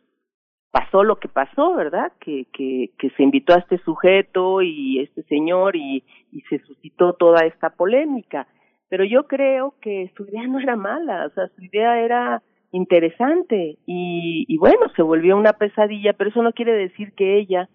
pasó 0.70 1.04
lo 1.04 1.16
que 1.16 1.28
pasó, 1.28 1.74
¿verdad? 1.74 2.12
Que, 2.20 2.46
que, 2.52 2.90
que 2.98 3.10
se 3.10 3.22
invitó 3.22 3.54
a 3.54 3.58
este 3.58 3.78
sujeto 3.78 4.62
y 4.62 5.00
este 5.00 5.22
señor 5.24 5.76
y, 5.76 6.04
y 6.32 6.40
se 6.42 6.58
suscitó 6.60 7.14
toda 7.14 7.46
esta 7.46 7.70
polémica. 7.70 8.46
Pero 8.88 9.04
yo 9.04 9.26
creo 9.26 9.74
que 9.80 10.10
su 10.16 10.24
idea 10.24 10.46
no 10.46 10.58
era 10.58 10.76
mala, 10.76 11.26
o 11.26 11.30
sea, 11.30 11.48
su 11.56 11.64
idea 11.64 12.00
era 12.00 12.42
interesante 12.72 13.78
y, 13.86 14.44
y 14.48 14.58
bueno, 14.58 14.88
se 14.96 15.02
volvió 15.02 15.36
una 15.36 15.52
pesadilla, 15.52 16.14
pero 16.14 16.30
eso 16.30 16.42
no 16.42 16.52
quiere 16.52 16.72
decir 16.72 17.12
que 17.14 17.38
ella 17.38 17.68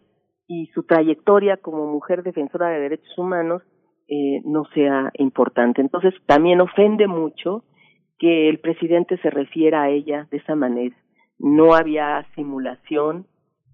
y 0.48 0.68
su 0.68 0.84
trayectoria 0.84 1.58
como 1.58 1.88
mujer 1.88 2.24
defensora 2.24 2.70
de 2.70 2.80
derechos 2.80 3.18
humanos 3.18 3.62
eh, 4.08 4.42
no 4.46 4.66
sea 4.74 5.12
importante. 5.16 5.82
Entonces 5.82 6.14
también 6.26 6.62
ofende 6.62 7.08
mucho 7.08 7.64
que 8.20 8.50
el 8.50 8.60
presidente 8.60 9.18
se 9.18 9.30
refiera 9.30 9.84
a 9.84 9.90
ella 9.90 10.28
de 10.32 10.38
esa 10.38 10.56
manera. 10.56 10.96
No 11.40 11.74
había 11.74 12.26
simulación, 12.36 13.28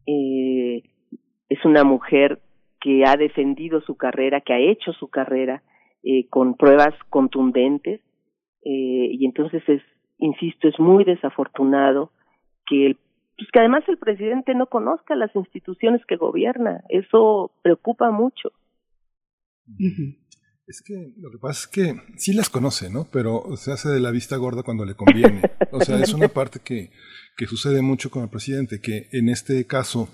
eh, 0.05 0.83
es 1.49 1.65
una 1.65 1.83
mujer 1.83 2.41
que 2.81 3.05
ha 3.05 3.15
defendido 3.15 3.79
su 3.81 3.95
carrera, 3.95 4.41
que 4.41 4.53
ha 4.53 4.59
hecho 4.59 4.91
su 4.93 5.07
carrera 5.07 5.63
eh, 6.03 6.27
con 6.29 6.55
pruebas 6.55 6.93
contundentes 7.09 8.01
eh, 8.65 9.07
y 9.11 9.25
entonces 9.25 9.63
es, 9.67 9.81
insisto, 10.17 10.67
es 10.67 10.77
muy 10.79 11.05
desafortunado 11.05 12.11
que 12.65 12.87
el 12.87 12.97
pues 13.35 13.49
que 13.51 13.59
además 13.59 13.83
el 13.87 13.97
presidente 13.97 14.53
no 14.53 14.67
conozca 14.67 15.15
las 15.15 15.35
instituciones 15.35 16.05
que 16.05 16.17
gobierna. 16.17 16.83
Eso 16.89 17.51
preocupa 17.63 18.11
mucho. 18.11 18.51
Es 20.65 20.81
que 20.81 21.13
lo 21.17 21.29
que 21.29 21.37
pasa 21.37 21.61
es 21.61 21.67
que 21.67 22.01
sí 22.17 22.31
las 22.33 22.49
conoce, 22.49 22.89
¿no? 22.89 23.05
Pero 23.11 23.57
se 23.57 23.71
hace 23.71 23.89
de 23.89 23.99
la 23.99 24.11
vista 24.11 24.37
gorda 24.37 24.63
cuando 24.63 24.85
le 24.85 24.95
conviene. 24.95 25.41
O 25.71 25.81
sea, 25.81 25.99
es 25.99 26.13
una 26.13 26.29
parte 26.29 26.59
que, 26.59 26.91
que 27.35 27.47
sucede 27.47 27.81
mucho 27.81 28.09
con 28.09 28.23
el 28.23 28.29
presidente, 28.29 28.79
que 28.79 29.09
en 29.11 29.27
este 29.27 29.65
caso 29.67 30.07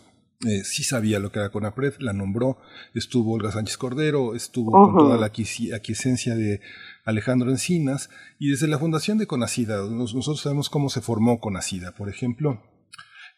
eh, 0.48 0.64
sí 0.64 0.84
sabía 0.84 1.20
lo 1.20 1.32
que 1.32 1.40
era 1.40 1.50
CONAPRED, 1.50 1.96
la 2.00 2.14
nombró, 2.14 2.60
estuvo 2.94 3.34
Olga 3.34 3.52
Sánchez 3.52 3.78
Cordero, 3.78 4.36
estuvo 4.36 4.72
con 4.72 4.98
toda 4.98 5.18
la 5.18 5.26
aquiescencia 5.26 6.34
de 6.34 6.62
Alejandro 7.04 7.52
Encinas, 7.52 8.10
y 8.40 8.50
desde 8.50 8.70
la 8.70 8.80
fundación 8.80 9.18
de 9.18 9.28
CONACIDA, 9.28 9.90
nosotros 9.90 10.40
sabemos 10.40 10.70
cómo 10.70 10.90
se 10.90 11.02
formó 11.02 11.42
CONACIDA, 11.42 11.94
por 11.94 12.08
ejemplo, 12.08 12.64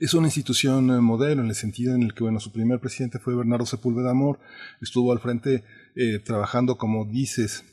es 0.02 0.16
una 0.16 0.28
institución 0.28 0.90
eh, 0.90 1.00
modelo 1.00 1.44
en 1.44 1.50
el 1.50 1.56
sentido 1.56 1.94
en 1.94 2.02
el 2.02 2.16
que, 2.16 2.24
bueno, 2.24 2.40
su 2.40 2.52
primer 2.52 2.80
presidente 2.80 3.20
fue 3.20 3.36
Bernardo 3.36 3.68
Sepúlveda 3.68 4.10
Amor, 4.10 4.40
estuvo 4.82 5.12
al 5.12 5.20
frente 5.20 5.64
eh, 5.96 6.18
trabajando, 6.18 6.80
como 6.80 7.06
dices, 7.06 7.64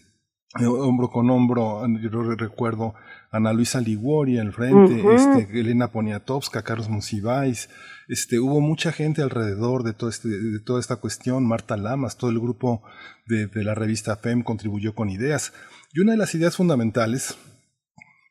eh, 0.60 0.66
hombro 0.66 1.09
con 1.09 1.30
hombro, 1.30 1.82
yo 2.02 2.22
recuerdo 2.36 2.94
Ana 3.32 3.55
Luisa 3.55 3.80
Liguori 3.80 4.38
al 4.38 4.52
frente, 4.52 5.02
este, 5.14 5.59
Elena 5.59 5.90
Poniatowska, 5.90 6.62
Carlos 6.62 6.90
Monsiváis, 6.90 7.70
este, 8.09 8.38
hubo 8.38 8.60
mucha 8.60 8.92
gente 8.92 9.22
alrededor 9.22 9.82
de, 9.82 9.94
todo 9.94 10.10
este, 10.10 10.28
de 10.28 10.60
toda 10.60 10.80
esta 10.80 10.96
cuestión, 10.96 11.46
Marta 11.46 11.78
Lamas, 11.78 12.18
todo 12.18 12.30
el 12.30 12.40
grupo 12.40 12.82
de, 13.26 13.46
de 13.46 13.64
la 13.64 13.74
revista 13.74 14.16
FEM 14.16 14.42
contribuyó 14.42 14.94
con 14.94 15.09
ideas. 15.09 15.55
Y 15.94 16.00
una 16.00 16.12
de 16.12 16.18
las 16.18 16.34
ideas 16.34 16.56
fundamentales 16.56 17.38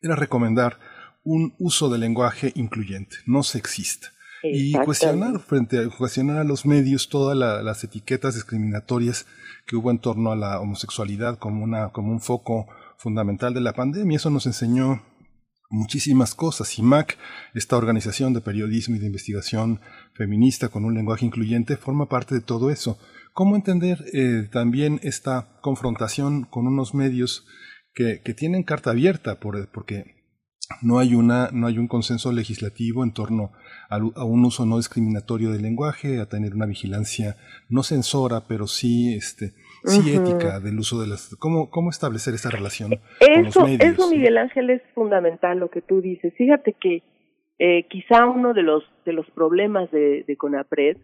era 0.02 0.16
recomendar 0.16 0.78
un 1.28 1.56
uso 1.60 1.90
del 1.90 2.02
lenguaje 2.02 2.54
incluyente, 2.56 3.18
no 3.26 3.44
sexista. 3.44 4.08
y 4.44 4.74
cuestionar 4.74 5.40
frente 5.40 5.80
a 5.80 5.90
cuestionar 5.90 6.38
a 6.38 6.44
los 6.44 6.66
medios 6.66 7.10
todas 7.10 7.36
las 7.38 7.84
etiquetas 7.84 8.36
discriminatorias 8.36 9.26
que 9.66 9.76
hubo 9.76 9.92
en 9.92 10.00
torno 10.00 10.32
a 10.32 10.38
la 10.38 10.62
homosexualidad 10.62 11.38
como 11.38 11.64
una 11.64 11.90
como 11.90 12.12
un 12.12 12.22
foco 12.22 12.68
fundamental 12.98 13.54
de 13.54 13.62
la 13.62 13.74
pandemia. 13.74 14.16
Eso 14.16 14.30
nos 14.30 14.46
enseñó 14.46 15.02
muchísimas 15.70 16.34
cosas. 16.34 16.80
IMAC, 16.80 17.18
esta 17.54 17.76
organización 17.76 18.34
de 18.34 18.40
periodismo 18.40 18.96
y 18.96 19.00
de 19.00 19.08
investigación 19.08 19.82
feminista 20.14 20.70
con 20.70 20.86
un 20.86 20.94
lenguaje 20.94 21.26
incluyente, 21.26 21.76
forma 21.76 22.08
parte 22.08 22.36
de 22.36 22.42
todo 22.42 22.70
eso. 22.70 22.98
¿Cómo 23.34 23.58
entender 23.58 24.06
eh, 24.14 24.48
también 24.50 25.02
esta 25.04 25.60
confrontación 25.62 26.44
con 26.46 26.68
unos 26.68 26.94
medios 26.94 27.46
que, 27.94 28.22
que 28.24 28.34
tienen 28.34 28.64
carta 28.64 28.92
abierta? 28.92 29.40
Por, 29.40 29.68
porque 29.70 30.17
no 30.82 31.00
hay, 31.00 31.16
una, 31.16 31.50
no 31.54 31.68
hay 31.68 31.78
un 31.78 31.88
consenso 31.88 32.32
legislativo 32.32 33.04
en 33.04 33.14
torno 33.14 33.52
a, 33.90 33.98
un 33.98 34.46
uso 34.46 34.66
no 34.66 34.78
discriminatorio 34.78 35.52
del 35.52 35.62
lenguaje, 35.62 36.20
a 36.20 36.28
tener 36.28 36.54
una 36.54 36.66
vigilancia 36.66 37.36
no 37.70 37.84
censora, 37.84 38.44
pero 38.48 38.68
sí, 38.68 39.16
este, 39.16 39.54
sí 39.86 40.14
ética 40.14 40.60
del 40.60 40.80
uso 40.80 41.00
de 41.02 41.08
las... 41.08 41.36
¿Cómo, 41.40 41.70
cómo 41.70 41.90
establecer 41.90 42.34
esa 42.34 42.50
relación 42.50 42.90
con 43.20 43.44
los 43.44 43.56
medios? 43.58 43.94
Eso, 43.94 44.10
Miguel 44.10 44.38
Ángel, 44.38 44.70
es 44.70 44.82
fundamental 44.94 45.60
lo 45.60 45.70
que 45.70 45.82
tú 45.82 46.02
dices. 46.02 46.34
Fíjate 46.38 46.76
que 46.80 47.04
eh, 47.60 47.88
quizá 47.90 48.26
uno 48.26 48.54
de 48.54 48.64
los, 48.64 48.84
de 49.06 49.14
los 49.14 49.26
problemas 49.32 49.90
de, 49.92 50.24
de 50.28 50.38
CONAPRED, 50.38 50.98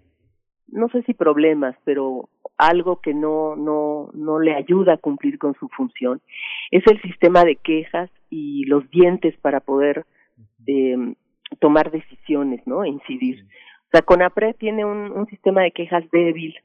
no 0.67 0.89
sé 0.89 1.03
si 1.03 1.13
problemas, 1.13 1.75
pero 1.83 2.29
algo 2.57 3.01
que 3.01 3.13
no, 3.13 3.55
no, 3.55 4.09
no 4.13 4.39
le 4.39 4.55
ayuda 4.55 4.93
a 4.93 4.97
cumplir 4.97 5.37
con 5.37 5.53
su 5.55 5.67
función, 5.69 6.21
es 6.71 6.83
el 6.87 7.01
sistema 7.01 7.43
de 7.43 7.55
quejas 7.55 8.09
y 8.29 8.65
los 8.65 8.89
dientes 8.89 9.35
para 9.37 9.59
poder 9.59 10.05
eh, 10.67 11.15
tomar 11.59 11.91
decisiones, 11.91 12.65
¿no? 12.65 12.85
Incidir. 12.85 13.45
O 13.87 13.89
sea, 13.91 14.01
CONAPRED 14.01 14.55
tiene 14.55 14.85
un, 14.85 15.11
un 15.11 15.27
sistema 15.27 15.61
de 15.61 15.71
quejas 15.71 16.03
débil, 16.11 16.55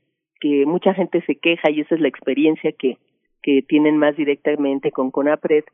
que 0.40 0.64
mucha 0.66 0.94
gente 0.94 1.22
se 1.26 1.36
queja 1.36 1.70
y 1.70 1.80
esa 1.80 1.94
es 1.94 2.00
la 2.00 2.08
experiencia 2.08 2.72
que, 2.72 2.96
que 3.42 3.62
tienen 3.62 3.96
más 3.98 4.16
directamente 4.16 4.92
con 4.92 5.10
CONAPRED, 5.10 5.64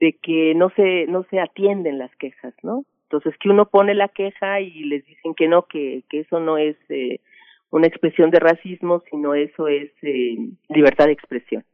de 0.00 0.12
que 0.12 0.54
no 0.54 0.70
se, 0.70 1.06
no 1.06 1.24
se 1.30 1.40
atienden 1.40 1.98
las 1.98 2.14
quejas, 2.16 2.54
¿no? 2.62 2.84
Entonces, 3.04 3.38
que 3.38 3.48
uno 3.48 3.66
pone 3.66 3.94
la 3.94 4.08
queja 4.08 4.60
y 4.60 4.84
les 4.84 5.04
dicen 5.06 5.34
que 5.34 5.46
no, 5.46 5.66
que, 5.66 6.02
que 6.08 6.20
eso 6.20 6.40
no 6.40 6.58
es 6.58 6.76
eh, 6.88 7.20
una 7.70 7.86
expresión 7.86 8.30
de 8.30 8.40
racismo, 8.40 9.02
sino 9.10 9.34
eso 9.34 9.68
es 9.68 9.90
eh, 10.02 10.36
libertad 10.68 11.06
de 11.06 11.12
expresión. 11.12 11.64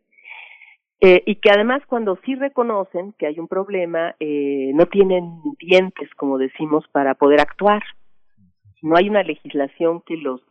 Eh, 1.02 1.22
y 1.24 1.36
que 1.36 1.50
además 1.50 1.82
cuando 1.86 2.18
sí 2.26 2.34
reconocen 2.34 3.12
que 3.18 3.26
hay 3.26 3.38
un 3.38 3.48
problema, 3.48 4.14
eh, 4.20 4.70
no 4.74 4.84
tienen 4.86 5.40
dientes, 5.58 6.10
como 6.14 6.36
decimos, 6.36 6.86
para 6.92 7.14
poder 7.14 7.40
actuar. 7.40 7.82
No 8.82 8.96
hay 8.96 9.08
una 9.08 9.22
legislación 9.22 10.02
que 10.02 10.18
los, 10.18 10.42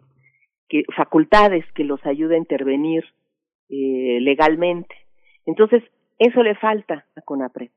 que, 0.67 0.83
facultades 0.95 1.65
que 1.73 1.83
los 1.83 2.03
ayude 2.03 2.35
a 2.35 2.39
intervenir 2.39 3.03
eh, 3.69 4.17
legalmente. 4.21 4.95
Entonces, 5.45 5.83
eso 6.17 6.41
le 6.41 6.55
falta 6.55 7.05
a 7.15 7.21
CONAPRED. 7.21 7.69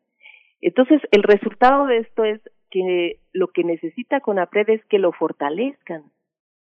Entonces, 0.63 1.03
el 1.11 1.23
resultado 1.25 1.87
de 1.87 1.99
esto 1.99 2.25
es 2.25 2.41
que 2.71 3.19
lo 3.35 3.49
que 3.49 3.65
necesita 3.65 4.21
CONAPRED 4.21 4.71
es 4.71 4.85
que 4.87 4.99
lo 4.99 5.13
fortalezcan, 5.13 6.05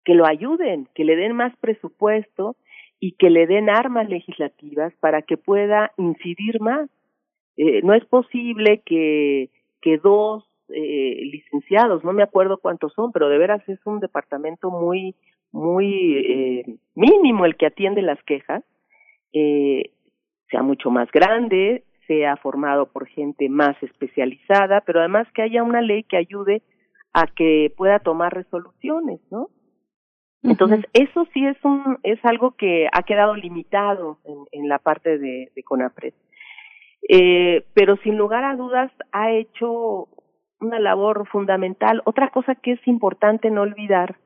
que 0.05 0.15
lo 0.15 0.25
ayuden, 0.25 0.87
que 0.95 1.03
le 1.03 1.15
den 1.15 1.33
más 1.33 1.55
presupuesto 1.57 2.55
y 2.99 3.13
que 3.13 3.29
le 3.29 3.47
den 3.47 3.69
armas 3.69 4.09
legislativas 4.09 4.93
para 4.99 5.21
que 5.21 5.37
pueda 5.37 5.91
incidir 5.97 6.61
más. 6.61 6.89
Eh, 7.57 7.81
no 7.83 7.93
es 7.93 8.05
posible 8.05 8.81
que, 8.85 9.49
dos 10.03 10.45
eh, 10.69 11.19
licenciados, 11.31 12.03
no 12.03 12.13
me 12.13 12.23
acuerdo 12.23 12.57
cuántos 12.57 12.93
son, 12.93 13.11
pero 13.11 13.29
de 13.29 13.37
veras 13.37 13.67
es 13.67 13.79
un 13.85 13.99
departamento 13.99 14.69
muy, 14.69 15.15
muy 15.51 16.17
eh, 16.17 16.65
mínimo 16.95 17.45
el 17.45 17.57
que 17.57 17.65
atiende 17.65 18.01
las 18.01 18.21
quejas, 18.23 18.63
eh, 19.33 19.91
sea 20.49 20.63
mucho 20.63 20.91
más 20.91 21.11
grande, 21.11 21.83
sea 22.07 22.37
formado 22.37 22.91
por 22.91 23.07
gente 23.07 23.49
más 23.49 23.81
especializada, 23.81 24.81
pero 24.81 24.99
además 24.99 25.27
que 25.33 25.41
haya 25.41 25.63
una 25.63 25.81
ley 25.81 26.03
que 26.03 26.17
ayude 26.17 26.61
a 27.13 27.25
que 27.27 27.73
pueda 27.75 27.99
tomar 27.99 28.33
resoluciones, 28.33 29.19
¿no? 29.31 29.49
Entonces, 30.43 30.85
eso 30.93 31.27
sí 31.33 31.45
es 31.45 31.57
un 31.63 31.99
es 32.03 32.19
algo 32.23 32.55
que 32.55 32.87
ha 32.91 33.03
quedado 33.03 33.35
limitado 33.35 34.19
en, 34.25 34.37
en 34.51 34.69
la 34.69 34.79
parte 34.79 35.19
de, 35.19 35.51
de 35.55 35.63
CONAPRED. 35.63 36.13
Eh, 37.09 37.65
pero 37.73 37.97
sin 37.97 38.17
lugar 38.17 38.43
a 38.43 38.55
dudas 38.55 38.91
ha 39.11 39.31
hecho 39.31 40.07
una 40.59 40.79
labor 40.79 41.27
fundamental. 41.27 42.01
Otra 42.05 42.29
cosa 42.29 42.55
que 42.55 42.73
es 42.73 42.87
importante 42.87 43.49
no 43.49 43.61
olvidar 43.61 44.17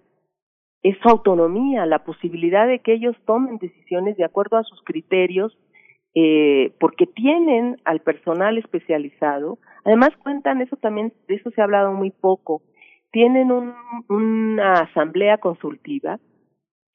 es 0.83 0.97
su 1.01 1.09
autonomía, 1.09 1.85
la 1.85 2.03
posibilidad 2.03 2.67
de 2.67 2.79
que 2.79 2.93
ellos 2.93 3.15
tomen 3.25 3.57
decisiones 3.57 4.17
de 4.17 4.25
acuerdo 4.25 4.57
a 4.57 4.63
sus 4.63 4.83
criterios, 4.83 5.57
eh, 6.13 6.73
porque 6.79 7.07
tienen 7.07 7.77
al 7.85 8.01
personal 8.01 8.57
especializado. 8.57 9.57
Además 9.83 10.11
cuentan, 10.21 10.61
eso 10.61 10.75
también, 10.75 11.11
de 11.27 11.35
eso 11.35 11.49
se 11.51 11.61
ha 11.61 11.63
hablado 11.63 11.91
muy 11.93 12.11
poco, 12.11 12.61
tienen 13.11 13.51
un, 13.51 13.73
una 14.09 14.81
asamblea 14.81 15.37
consultiva 15.37 16.19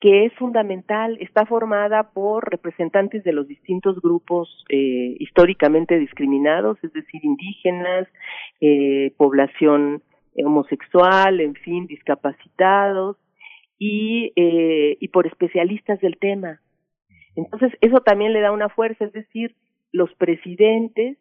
que 0.00 0.24
es 0.24 0.32
fundamental, 0.34 1.18
está 1.20 1.44
formada 1.44 2.10
por 2.14 2.50
representantes 2.50 3.22
de 3.22 3.34
los 3.34 3.46
distintos 3.46 4.00
grupos 4.00 4.64
eh, 4.70 5.14
históricamente 5.18 5.98
discriminados, 5.98 6.82
es 6.82 6.92
decir, 6.94 7.22
indígenas, 7.22 8.08
eh, 8.62 9.12
población 9.18 10.02
homosexual, 10.42 11.40
en 11.40 11.54
fin, 11.54 11.86
discapacitados 11.86 13.18
y, 13.78 14.32
eh, 14.36 14.96
y 15.00 15.08
por 15.08 15.26
especialistas 15.26 16.00
del 16.00 16.16
tema. 16.16 16.60
Entonces, 17.36 17.72
eso 17.82 18.00
también 18.00 18.32
le 18.32 18.40
da 18.40 18.52
una 18.52 18.70
fuerza, 18.70 19.04
es 19.04 19.12
decir, 19.12 19.54
los 19.92 20.12
presidentes 20.14 21.18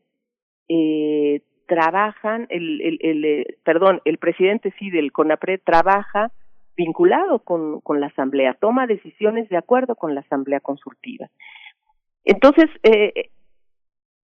eh, 0.69 1.41
trabajan, 1.69 2.47
el, 2.49 2.81
el, 2.81 2.97
el, 3.01 3.25
eh, 3.25 3.57
perdón, 3.63 4.01
el 4.03 4.17
presidente 4.17 4.73
sí 4.79 4.89
del 4.89 5.13
CONAPRED 5.13 5.61
trabaja 5.63 6.31
vinculado 6.75 7.39
con, 7.39 7.79
con 7.81 8.01
la 8.01 8.07
asamblea, 8.07 8.55
toma 8.55 8.87
decisiones 8.87 9.47
de 9.49 9.57
acuerdo 9.57 9.95
con 9.95 10.15
la 10.15 10.21
asamblea 10.21 10.59
consultiva. 10.59 11.29
Entonces, 12.25 12.69
eh, 12.83 13.29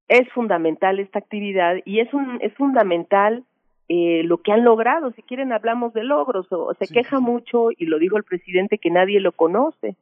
es 0.07 0.27
fundamental 0.33 0.99
esta 0.99 1.19
actividad 1.19 1.77
y 1.85 2.01
es, 2.01 2.13
un, 2.13 2.39
es 2.41 2.53
fundamental 2.55 3.45
eh, 3.87 4.23
lo 4.23 4.37
que 4.39 4.51
han 4.51 4.63
logrado. 4.63 5.11
Si 5.13 5.21
quieren, 5.23 5.53
hablamos 5.53 5.93
de 5.93 6.03
logros 6.03 6.47
o, 6.51 6.73
se 6.73 6.87
queja 6.93 7.19
mucho, 7.19 7.69
y 7.71 7.85
lo 7.85 7.97
dijo 7.97 8.17
el 8.17 8.23
presidente, 8.23 8.77
que 8.77 8.89
nadie 8.89 9.19
lo 9.19 9.31
conoce. 9.31 9.95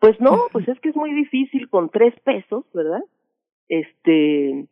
Pues 0.00 0.20
no, 0.20 0.46
pues 0.50 0.66
es 0.66 0.80
que 0.80 0.88
es 0.88 0.96
muy 0.96 1.12
difícil 1.12 1.68
con 1.68 1.90
tres 1.90 2.18
pesos, 2.20 2.64
¿verdad? 2.72 3.02
Este, 3.68 4.64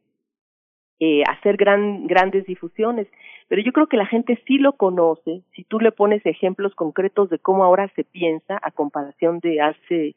eh, 1.00 1.22
hacer 1.28 1.56
gran, 1.56 2.06
grandes 2.06 2.44
difusiones. 2.46 3.06
Pero 3.48 3.62
yo 3.62 3.72
creo 3.72 3.86
que 3.86 3.96
la 3.96 4.06
gente 4.06 4.40
sí 4.46 4.58
lo 4.58 4.72
conoce 4.72 5.42
si 5.54 5.64
tú 5.64 5.80
le 5.80 5.92
pones 5.92 6.24
ejemplos 6.26 6.74
concretos 6.74 7.30
de 7.30 7.38
cómo 7.38 7.64
ahora 7.64 7.90
se 7.94 8.04
piensa 8.04 8.58
a 8.62 8.70
comparación 8.70 9.40
de 9.40 9.60
hace 9.60 10.16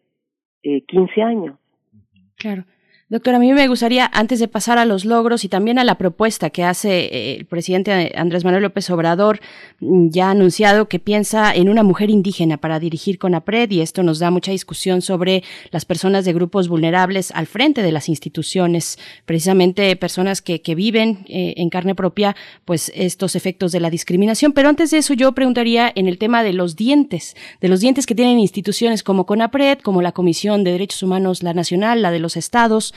eh, 0.63 0.81
15 0.81 1.21
años. 1.21 1.57
Claro. 2.35 2.63
Doctora, 3.11 3.35
a 3.35 3.39
mí 3.41 3.51
me 3.51 3.67
gustaría, 3.67 4.09
antes 4.13 4.39
de 4.39 4.47
pasar 4.47 4.77
a 4.77 4.85
los 4.85 5.03
logros 5.03 5.43
y 5.43 5.49
también 5.49 5.77
a 5.77 5.83
la 5.83 5.95
propuesta 5.95 6.49
que 6.49 6.63
hace 6.63 7.07
eh, 7.07 7.35
el 7.35 7.45
presidente 7.45 8.13
Andrés 8.15 8.45
Manuel 8.45 8.63
López 8.63 8.89
Obrador, 8.89 9.41
mm, 9.81 10.11
ya 10.11 10.29
ha 10.29 10.31
anunciado 10.31 10.88
que 10.88 10.97
piensa 10.97 11.53
en 11.53 11.67
una 11.67 11.83
mujer 11.83 12.09
indígena 12.09 12.55
para 12.55 12.79
dirigir 12.79 13.19
CONAPRED 13.19 13.69
y 13.71 13.81
esto 13.81 14.01
nos 14.01 14.19
da 14.19 14.31
mucha 14.31 14.53
discusión 14.53 15.01
sobre 15.01 15.43
las 15.71 15.83
personas 15.83 16.23
de 16.23 16.31
grupos 16.31 16.69
vulnerables 16.69 17.31
al 17.31 17.47
frente 17.47 17.83
de 17.83 17.91
las 17.91 18.07
instituciones, 18.07 18.97
precisamente 19.25 19.93
personas 19.97 20.41
que, 20.41 20.61
que 20.61 20.73
viven 20.73 21.25
eh, 21.27 21.55
en 21.57 21.69
carne 21.69 21.95
propia, 21.95 22.38
pues 22.63 22.93
estos 22.95 23.35
efectos 23.35 23.73
de 23.73 23.81
la 23.81 23.89
discriminación. 23.89 24.53
Pero 24.53 24.69
antes 24.69 24.89
de 24.89 24.99
eso 24.99 25.13
yo 25.13 25.33
preguntaría 25.33 25.91
en 25.95 26.07
el 26.07 26.17
tema 26.17 26.43
de 26.43 26.53
los 26.53 26.77
dientes, 26.77 27.35
de 27.59 27.67
los 27.67 27.81
dientes 27.81 28.05
que 28.05 28.15
tienen 28.15 28.39
instituciones 28.39 29.03
como 29.03 29.25
CONAPRED, 29.25 29.79
como 29.79 30.01
la 30.01 30.13
Comisión 30.13 30.63
de 30.63 30.71
Derechos 30.71 31.03
Humanos, 31.03 31.43
la 31.43 31.53
nacional, 31.53 32.01
la 32.01 32.11
de 32.11 32.19
los 32.19 32.38
estados, 32.38 32.93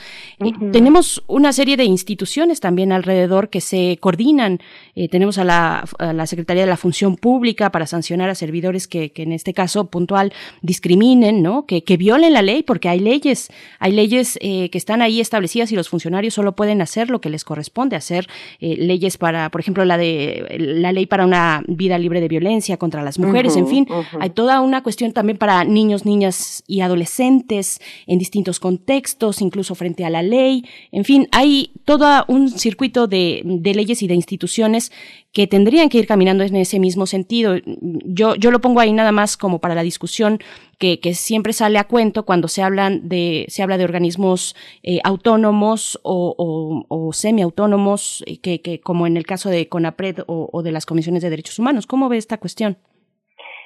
tenemos 0.71 1.23
una 1.27 1.53
serie 1.53 1.77
de 1.77 1.85
instituciones 1.85 2.59
también 2.59 2.91
alrededor 2.91 3.49
que 3.49 3.61
se 3.61 3.97
coordinan. 3.99 4.59
Eh, 4.95 5.07
tenemos 5.09 5.37
a 5.37 5.43
la, 5.43 5.87
la, 5.99 6.27
Secretaría 6.27 6.63
de 6.63 6.69
la 6.69 6.77
Función 6.77 7.15
Pública 7.15 7.71
para 7.71 7.87
sancionar 7.87 8.29
a 8.29 8.35
servidores 8.35 8.87
que, 8.87 9.11
que 9.11 9.23
en 9.23 9.31
este 9.31 9.53
caso 9.53 9.85
puntual 9.85 10.33
discriminen, 10.61 11.41
¿no? 11.41 11.65
Que, 11.65 11.83
que, 11.83 11.97
violen 11.97 12.33
la 12.33 12.41
ley, 12.41 12.63
porque 12.63 12.89
hay 12.89 12.99
leyes, 12.99 13.49
hay 13.79 13.91
leyes 13.93 14.37
eh, 14.41 14.69
que 14.69 14.77
están 14.77 15.01
ahí 15.01 15.21
establecidas 15.21 15.71
y 15.71 15.75
los 15.75 15.89
funcionarios 15.89 16.33
solo 16.33 16.55
pueden 16.55 16.81
hacer 16.81 17.09
lo 17.09 17.21
que 17.21 17.29
les 17.29 17.43
corresponde 17.43 17.95
hacer. 17.95 18.27
Eh, 18.59 18.75
leyes 18.77 19.17
para, 19.17 19.49
por 19.49 19.61
ejemplo, 19.61 19.85
la 19.85 19.97
de 19.97 20.55
la 20.59 20.91
ley 20.91 21.05
para 21.05 21.25
una 21.25 21.63
vida 21.67 21.97
libre 21.97 22.21
de 22.21 22.27
violencia 22.27 22.77
contra 22.77 23.03
las 23.03 23.19
mujeres, 23.19 23.55
en 23.55 23.67
fin, 23.67 23.87
hay 24.19 24.29
toda 24.31 24.61
una 24.61 24.83
cuestión 24.83 25.13
también 25.13 25.37
para 25.37 25.63
niños, 25.63 26.05
niñas 26.05 26.63
y 26.67 26.81
adolescentes 26.81 27.79
en 28.07 28.19
distintos 28.19 28.59
contextos, 28.59 29.41
incluso 29.41 29.75
frente 29.75 29.94
a 30.03 30.09
la 30.09 30.23
ley. 30.23 30.65
En 30.91 31.05
fin, 31.05 31.27
hay 31.31 31.71
todo 31.85 32.25
un 32.27 32.49
circuito 32.49 33.07
de, 33.07 33.41
leyes 33.63 34.01
y 34.01 34.07
de 34.07 34.15
instituciones 34.15 34.91
que 35.31 35.47
tendrían 35.47 35.89
que 35.89 35.99
ir 35.99 36.07
caminando 36.07 36.43
en 36.43 36.55
ese 36.55 36.79
mismo 36.79 37.05
sentido. 37.05 37.55
Yo, 37.65 38.35
yo 38.35 38.51
lo 38.51 38.61
pongo 38.61 38.79
ahí 38.79 38.91
nada 38.91 39.11
más 39.11 39.37
como 39.37 39.59
para 39.59 39.75
la 39.75 39.83
discusión 39.83 40.39
que, 40.79 40.99
que 40.99 41.13
siempre 41.13 41.53
sale 41.53 41.77
a 41.77 41.85
cuento 41.85 42.25
cuando 42.25 42.47
se 42.47 42.63
hablan 42.63 43.07
de, 43.07 43.45
se 43.49 43.61
habla 43.63 43.77
de 43.77 43.83
organismos 43.83 44.55
eh, 44.83 44.99
autónomos 45.03 45.99
o, 46.03 46.35
o, 46.37 46.85
o 46.89 47.13
semiautónomos, 47.13 48.23
eh, 48.25 48.39
que, 48.39 48.61
que, 48.61 48.79
como 48.79 49.07
en 49.07 49.15
el 49.15 49.25
caso 49.25 49.49
de 49.49 49.69
CONAPRED 49.69 50.23
o 50.27 50.63
de 50.63 50.71
las 50.71 50.85
comisiones 50.85 51.21
de 51.21 51.29
derechos 51.29 51.59
humanos. 51.59 51.85
¿Cómo 51.85 52.09
ve 52.09 52.17
esta 52.17 52.37
cuestión? 52.37 52.77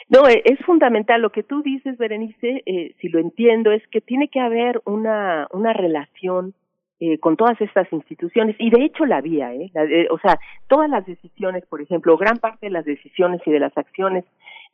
No, 0.10 0.27
e, 0.27 0.41
es 0.45 0.60
fundamental. 0.65 1.22
Lo 1.22 1.31
que 1.31 1.44
tú 1.44 1.61
dices, 1.61 1.98
Berenice, 1.98 2.64
eh, 2.65 2.95
si 2.99 3.10
lo 3.10 3.19
entiendo, 3.19 3.72
es 3.72 3.86
que 3.88 4.02
tiene 4.02 4.27
que 4.27 4.40
haber 4.40 4.81
una, 4.86 5.48
una 5.52 5.73
relación 5.73 6.53
eh, 7.02 7.18
con 7.19 7.38
todas 7.38 7.60
estas 7.61 7.88
instituciones 7.94 8.57
y 8.60 8.69
de 8.72 8.84
hecho 8.84 9.06
la 9.06 9.18
había, 9.18 9.53
¿eh? 9.53 9.72
La, 9.73 9.86
eh, 9.86 10.07
o 10.11 10.19
sea, 10.19 10.38
todas 10.68 10.90
las 10.90 11.06
decisiones, 11.06 11.65
por 11.65 11.81
ejemplo, 11.81 12.18
gran 12.18 12.40
parte 12.40 12.65
de 12.65 12.72
las 12.72 12.84
decisiones 12.84 13.40
y 13.45 13.52
de 13.52 13.60
las 13.61 13.77
acciones 13.77 14.26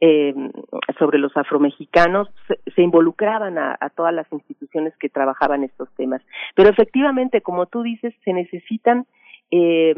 eh, 0.02 0.34
sobre 0.98 1.20
los 1.20 1.38
afromexicanos 1.38 2.28
se, 2.48 2.58
se 2.72 2.82
involucraban 2.82 3.60
a, 3.60 3.78
a, 3.80 3.92
todas 3.92 4.12
las 4.12 4.26
instituciones 4.32 4.98
que 4.98 5.08
trabajaban 5.08 5.64
estos 5.64 5.88
temas. 5.98 6.20
Pero 6.56 6.70
efectivamente, 6.70 7.42
como 7.42 7.68
tú 7.68 7.84
dices, 7.84 8.12
se 8.24 8.34
necesitan 8.34 9.06
eh, 9.52 9.94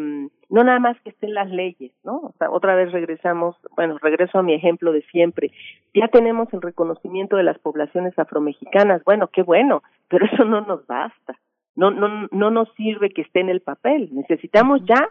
no 0.49 0.63
nada 0.63 0.79
más 0.79 0.99
que 1.01 1.09
estén 1.09 1.33
las 1.33 1.49
leyes, 1.49 1.91
¿no? 2.03 2.17
O 2.17 2.33
sea, 2.37 2.49
otra 2.51 2.75
vez 2.75 2.91
regresamos, 2.91 3.55
bueno, 3.75 3.97
regreso 4.01 4.39
a 4.39 4.43
mi 4.43 4.53
ejemplo 4.53 4.91
de 4.91 5.01
siempre. 5.11 5.51
Ya 5.93 6.07
tenemos 6.07 6.51
el 6.53 6.61
reconocimiento 6.61 7.35
de 7.35 7.43
las 7.43 7.59
poblaciones 7.59 8.17
afromexicanas, 8.17 9.03
bueno, 9.03 9.27
qué 9.27 9.43
bueno, 9.43 9.83
pero 10.09 10.25
eso 10.31 10.45
no 10.45 10.61
nos 10.61 10.85
basta 10.87 11.35
no, 11.77 11.91
no, 11.91 12.27
no 12.31 12.51
nos 12.51 12.73
sirve 12.73 13.11
que 13.11 13.21
esté 13.21 13.39
en 13.39 13.49
el 13.49 13.61
papel. 13.61 14.09
Necesitamos 14.11 14.81
ya 14.85 15.09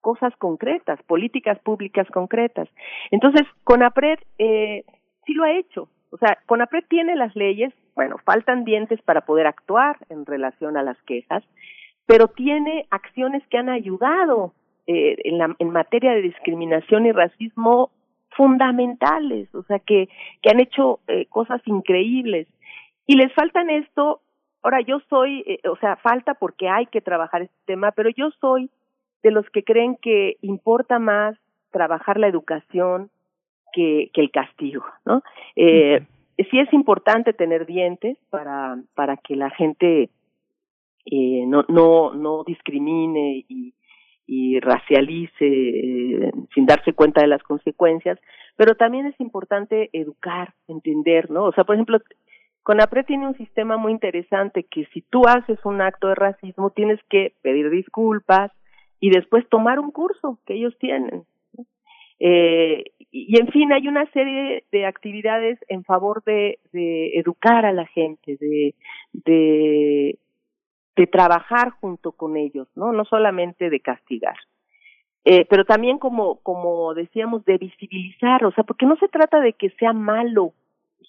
cosas 0.00 0.34
concretas, 0.36 1.00
políticas 1.04 1.58
públicas 1.60 2.06
concretas. 2.10 2.68
Entonces, 3.12 3.42
CONAPRED 3.64 4.18
eh, 4.38 4.84
sí 5.24 5.34
lo 5.34 5.44
ha 5.44 5.52
hecho. 5.52 5.88
O 6.10 6.18
sea, 6.18 6.36
CONAPRED 6.46 6.84
tiene 6.88 7.14
las 7.14 7.34
leyes, 7.36 7.72
bueno, 7.94 8.16
faltan 8.24 8.64
dientes 8.64 9.00
para 9.02 9.20
poder 9.20 9.46
actuar 9.46 9.98
en 10.08 10.26
relación 10.26 10.76
a 10.76 10.82
las 10.82 11.00
quejas, 11.02 11.44
pero 12.10 12.26
tiene 12.26 12.86
acciones 12.90 13.40
que 13.46 13.56
han 13.56 13.68
ayudado 13.68 14.52
eh, 14.88 15.14
en, 15.22 15.38
la, 15.38 15.54
en 15.60 15.70
materia 15.70 16.10
de 16.10 16.22
discriminación 16.22 17.06
y 17.06 17.12
racismo 17.12 17.92
fundamentales, 18.30 19.54
o 19.54 19.62
sea, 19.62 19.78
que, 19.78 20.08
que 20.42 20.50
han 20.50 20.58
hecho 20.58 20.98
eh, 21.06 21.26
cosas 21.26 21.60
increíbles. 21.66 22.48
Y 23.06 23.14
les 23.14 23.32
faltan 23.32 23.70
esto 23.70 24.22
Ahora, 24.62 24.80
yo 24.82 25.00
soy, 25.08 25.42
eh, 25.46 25.60
o 25.68 25.76
sea, 25.76 25.96
falta 25.96 26.34
porque 26.34 26.68
hay 26.68 26.86
que 26.86 27.00
trabajar 27.00 27.42
este 27.42 27.56
tema, 27.64 27.92
pero 27.92 28.10
yo 28.10 28.30
soy 28.40 28.68
de 29.22 29.30
los 29.30 29.48
que 29.50 29.62
creen 29.62 29.96
que 29.96 30.36
importa 30.42 30.98
más 30.98 31.38
trabajar 31.70 32.18
la 32.18 32.26
educación 32.26 33.08
que, 33.72 34.10
que 34.12 34.20
el 34.20 34.30
castigo, 34.30 34.84
¿no? 35.06 35.22
Eh, 35.56 36.04
sí 36.50 36.58
es 36.58 36.70
importante 36.74 37.32
tener 37.32 37.64
dientes 37.64 38.18
para, 38.28 38.78
para 38.94 39.16
que 39.16 39.34
la 39.34 39.48
gente 39.48 40.10
eh, 41.06 41.44
no, 41.46 41.64
no, 41.68 42.14
no 42.14 42.44
discrimine 42.44 43.44
y, 43.48 43.74
racialice 44.60 45.44
eh, 45.44 46.32
sin 46.54 46.64
darse 46.64 46.92
cuenta 46.92 47.20
de 47.20 47.26
las 47.26 47.42
consecuencias, 47.42 48.16
pero 48.56 48.76
también 48.76 49.06
es 49.06 49.18
importante 49.20 49.90
educar, 49.92 50.54
entender, 50.68 51.30
¿no? 51.30 51.46
O 51.46 51.52
sea, 51.52 51.64
por 51.64 51.74
ejemplo, 51.74 51.98
CONAPRE 52.62 53.04
tiene 53.04 53.26
un 53.26 53.36
sistema 53.36 53.76
muy 53.76 53.90
interesante 53.90 54.64
que 54.70 54.84
si 54.92 55.02
tú 55.02 55.26
haces 55.26 55.58
un 55.64 55.80
acto 55.80 56.08
de 56.08 56.14
racismo 56.14 56.70
tienes 56.70 57.00
que 57.08 57.32
pedir 57.42 57.70
disculpas 57.70 58.52
y 59.00 59.10
después 59.10 59.48
tomar 59.48 59.80
un 59.80 59.90
curso 59.90 60.38
que 60.46 60.54
ellos 60.54 60.76
tienen. 60.78 61.24
Eh, 62.20 62.84
y 63.10 63.40
en 63.40 63.48
fin, 63.48 63.72
hay 63.72 63.88
una 63.88 64.08
serie 64.12 64.64
de 64.70 64.86
actividades 64.86 65.58
en 65.68 65.84
favor 65.84 66.22
de, 66.24 66.58
de 66.72 67.18
educar 67.18 67.64
a 67.64 67.72
la 67.72 67.86
gente, 67.86 68.36
de, 68.38 68.74
de, 69.12 70.18
de 71.00 71.06
trabajar 71.06 71.70
junto 71.70 72.12
con 72.12 72.36
ellos, 72.36 72.68
¿no? 72.74 72.92
No 72.92 73.06
solamente 73.06 73.70
de 73.70 73.80
castigar. 73.80 74.36
Eh, 75.24 75.46
pero 75.48 75.64
también 75.64 75.98
como, 75.98 76.40
como 76.40 76.92
decíamos, 76.92 77.42
de 77.46 77.56
visibilizar, 77.56 78.44
o 78.44 78.52
sea, 78.52 78.64
porque 78.64 78.84
no 78.84 78.96
se 78.96 79.08
trata 79.08 79.40
de 79.40 79.54
que 79.54 79.70
sea 79.78 79.94
malo 79.94 80.52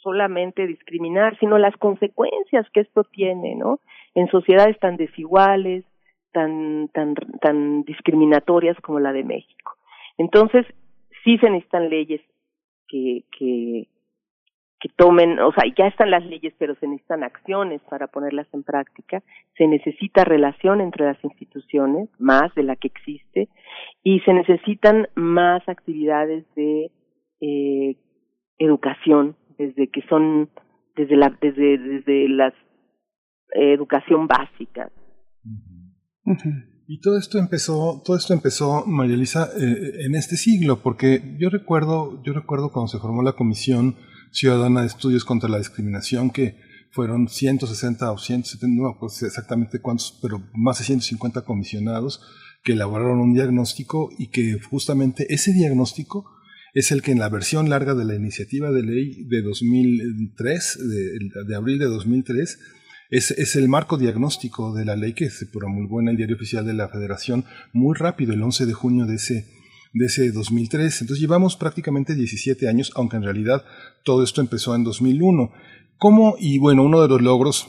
solamente 0.02 0.66
discriminar, 0.66 1.38
sino 1.40 1.58
las 1.58 1.76
consecuencias 1.76 2.66
que 2.74 2.80
esto 2.80 3.04
tiene, 3.04 3.56
¿no? 3.56 3.82
En 4.16 4.30
sociedades 4.30 4.80
tan 4.80 4.96
desiguales, 4.96 5.84
tan, 6.32 6.88
tan, 6.94 7.16
tan 7.42 7.84
discriminatorias 7.84 8.78
como 8.80 9.02
la 9.02 9.12
de 9.12 9.26
México. 9.26 9.74
Entonces, 10.18 10.66
sí 11.26 11.38
se 11.40 11.50
necesitan 11.50 11.90
leyes 11.90 12.22
que, 12.88 13.26
que, 13.38 13.90
que 14.82 14.90
tomen, 14.90 15.40
o 15.40 15.52
sea, 15.54 15.64
ya 15.78 15.86
están 15.88 16.10
las 16.10 16.26
leyes, 16.26 16.54
pero 16.58 16.76
se 16.76 16.88
necesitan 16.88 17.24
acciones 17.24 17.82
para 17.88 18.08
ponerlas 18.08 18.48
en 18.52 18.64
práctica, 18.64 19.22
se 19.56 19.68
necesita 19.68 20.24
relación 20.24 20.82
entre 20.82 21.06
las 21.06 21.24
instituciones, 21.24 22.10
más 22.18 22.54
de 22.56 22.64
la 22.64 22.76
que 22.76 22.88
existe, 22.88 23.48
y 24.04 24.20
se 24.22 24.34
necesitan 24.34 25.08
más 25.14 25.62
actividades 25.70 26.46
de 26.56 26.92
eh, 27.42 27.96
educación 28.58 29.36
desde 29.58 29.88
que 29.88 30.02
son 30.10 30.50
desde 30.96 31.16
la 31.16 31.38
desde 31.40 31.78
desde 31.78 32.28
la 32.30 32.54
educación 33.54 34.28
básica. 34.28 34.92
Y 36.88 37.00
todo 37.00 37.18
esto 37.18 37.38
empezó, 37.38 38.02
todo 38.04 38.18
esto 38.18 38.34
empezó, 38.34 38.84
María 38.86 39.16
Elisa, 39.16 39.48
eh, 39.58 40.06
en 40.06 40.16
este 40.16 40.36
siglo, 40.36 40.82
porque 40.82 41.38
yo 41.40 41.50
recuerdo, 41.50 42.22
yo 42.24 42.34
recuerdo 42.34 42.72
cuando 42.72 42.88
se 42.88 43.00
formó 43.00 43.22
la 43.22 43.34
Comisión 43.34 43.96
Ciudadana 44.32 44.82
de 44.82 44.88
Estudios 44.88 45.26
contra 45.26 45.50
la 45.50 45.58
Discriminación, 45.58 46.32
que 46.32 46.58
fueron 46.92 47.30
160 47.30 48.12
o 48.12 48.18
170, 48.18 48.82
no 48.82 48.98
pues 49.00 49.24
exactamente 49.24 49.80
cuántos, 49.80 50.18
pero 50.22 50.44
más 50.54 50.80
de 50.80 50.86
150 50.86 51.42
comisionados 51.44 52.22
que 52.64 52.74
elaboraron 52.74 53.20
un 53.20 53.34
diagnóstico 53.34 54.10
y 54.18 54.28
que 54.28 54.60
justamente 54.60 55.34
ese 55.34 55.54
diagnóstico 55.54 56.30
es 56.74 56.92
el 56.92 57.02
que 57.02 57.12
en 57.12 57.20
la 57.20 57.30
versión 57.30 57.70
larga 57.70 57.96
de 57.96 58.06
la 58.06 58.16
iniciativa 58.16 58.72
de 58.72 58.84
ley 58.84 59.24
de 59.26 59.42
2003, 59.42 60.80
de, 60.90 61.44
de 61.48 61.56
abril 61.56 61.80
de 61.80 61.86
2003, 61.86 62.60
es, 63.10 63.32
es, 63.32 63.56
el 63.58 63.68
marco 63.68 63.98
diagnóstico 63.98 64.74
de 64.74 64.86
la 64.86 64.96
ley 64.96 65.14
que 65.14 65.30
se 65.30 65.46
promulgó 65.46 66.00
en 66.00 66.08
el 66.08 66.18
Diario 66.18 66.38
Oficial 66.38 66.66
de 66.66 66.74
la 66.74 66.88
Federación 66.88 67.44
muy 67.74 67.94
rápido, 67.98 68.34
el 68.34 68.42
11 68.42 68.66
de 68.66 68.74
junio 68.74 69.06
de 69.06 69.16
ese, 69.16 69.48
de 69.94 70.06
ese 70.06 70.32
2003. 70.32 71.02
Entonces 71.02 71.22
llevamos 71.22 71.56
prácticamente 71.56 72.16
17 72.16 72.68
años, 72.68 72.92
aunque 72.96 73.18
en 73.18 73.24
realidad 73.24 73.64
todo 74.04 74.24
esto 74.24 74.42
empezó 74.42 74.76
en 74.76 74.84
2001. 74.84 75.52
¿Cómo? 75.98 76.36
Y 76.40 76.58
bueno, 76.58 76.84
uno 76.84 77.02
de 77.02 77.08
los 77.08 77.22
logros 77.22 77.68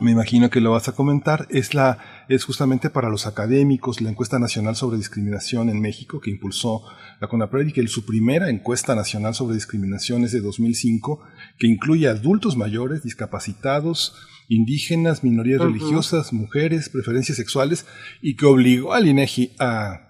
me 0.00 0.12
imagino 0.12 0.50
que 0.50 0.60
lo 0.60 0.72
vas 0.72 0.88
a 0.88 0.92
comentar, 0.92 1.46
es, 1.50 1.74
la, 1.74 2.26
es 2.28 2.44
justamente 2.44 2.90
para 2.90 3.08
los 3.08 3.26
académicos 3.26 4.00
la 4.00 4.10
encuesta 4.10 4.38
nacional 4.38 4.76
sobre 4.76 4.98
discriminación 4.98 5.70
en 5.70 5.80
México 5.80 6.20
que 6.20 6.30
impulsó 6.30 6.82
la 7.20 7.26
CONAPRED 7.26 7.68
y 7.68 7.72
que 7.72 7.88
su 7.88 8.04
primera 8.04 8.50
encuesta 8.50 8.94
nacional 8.94 9.34
sobre 9.34 9.54
discriminación 9.54 10.24
es 10.24 10.32
de 10.32 10.40
2005, 10.40 11.20
que 11.58 11.66
incluye 11.66 12.06
adultos 12.06 12.56
mayores, 12.56 13.02
discapacitados, 13.02 14.14
indígenas, 14.48 15.24
minorías 15.24 15.60
uh 15.60 15.64
-huh. 15.64 15.72
religiosas, 15.72 16.32
mujeres, 16.32 16.90
preferencias 16.90 17.36
sexuales 17.36 17.86
y 18.20 18.36
que 18.36 18.46
obligó 18.46 18.92
al 18.92 19.08
INEGI 19.08 19.52
a 19.58 20.07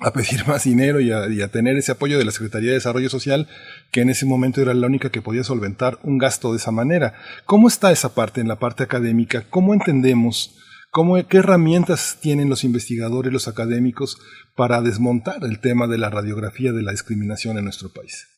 a 0.00 0.12
pedir 0.12 0.44
más 0.48 0.64
dinero 0.64 1.00
y 1.00 1.10
a, 1.10 1.48
tener 1.48 1.76
ese 1.76 1.92
apoyo 1.92 2.18
de 2.18 2.24
la 2.24 2.30
Secretaría 2.30 2.70
de 2.70 2.74
Desarrollo 2.74 3.08
Social, 3.08 3.46
que 3.92 4.00
en 4.00 4.10
ese 4.10 4.26
momento 4.26 4.60
era 4.60 4.74
la 4.74 4.86
única 4.86 5.10
que 5.10 5.22
podía 5.22 5.44
solventar 5.44 5.98
un 6.02 6.18
gasto 6.18 6.50
de 6.52 6.58
esa 6.58 6.72
manera. 6.72 7.14
¿Cómo 7.46 7.68
está 7.68 7.92
esa 7.92 8.14
parte 8.14 8.40
en 8.40 8.48
la 8.48 8.58
parte 8.58 8.82
académica? 8.82 9.44
¿Cómo 9.50 9.74
entendemos? 9.74 10.60
¿Cómo, 10.90 11.16
¿Qué 11.26 11.38
herramientas 11.38 12.20
tienen 12.22 12.48
los 12.48 12.62
investigadores, 12.62 13.32
los 13.32 13.48
académicos, 13.48 14.20
para 14.56 14.80
desmontar 14.80 15.42
el 15.42 15.60
tema 15.60 15.88
de 15.88 15.98
la 15.98 16.10
radiografía 16.10 16.72
de 16.72 16.82
la 16.82 16.92
discriminación 16.92 17.58
en 17.58 17.64
nuestro 17.64 17.88
país? 17.92 18.30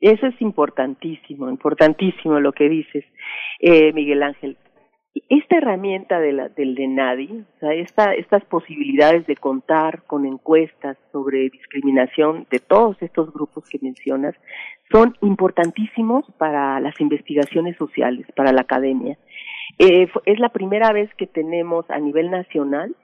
Eso 0.00 0.26
es 0.26 0.38
importantísimo, 0.42 1.48
importantísimo 1.48 2.38
lo 2.40 2.52
que 2.52 2.68
dices, 2.68 3.04
eh, 3.60 3.90
Miguel 3.94 4.22
Ángel 4.22 4.58
esta 5.28 5.56
herramienta 5.56 6.20
de 6.20 6.32
la, 6.32 6.48
del 6.48 6.74
DENADI, 6.74 7.44
o 7.56 7.58
sea, 7.60 7.72
esta, 7.74 8.14
estas 8.14 8.44
posibilidades 8.44 9.26
de 9.26 9.36
contar 9.36 10.02
con 10.04 10.26
encuestas 10.26 10.96
sobre 11.12 11.50
discriminación 11.50 12.46
de 12.50 12.58
todos 12.58 13.00
estos 13.00 13.32
grupos 13.32 13.64
que 13.68 13.78
mencionas, 13.80 14.34
son 14.92 15.16
importantísimos 15.22 16.24
para 16.38 16.78
las 16.80 17.00
investigaciones 17.00 17.76
sociales, 17.76 18.26
para 18.36 18.52
la 18.52 18.62
academia. 18.62 19.16
Eh, 19.78 20.08
es 20.26 20.38
la 20.38 20.50
primera 20.50 20.92
vez 20.92 21.10
que 21.14 21.26
tenemos 21.26 21.88
a 21.90 21.98
nivel 21.98 22.30
nacional 22.30 22.94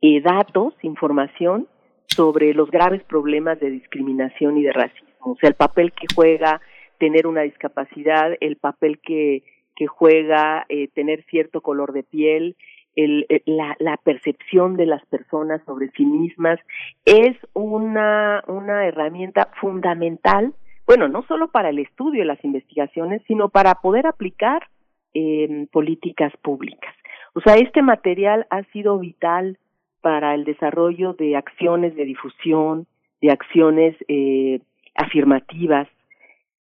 eh, 0.00 0.20
datos, 0.20 0.74
información 0.82 1.66
sobre 2.06 2.54
los 2.54 2.70
graves 2.70 3.02
problemas 3.02 3.58
de 3.60 3.70
discriminación 3.70 4.56
y 4.56 4.62
de 4.62 4.72
racismo, 4.72 5.32
o 5.32 5.36
sea, 5.36 5.48
el 5.48 5.56
papel 5.56 5.92
que 5.92 6.06
juega 6.14 6.60
tener 6.98 7.26
una 7.26 7.42
discapacidad, 7.42 8.32
el 8.40 8.56
papel 8.56 8.98
que 9.00 9.42
que 9.78 9.86
juega 9.86 10.66
eh, 10.68 10.88
tener 10.88 11.24
cierto 11.30 11.60
color 11.60 11.92
de 11.92 12.02
piel, 12.02 12.56
el, 12.96 13.26
la, 13.46 13.76
la, 13.78 13.96
percepción 13.96 14.76
de 14.76 14.86
las 14.86 15.06
personas 15.06 15.62
sobre 15.64 15.88
sí 15.92 16.04
mismas 16.04 16.58
es 17.04 17.36
una, 17.54 18.42
una 18.48 18.86
herramienta 18.86 19.50
fundamental, 19.60 20.52
bueno, 20.84 21.06
no 21.06 21.22
solo 21.28 21.52
para 21.52 21.68
el 21.68 21.78
estudio 21.78 22.22
de 22.22 22.26
las 22.26 22.44
investigaciones, 22.44 23.22
sino 23.28 23.50
para 23.50 23.76
poder 23.76 24.08
aplicar 24.08 24.66
eh, 25.14 25.68
políticas 25.70 26.32
públicas. 26.42 26.92
O 27.34 27.40
sea, 27.40 27.54
este 27.54 27.82
material 27.82 28.48
ha 28.50 28.64
sido 28.72 28.98
vital 28.98 29.58
para 30.00 30.34
el 30.34 30.44
desarrollo 30.44 31.12
de 31.12 31.36
acciones 31.36 31.94
de 31.94 32.04
difusión, 32.04 32.88
de 33.20 33.30
acciones 33.30 33.94
eh, 34.08 34.60
afirmativas. 34.96 35.86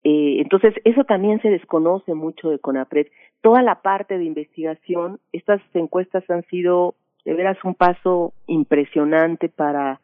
Eh, 0.10 0.40
entonces, 0.40 0.74
eso 0.86 1.04
también 1.04 1.42
se 1.42 1.50
desconoce 1.50 2.14
mucho 2.14 2.50
de 2.50 2.60
CONAPRED. 2.60 3.08
Toda 3.42 3.62
la 3.62 3.82
parte 3.82 4.18
de 4.18 4.24
investigación, 4.24 5.20
estas 5.34 5.60
encuestas 5.74 6.24
han 6.30 6.46
sido 6.46 6.96
de 7.26 7.34
veras 7.34 7.58
un 7.66 7.76
paso 7.76 8.32
impresionante 8.46 9.50
para, 9.50 10.00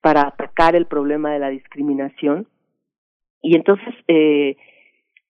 para 0.00 0.22
atacar 0.22 0.74
el 0.74 0.86
problema 0.86 1.34
de 1.34 1.38
la 1.38 1.50
discriminación. 1.50 2.46
Y 3.42 3.54
entonces, 3.54 3.94
eh, 4.08 4.56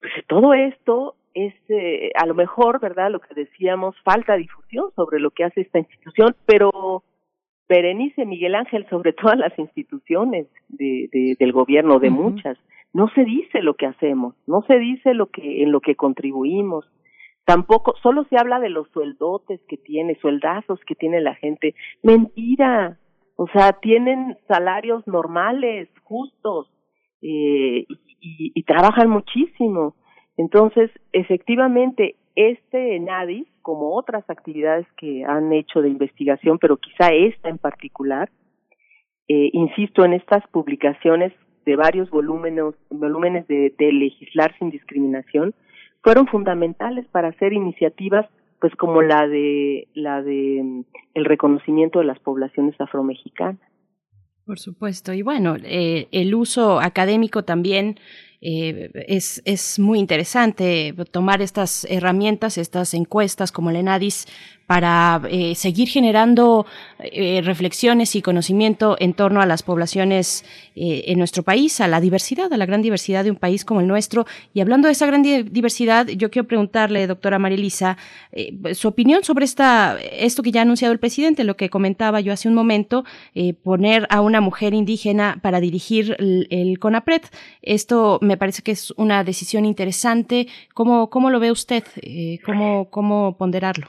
pues 0.01 0.12
todo 0.28 0.55
esto 0.55 1.16
es 1.35 1.53
eh, 1.69 2.12
a 2.15 2.24
lo 2.24 2.35
mejor, 2.35 2.78
¿verdad? 2.78 3.11
Lo 3.11 3.19
que 3.19 3.35
decíamos, 3.35 3.97
falta 4.05 4.36
difusión 4.36 4.93
sobre 4.94 5.19
lo 5.19 5.32
que 5.32 5.43
hace 5.43 5.62
esta 5.62 5.81
institución, 5.81 6.36
pero 6.47 7.03
Berenice 7.69 8.24
Miguel 8.24 8.55
Ángel, 8.55 8.86
sobre 8.89 9.12
todas 9.20 9.36
las 9.36 9.59
instituciones 9.59 10.47
de, 10.69 11.09
de 11.12 11.35
del 11.40 11.51
gobierno, 11.51 11.99
de 11.99 12.11
muchas, 12.11 12.57
no 12.93 13.09
se 13.14 13.24
dice 13.24 13.62
lo 13.62 13.74
que 13.74 13.86
hacemos, 13.86 14.35
no 14.47 14.62
se 14.62 14.78
dice 14.78 15.14
lo 15.14 15.27
que 15.27 15.62
en 15.62 15.73
lo 15.73 15.81
que 15.81 15.97
contribuimos. 15.97 16.86
Tampoco, 17.44 17.94
solo 18.02 18.24
se 18.24 18.36
habla 18.36 18.60
de 18.60 18.69
los 18.69 18.89
sueldotes 18.90 19.60
que 19.69 19.77
tiene, 19.77 20.14
sueldazos 20.20 20.78
que 20.86 20.94
tiene 20.94 21.20
la 21.20 21.35
gente. 21.35 21.74
Mentira. 22.02 22.98
O 23.36 23.48
sea, 23.48 23.73
tienen 23.81 24.36
salarios 24.47 25.05
normales, 25.09 25.89
justos, 26.05 26.70
eh, 27.23 27.86
y, 28.20 28.62
trabajan 28.64 29.09
muchísimo. 29.09 29.97
Entonces, 30.36 30.90
efectivamente, 31.12 32.16
este 32.36 33.01
NADIS, 33.01 33.48
como 33.62 33.97
otras 33.97 34.28
actividades 34.31 34.86
que 34.97 35.24
han 35.24 35.52
hecho 35.52 35.82
de 35.82 35.89
investigación, 35.89 36.59
pero 36.59 36.77
quizá 36.77 37.09
esta 37.09 37.48
en 37.48 37.59
particular, 37.59 38.31
eh, 39.28 39.51
insisto 39.52 40.05
en 40.05 40.12
estas 40.12 40.47
publicaciones 40.48 41.32
de 41.64 41.76
varios 41.76 42.10
volúmenes, 42.10 42.74
volúmenes 42.90 43.47
de, 43.48 43.72
legislar 43.78 44.56
sin 44.59 44.70
discriminación, 44.70 45.55
fueron 46.02 46.26
fundamentales 46.26 47.06
para 47.09 47.28
hacer 47.28 47.52
iniciativas 47.52 48.26
pues 48.60 48.74
como 48.76 49.02
la 49.02 49.26
de 49.26 49.89
la 49.94 50.22
de 50.22 50.60
mm, 50.62 50.84
el 51.14 51.24
reconocimiento 51.24 51.98
de 51.98 52.05
las 52.05 52.18
poblaciones 52.20 52.80
afromexicanas. 52.80 53.60
Por 54.47 54.59
supuesto. 54.59 55.12
Y 55.12 55.22
bueno, 55.22 55.56
eh, 55.62 56.09
el 56.12 56.34
uso 56.34 56.80
académico 56.80 57.44
también 57.44 57.98
eh, 58.44 58.90
es, 59.06 59.40
es 59.44 59.78
muy 59.78 60.01
interesante 60.01 60.93
tomar 61.12 61.40
estas 61.43 61.86
herramientas, 61.89 62.59
estas 62.59 62.93
encuestas 62.93 63.52
como 63.52 63.70
el 63.70 63.77
ENADIS, 63.77 64.27
para 64.66 65.20
eh, 65.28 65.55
seguir 65.55 65.89
generando 65.89 66.64
eh, 66.98 67.43
reflexiones 67.44 68.16
y 68.16 68.23
conocimiento 68.23 68.97
en 68.98 69.12
torno 69.12 69.43
a 69.43 69.47
las 69.47 69.62
poblaciones 69.62 70.44
en 70.74 71.19
nuestro 71.19 71.43
país, 71.43 71.82
a 71.82 71.89
la 71.89 72.01
diversidad, 72.01 72.51
a 72.51 72.56
la 72.56 72.64
gran 72.64 72.81
diversidad 72.81 73.24
de 73.24 73.31
un 73.31 73.36
país 73.36 73.66
como 73.66 73.82
el 73.82 73.86
nuestro. 73.86 74.24
Y 74.55 74.60
hablando 74.62 74.89
de 74.89 74.93
esa 74.93 75.05
gran 75.05 75.23
diversidad, 75.23 76.06
yo 76.06 76.31
quiero 76.31 76.48
preguntarle, 76.48 77.06
doctora 77.06 77.39
Marilisa, 77.39 77.98
su 78.73 78.89
opinión 78.89 79.23
sobre 79.23 79.44
esta, 79.44 79.98
esto 80.01 80.43
que 80.43 80.51
ya 80.51 80.60
ha 80.60 80.62
anunciado 80.62 80.93
el 80.94 80.98
presidente, 80.98 81.44
lo 81.44 81.59
que 81.59 81.69
comentaba 81.69 82.23
yo 82.23 82.32
hace 82.32 82.48
un 82.48 82.55
momento, 82.55 83.05
poner 83.62 84.06
a 84.09 84.23
una 84.23 84.40
mujer 84.40 84.73
indígena 84.73 85.39
para 85.43 85.60
dirigir 85.60 86.16
el, 86.19 86.47
el, 86.48 86.78
CONAPRED. 86.78 87.20
Esto 87.60 88.19
me 88.23 88.31
parece 88.36 88.62
que 88.62 88.72
es 88.72 88.90
una 88.92 89.24
decisión 89.24 89.64
interesante. 89.64 90.46
¿Cómo, 90.74 91.10
cómo 91.10 91.30
lo 91.30 91.40
ve 91.40 91.50
usted? 91.50 91.82
¿cómo, 92.44 92.90
¿Cómo 92.90 93.36
ponderarlo? 93.36 93.86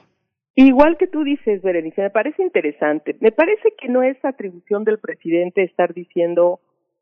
Igual 0.56 0.98
que 0.98 1.08
tú 1.08 1.24
dices, 1.24 1.62
Berenice, 1.64 2.02
me 2.02 2.10
parece 2.12 2.44
interesante. 2.44 3.16
Me 3.20 3.32
parece 3.32 3.74
que 3.80 3.90
no 3.90 4.04
es 4.04 4.24
atribución 4.24 4.84
del 4.84 5.00
presidente 5.00 5.64
estar 5.64 5.94
diciendo 5.94 6.60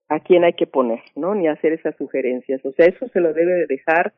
a 0.07 0.19
quién 0.19 0.43
hay 0.43 0.53
que 0.53 0.68
poner, 0.68 1.01
¿no? 1.15 1.35
Ni 1.35 1.47
hacer 1.47 1.73
esas 1.73 1.95
sugerencias. 1.97 2.65
O 2.65 2.72
sea, 2.73 2.85
eso 2.85 3.07
se 3.09 3.19
lo 3.19 3.34
debe 3.34 3.65
dejar 3.68 4.13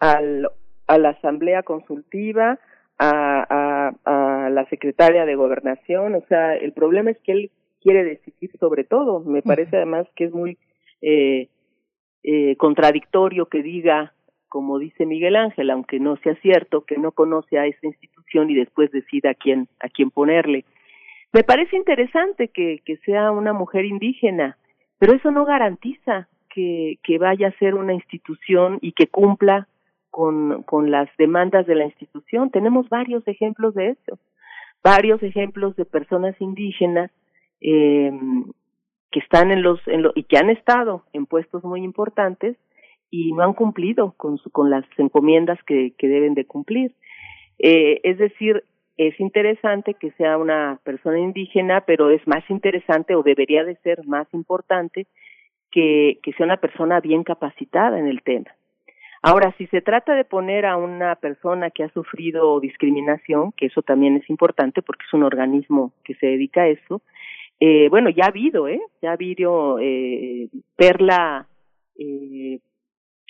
al, 0.00 0.48
a 0.86 0.98
la 0.98 1.10
Asamblea 1.10 1.62
Consultiva, 1.62 2.58
a, 2.98 3.92
a, 4.04 4.44
a 4.44 4.50
la 4.50 4.68
Secretaria 4.68 5.24
de 5.24 5.34
Gobernación. 5.34 6.14
O 6.14 6.24
sea, 6.28 6.54
el 6.54 6.72
problema 6.72 7.10
es 7.10 7.18
que 7.24 7.32
él 7.32 7.50
quiere 7.80 8.04
decidir 8.04 8.50
sobre 8.58 8.84
todo. 8.84 9.20
Me 9.20 9.42
parece 9.42 9.76
además 9.76 10.06
que 10.14 10.24
es 10.24 10.32
muy 10.32 10.58
eh, 11.02 11.48
eh, 12.26 12.56
contradictorio 12.56 13.46
que 13.46 13.62
diga 13.62 14.12
como 14.48 14.78
dice 14.78 15.06
Miguel 15.06 15.36
Ángel, 15.36 15.70
aunque 15.70 16.00
no 16.00 16.16
sea 16.18 16.34
cierto, 16.36 16.82
que 16.82 16.96
no 16.96 17.12
conoce 17.12 17.58
a 17.58 17.66
esa 17.66 17.86
institución 17.86 18.48
y 18.48 18.54
después 18.54 18.90
decida 18.90 19.30
a 19.30 19.34
quién, 19.34 19.68
a 19.80 19.88
quién 19.88 20.10
ponerle. 20.10 20.64
Me 21.32 21.42
parece 21.42 21.76
interesante 21.76 22.48
que, 22.48 22.80
que 22.84 22.96
sea 22.98 23.32
una 23.32 23.52
mujer 23.52 23.84
indígena, 23.84 24.56
pero 24.98 25.14
eso 25.14 25.30
no 25.30 25.44
garantiza 25.44 26.28
que, 26.48 26.98
que 27.02 27.18
vaya 27.18 27.48
a 27.48 27.58
ser 27.58 27.74
una 27.74 27.92
institución 27.92 28.78
y 28.80 28.92
que 28.92 29.08
cumpla 29.08 29.68
con, 30.10 30.62
con 30.62 30.90
las 30.90 31.08
demandas 31.18 31.66
de 31.66 31.74
la 31.74 31.84
institución. 31.84 32.50
Tenemos 32.50 32.88
varios 32.88 33.28
ejemplos 33.28 33.74
de 33.74 33.90
eso, 33.90 34.18
varios 34.82 35.22
ejemplos 35.22 35.76
de 35.76 35.84
personas 35.84 36.34
indígenas 36.40 37.10
eh, 37.60 38.10
que 39.10 39.20
están 39.20 39.50
en 39.50 39.62
los, 39.62 39.80
en 39.86 40.02
lo, 40.02 40.12
y 40.14 40.24
que 40.24 40.38
han 40.38 40.50
estado 40.50 41.04
en 41.12 41.26
puestos 41.26 41.64
muy 41.64 41.82
importantes 41.82 42.56
y 43.10 43.32
no 43.32 43.44
han 43.44 43.54
cumplido 43.54 44.14
con, 44.16 44.38
su, 44.38 44.50
con 44.50 44.70
las 44.70 44.84
encomiendas 44.98 45.58
que, 45.64 45.94
que 45.96 46.08
deben 46.08 46.34
de 46.34 46.46
cumplir. 46.46 46.92
Eh, 47.58 48.00
es 48.02 48.18
decir, 48.18 48.64
es 48.96 49.18
interesante 49.20 49.94
que 49.94 50.10
sea 50.12 50.38
una 50.38 50.80
persona 50.84 51.18
indígena, 51.18 51.82
pero 51.82 52.10
es 52.10 52.26
más 52.26 52.48
interesante 52.48 53.14
o 53.14 53.22
debería 53.22 53.64
de 53.64 53.76
ser 53.76 54.06
más 54.06 54.26
importante 54.32 55.06
que, 55.70 56.18
que 56.22 56.32
sea 56.32 56.46
una 56.46 56.56
persona 56.56 57.00
bien 57.00 57.22
capacitada 57.22 57.98
en 57.98 58.06
el 58.06 58.22
tema. 58.22 58.50
Ahora, 59.22 59.54
si 59.58 59.66
se 59.68 59.80
trata 59.80 60.14
de 60.14 60.24
poner 60.24 60.66
a 60.66 60.76
una 60.76 61.16
persona 61.16 61.70
que 61.70 61.82
ha 61.82 61.88
sufrido 61.88 62.60
discriminación, 62.60 63.52
que 63.52 63.66
eso 63.66 63.82
también 63.82 64.16
es 64.16 64.30
importante 64.30 64.82
porque 64.82 65.04
es 65.06 65.12
un 65.12 65.24
organismo 65.24 65.92
que 66.04 66.14
se 66.14 66.26
dedica 66.26 66.62
a 66.62 66.68
eso, 66.68 67.02
eh, 67.60 67.88
bueno, 67.88 68.10
ya 68.10 68.24
ha 68.24 68.28
habido, 68.28 68.68
¿eh? 68.68 68.80
Ya 69.02 69.10
ha 69.10 69.14
habido 69.14 69.78
eh, 69.80 70.48
Perla 70.76 71.46
eh, 71.98 72.60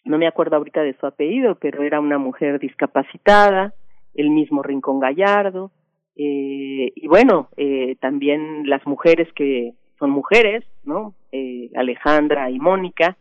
no 0.07 0.19
me 0.19 0.27
acuerdo 0.27 0.57
ahorita 0.57 0.83
de 0.83 0.95
su 0.95 1.07
apellido, 1.07 1.57
pero 1.57 1.83
era 1.83 2.01
una 2.01 2.19
mujer 2.19 2.59
discapacitada, 2.59 3.75
el 4.15 4.31
mismo 4.31 4.63
Rincón 4.63 5.01
Gallardo, 5.01 5.73
eh, 6.17 6.93
y 6.95 7.07
bueno, 7.09 7.49
eh, 7.57 7.97
también 8.01 8.69
las 8.69 8.87
mujeres 8.87 9.29
que 9.35 9.75
son 9.99 10.11
mujeres, 10.11 10.65
¿no? 10.85 11.15
Eh, 11.33 11.71
Alejandra 11.75 12.51
y 12.51 12.59
Mónica. 12.59 13.17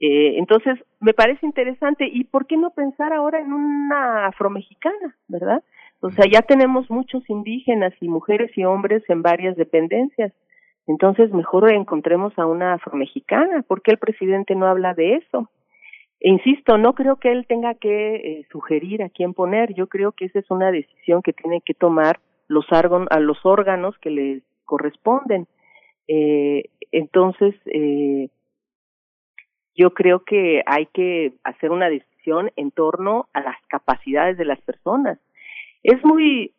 Eh, 0.00 0.38
entonces, 0.38 0.78
me 1.00 1.12
parece 1.12 1.44
interesante, 1.44 2.08
¿y 2.10 2.24
por 2.24 2.46
qué 2.46 2.56
no 2.56 2.70
pensar 2.70 3.12
ahora 3.12 3.40
en 3.40 3.52
una 3.52 4.26
afromexicana, 4.26 5.16
verdad? 5.28 5.62
O 6.02 6.10
sea, 6.10 6.24
ya 6.28 6.42
tenemos 6.42 6.90
muchos 6.90 7.22
indígenas 7.30 7.94
y 8.00 8.08
mujeres 8.08 8.50
y 8.56 8.64
hombres 8.64 9.02
en 9.08 9.22
varias 9.22 9.56
dependencias. 9.56 10.32
Entonces, 10.88 11.32
mejor 11.32 11.72
encontremos 11.72 12.36
a 12.40 12.46
una 12.46 12.74
afromexicana. 12.74 13.62
¿Por 13.62 13.82
qué 13.82 13.92
el 13.92 13.98
presidente 13.98 14.56
no 14.56 14.66
habla 14.66 14.94
de 14.94 15.14
eso? 15.14 15.48
E 16.18 16.28
insisto, 16.28 16.76
no 16.76 16.94
creo 16.94 17.16
que 17.16 17.30
él 17.30 17.46
tenga 17.46 17.74
que 17.74 18.16
eh, 18.16 18.46
sugerir 18.50 19.02
a 19.04 19.10
quién 19.10 19.32
poner, 19.32 19.74
yo 19.74 19.88
creo 19.88 20.12
que 20.12 20.24
esa 20.24 20.40
es 20.40 20.50
una 20.50 20.72
decisión 20.72 21.22
que 21.22 21.32
tiene 21.32 21.60
que 21.60 21.74
tomar 21.74 22.18
los, 22.48 22.66
a 22.70 23.20
los 23.20 23.38
órganos 23.44 23.96
que 23.98 24.10
les 24.10 24.42
corresponden. 24.64 25.46
Eh, 26.08 26.64
entonces, 26.90 27.54
eh, 27.66 28.28
yo 29.76 29.94
creo 29.94 30.24
que 30.24 30.62
hay 30.66 30.86
que 30.86 31.34
hacer 31.44 31.70
una 31.70 31.88
decisión 31.88 32.50
en 32.56 32.72
torno 32.72 33.28
a 33.32 33.40
las 33.40 33.56
capacidades 33.68 34.36
de 34.36 34.44
las 34.44 34.60
personas. 34.60 35.18
Es 35.82 36.04
muy 36.04 36.54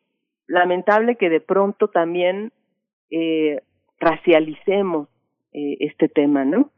lamentable 0.47 1.15
que 1.15 1.29
de 1.29 1.41
pronto 1.41 1.87
también 1.87 2.51
eh, 3.09 3.61
racialicemos 3.99 5.07
eh, 5.53 5.77
este 5.79 6.09
tema, 6.09 6.45
¿no? 6.45 6.71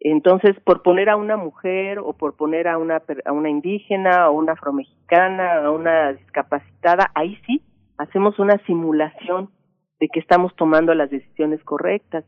Entonces, 0.00 0.54
por 0.60 0.82
poner 0.82 1.08
a 1.08 1.16
una 1.16 1.36
mujer 1.36 1.98
o 1.98 2.12
por 2.12 2.36
poner 2.36 2.68
a 2.68 2.78
una, 2.78 3.02
a 3.24 3.32
una 3.32 3.50
indígena 3.50 4.28
o 4.30 4.34
una 4.34 4.52
afromexicana, 4.52 5.64
a 5.64 5.70
una 5.70 6.12
discapacitada, 6.12 7.10
ahí 7.14 7.36
sí 7.46 7.62
hacemos 7.98 8.38
una 8.38 8.58
simulación 8.66 9.50
de 9.98 10.08
que 10.08 10.20
estamos 10.20 10.54
tomando 10.56 10.94
las 10.94 11.10
decisiones 11.10 11.62
correctas. 11.64 12.24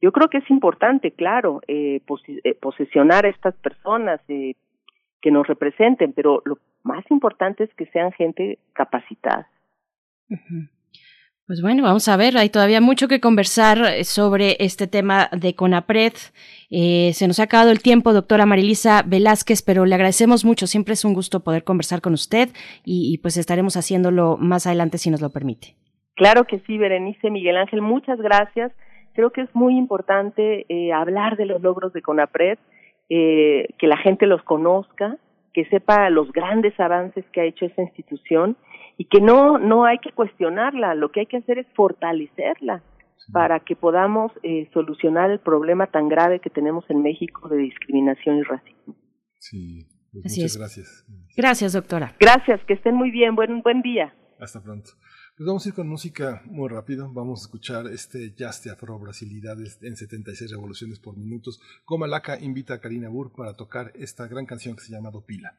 Yo 0.00 0.10
creo 0.12 0.28
que 0.28 0.38
es 0.38 0.50
importante, 0.50 1.12
claro, 1.12 1.60
eh, 1.68 2.00
eh 2.44 2.54
posesionar 2.60 3.24
a 3.24 3.28
estas 3.30 3.54
personas 3.56 4.20
eh, 4.28 4.54
que 5.22 5.30
nos 5.30 5.46
representen, 5.46 6.12
pero 6.12 6.42
lo 6.44 6.58
más 6.82 7.04
importante 7.10 7.64
es 7.64 7.74
que 7.74 7.86
sean 7.86 8.12
gente 8.12 8.58
capacitada. 8.74 9.48
Pues 11.46 11.62
bueno, 11.62 11.82
vamos 11.82 12.08
a 12.08 12.16
ver, 12.16 12.36
hay 12.36 12.50
todavía 12.50 12.80
mucho 12.80 13.08
que 13.08 13.20
conversar 13.20 13.78
eh, 13.78 14.04
sobre 14.04 14.56
este 14.58 14.86
tema 14.86 15.28
de 15.32 15.54
CONAPRED. 15.54 16.12
Eh, 16.70 17.12
se 17.14 17.26
nos 17.26 17.40
ha 17.40 17.44
acabado 17.44 17.70
el 17.70 17.82
tiempo, 17.82 18.12
doctora 18.12 18.46
Marilisa 18.46 19.02
Velázquez, 19.06 19.62
pero 19.62 19.84
le 19.84 19.94
agradecemos 19.94 20.44
mucho. 20.44 20.66
Siempre 20.66 20.94
es 20.94 21.04
un 21.04 21.14
gusto 21.14 21.40
poder 21.40 21.64
conversar 21.64 22.00
con 22.00 22.14
usted 22.14 22.48
y, 22.84 23.12
y 23.12 23.18
pues 23.18 23.36
estaremos 23.36 23.76
haciéndolo 23.76 24.36
más 24.38 24.66
adelante 24.66 24.98
si 24.98 25.10
nos 25.10 25.20
lo 25.20 25.30
permite. 25.30 25.74
Claro 26.14 26.44
que 26.44 26.60
sí, 26.60 26.78
Berenice, 26.78 27.30
Miguel 27.30 27.56
Ángel, 27.56 27.80
muchas 27.80 28.20
gracias. 28.20 28.72
Creo 29.14 29.30
que 29.30 29.42
es 29.42 29.54
muy 29.54 29.76
importante 29.76 30.64
eh, 30.68 30.92
hablar 30.92 31.36
de 31.36 31.46
los 31.46 31.60
logros 31.60 31.92
de 31.92 32.02
CONAPRED, 32.02 32.58
eh, 33.14 33.68
que 33.78 33.86
la 33.86 33.98
gente 33.98 34.26
los 34.26 34.42
conozca, 34.42 35.18
que 35.52 35.66
sepa 35.66 36.08
los 36.08 36.32
grandes 36.32 36.72
avances 36.80 37.26
que 37.30 37.42
ha 37.42 37.44
hecho 37.44 37.66
esa 37.66 37.82
institución 37.82 38.56
y 38.96 39.04
que 39.04 39.20
no 39.20 39.58
no 39.58 39.84
hay 39.84 39.98
que 39.98 40.12
cuestionarla, 40.12 40.94
lo 40.94 41.10
que 41.10 41.20
hay 41.20 41.26
que 41.26 41.36
hacer 41.36 41.58
es 41.58 41.66
fortalecerla 41.74 42.82
para 43.30 43.60
que 43.60 43.76
podamos 43.76 44.32
eh, 44.42 44.70
solucionar 44.72 45.30
el 45.30 45.40
problema 45.40 45.88
tan 45.88 46.08
grave 46.08 46.40
que 46.40 46.48
tenemos 46.48 46.88
en 46.88 47.02
México 47.02 47.50
de 47.50 47.58
discriminación 47.58 48.38
y 48.38 48.42
racismo. 48.44 48.96
Sí, 49.38 49.86
pues 50.10 50.24
Así 50.24 50.40
muchas 50.40 50.52
es. 50.52 50.58
gracias. 50.58 51.06
Gracias, 51.36 51.72
doctora. 51.74 52.14
Gracias, 52.18 52.64
que 52.64 52.72
estén 52.72 52.94
muy 52.94 53.10
bien, 53.10 53.36
buen 53.36 53.60
buen 53.60 53.82
día. 53.82 54.14
Hasta 54.40 54.62
pronto. 54.62 54.88
Pues 55.42 55.48
vamos 55.48 55.66
a 55.66 55.70
ir 55.70 55.74
con 55.74 55.88
música 55.88 56.40
muy 56.44 56.68
rápido. 56.68 57.12
Vamos 57.12 57.40
a 57.40 57.42
escuchar 57.42 57.88
este 57.88 58.32
jazz 58.32 58.62
de 58.62 58.70
afro-brasilidades 58.70 59.76
en 59.82 59.96
76 59.96 60.52
revoluciones 60.52 61.00
por 61.00 61.16
minutos. 61.16 61.60
Comalaca 61.84 62.38
invita 62.38 62.74
a 62.74 62.78
Karina 62.78 63.08
Burr 63.08 63.32
para 63.32 63.56
tocar 63.56 63.90
esta 63.96 64.28
gran 64.28 64.46
canción 64.46 64.76
que 64.76 64.84
se 64.84 64.92
llama 64.92 65.10
Dopila. 65.10 65.58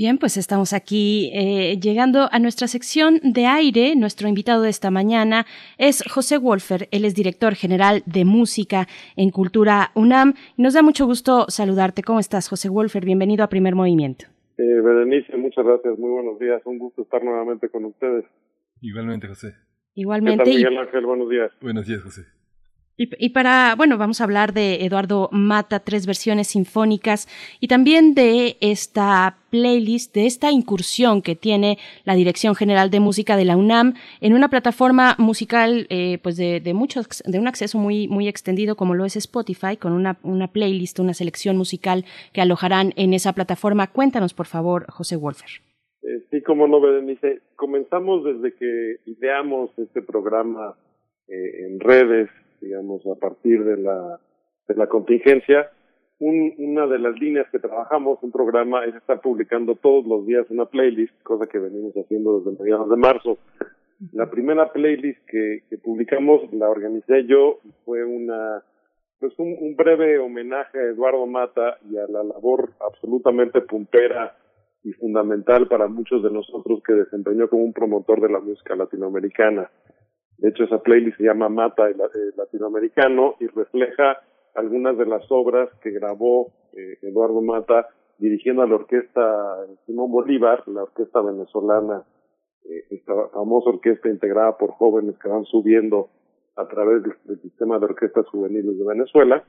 Bien, 0.00 0.16
pues 0.16 0.38
estamos 0.38 0.72
aquí 0.72 1.30
eh, 1.34 1.78
llegando 1.78 2.30
a 2.32 2.38
nuestra 2.38 2.68
sección 2.68 3.20
de 3.22 3.44
aire. 3.44 3.94
Nuestro 3.96 4.28
invitado 4.28 4.62
de 4.62 4.70
esta 4.70 4.90
mañana 4.90 5.44
es 5.76 6.02
José 6.10 6.38
Wolfer. 6.38 6.88
Él 6.90 7.04
es 7.04 7.14
director 7.14 7.54
general 7.54 8.02
de 8.06 8.24
música 8.24 8.88
en 9.14 9.28
Cultura 9.28 9.90
UNAM. 9.94 10.32
Y 10.56 10.62
nos 10.62 10.72
da 10.72 10.80
mucho 10.80 11.04
gusto 11.04 11.44
saludarte. 11.48 12.02
¿Cómo 12.02 12.18
estás, 12.18 12.48
José 12.48 12.70
Wolfer? 12.70 13.04
Bienvenido 13.04 13.44
a 13.44 13.48
Primer 13.48 13.74
Movimiento. 13.74 14.24
Eh, 14.56 14.80
Berenice, 14.82 15.36
muchas 15.36 15.66
gracias. 15.66 15.98
Muy 15.98 16.12
buenos 16.12 16.38
días. 16.38 16.62
Un 16.64 16.78
gusto 16.78 17.02
estar 17.02 17.22
nuevamente 17.22 17.68
con 17.68 17.84
ustedes. 17.84 18.24
Igualmente, 18.80 19.28
José. 19.28 19.52
Igualmente. 19.92 20.44
¿Qué 20.44 20.50
tal, 20.50 20.56
Miguel 20.56 20.78
Ángel? 20.78 21.04
Buenos 21.04 21.28
días. 21.28 21.50
Buenos 21.60 21.86
días, 21.86 22.00
José. 22.00 22.22
Y, 23.00 23.08
y 23.18 23.30
para, 23.30 23.76
bueno, 23.76 23.96
vamos 23.96 24.20
a 24.20 24.24
hablar 24.24 24.52
de 24.52 24.84
Eduardo 24.84 25.30
Mata, 25.32 25.80
tres 25.80 26.04
versiones 26.04 26.48
sinfónicas, 26.48 27.28
y 27.58 27.66
también 27.66 28.12
de 28.12 28.58
esta 28.60 29.38
playlist, 29.48 30.14
de 30.14 30.26
esta 30.26 30.50
incursión 30.50 31.22
que 31.22 31.34
tiene 31.34 31.78
la 32.04 32.14
Dirección 32.14 32.54
General 32.54 32.90
de 32.90 33.00
Música 33.00 33.38
de 33.38 33.46
la 33.46 33.56
UNAM 33.56 33.94
en 34.20 34.34
una 34.34 34.50
plataforma 34.50 35.16
musical, 35.16 35.86
eh, 35.88 36.18
pues 36.22 36.36
de, 36.36 36.60
de 36.60 36.74
mucho, 36.74 37.00
de 37.24 37.38
un 37.38 37.48
acceso 37.48 37.78
muy, 37.78 38.06
muy 38.06 38.28
extendido 38.28 38.76
como 38.76 38.94
lo 38.94 39.06
es 39.06 39.16
Spotify, 39.16 39.78
con 39.78 39.92
una, 39.92 40.18
una 40.22 40.48
playlist, 40.48 40.98
una 40.98 41.14
selección 41.14 41.56
musical 41.56 42.04
que 42.34 42.42
alojarán 42.42 42.92
en 42.96 43.14
esa 43.14 43.32
plataforma. 43.32 43.86
Cuéntanos, 43.86 44.34
por 44.34 44.44
favor, 44.44 44.84
José 44.90 45.16
Wolfer. 45.16 45.48
Eh, 46.02 46.22
sí, 46.30 46.42
como 46.42 46.68
no, 46.68 46.82
Berenice. 46.82 47.40
Comenzamos 47.56 48.24
desde 48.24 48.54
que 48.54 48.96
ideamos 49.06 49.70
este 49.78 50.02
programa 50.02 50.76
eh, 51.28 51.66
en 51.66 51.80
redes, 51.80 52.28
digamos, 52.60 53.06
a 53.06 53.14
partir 53.18 53.64
de 53.64 53.76
la, 53.76 54.20
de 54.68 54.74
la 54.74 54.86
contingencia. 54.88 55.70
Un- 56.18 56.54
una 56.58 56.86
de 56.86 56.98
las 56.98 57.18
líneas 57.18 57.46
que 57.50 57.58
trabajamos, 57.58 58.18
un 58.22 58.30
programa, 58.32 58.84
es 58.84 58.94
estar 58.94 59.20
publicando 59.20 59.74
todos 59.76 60.06
los 60.06 60.26
días 60.26 60.46
una 60.50 60.66
playlist, 60.66 61.14
cosa 61.22 61.46
que 61.46 61.58
venimos 61.58 61.94
haciendo 61.94 62.40
desde 62.40 62.62
mediados 62.62 62.90
de 62.90 62.96
marzo. 62.96 63.38
La 64.12 64.30
primera 64.30 64.72
playlist 64.72 65.18
que, 65.26 65.62
que 65.68 65.78
publicamos 65.78 66.50
la 66.52 66.70
organicé 66.70 67.26
yo 67.26 67.58
fue 67.84 68.04
una 68.04 68.62
pues 69.18 69.38
un, 69.38 69.54
un 69.60 69.76
breve 69.76 70.18
homenaje 70.18 70.78
a 70.78 70.82
Eduardo 70.84 71.26
Mata 71.26 71.76
y 71.90 71.98
a 71.98 72.06
la 72.06 72.22
labor 72.22 72.70
absolutamente 72.80 73.60
puntera 73.60 74.34
y 74.82 74.92
fundamental 74.94 75.68
para 75.68 75.88
muchos 75.88 76.22
de 76.22 76.30
nosotros 76.30 76.82
que 76.86 76.94
desempeñó 76.94 77.46
como 77.50 77.64
un 77.64 77.74
promotor 77.74 78.22
de 78.22 78.30
la 78.30 78.40
música 78.40 78.74
latinoamericana. 78.74 79.70
De 80.40 80.48
hecho, 80.48 80.64
esa 80.64 80.78
playlist 80.78 81.18
se 81.18 81.24
llama 81.24 81.50
Mata 81.50 81.90
eh, 81.90 81.94
Latinoamericano 82.34 83.36
y 83.40 83.46
refleja 83.48 84.20
algunas 84.54 84.96
de 84.96 85.04
las 85.04 85.30
obras 85.30 85.68
que 85.82 85.90
grabó 85.90 86.52
eh, 86.72 86.96
Eduardo 87.02 87.42
Mata 87.42 87.88
dirigiendo 88.18 88.62
a 88.62 88.66
la 88.66 88.76
orquesta 88.76 89.66
Simón 89.84 90.10
Bolívar, 90.10 90.66
la 90.66 90.84
orquesta 90.84 91.20
venezolana, 91.20 92.04
eh, 92.64 92.84
esta 92.90 93.12
famosa 93.28 93.68
orquesta 93.68 94.08
integrada 94.08 94.56
por 94.56 94.70
jóvenes 94.70 95.18
que 95.18 95.28
van 95.28 95.44
subiendo 95.44 96.08
a 96.56 96.66
través 96.68 97.02
del, 97.02 97.14
del 97.24 97.40
sistema 97.42 97.78
de 97.78 97.84
orquestas 97.84 98.26
juveniles 98.28 98.78
de 98.78 98.84
Venezuela. 98.84 99.44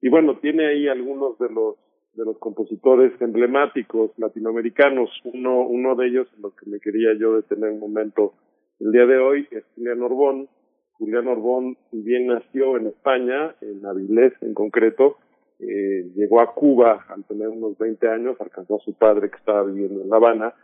Y 0.00 0.08
bueno, 0.08 0.38
tiene 0.40 0.66
ahí 0.66 0.88
algunos 0.88 1.38
de 1.38 1.50
los 1.50 1.76
de 2.14 2.24
los 2.24 2.38
compositores 2.38 3.12
emblemáticos 3.20 4.10
latinoamericanos. 4.18 5.08
Uno, 5.22 5.60
uno 5.60 5.94
de 5.94 6.08
ellos, 6.08 6.28
en 6.34 6.42
lo 6.42 6.50
que 6.50 6.68
me 6.68 6.80
quería 6.80 7.10
yo 7.16 7.36
detener 7.36 7.70
un 7.70 7.78
momento 7.78 8.34
el 8.80 8.92
día 8.92 9.06
de 9.06 9.18
hoy, 9.18 9.46
es 9.50 9.64
Julián 9.74 10.02
Orbón. 10.02 10.48
Julián 10.92 11.28
Orbón, 11.28 11.76
bien 11.92 12.26
nació 12.26 12.76
en 12.76 12.88
España, 12.88 13.54
en 13.60 13.84
Avilés 13.86 14.32
en 14.42 14.52
concreto, 14.52 15.16
eh, 15.58 16.10
llegó 16.14 16.40
a 16.40 16.54
Cuba 16.54 17.04
al 17.08 17.24
tener 17.24 17.48
unos 17.48 17.76
20 17.76 18.08
años, 18.08 18.40
alcanzó 18.40 18.76
a 18.76 18.84
su 18.84 18.94
padre 18.94 19.30
que 19.30 19.36
estaba 19.36 19.62
viviendo 19.64 20.02
en 20.02 20.08
La 20.08 20.16
Habana. 20.16 20.54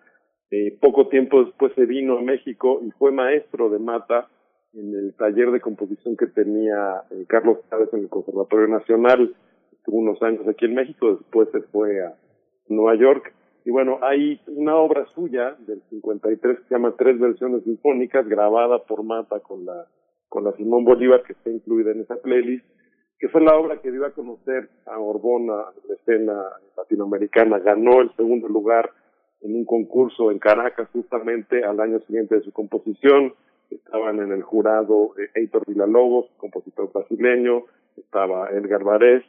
Eh, 0.51 0.79
poco 0.81 1.09
tiempo 1.09 1.45
después 1.45 1.73
se 1.75 1.85
vino 1.85 2.19
a 2.19 2.23
México 2.23 2.81
y 2.83 2.91
fue 2.93 3.13
maestro 3.13 3.69
de 3.69 3.79
Mata 3.79 4.29
en 4.73 4.95
el 4.95 5.15
taller 5.15 5.51
de 5.51 5.61
composición 5.61 6.17
que 6.17 6.27
tenía 6.27 7.03
eh, 7.11 7.25
Carlos 7.29 7.59
Chávez 7.69 7.93
en 7.93 8.01
el 8.01 8.09
Conservatorio 8.09 8.69
Nacional. 8.69 9.35
Estuvo 9.73 9.99
unos 9.99 10.23
años 10.23 10.47
aquí 10.49 10.65
en 10.65 10.75
México, 10.75 11.17
después 11.17 11.49
se 11.53 11.61
fue 11.61 12.03
a 12.03 12.15
Nueva 12.69 12.95
York. 12.97 13.35
Y 13.67 13.73
bueno, 13.73 13.99
hay 14.01 14.41
una 14.47 14.77
obra 14.77 15.07
suya 15.07 15.57
del 15.67 15.83
53 15.91 16.57
que 16.57 16.69
se 16.69 16.75
llama 16.77 16.95
Tres 16.97 17.19
versiones 17.19 17.65
sinfónicas, 17.65 18.29
grabada 18.29 18.85
por 18.85 19.03
Mata 19.03 19.41
con 19.41 19.67
la, 19.67 19.89
con 20.29 20.45
la 20.45 20.53
Simón 20.53 20.85
Bolívar, 20.85 21.25
que 21.25 21.33
está 21.33 21.51
incluida 21.51 21.91
en 21.91 22.03
esa 22.03 22.15
playlist, 22.15 22.65
que 23.19 23.29
fue 23.29 23.41
la 23.41 23.57
obra 23.57 23.81
que 23.83 23.91
dio 23.91 24.07
a 24.07 24.13
conocer 24.13 24.69
a 24.87 25.01
Orbona, 25.01 25.65
la 25.89 25.95
escena 25.97 26.45
latinoamericana. 26.77 27.59
Ganó 27.59 28.03
el 28.03 28.15
segundo 28.15 28.47
lugar 28.47 28.93
en 29.41 29.57
un 29.57 29.65
concurso 29.65 30.31
en 30.31 30.39
Caracas 30.39 30.89
justamente 30.93 31.65
al 31.65 31.81
año 31.81 31.99
siguiente 32.07 32.37
de 32.37 32.43
su 32.43 32.53
composición. 32.53 33.35
Estaban 33.69 34.21
en 34.21 34.31
el 34.31 34.45
jurado 34.45 35.11
eh, 35.19 35.29
Heitor 35.35 35.65
Villalobos, 35.67 36.31
compositor 36.37 36.93
brasileño, 36.93 37.65
estaba 37.97 38.49
Edgar 38.51 38.85
Varés, 38.85 39.25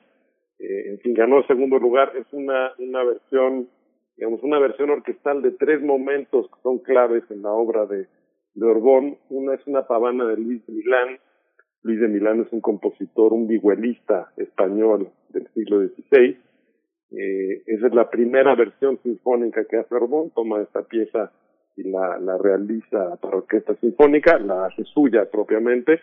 eh, 0.59 0.91
en 0.91 0.99
fin, 0.99 1.15
ganó 1.15 1.39
el 1.39 1.47
segundo 1.47 1.79
lugar. 1.79 2.13
Es 2.15 2.31
una, 2.33 2.73
una 2.77 3.03
versión, 3.03 3.67
digamos, 4.17 4.41
una 4.43 4.59
versión 4.59 4.89
orquestal 4.89 5.41
de 5.41 5.51
tres 5.51 5.81
momentos 5.81 6.47
que 6.47 6.61
son 6.63 6.79
claves 6.79 7.23
en 7.29 7.43
la 7.43 7.51
obra 7.51 7.85
de, 7.85 8.07
de 8.55 8.65
Orbón. 8.65 9.17
Una 9.29 9.53
es 9.53 9.65
una 9.67 9.85
pavana 9.87 10.25
de 10.25 10.37
Luis 10.37 10.65
de 10.65 10.73
Milán. 10.73 11.19
Luis 11.83 11.99
de 11.99 12.07
Milán 12.07 12.41
es 12.41 12.51
un 12.51 12.59
compositor, 12.59 13.31
un 13.31 13.47
vihuelista 13.47 14.33
español 14.35 15.11
del 15.29 15.47
siglo 15.53 15.87
XVI. 15.87 16.37
Eh, 17.11 17.63
esa 17.67 17.87
es 17.87 17.93
la 17.93 18.09
primera 18.09 18.55
versión 18.55 18.99
sinfónica 19.03 19.63
que 19.65 19.77
hace 19.77 19.95
Orbón, 19.95 20.31
toma 20.31 20.61
esta 20.61 20.81
pieza 20.83 21.31
y 21.77 21.83
la, 21.89 22.17
la 22.19 22.37
realiza 22.37 23.15
para 23.21 23.37
orquesta 23.37 23.75
sinfónica, 23.75 24.39
la 24.39 24.65
hace 24.65 24.83
suya 24.83 25.29
propiamente. 25.29 26.01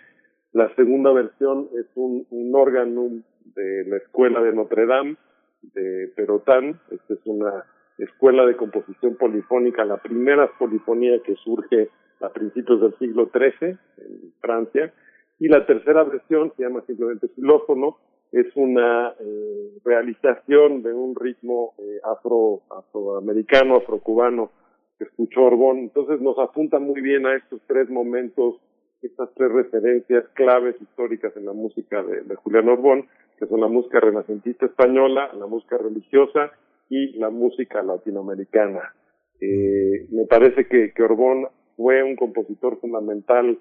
La 0.52 0.72
segunda 0.76 1.12
versión 1.12 1.68
es 1.78 1.86
un, 1.96 2.26
un 2.30 2.54
órgano 2.54 3.08
de 3.56 3.84
la 3.88 3.96
Escuela 3.96 4.40
de 4.40 4.52
Notre 4.52 4.86
Dame 4.86 5.16
de 5.62 6.12
Perotán. 6.14 6.80
Esta 6.90 7.14
es 7.14 7.20
una 7.26 7.64
escuela 7.98 8.44
de 8.46 8.56
composición 8.56 9.16
polifónica, 9.16 9.84
la 9.84 9.98
primera 9.98 10.50
polifonía 10.58 11.20
que 11.22 11.34
surge 11.36 11.90
a 12.20 12.28
principios 12.30 12.80
del 12.80 12.94
siglo 12.98 13.30
XIII 13.32 13.76
en 13.98 14.32
Francia. 14.40 14.92
Y 15.38 15.48
la 15.48 15.66
tercera 15.66 16.04
versión 16.04 16.52
se 16.56 16.62
llama 16.62 16.82
simplemente 16.86 17.28
xilófono, 17.34 17.98
es 18.32 18.46
una 18.56 19.14
eh, 19.20 19.78
realización 19.84 20.82
de 20.82 20.92
un 20.92 21.14
ritmo 21.14 21.74
eh, 21.78 22.00
afro, 22.04 22.62
afroamericano, 22.70 23.76
afrocubano 23.76 24.50
que 24.98 25.04
escuchó 25.04 25.42
Orbón. 25.42 25.78
Entonces 25.78 26.20
nos 26.20 26.38
apunta 26.38 26.78
muy 26.78 27.00
bien 27.00 27.26
a 27.26 27.36
estos 27.36 27.60
tres 27.66 27.88
momentos, 27.90 28.56
estas 29.02 29.32
tres 29.34 29.52
referencias 29.52 30.24
claves 30.34 30.74
históricas 30.80 31.36
en 31.36 31.46
la 31.46 31.52
música 31.52 32.02
de 32.02 32.34
Julián 32.36 32.68
Orbón, 32.68 33.06
que 33.38 33.46
son 33.46 33.60
la 33.60 33.68
música 33.68 34.00
renacentista 34.00 34.66
española, 34.66 35.30
la 35.34 35.46
música 35.46 35.78
religiosa 35.78 36.52
y 36.94 37.18
la 37.18 37.28
música 37.28 37.82
latinoamericana. 37.82 38.94
Eh, 39.40 40.06
me 40.10 40.26
parece 40.26 40.68
que, 40.68 40.92
que 40.92 41.02
Orbón 41.02 41.48
fue 41.76 42.04
un 42.04 42.14
compositor 42.14 42.78
fundamental 42.80 43.58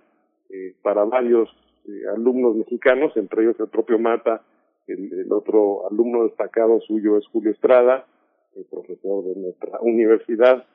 eh, 0.50 0.76
para 0.84 1.04
varios 1.06 1.50
eh, 1.88 2.08
alumnos 2.16 2.56
mexicanos, 2.56 3.12
entre 3.18 3.42
ellos 3.42 3.60
el 3.60 3.70
propio 3.70 3.98
Mata, 3.98 4.44
el, 4.86 5.32
otro 5.32 5.90
alumno 5.90 6.26
destacado 6.26 6.80
suyo 6.82 7.18
es 7.18 7.26
Julio 7.28 7.52
Estrada, 7.52 8.06
el 8.56 8.66
profesor 8.66 9.24
de 9.24 9.36
nuestra 9.42 9.80
universidad, 9.82 10.68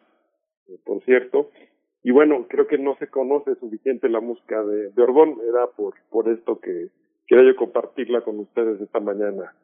por 0.85 1.05
cierto. 1.05 1.51
Y 2.03 2.11
bueno, 2.11 2.47
creo 2.49 2.67
que 2.67 2.79
no 2.79 2.97
se 2.97 3.07
conoce 3.07 3.55
suficiente 3.55 4.09
la 4.09 4.21
música 4.21 4.65
de, 4.65 4.91
de 4.91 5.03
Orbón, 5.03 5.37
era 5.49 5.69
por, 5.77 5.95
por 6.11 6.29
esto 6.29 6.59
que 6.59 6.89
quería 7.29 7.53
yo 7.53 7.57
compartirla 7.57 8.23
con 8.23 8.41
ustedes 8.41 8.81
esta 8.81 8.99
mañana. 8.99 9.55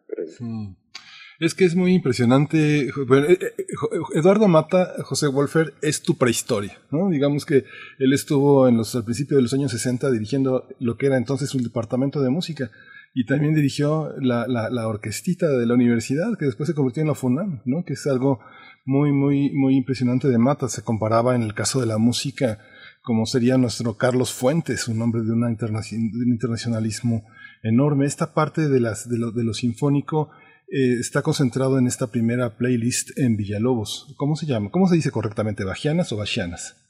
Es 1.41 1.55
que 1.55 1.65
es 1.65 1.75
muy 1.75 1.95
impresionante. 1.95 2.87
Eh, 2.87 2.89
eh, 2.89 3.39
Jo- 3.77 3.91
Eduardo 4.15 4.47
Mata, 4.49 4.93
José 5.03 5.27
Wolfer, 5.27 5.75
es 5.83 6.03
tu 6.03 6.17
prehistoria, 6.17 6.79
¿no? 6.91 7.11
Digamos 7.11 7.45
que 7.45 7.65
él 7.99 8.13
estuvo 8.13 8.69
en 8.69 8.77
los, 8.77 8.95
al 8.95 9.05
principio 9.05 9.37
de 9.37 9.43
los 9.43 9.53
años 9.55 9.73
60 9.73 10.11
dirigiendo 10.11 10.69
lo 10.79 10.97
que 10.97 11.07
era 11.07 11.17
entonces 11.17 11.55
un 11.55 11.63
departamento 11.63 12.21
de 12.23 12.31
música 12.31 12.71
y 13.15 13.27
también 13.27 13.55
dirigió 13.55 14.13
la, 14.21 14.47
la, 14.49 14.71
la 14.71 14.89
orquestita 14.89 15.49
de 15.49 15.67
la 15.67 15.75
universidad 15.75 16.37
que 16.39 16.47
después 16.47 16.69
se 16.69 16.75
convirtió 16.75 17.01
en 17.03 17.09
la 17.09 17.15
FUNAM, 17.15 17.63
¿no? 17.65 17.85
Que 17.85 17.93
es 17.95 18.07
algo 18.07 18.41
muy, 18.85 19.13
muy, 19.13 19.51
muy 19.53 19.77
impresionante 19.77 20.29
de 20.29 20.39
Mata. 20.39 20.69
Se 20.69 20.83
comparaba 20.83 21.35
en 21.35 21.43
el 21.43 21.55
caso 21.55 21.81
de 21.81 21.87
la 21.87 21.99
música 21.99 22.59
como 23.03 23.27
sería 23.27 23.59
nuestro 23.59 23.97
Carlos 23.99 24.33
Fuentes, 24.33 24.89
un 24.89 25.03
hombre 25.03 25.21
de, 25.23 25.33
una 25.33 25.49
de 25.49 25.67
un 25.67 26.29
internacionalismo 26.33 27.25
enorme. 27.63 28.07
Esta 28.07 28.33
parte 28.35 28.69
de, 28.69 28.81
las, 28.81 29.09
de, 29.09 29.19
lo, 29.19 29.31
de 29.31 29.45
lo 29.45 29.53
sinfónico 29.53 30.31
eh, 30.69 30.99
está 31.01 31.23
concentrado 31.23 31.79
en 31.79 31.87
esta 31.87 32.09
primera 32.11 32.57
playlist 32.57 33.19
en 33.19 33.37
Villalobos. 33.37 34.15
¿Cómo 34.17 34.37
se 34.37 34.47
llama? 34.47 34.71
¿Cómo 34.71 34.87
se 34.89 34.97
dice 34.97 35.11
correctamente? 35.11 35.65
¿Bajianas 35.65 36.13
o 36.13 36.17
Bachianas? 36.17 36.81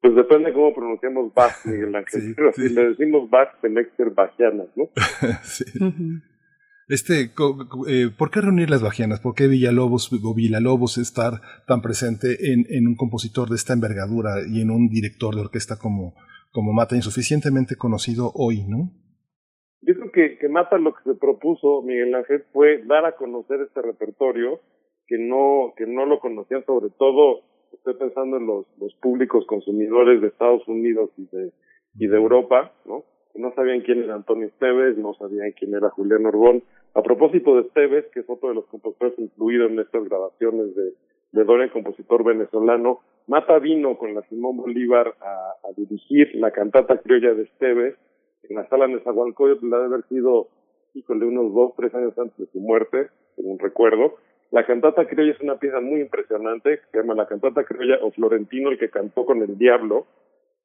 Pues 0.00 0.14
depende 0.14 0.52
cómo 0.52 0.74
pronunciamos 0.74 1.32
Bach, 1.34 1.54
Miguel 1.64 1.94
Ángel. 1.94 2.20
Sí, 2.20 2.34
Pero 2.36 2.52
sí. 2.52 2.68
si 2.68 2.74
le 2.74 2.88
decimos 2.90 3.30
Bach, 3.30 3.48
tiene 3.60 3.84
que 3.84 3.96
ser 3.96 4.10
Bachianas, 4.10 4.68
¿no? 4.76 4.88
sí. 5.42 5.64
Este, 6.88 7.32
eh, 7.88 8.10
¿Por 8.16 8.30
qué 8.30 8.40
reunir 8.40 8.70
las 8.70 8.82
Bajianas? 8.82 9.20
¿Por 9.20 9.34
qué 9.34 9.48
Villalobos 9.48 10.12
o 10.12 10.34
Villalobos 10.34 10.98
estar 10.98 11.40
tan 11.66 11.82
presente 11.82 12.52
en, 12.52 12.66
en 12.68 12.86
un 12.86 12.94
compositor 12.94 13.48
de 13.48 13.56
esta 13.56 13.72
envergadura 13.72 14.46
y 14.48 14.60
en 14.60 14.70
un 14.70 14.88
director 14.88 15.34
de 15.34 15.40
orquesta 15.40 15.78
como, 15.78 16.14
como 16.52 16.72
Mata, 16.72 16.94
insuficientemente 16.94 17.74
conocido 17.74 18.30
hoy, 18.34 18.64
¿no? 18.68 18.92
Que 20.16 20.48
Mata 20.48 20.78
lo 20.78 20.94
que 20.94 21.02
se 21.04 21.14
propuso, 21.14 21.82
Miguel 21.82 22.14
Ángel, 22.14 22.42
fue 22.50 22.82
dar 22.86 23.04
a 23.04 23.16
conocer 23.16 23.60
este 23.60 23.82
repertorio 23.82 24.60
que 25.06 25.18
no, 25.18 25.74
que 25.76 25.86
no 25.86 26.06
lo 26.06 26.20
conocían, 26.20 26.64
sobre 26.64 26.88
todo, 26.88 27.42
estoy 27.70 27.96
pensando 27.96 28.38
en 28.38 28.46
los, 28.46 28.66
los 28.80 28.94
públicos 28.94 29.44
consumidores 29.46 30.22
de 30.22 30.28
Estados 30.28 30.66
Unidos 30.66 31.10
y 31.18 31.26
de, 31.36 31.52
y 31.98 32.06
de 32.06 32.16
Europa, 32.16 32.72
¿no? 32.86 33.04
Que 33.34 33.42
no 33.42 33.52
sabían 33.54 33.82
quién 33.82 34.04
era 34.04 34.14
Antonio 34.14 34.46
Esteves, 34.46 34.96
no 34.96 35.12
sabían 35.12 35.52
quién 35.52 35.74
era 35.74 35.90
Julián 35.90 36.24
Orbón. 36.24 36.62
A 36.94 37.02
propósito 37.02 37.54
de 37.54 37.68
Esteves, 37.68 38.06
que 38.14 38.20
es 38.20 38.30
otro 38.30 38.48
de 38.48 38.54
los 38.54 38.64
compositores 38.68 39.18
incluidos 39.18 39.70
en 39.70 39.80
estas 39.80 40.02
grabaciones 40.04 40.74
de, 40.74 40.94
de 41.32 41.44
Dorian, 41.44 41.68
compositor 41.68 42.24
venezolano, 42.24 43.00
Mata 43.26 43.58
vino 43.58 43.98
con 43.98 44.14
la 44.14 44.22
Simón 44.30 44.56
Bolívar 44.56 45.14
a, 45.20 45.68
a 45.68 45.72
dirigir 45.76 46.34
la 46.36 46.52
cantata 46.52 47.02
criolla 47.02 47.34
de 47.34 47.42
Esteves 47.42 47.96
en 48.48 48.56
la 48.56 48.68
sala 48.68 48.86
Nezahualcóyotl, 48.86 49.68
la 49.68 49.78
de 49.78 49.84
haber 49.86 50.04
sido, 50.08 50.48
híjole, 50.94 51.26
unos 51.26 51.54
dos, 51.54 51.72
tres 51.76 51.94
años 51.94 52.18
antes 52.18 52.36
de 52.36 52.46
su 52.46 52.60
muerte, 52.60 53.08
según 53.36 53.58
recuerdo. 53.58 54.16
La 54.50 54.64
cantata 54.64 55.06
criolla 55.06 55.32
es 55.32 55.40
una 55.40 55.58
pieza 55.58 55.80
muy 55.80 56.00
impresionante, 56.00 56.78
que 56.78 56.90
se 56.92 56.98
llama 56.98 57.14
la 57.14 57.26
cantata 57.26 57.64
criolla 57.64 57.98
o 58.02 58.10
Florentino, 58.12 58.70
el 58.70 58.78
que 58.78 58.90
cantó 58.90 59.24
con 59.24 59.42
el 59.42 59.58
diablo, 59.58 60.06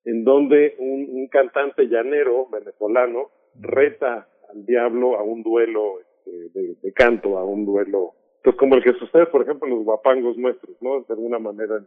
en 0.05 0.23
donde 0.23 0.75
un, 0.79 1.07
un 1.11 1.27
cantante 1.27 1.87
llanero 1.87 2.47
venezolano 2.49 3.29
reta 3.59 4.27
al 4.51 4.65
diablo 4.65 5.17
a 5.17 5.23
un 5.23 5.43
duelo 5.43 5.99
este, 5.99 6.59
de, 6.59 6.75
de 6.81 6.93
canto, 6.93 7.37
a 7.37 7.43
un 7.43 7.65
duelo, 7.65 8.13
pues 8.43 8.55
como 8.55 8.75
el 8.75 8.83
que 8.83 8.93
sucede, 8.93 9.27
por 9.27 9.43
ejemplo, 9.43 9.67
en 9.67 9.75
los 9.75 9.83
guapangos 9.83 10.37
nuestros, 10.37 10.75
¿no? 10.81 11.01
De 11.01 11.13
alguna 11.13 11.39
manera, 11.39 11.83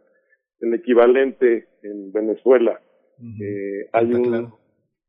el, 0.59 0.73
equivalente 0.73 1.67
en 1.83 2.11
Venezuela. 2.11 2.79
Eh, 3.19 3.89
hay 3.91 4.13
un, 4.13 4.53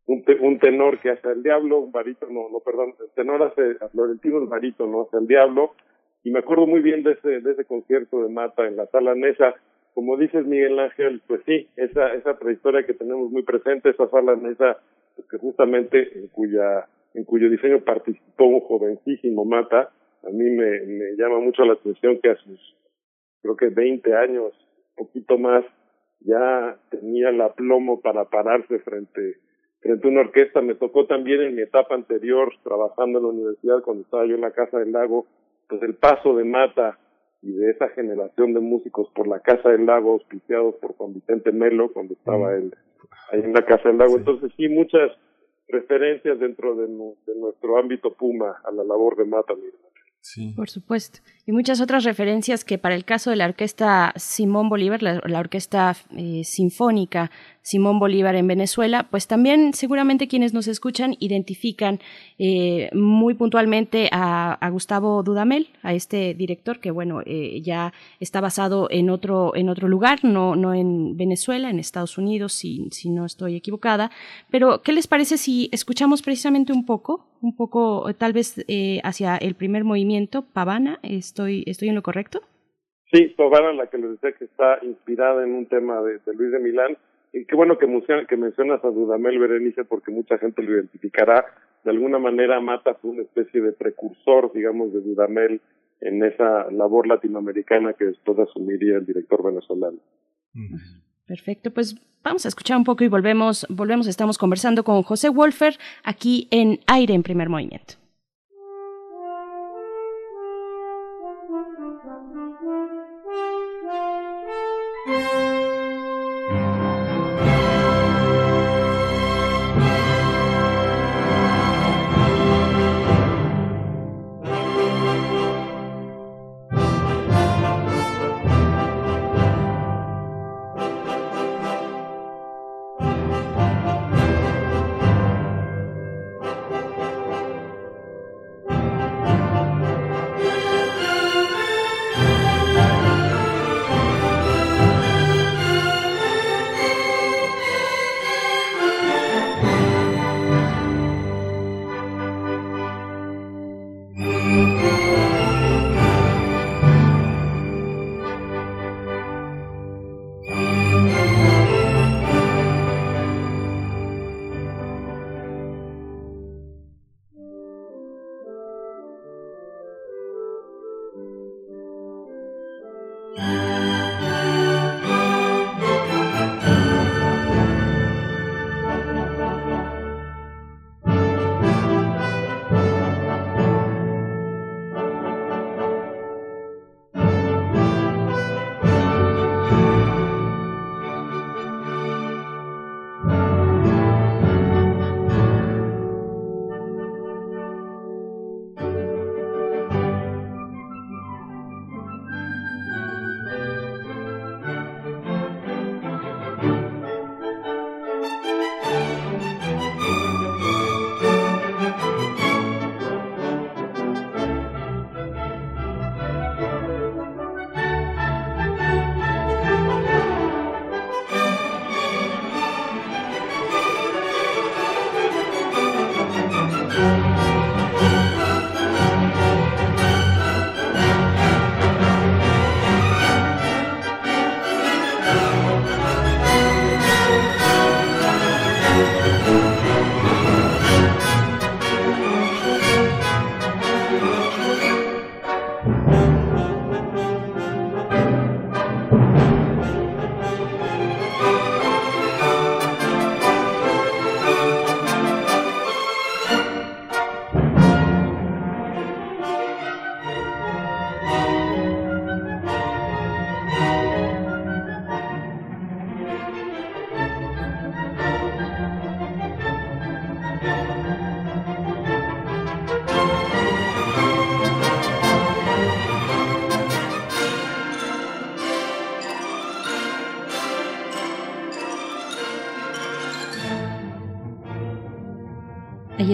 un, 0.07 0.25
te- 0.25 0.37
un 0.41 0.59
tenor 0.59 1.01
que 1.01 1.11
hace 1.11 1.29
al 1.29 1.43
diablo, 1.43 1.79
un 1.79 1.93
barítono, 1.93 2.49
no, 2.51 2.61
perdón, 2.61 2.95
el 3.01 3.11
tenor 3.11 3.43
hace 3.43 3.77
a 3.81 3.89
Florentino, 3.89 4.39
el 4.39 4.47
barítono 4.47 5.03
hace 5.03 5.17
al 5.17 5.27
diablo, 5.27 5.73
y 6.25 6.31
me 6.31 6.41
acuerdo 6.41 6.67
muy 6.67 6.81
bien 6.81 7.03
de 7.03 7.13
ese, 7.13 7.41
de 7.41 7.53
ese 7.53 7.65
concierto 7.65 8.23
de 8.23 8.29
Mata 8.29 8.67
en 8.67 8.77
la 8.77 8.87
sala 8.87 9.15
Nesa, 9.15 9.55
como 9.95 10.17
dices 10.17 10.45
Miguel 10.47 10.79
Ángel, 10.79 11.23
pues 11.27 11.41
sí, 11.47 11.69
esa, 11.77 12.13
esa 12.15 12.39
trayectoria 12.39 12.85
que 12.85 12.95
tenemos 12.95 13.31
muy 13.31 13.43
presente, 13.43 13.91
esa 13.91 14.09
sala 14.11 14.37
Nesa, 14.37 14.79
pues 15.15 15.27
que 15.29 15.39
justamente 15.39 16.19
en 16.19 16.29
cuya, 16.29 16.87
en 17.15 17.25
cuyo 17.25 17.49
diseño 17.49 17.81
participó 17.81 18.45
un 18.47 18.61
jovencísimo 18.61 19.45
Mata, 19.45 19.91
a 20.23 20.31
mí 20.31 20.51
me, 20.51 20.81
me 20.87 21.17
llama 21.17 21.39
mucho 21.41 21.65
la 21.65 21.75
atención 21.75 22.19
que 22.23 22.31
a 22.31 22.37
sus, 22.37 22.77
creo 23.43 23.57
que 23.57 23.69
20 23.69 24.15
años, 24.15 24.53
poquito 24.97 25.39
más, 25.39 25.65
ya 26.21 26.77
tenía 26.91 27.29
el 27.31 27.41
aplomo 27.41 28.01
para 28.01 28.25
pararse 28.25 28.79
frente 28.81 29.37
frente 29.87 30.07
a 30.07 30.11
una 30.11 30.21
orquesta. 30.21 30.61
Me 30.61 30.75
tocó 30.75 31.07
también 31.07 31.43
en 31.43 31.55
mi 31.55 31.63
etapa 31.63 31.95
anterior, 31.95 32.53
trabajando 32.63 33.19
en 33.19 33.25
la 33.25 33.31
universidad, 33.31 33.83
cuando 33.83 34.03
estaba 34.03 34.27
yo 34.27 34.35
en 34.35 34.41
la 34.41 34.51
Casa 34.51 34.79
del 34.79 34.93
Lago, 34.93 35.27
pues 35.69 35.83
el 35.83 35.95
paso 35.95 36.35
de 36.37 36.45
Mata 36.45 36.99
y 37.43 37.53
de 37.53 37.71
esa 37.71 37.89
generación 37.91 38.55
de 38.55 38.61
músicos 38.61 39.09
por 39.15 39.29
la 39.29 39.41
Casa 39.41 39.71
del 39.71 39.87
Lago, 39.87 40.13
auspiciados 40.13 40.75
por 40.77 40.95
Juan 40.97 41.15
Vicente 41.15 41.53
Melo, 41.53 41.93
cuando 41.93 42.15
estaba 42.15 42.55
él 42.55 42.75
ahí 43.31 43.41
en 43.41 43.53
la 43.53 43.65
Casa 43.65 43.89
del 43.89 43.99
Lago. 43.99 44.17
Entonces 44.17 44.53
sí, 44.57 44.69
muchas 44.69 45.13
referencias 45.69 46.39
dentro 46.39 46.75
de, 46.75 46.87
de 46.87 47.41
nuestro 47.41 47.79
ámbito 47.79 48.13
Puma 48.15 48.57
a 48.65 48.71
la 48.71 48.85
labor 48.85 49.17
de 49.17 49.25
Mata. 49.25 49.55
Miguel. 49.55 49.75
Por 50.57 50.69
supuesto. 50.69 51.21
Y 51.47 51.53
muchas 51.53 51.81
otras 51.81 52.05
referencias 52.05 52.65
que 52.65 52.79
para 52.79 52.95
el 52.95 53.05
caso 53.05 53.31
de 53.31 53.37
la 53.37 53.47
orquesta 53.47 54.13
Simón 54.17 54.69
Bolívar, 54.69 55.03
la, 55.03 55.21
la 55.25 55.41
orquesta 55.41 55.93
eh, 56.17 56.43
sinfónica 56.45 57.31
Simón 57.67 57.99
Bolívar 57.99 58.37
en 58.37 58.47
Venezuela, 58.47 59.09
pues 59.11 59.27
también 59.27 59.75
seguramente 59.75 60.29
quienes 60.29 60.55
nos 60.55 60.69
escuchan 60.69 61.17
identifican 61.19 61.99
eh, 62.39 62.89
muy 62.93 63.35
puntualmente 63.35 64.09
a, 64.13 64.71
Gustavo 64.71 65.25
Dudamel, 65.25 65.67
a 65.83 65.93
este 65.93 66.35
director 66.35 66.79
que 66.79 66.93
bueno 66.93 67.23
eh, 67.27 67.61
ya 67.63 67.93
está 68.21 68.41
basado 68.41 68.87
en 68.89 69.11
otro 69.11 69.57
en 69.57 69.69
otro 69.69 69.89
lugar, 69.89 70.21
no 70.23 70.55
no 70.55 70.75
en 70.75 71.17
Venezuela, 71.17 71.69
en 71.69 71.81
Estados 71.81 72.19
Unidos, 72.19 72.53
si, 72.53 72.89
si 72.93 73.11
no 73.11 73.25
estoy 73.25 73.57
equivocada. 73.57 74.13
Pero 74.49 74.83
¿qué 74.83 74.93
les 74.93 75.09
parece 75.09 75.37
si 75.37 75.69
escuchamos 75.73 76.23
precisamente 76.23 76.73
un 76.73 76.87
poco, 76.87 77.27
un 77.43 77.57
poco 77.57 78.09
eh, 78.09 78.15
tal 78.15 78.33
vez 78.33 78.65
eh, 78.69 79.01
hacia 79.03 79.37
el 79.39 79.57
primer 79.57 79.83
movimiento, 79.83 80.43
Pavana? 80.53 81.01
Estoy 81.03 81.65
estoy 81.67 81.89
en 81.89 81.97
lo 81.97 82.03
correcto. 82.03 82.43
Sí, 83.11 83.35
Pavana, 83.37 83.73
la 83.73 83.89
que 83.89 83.99
les 83.99 84.11
decía 84.13 84.31
que 84.39 84.45
está 84.45 84.79
inspirada 84.83 85.45
en 85.45 85.53
un 85.53 85.67
tema 85.67 86.01
de, 86.03 86.21
de 86.25 86.33
Luis 86.33 86.53
de 86.53 86.61
Milán. 86.61 86.97
Y 87.37 87.45
qué 87.45 87.55
bueno 87.55 87.77
que 87.77 87.87
mencionas 88.37 88.83
a 88.83 88.89
Dudamel 88.89 89.39
Berenice 89.39 89.85
porque 89.85 90.11
mucha 90.11 90.39
gente 90.39 90.63
lo 90.63 90.73
identificará. 90.73 91.45
De 91.85 91.91
alguna 91.91 92.19
manera, 92.19 92.59
Mata 92.61 92.95
fue 92.95 93.11
una 93.11 93.23
especie 93.23 93.61
de 93.61 93.73
precursor, 93.73 94.51
digamos, 94.55 94.91
de 94.95 95.03
Dudamel 95.03 95.61
en 96.01 96.25
esa 96.25 96.71
labor 96.71 97.07
latinoamericana 97.07 97.93
que 97.93 98.07
después 98.07 98.39
asumiría 98.39 98.97
el 98.97 99.05
director 99.05 99.45
venezolano. 99.45 99.99
Perfecto, 101.27 101.71
pues 101.73 101.97
vamos 102.25 102.47
a 102.47 102.49
escuchar 102.49 102.79
un 102.79 102.85
poco 102.85 103.05
y 103.05 103.09
volvemos, 103.09 103.67
volvemos, 103.69 104.07
estamos 104.07 104.39
conversando 104.39 104.83
con 104.83 105.03
José 105.03 105.29
Wolfer 105.29 105.75
aquí 106.05 106.49
en 106.51 106.81
Aire 106.87 107.13
en 107.13 107.23
Primer 107.23 107.51
Movimiento. 107.51 108.06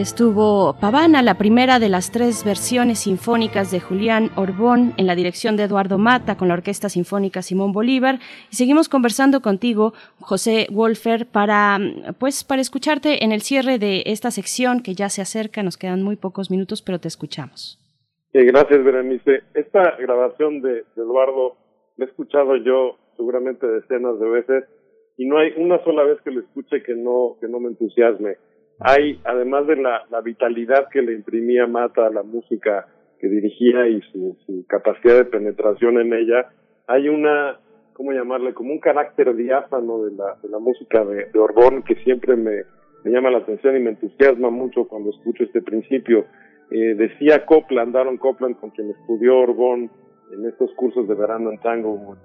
Estuvo 0.03 0.75
Pavana, 0.81 1.23
la 1.23 1.39
primera 1.39 1.79
de 1.79 1.89
las 1.89 2.11
tres 2.11 2.45
versiones 2.45 2.99
sinfónicas 2.99 3.71
de 3.71 3.79
Julián 3.79 4.31
Orbón 4.37 4.95
en 4.97 5.07
la 5.07 5.15
dirección 5.15 5.57
de 5.57 5.63
Eduardo 5.63 5.97
Mata 5.97 6.37
con 6.37 6.49
la 6.49 6.55
Orquesta 6.55 6.89
Sinfónica 6.89 7.41
Simón 7.41 7.73
Bolívar. 7.73 8.17
Y 8.51 8.57
seguimos 8.57 8.89
conversando 8.89 9.41
contigo, 9.41 9.93
José 10.21 10.67
Wolfer, 10.73 11.27
para, 11.27 11.79
pues, 12.19 12.43
para 12.43 12.61
escucharte 12.61 13.25
en 13.25 13.31
el 13.31 13.43
cierre 13.43 13.79
de 13.79 14.03
esta 14.07 14.33
sección 14.33 14.83
que 14.83 14.95
ya 14.95 15.09
se 15.09 15.23
acerca. 15.23 15.63
Nos 15.63 15.79
quedan 15.79 16.03
muy 16.03 16.17
pocos 16.17 16.51
minutos, 16.51 16.83
pero 16.83 16.99
te 16.99 17.07
escuchamos. 17.07 17.79
Gracias, 18.33 18.83
Berenice. 18.83 19.45
Esta 19.55 19.97
grabación 19.99 20.63
de, 20.63 20.85
de 20.97 21.03
Eduardo 21.03 21.57
la 21.97 22.07
he 22.07 22.09
escuchado 22.09 22.57
yo 22.57 22.99
seguramente 23.17 23.69
decenas 23.69 24.19
de 24.19 24.29
veces 24.29 24.65
y 25.17 25.27
no 25.27 25.39
hay 25.39 25.53
una 25.57 25.83
sola 25.85 26.03
vez 26.03 26.21
que 26.23 26.33
lo 26.33 26.41
escuche 26.41 26.83
que 26.83 26.95
no 26.97 27.37
que 27.41 27.47
no 27.47 27.61
me 27.61 27.69
entusiasme 27.69 28.39
hay, 28.85 29.21
además 29.25 29.67
de 29.67 29.77
la, 29.77 30.05
vitalidad 30.25 30.89
que 30.91 31.03
le 31.03 31.13
imprimía 31.15 31.67
Mata 31.67 32.07
a 32.07 32.11
la 32.11 32.23
música 32.23 32.87
que 33.19 33.29
dirigía 33.29 33.87
y 33.89 34.01
su, 34.13 34.37
capacidad 34.69 35.17
de 35.17 35.25
penetración 35.25 36.01
en 36.01 36.13
ella, 36.13 36.51
hay 36.87 37.09
una, 37.09 37.59
¿cómo 37.93 38.13
llamarle? 38.13 38.55
Como 38.55 38.73
un 38.73 38.81
carácter 38.81 39.35
diáfano 39.37 40.05
de 40.05 40.17
la, 40.17 40.37
de 40.43 40.49
la 40.49 40.59
música 40.59 41.05
de, 41.05 41.27
de 41.27 41.39
Orbón 41.39 41.83
que 41.83 41.95
siempre 41.97 42.37
me, 42.37 42.63
me 43.05 43.11
llama 43.11 43.31
la 43.31 43.39
atención 43.39 43.77
y 43.77 43.81
me 43.81 43.91
entusiasma 43.91 44.51
mucho 44.51 44.87
cuando 44.87 45.11
escucho 45.11 45.45
este 45.45 45.63
principio. 45.63 46.27
Eh, 46.71 46.95
decía 46.95 47.45
Copland, 47.45 47.95
Aaron 47.97 48.17
Copland, 48.17 48.59
con 48.59 48.71
quien 48.71 48.91
estudió 48.91 49.39
Orbón 49.39 49.91
en 50.33 50.47
estos 50.47 50.73
cursos 50.75 51.07
de 51.09 51.15
verano 51.15 51.51
en 51.51 51.59
tango 51.59 52.17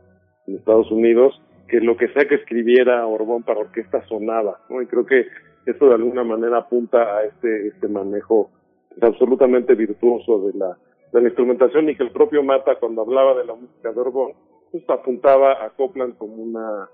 en 0.47 0.55
Estados 0.55 0.89
Unidos, 0.91 1.41
que 1.67 1.81
lo 1.81 1.97
que 1.97 2.07
sea 2.09 2.27
que 2.27 2.35
escribiera 2.35 3.05
Orbón 3.05 3.43
para 3.43 3.59
orquesta 3.59 4.05
sonaba, 4.07 4.61
¿no? 4.69 4.81
Y 4.81 4.87
creo 4.87 5.05
que 5.05 5.25
eso 5.71 5.87
de 5.87 5.95
alguna 5.95 6.23
manera 6.23 6.59
apunta 6.59 7.17
a 7.17 7.23
este, 7.23 7.67
este 7.67 7.87
manejo 7.87 8.49
pues, 8.89 9.03
absolutamente 9.03 9.75
virtuoso 9.75 10.47
de 10.47 10.57
la, 10.57 10.77
de 11.13 11.21
la 11.21 11.27
instrumentación 11.27 11.89
y 11.89 11.95
que 11.95 12.03
el 12.03 12.11
propio 12.11 12.43
Mata 12.43 12.75
cuando 12.79 13.01
hablaba 13.01 13.37
de 13.37 13.45
la 13.45 13.55
música 13.55 13.91
de 13.91 13.99
Orbón, 13.99 14.33
pues 14.71 14.83
apuntaba 14.89 15.65
a 15.65 15.69
Copland 15.71 16.17
como 16.17 16.35
una, 16.35 16.89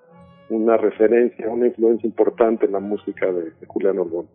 una 0.50 0.78
referencia, 0.78 1.50
una 1.50 1.68
influencia 1.68 2.08
importante 2.08 2.66
en 2.66 2.72
la 2.74 2.80
música 2.80 3.32
de, 3.32 3.52
de 3.52 3.66
Julián 3.68 4.00
Orbón. 4.00 4.28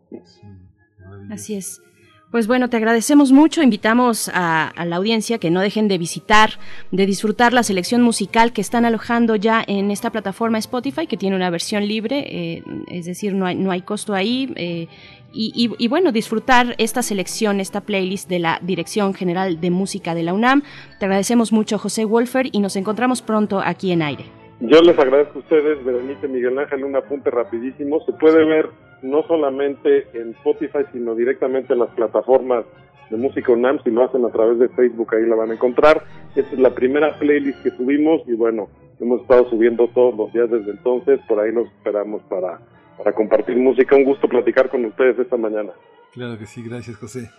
Así 1.31 1.57
es. 1.57 1.83
Pues 2.31 2.47
bueno, 2.47 2.69
te 2.69 2.77
agradecemos 2.77 3.33
mucho. 3.33 3.63
Invitamos 3.63 4.29
a, 4.35 4.69
a, 4.69 4.85
la 4.85 4.97
audiencia 4.97 5.39
que 5.39 5.51
no 5.51 5.63
dejen 5.63 5.89
de 5.89 5.97
visitar, 5.97 6.51
de 6.91 7.07
disfrutar 7.07 7.55
la 7.55 7.63
selección 7.63 8.03
musical 8.03 8.53
que 8.53 8.61
están 8.61 8.85
alojando 8.85 9.35
ya 9.35 9.65
en 9.67 9.91
esta 9.91 10.11
plataforma 10.11 10.59
Spotify, 10.59 11.07
que 11.07 11.17
tiene 11.17 11.37
una 11.37 11.49
versión 11.49 11.89
libre, 11.89 12.25
eh, 12.27 12.63
es 12.89 13.07
decir, 13.07 13.35
no 13.35 13.47
hay, 13.47 13.55
no 13.55 13.71
hay 13.71 13.81
costo 13.81 14.13
ahí. 14.13 14.53
Eh, 14.57 14.89
y, 15.33 15.89
bueno, 15.89 16.11
disfrutar 16.11 16.75
esta 16.79 17.03
selección, 17.03 17.61
esta 17.61 17.83
playlist 17.83 18.29
de 18.29 18.41
la 18.41 18.59
Dirección 18.63 19.15
General 19.15 19.61
de 19.61 19.71
Música 19.71 20.15
de 20.15 20.23
la 20.23 20.33
UNAM. 20.33 20.63
Te 20.99 21.05
agradecemos 21.05 21.53
mucho, 21.53 21.79
José 21.79 22.05
Wolfer, 22.05 22.49
y 22.51 22.61
nos 22.61 22.77
encontramos 22.77 23.23
pronto 23.23 23.61
aquí 23.65 23.93
en 23.93 24.03
aire. 24.03 24.25
Yo 24.61 24.81
les 24.81 24.99
agradezco 24.99 25.39
a 25.39 25.43
ustedes, 25.43 25.85
Berenice 25.85 26.27
Miguel 26.29 26.59
Ángel, 26.59 26.83
un 26.83 26.97
apunte 26.97 27.31
rapidísimo. 27.31 28.01
Se 28.07 28.13
puede 28.13 28.45
ver 28.45 28.71
no 29.03 29.23
solamente 29.27 30.07
en 30.15 30.31
Spotify, 30.31 30.85
sino 30.93 31.15
directamente 31.15 31.73
en 31.73 31.81
las 31.81 31.91
plataformas 31.91 32.65
de 33.11 33.17
música 33.17 33.53
UNAM. 33.53 33.83
Si 33.85 33.91
lo 33.91 34.05
hacen 34.05 34.25
a 34.25 34.31
través 34.31 34.59
de 34.59 34.69
Facebook, 34.71 35.15
ahí 35.15 35.27
la 35.27 35.37
van 35.37 35.51
a 35.51 35.55
encontrar. 35.55 36.05
Esta 36.35 36.55
es 36.55 36.59
la 36.59 36.75
primera 36.75 37.19
playlist 37.19 37.63
que 37.63 37.71
subimos 37.71 38.23
y 38.27 38.35
bueno, 38.35 38.69
hemos 39.01 39.23
estado 39.23 39.49
subiendo 39.51 39.89
todos 39.89 40.17
los 40.17 40.33
días 40.33 40.51
desde 40.51 40.73
entonces. 40.73 41.21
Por 41.29 41.41
ahí 41.41 41.53
nos 41.53 41.67
esperamos 41.69 42.23
para, 42.29 42.61
para 42.97 43.13
compartir 43.13 43.57
música. 43.57 43.97
Un 43.97 44.05
gusto 44.05 44.29
platicar 44.29 44.69
con 44.69 44.85
ustedes 44.85 45.19
esta 45.19 45.37
mañana. 45.37 45.73
Claro 46.13 46.39
que 46.39 46.47
sí, 46.47 46.63
gracias 46.63 46.97
José. 46.97 47.31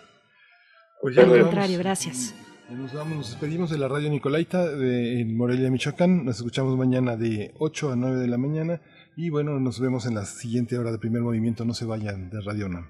Pues 1.00 1.16
Al 1.16 1.40
contrario, 1.40 1.78
gracias. 1.78 2.34
Nos 2.70 2.94
vamos, 2.94 3.16
nos 3.16 3.30
despedimos 3.30 3.70
de 3.70 3.78
la 3.78 3.88
radio 3.88 4.08
Nicolaita 4.10 4.64
de 4.64 5.24
Morelia, 5.26 5.70
Michoacán. 5.70 6.24
Nos 6.24 6.36
escuchamos 6.36 6.76
mañana 6.76 7.16
de 7.16 7.52
8 7.58 7.92
a 7.92 7.96
9 7.96 8.18
de 8.18 8.28
la 8.28 8.38
mañana. 8.38 8.80
Y 9.16 9.30
bueno, 9.30 9.58
nos 9.60 9.80
vemos 9.80 10.06
en 10.06 10.14
la 10.14 10.24
siguiente 10.24 10.78
hora 10.78 10.92
de 10.92 10.98
primer 10.98 11.22
movimiento. 11.22 11.64
No 11.64 11.74
se 11.74 11.84
vayan 11.84 12.30
de 12.30 12.40
Radio 12.40 12.66
UNAM. 12.66 12.86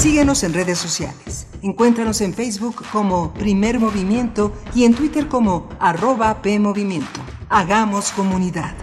Síguenos 0.00 0.42
en 0.44 0.54
redes 0.54 0.78
sociales. 0.78 1.46
Encuéntranos 1.60 2.22
en 2.22 2.32
Facebook 2.32 2.82
como 2.90 3.34
Primer 3.34 3.78
Movimiento 3.78 4.50
y 4.74 4.84
en 4.84 4.94
Twitter 4.94 5.28
como 5.28 5.68
arroba 5.78 6.40
PMovimiento. 6.40 7.20
Hagamos 7.50 8.10
comunidad. 8.12 8.74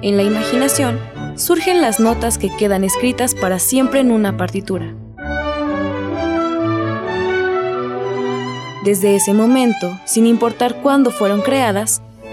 En 0.00 0.16
la 0.16 0.22
imaginación 0.22 1.00
surgen 1.34 1.80
las 1.80 1.98
notas 1.98 2.38
que 2.38 2.54
quedan 2.54 2.84
escritas 2.84 3.34
para 3.34 3.58
siempre 3.58 3.98
en 3.98 4.12
una 4.12 4.36
partitura. 4.36 4.94
Desde 8.84 9.16
ese 9.16 9.34
momento, 9.34 9.98
sin 10.04 10.24
importar 10.24 10.76
cuándo 10.82 11.10
fueron 11.10 11.42
creadas, 11.42 12.00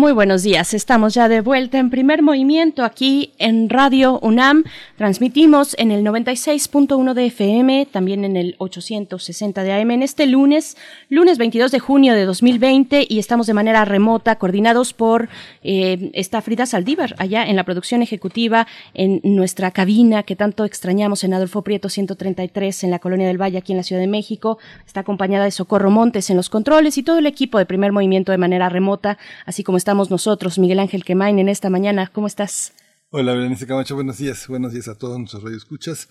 Muy 0.00 0.12
buenos 0.12 0.42
días, 0.42 0.72
estamos 0.72 1.12
ya 1.12 1.28
de 1.28 1.42
vuelta 1.42 1.76
en 1.76 1.90
primer 1.90 2.22
movimiento 2.22 2.84
aquí 2.84 3.34
en 3.36 3.68
Radio 3.68 4.18
UNAM. 4.20 4.64
Transmitimos 4.96 5.76
en 5.78 5.90
el 5.90 6.02
96.1 6.02 7.12
de 7.12 7.26
FM, 7.26 7.84
también 7.84 8.24
en 8.24 8.38
el 8.38 8.54
860 8.56 9.62
de 9.62 9.74
AM 9.74 9.90
en 9.90 10.02
este 10.02 10.26
lunes, 10.26 10.78
lunes 11.10 11.36
22 11.36 11.70
de 11.70 11.80
junio 11.80 12.14
de 12.14 12.24
2020 12.24 13.06
y 13.10 13.18
estamos 13.18 13.46
de 13.46 13.52
manera 13.52 13.84
remota, 13.84 14.36
coordinados 14.36 14.94
por 14.94 15.28
eh, 15.62 16.10
esta 16.14 16.40
Frida 16.40 16.64
Saldívar, 16.64 17.14
allá 17.18 17.44
en 17.44 17.56
la 17.56 17.64
producción 17.64 18.00
ejecutiva, 18.00 18.66
en 18.94 19.20
nuestra 19.22 19.70
cabina 19.70 20.22
que 20.22 20.34
tanto 20.34 20.64
extrañamos 20.64 21.24
en 21.24 21.34
Adolfo 21.34 21.60
Prieto 21.60 21.90
133 21.90 22.84
en 22.84 22.90
la 22.90 23.00
Colonia 23.00 23.26
del 23.26 23.36
Valle, 23.36 23.58
aquí 23.58 23.72
en 23.72 23.76
la 23.76 23.84
Ciudad 23.84 24.00
de 24.00 24.08
México. 24.08 24.56
Está 24.86 25.00
acompañada 25.00 25.44
de 25.44 25.50
Socorro 25.50 25.90
Montes 25.90 26.30
en 26.30 26.38
los 26.38 26.48
controles 26.48 26.96
y 26.96 27.02
todo 27.02 27.18
el 27.18 27.26
equipo 27.26 27.58
de 27.58 27.66
primer 27.66 27.92
movimiento 27.92 28.32
de 28.32 28.38
manera 28.38 28.70
remota, 28.70 29.18
así 29.44 29.62
como 29.62 29.76
está 29.76 29.89
estamos 29.90 30.08
nosotros, 30.08 30.56
Miguel 30.60 30.78
Ángel 30.78 31.02
Quemain, 31.02 31.40
en 31.40 31.48
esta 31.48 31.68
mañana. 31.68 32.06
¿Cómo 32.12 32.28
estás? 32.28 32.72
Hola, 33.08 33.34
Berenice 33.34 33.66
Camacho, 33.66 33.96
buenos 33.96 34.18
días. 34.18 34.46
Buenos 34.46 34.72
días 34.72 34.86
a 34.86 34.96
todos 34.96 35.18
nuestros 35.18 35.42
radioescuchas. 35.42 36.08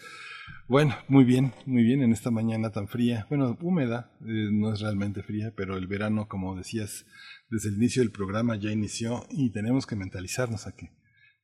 Bueno, 0.68 0.98
muy 1.08 1.24
bien, 1.24 1.54
muy 1.66 1.84
bien 1.84 2.02
en 2.02 2.12
esta 2.12 2.30
mañana 2.30 2.72
tan 2.74 2.90
fría. 2.90 3.26
Bueno, 3.30 3.58
húmeda, 3.62 4.12
eh, 4.20 4.50
no 4.52 4.74
es 4.74 4.82
realmente 4.82 5.24
fría, 5.24 5.54
pero 5.56 5.78
el 5.78 5.88
verano, 5.88 6.28
como 6.28 6.58
decías, 6.58 7.06
desde 7.50 7.70
el 7.70 7.76
inicio 7.76 8.02
del 8.02 8.12
programa 8.12 8.58
ya 8.58 8.70
inició 8.70 9.26
y 9.30 9.50
tenemos 9.54 9.86
que 9.86 9.96
mentalizarnos 9.96 10.68
a 10.68 10.76
que 10.76 10.92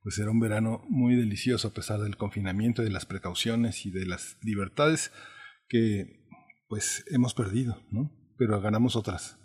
pues 0.03 0.15
será 0.15 0.29
un 0.29 0.41
verano 0.41 0.83
muy 0.89 1.15
delicioso 1.15 1.69
a 1.69 1.73
pesar 1.73 2.01
del 2.01 2.17
confinamiento, 2.17 2.81
de 2.81 2.89
las 2.89 3.05
precauciones 3.05 3.85
y 3.85 3.91
de 3.91 4.05
las 4.07 4.35
libertades 4.41 5.13
que 5.69 6.27
pues 6.67 7.05
hemos 7.11 7.33
perdido, 7.33 7.81
¿no? 7.91 8.11
Pero 8.37 8.59
ganamos 8.59 8.97
otras. 8.97 9.39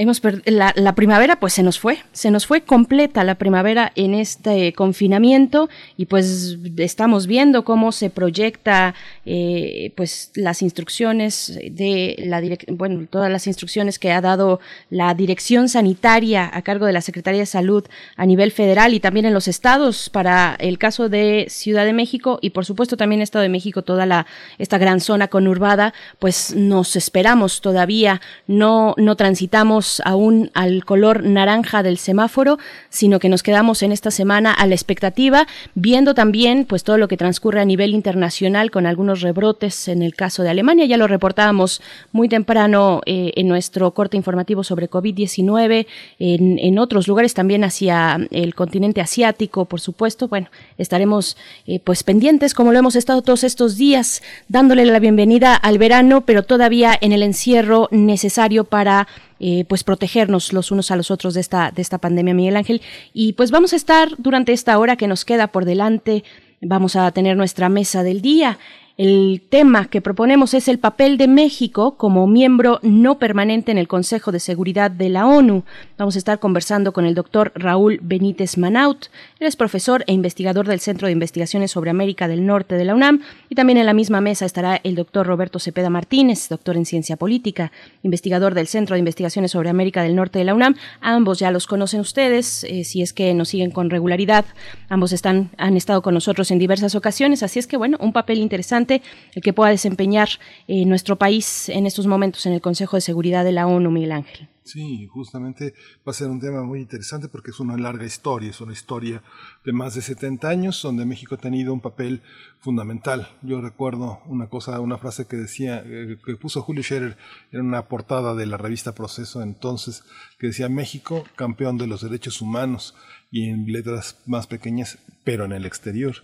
Hemos 0.00 0.22
la, 0.44 0.72
la, 0.76 0.94
primavera 0.94 1.40
pues 1.40 1.54
se 1.54 1.64
nos 1.64 1.80
fue, 1.80 1.98
se 2.12 2.30
nos 2.30 2.46
fue 2.46 2.60
completa 2.60 3.24
la 3.24 3.34
primavera 3.34 3.90
en 3.96 4.14
este 4.14 4.72
confinamiento 4.72 5.68
y 5.96 6.06
pues 6.06 6.56
estamos 6.76 7.26
viendo 7.26 7.64
cómo 7.64 7.90
se 7.90 8.08
proyecta 8.08 8.94
eh, 9.26 9.92
pues 9.96 10.30
las 10.36 10.62
instrucciones 10.62 11.58
de 11.72 12.14
la 12.24 12.40
bueno 12.68 13.08
todas 13.10 13.28
las 13.28 13.48
instrucciones 13.48 13.98
que 13.98 14.12
ha 14.12 14.20
dado 14.20 14.60
la 14.88 15.12
dirección 15.14 15.68
sanitaria 15.68 16.48
a 16.52 16.62
cargo 16.62 16.86
de 16.86 16.92
la 16.92 17.00
Secretaría 17.00 17.40
de 17.40 17.46
Salud 17.46 17.84
a 18.14 18.24
nivel 18.24 18.52
federal 18.52 18.94
y 18.94 19.00
también 19.00 19.26
en 19.26 19.34
los 19.34 19.48
estados 19.48 20.10
para 20.10 20.54
el 20.60 20.78
caso 20.78 21.08
de 21.08 21.46
Ciudad 21.48 21.84
de 21.84 21.92
México 21.92 22.38
y 22.40 22.50
por 22.50 22.64
supuesto 22.64 22.96
también 22.96 23.20
Estado 23.20 23.42
de 23.42 23.48
México 23.48 23.82
toda 23.82 24.06
la 24.06 24.26
esta 24.58 24.78
gran 24.78 25.00
zona 25.00 25.26
conurbada 25.26 25.92
pues 26.20 26.54
nos 26.54 26.94
esperamos 26.94 27.60
todavía 27.60 28.20
no 28.46 28.94
no 28.96 29.16
transitamos 29.16 29.87
aún 30.04 30.50
al 30.54 30.84
color 30.84 31.24
naranja 31.24 31.82
del 31.82 31.98
semáforo, 31.98 32.58
sino 32.90 33.18
que 33.18 33.28
nos 33.28 33.42
quedamos 33.42 33.82
en 33.82 33.92
esta 33.92 34.10
semana 34.10 34.52
a 34.52 34.66
la 34.66 34.74
expectativa, 34.74 35.46
viendo 35.74 36.14
también 36.14 36.64
pues 36.64 36.84
todo 36.84 36.98
lo 36.98 37.08
que 37.08 37.16
transcurre 37.16 37.60
a 37.60 37.64
nivel 37.64 37.94
internacional 37.94 38.70
con 38.70 38.86
algunos 38.86 39.20
rebrotes 39.20 39.88
en 39.88 40.02
el 40.02 40.14
caso 40.14 40.42
de 40.42 40.50
Alemania. 40.50 40.86
Ya 40.86 40.96
lo 40.96 41.06
reportábamos 41.06 41.80
muy 42.12 42.28
temprano 42.28 43.00
eh, 43.06 43.32
en 43.36 43.48
nuestro 43.48 43.92
corte 43.92 44.16
informativo 44.16 44.64
sobre 44.64 44.90
COVID-19, 44.90 45.86
en, 46.18 46.58
en, 46.58 46.78
otros 46.78 47.08
lugares 47.08 47.34
también 47.34 47.64
hacia 47.64 48.18
el 48.30 48.54
continente 48.54 49.00
asiático, 49.00 49.64
por 49.64 49.80
supuesto. 49.80 50.28
Bueno, 50.28 50.48
estaremos 50.76 51.36
eh, 51.66 51.80
pues 51.80 52.02
pendientes, 52.02 52.54
como 52.54 52.72
lo 52.72 52.78
hemos 52.78 52.96
estado 52.96 53.22
todos 53.22 53.44
estos 53.44 53.76
días, 53.76 54.22
dándole 54.48 54.84
la 54.84 54.98
bienvenida 54.98 55.54
al 55.54 55.78
verano, 55.78 56.22
pero 56.22 56.42
todavía 56.42 56.96
en 57.00 57.12
el 57.12 57.22
encierro 57.22 57.88
necesario 57.90 58.64
para 58.64 59.08
eh, 59.40 59.64
pues 59.68 59.84
protegernos 59.84 60.52
los 60.52 60.70
unos 60.70 60.90
a 60.90 60.96
los 60.96 61.10
otros 61.10 61.34
de 61.34 61.40
esta, 61.40 61.70
de 61.70 61.82
esta 61.82 61.98
pandemia, 61.98 62.34
Miguel 62.34 62.56
Ángel. 62.56 62.82
Y 63.12 63.34
pues 63.34 63.50
vamos 63.50 63.72
a 63.72 63.76
estar 63.76 64.10
durante 64.18 64.52
esta 64.52 64.78
hora 64.78 64.96
que 64.96 65.08
nos 65.08 65.24
queda 65.24 65.48
por 65.48 65.64
delante, 65.64 66.24
vamos 66.60 66.96
a 66.96 67.10
tener 67.12 67.36
nuestra 67.36 67.68
mesa 67.68 68.02
del 68.02 68.20
día. 68.20 68.58
El 68.98 69.42
tema 69.48 69.86
que 69.86 70.00
proponemos 70.00 70.54
es 70.54 70.66
el 70.66 70.80
papel 70.80 71.18
de 71.18 71.28
México 71.28 71.96
como 71.96 72.26
miembro 72.26 72.80
no 72.82 73.20
permanente 73.20 73.70
en 73.70 73.78
el 73.78 73.86
Consejo 73.86 74.32
de 74.32 74.40
Seguridad 74.40 74.90
de 74.90 75.08
la 75.08 75.24
ONU. 75.24 75.62
Vamos 75.96 76.16
a 76.16 76.18
estar 76.18 76.40
conversando 76.40 76.92
con 76.92 77.06
el 77.06 77.14
doctor 77.14 77.52
Raúl 77.54 78.00
Benítez 78.02 78.58
Manaut. 78.58 79.06
Él 79.38 79.46
es 79.46 79.54
profesor 79.54 80.02
e 80.08 80.12
investigador 80.12 80.66
del 80.66 80.80
Centro 80.80 81.06
de 81.06 81.12
Investigaciones 81.12 81.70
sobre 81.70 81.90
América 81.90 82.26
del 82.26 82.44
Norte 82.44 82.74
de 82.74 82.84
la 82.84 82.96
UNAM. 82.96 83.22
Y 83.48 83.54
también 83.54 83.78
en 83.78 83.86
la 83.86 83.92
misma 83.92 84.20
mesa 84.20 84.44
estará 84.44 84.80
el 84.82 84.96
doctor 84.96 85.28
Roberto 85.28 85.60
Cepeda 85.60 85.90
Martínez, 85.90 86.48
doctor 86.48 86.76
en 86.76 86.84
Ciencia 86.84 87.16
Política, 87.16 87.70
investigador 88.02 88.54
del 88.54 88.66
Centro 88.66 88.94
de 88.94 88.98
Investigaciones 88.98 89.52
sobre 89.52 89.70
América 89.70 90.02
del 90.02 90.16
Norte 90.16 90.40
de 90.40 90.44
la 90.44 90.54
UNAM. 90.54 90.74
Ambos 91.00 91.38
ya 91.38 91.52
los 91.52 91.68
conocen 91.68 92.00
ustedes, 92.00 92.64
eh, 92.64 92.82
si 92.82 93.02
es 93.02 93.12
que 93.12 93.32
nos 93.32 93.50
siguen 93.50 93.70
con 93.70 93.90
regularidad. 93.90 94.44
Ambos 94.88 95.12
están, 95.12 95.50
han 95.56 95.76
estado 95.76 96.02
con 96.02 96.14
nosotros 96.14 96.50
en 96.50 96.58
diversas 96.58 96.96
ocasiones, 96.96 97.44
así 97.44 97.60
es 97.60 97.68
que 97.68 97.76
bueno, 97.76 97.96
un 98.00 98.12
papel 98.12 98.38
interesante 98.38 98.87
el 99.34 99.42
que 99.42 99.52
pueda 99.52 99.70
desempeñar 99.70 100.28
eh, 100.66 100.84
nuestro 100.84 101.16
país 101.16 101.68
en 101.68 101.86
estos 101.86 102.06
momentos 102.06 102.46
en 102.46 102.52
el 102.52 102.60
Consejo 102.60 102.96
de 102.96 103.00
Seguridad 103.00 103.44
de 103.44 103.52
la 103.52 103.66
ONU, 103.66 103.90
Miguel 103.90 104.12
Ángel. 104.12 104.48
Sí, 104.68 105.06
justamente 105.06 105.72
va 106.06 106.10
a 106.10 106.12
ser 106.12 106.28
un 106.28 106.40
tema 106.40 106.62
muy 106.62 106.80
interesante 106.80 107.28
porque 107.28 107.52
es 107.52 107.58
una 107.58 107.78
larga 107.78 108.04
historia, 108.04 108.50
es 108.50 108.60
una 108.60 108.74
historia 108.74 109.22
de 109.64 109.72
más 109.72 109.94
de 109.94 110.02
70 110.02 110.46
años 110.46 110.82
donde 110.82 111.06
México 111.06 111.36
ha 111.36 111.38
tenido 111.38 111.72
un 111.72 111.80
papel 111.80 112.20
fundamental. 112.60 113.30
Yo 113.40 113.62
recuerdo 113.62 114.20
una 114.26 114.48
cosa, 114.48 114.78
una 114.80 114.98
frase 114.98 115.26
que 115.26 115.38
decía, 115.38 115.82
eh, 115.86 116.18
que 116.22 116.36
puso 116.36 116.60
Julio 116.60 116.82
Scherer 116.82 117.16
en 117.50 117.62
una 117.62 117.88
portada 117.88 118.34
de 118.34 118.44
la 118.44 118.58
revista 118.58 118.94
Proceso 118.94 119.40
entonces, 119.40 120.04
que 120.38 120.48
decía 120.48 120.68
México, 120.68 121.24
campeón 121.34 121.78
de 121.78 121.86
los 121.86 122.02
derechos 122.02 122.42
humanos 122.42 122.94
y 123.30 123.48
en 123.48 123.72
letras 123.72 124.18
más 124.26 124.46
pequeñas, 124.46 124.98
pero 125.24 125.46
en 125.46 125.52
el 125.52 125.64
exterior 125.64 126.16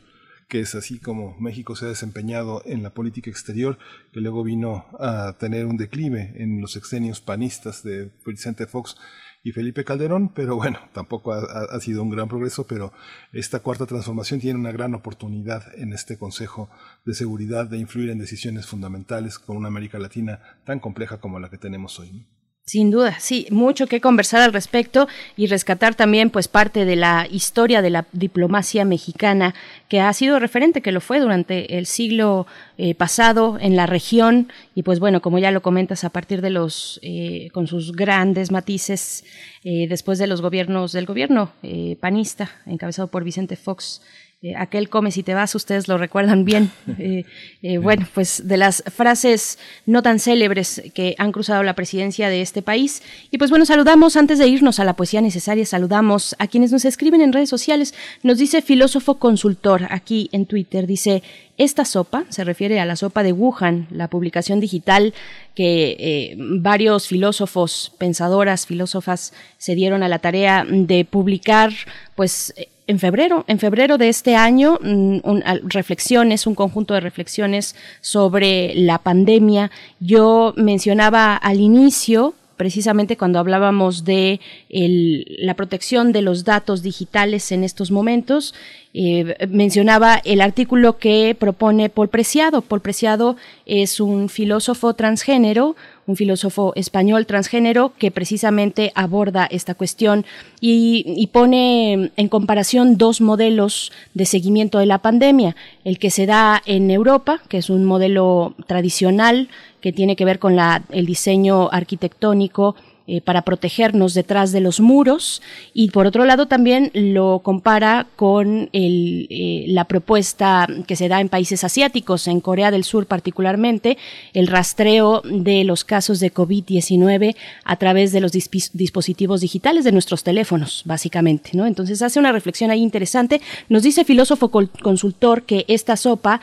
que 0.49 0.61
es 0.61 0.75
así 0.75 0.99
como 0.99 1.37
México 1.39 1.77
se 1.77 1.87
ha 1.87 1.89
desempeñado 1.89 2.63
en 2.65 2.83
la 2.83 2.91
política 2.91 3.31
exterior, 3.31 3.79
que 4.13 4.21
luego 4.21 4.43
vino 4.43 4.87
a 4.99 5.37
tener 5.39 5.67
un 5.67 5.77
declive 5.77 6.35
en 6.37 6.61
los 6.61 6.77
exenios 6.77 7.21
panistas 7.21 7.83
de 7.83 8.11
Vicente 8.27 8.67
Fox 8.67 8.97
y 9.43 9.53
Felipe 9.53 9.85
Calderón, 9.85 10.31
pero 10.35 10.57
bueno, 10.57 10.79
tampoco 10.93 11.33
ha, 11.35 11.41
ha, 11.41 11.81
sido 11.81 12.03
un 12.03 12.11
gran 12.11 12.29
progreso, 12.29 12.67
pero 12.67 12.93
esta 13.33 13.61
cuarta 13.61 13.85
transformación 13.85 14.41
tiene 14.41 14.59
una 14.59 14.73
gran 14.73 14.95
oportunidad 14.95 15.65
en 15.77 15.93
este 15.93 16.17
Consejo 16.17 16.71
de 17.05 17.15
Seguridad 17.15 17.67
de 17.67 17.79
influir 17.79 18.11
en 18.11 18.19
decisiones 18.19 18.67
fundamentales 18.67 19.39
con 19.39 19.57
una 19.57 19.69
América 19.69 19.99
Latina 19.99 20.41
tan 20.65 20.81
compleja 20.81 21.19
como 21.19 21.41
la 21.41 21.51
que 21.51 21.59
tenemos 21.59 22.01
hoy. 22.01 22.27
Sin 22.67 22.91
duda, 22.91 23.21
sí, 23.21 23.47
mucho 23.51 23.87
que 23.87 24.01
conversar 24.01 24.41
al 24.41 24.55
respecto 24.55 25.07
y 25.37 25.49
rescatar 25.49 25.95
también 25.95 26.31
pues 26.31 26.49
parte 26.49 26.87
de 26.87 26.97
la 26.97 27.29
historia 27.31 27.83
de 27.83 27.91
la 27.91 28.07
diplomacia 28.13 28.87
mexicana 28.87 29.55
que 29.91 30.01
ha 30.01 30.11
sido 30.15 30.39
referente, 30.39 30.81
que 30.81 30.91
lo 30.91 31.03
fue 31.03 31.21
durante 31.21 31.77
el 31.77 31.85
siglo 31.85 32.47
eh, 32.79 32.95
pasado 32.95 33.59
en 33.61 33.77
la 33.77 33.85
región. 33.85 34.51
Y 34.75 34.83
pues 34.83 34.99
bueno, 34.99 35.21
como 35.21 35.39
ya 35.39 35.51
lo 35.51 35.61
comentas 35.61 36.05
a 36.05 36.11
partir 36.11 36.41
de 36.41 36.49
los, 36.49 37.01
eh, 37.03 37.51
con 37.53 37.67
sus 37.67 37.93
grandes 37.93 38.51
matices 38.51 39.27
eh, 39.63 39.87
después 39.87 40.19
de 40.19 40.27
los 40.27 40.41
gobiernos, 40.41 40.93
del 40.93 41.05
gobierno 41.05 41.53
panista 42.01 42.51
encabezado 42.65 43.09
por 43.09 43.25
Vicente 43.25 43.57
Fox 43.57 44.01
eh, 44.45 44.55
aquel 44.59 44.91
come 44.91 45.11
si 45.11 45.23
te 45.23 45.33
vas, 45.33 45.55
ustedes 45.55 45.89
lo 45.89 45.97
recuerdan 45.97 46.45
bien. 46.45 46.71
Eh, 46.97 47.25
eh, 47.63 47.79
bueno, 47.79 48.07
pues 48.15 48.47
de 48.47 48.57
las 48.57 48.83
frases 48.87 49.59
no 49.85 50.03
tan 50.03 50.21
célebres 50.21 50.83
que 50.95 51.17
han 51.19 51.33
cruzado 51.33 51.63
la 51.63 51.75
presidencia 51.75 52.29
de 52.29 52.41
este 52.41 52.63
país. 52.63 53.03
Y 53.31 53.39
pues 53.39 53.51
bueno, 53.51 53.67
saludamos 53.67 54.17
antes 54.17 54.39
de 54.39 54.47
irnos 54.47 54.79
a 54.79 54.85
la 54.85 54.95
poesía 54.95 55.21
necesaria, 55.21 55.67
saludamos 55.67 56.37
a 56.39 56.47
quienes 56.47 56.73
nos 56.73 56.85
escriben 56.85 57.21
en 57.21 57.33
redes 57.33 57.49
sociales. 57.49 57.95
Nos 58.23 58.39
dice 58.39 58.63
filósofo 58.63 59.19
consultor 59.19 59.89
aquí 59.91 60.29
en 60.33 60.47
Twitter, 60.47 60.87
dice, 60.87 61.23
esta 61.59 61.85
sopa 61.85 62.25
se 62.31 62.45
refiere 62.45 62.81
a 62.81 62.87
la 62.87 62.97
sopa 62.97 63.23
de 63.23 63.33
Wuhan, 63.33 63.87
la 63.91 64.09
publicación 64.09 64.61
digital 64.61 65.15
que 65.55 65.97
eh, 65.99 66.37
varios 66.39 67.09
filósofos, 67.09 67.93
pensadoras, 67.99 68.67
filósofas 68.67 69.33
se 69.59 69.75
dieron 69.75 70.03
a 70.03 70.09
la 70.09 70.21
tarea 70.21 70.65
de 70.69 71.05
publicar, 71.05 71.73
pues 72.15 72.55
en 72.87 72.99
febrero, 72.99 73.45
en 73.49 73.59
febrero 73.59 73.99
de 73.99 74.09
este 74.09 74.37
año, 74.37 74.79
mm, 74.81 75.19
un, 75.25 75.43
reflexiones, 75.65 76.47
un 76.47 76.55
conjunto 76.55 76.95
de 76.95 77.01
reflexiones 77.01 77.75
sobre 78.01 78.75
la 78.75 78.99
pandemia. 78.99 79.71
Yo 80.01 80.53
mencionaba 80.57 81.37
al 81.37 81.61
inicio 81.61 82.35
precisamente 82.57 83.17
cuando 83.17 83.39
hablábamos 83.39 84.05
de 84.05 84.41
la 84.69 85.55
protección 85.55 86.13
de 86.13 86.23
los 86.23 86.45
datos 86.45 86.83
digitales 86.83 87.51
en 87.53 87.65
estos 87.65 87.91
momentos, 87.91 88.55
eh, 88.93 89.35
mencionaba 89.49 90.21
el 90.25 90.41
artículo 90.41 90.99
que 90.99 91.37
propone 91.39 91.89
Paul 91.89 92.09
Preciado. 92.09 92.63
Paul 92.63 92.81
Preciado 92.81 93.37
es 93.67 93.99
un 93.99 94.29
filósofo 94.29 94.95
transgénero, 94.95 95.75
un 96.07 96.17
filósofo 96.17 96.73
español 96.77 97.27
transgénero 97.27 97.93
que 97.99 98.11
precisamente 98.11 98.93
aborda 98.95 99.47
esta 99.51 99.75
cuestión 99.75 100.25
y, 100.61 101.29
pone 101.33 102.13
en 102.17 102.29
comparación 102.29 102.97
dos 102.97 103.21
modelos 103.21 103.91
de 104.13 104.27
seguimiento 104.27 104.79
de 104.79 104.87
la 104.87 104.99
pandemia, 104.99 105.57
el 105.85 105.99
que 105.99 106.11
se 106.11 106.27
da 106.27 106.63
en 106.67 106.91
Europa, 106.91 107.41
que 107.49 107.59
es 107.59 107.71
un 107.71 107.85
modelo 107.85 108.55
tradicional 108.67 109.49
que 109.81 109.93
tiene 109.93 110.17
que 110.17 110.25
ver 110.25 110.39
con 110.39 110.55
la, 110.55 110.83
el 110.91 111.07
diseño 111.07 111.69
arquitectónico 111.73 112.77
eh, 113.07 113.21
para 113.21 113.43
protegernos 113.43 114.15
detrás 114.15 114.51
de 114.53 114.61
los 114.61 114.81
muros 114.81 115.43
y 115.75 115.91
por 115.91 116.07
otro 116.07 116.25
lado 116.25 116.47
también 116.47 116.91
lo 116.95 117.41
compara 117.41 118.07
con 118.17 118.71
el, 118.73 119.27
eh, 119.29 119.67
la 119.69 119.85
propuesta 119.85 120.67
que 120.87 120.97
se 120.97 121.09
da 121.09 121.21
en 121.21 121.29
países 121.29 121.65
asiáticos, 121.65 122.27
en 122.29 122.41
Corea 122.41 122.71
del 122.71 122.85
Sur 122.85 123.07
particularmente, 123.07 123.99
el 124.33 124.47
rastreo 124.47 125.21
de 125.25 125.65
los 125.65 125.85
casos 125.85 126.19
de 126.21 126.33
COVID-19 126.33 127.37
a 127.65 127.77
través 127.77 128.13
de 128.13 128.21
los 128.21 128.33
disp- 128.33 128.71
dispositivos 128.73 129.41
digitales 129.43 129.85
de 129.85 129.93
nuestros 129.93 130.23
teléfonos, 130.23 130.83
básicamente, 130.85 131.51
¿no? 131.53 131.67
Entonces 131.67 132.01
hace 132.03 132.19
una 132.19 132.33
reflexión 132.33 132.71
ahí 132.71 132.83
interesante. 132.83 133.41
Nos 133.69 133.83
dice 133.83 134.05
filósofo 134.05 134.51
consultor 134.51 135.43
que 135.43 135.65
esta 135.69 135.97
sopa 135.97 136.41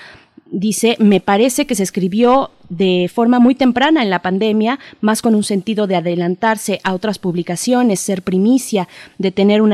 Dice, 0.53 0.97
me 0.99 1.21
parece 1.21 1.65
que 1.65 1.75
se 1.75 1.83
escribió 1.83 2.51
de 2.67 3.09
forma 3.13 3.39
muy 3.39 3.55
temprana 3.55 4.03
en 4.03 4.09
la 4.09 4.21
pandemia, 4.21 4.79
más 4.99 5.21
con 5.21 5.33
un 5.33 5.45
sentido 5.45 5.87
de 5.87 5.95
adelantarse 5.95 6.81
a 6.83 6.93
otras 6.93 7.19
publicaciones, 7.19 8.01
ser 8.01 8.21
primicia, 8.21 8.89
de 9.17 9.31
tener 9.31 9.61
un 9.61 9.71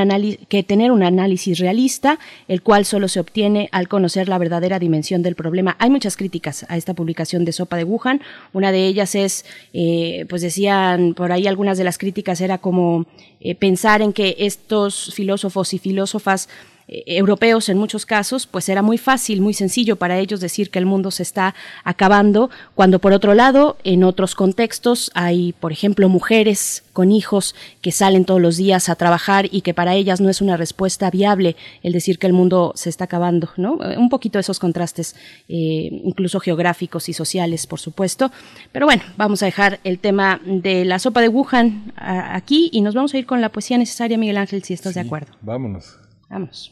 que 0.48 0.62
tener 0.62 0.92
un 0.92 1.02
análisis 1.02 1.58
realista, 1.58 2.20
el 2.48 2.62
cual 2.62 2.86
solo 2.86 3.08
se 3.08 3.20
obtiene 3.20 3.70
al 3.72 3.88
conocer 3.88 4.30
la 4.30 4.38
verdadera 4.38 4.78
dimensión 4.78 5.24
del 5.24 5.34
problema. 5.34 5.76
Hay 5.80 5.90
muchas 5.90 6.16
críticas 6.16 6.64
a 6.70 6.78
esta 6.78 6.94
publicación 6.94 7.44
de 7.44 7.54
Sopa 7.54 7.78
de 7.78 7.84
Wuhan. 7.84 8.22
Una 8.54 8.72
de 8.72 8.86
ellas 8.86 9.16
es, 9.16 9.46
eh, 9.74 10.28
pues 10.30 10.44
decían 10.44 11.16
por 11.16 11.32
ahí 11.32 11.48
algunas 11.48 11.80
de 11.80 11.86
las 11.86 11.98
críticas 11.98 12.40
era 12.40 12.60
como 12.60 13.08
eh, 13.40 13.56
pensar 13.56 14.04
en 14.04 14.14
que 14.14 14.36
estos 14.38 15.12
filósofos 15.16 15.74
y 15.74 15.80
filósofas 15.80 16.50
eh, 16.88 17.04
europeos 17.08 17.70
en 17.70 17.78
muchos 17.78 18.06
casos, 18.06 18.48
pues 18.48 18.70
era 18.70 18.82
muy 18.82 18.98
fácil, 18.98 19.42
muy 19.42 19.54
sencillo 19.54 19.96
para 19.98 20.18
ellos 20.20 20.40
decir 20.40 20.70
que 20.70 20.80
el 20.80 20.86
mundo 20.86 21.12
se 21.12 21.24
está 21.24 21.54
acabando, 21.84 22.50
cuando 22.76 23.00
por 23.00 23.14
otro 23.14 23.34
lado, 23.34 23.78
en 23.84 24.04
otros 24.04 24.36
contextos 24.36 25.12
hay, 25.14 25.54
por 25.54 25.72
ejemplo, 25.72 26.10
mujeres 26.10 26.84
con 26.94 27.12
hijos 27.12 27.56
que 27.82 27.92
salen 27.92 28.26
todos 28.26 28.42
los 28.42 28.58
días 28.58 28.90
a 28.90 28.96
trabajar 28.96 29.48
y 29.52 29.62
que 29.62 29.74
para 29.74 29.94
ellas 29.96 30.20
no 30.22 30.30
es 30.30 30.42
una 30.42 30.58
respuesta 30.58 31.12
viable 31.12 31.56
el 31.84 31.94
decir 31.94 32.18
que 32.18 32.26
el 32.28 32.34
mundo 32.34 32.72
se 32.76 32.90
está 32.90 33.04
acabando, 33.06 33.50
¿no? 33.58 33.78
Eh, 33.84 33.98
Un 33.98 34.10
poquito 34.10 34.40
esos 34.40 34.58
contrastes, 34.60 35.16
eh, 35.48 35.90
incluso 36.04 36.40
geográficos 36.40 37.08
y 37.10 37.14
sociales, 37.14 37.68
por 37.68 37.80
supuesto. 37.80 38.32
Pero 38.72 38.86
bueno, 38.88 39.04
vamos 39.18 39.44
a 39.44 39.46
dejar 39.46 39.80
el 39.84 40.00
tema 40.00 40.40
de 40.46 40.86
la 40.86 40.98
sopa 41.00 41.22
de 41.22 41.30
Wuhan 41.30 41.92
a- 41.96 42.36
aquí 42.36 42.70
y 42.72 42.82
nos 42.82 42.96
vamos 42.96 43.14
a 43.14 43.18
ir 43.18 43.26
con 43.26 43.42
la 43.42 43.50
poesía 43.50 43.78
necesaria, 43.78 44.18
Miguel 44.18 44.38
Ángel, 44.38 44.64
si 44.64 44.74
estás 44.74 44.94
de 44.96 45.02
acuerdo. 45.02 45.34
Vámonos. 45.42 45.98
Vamos. 46.30 46.72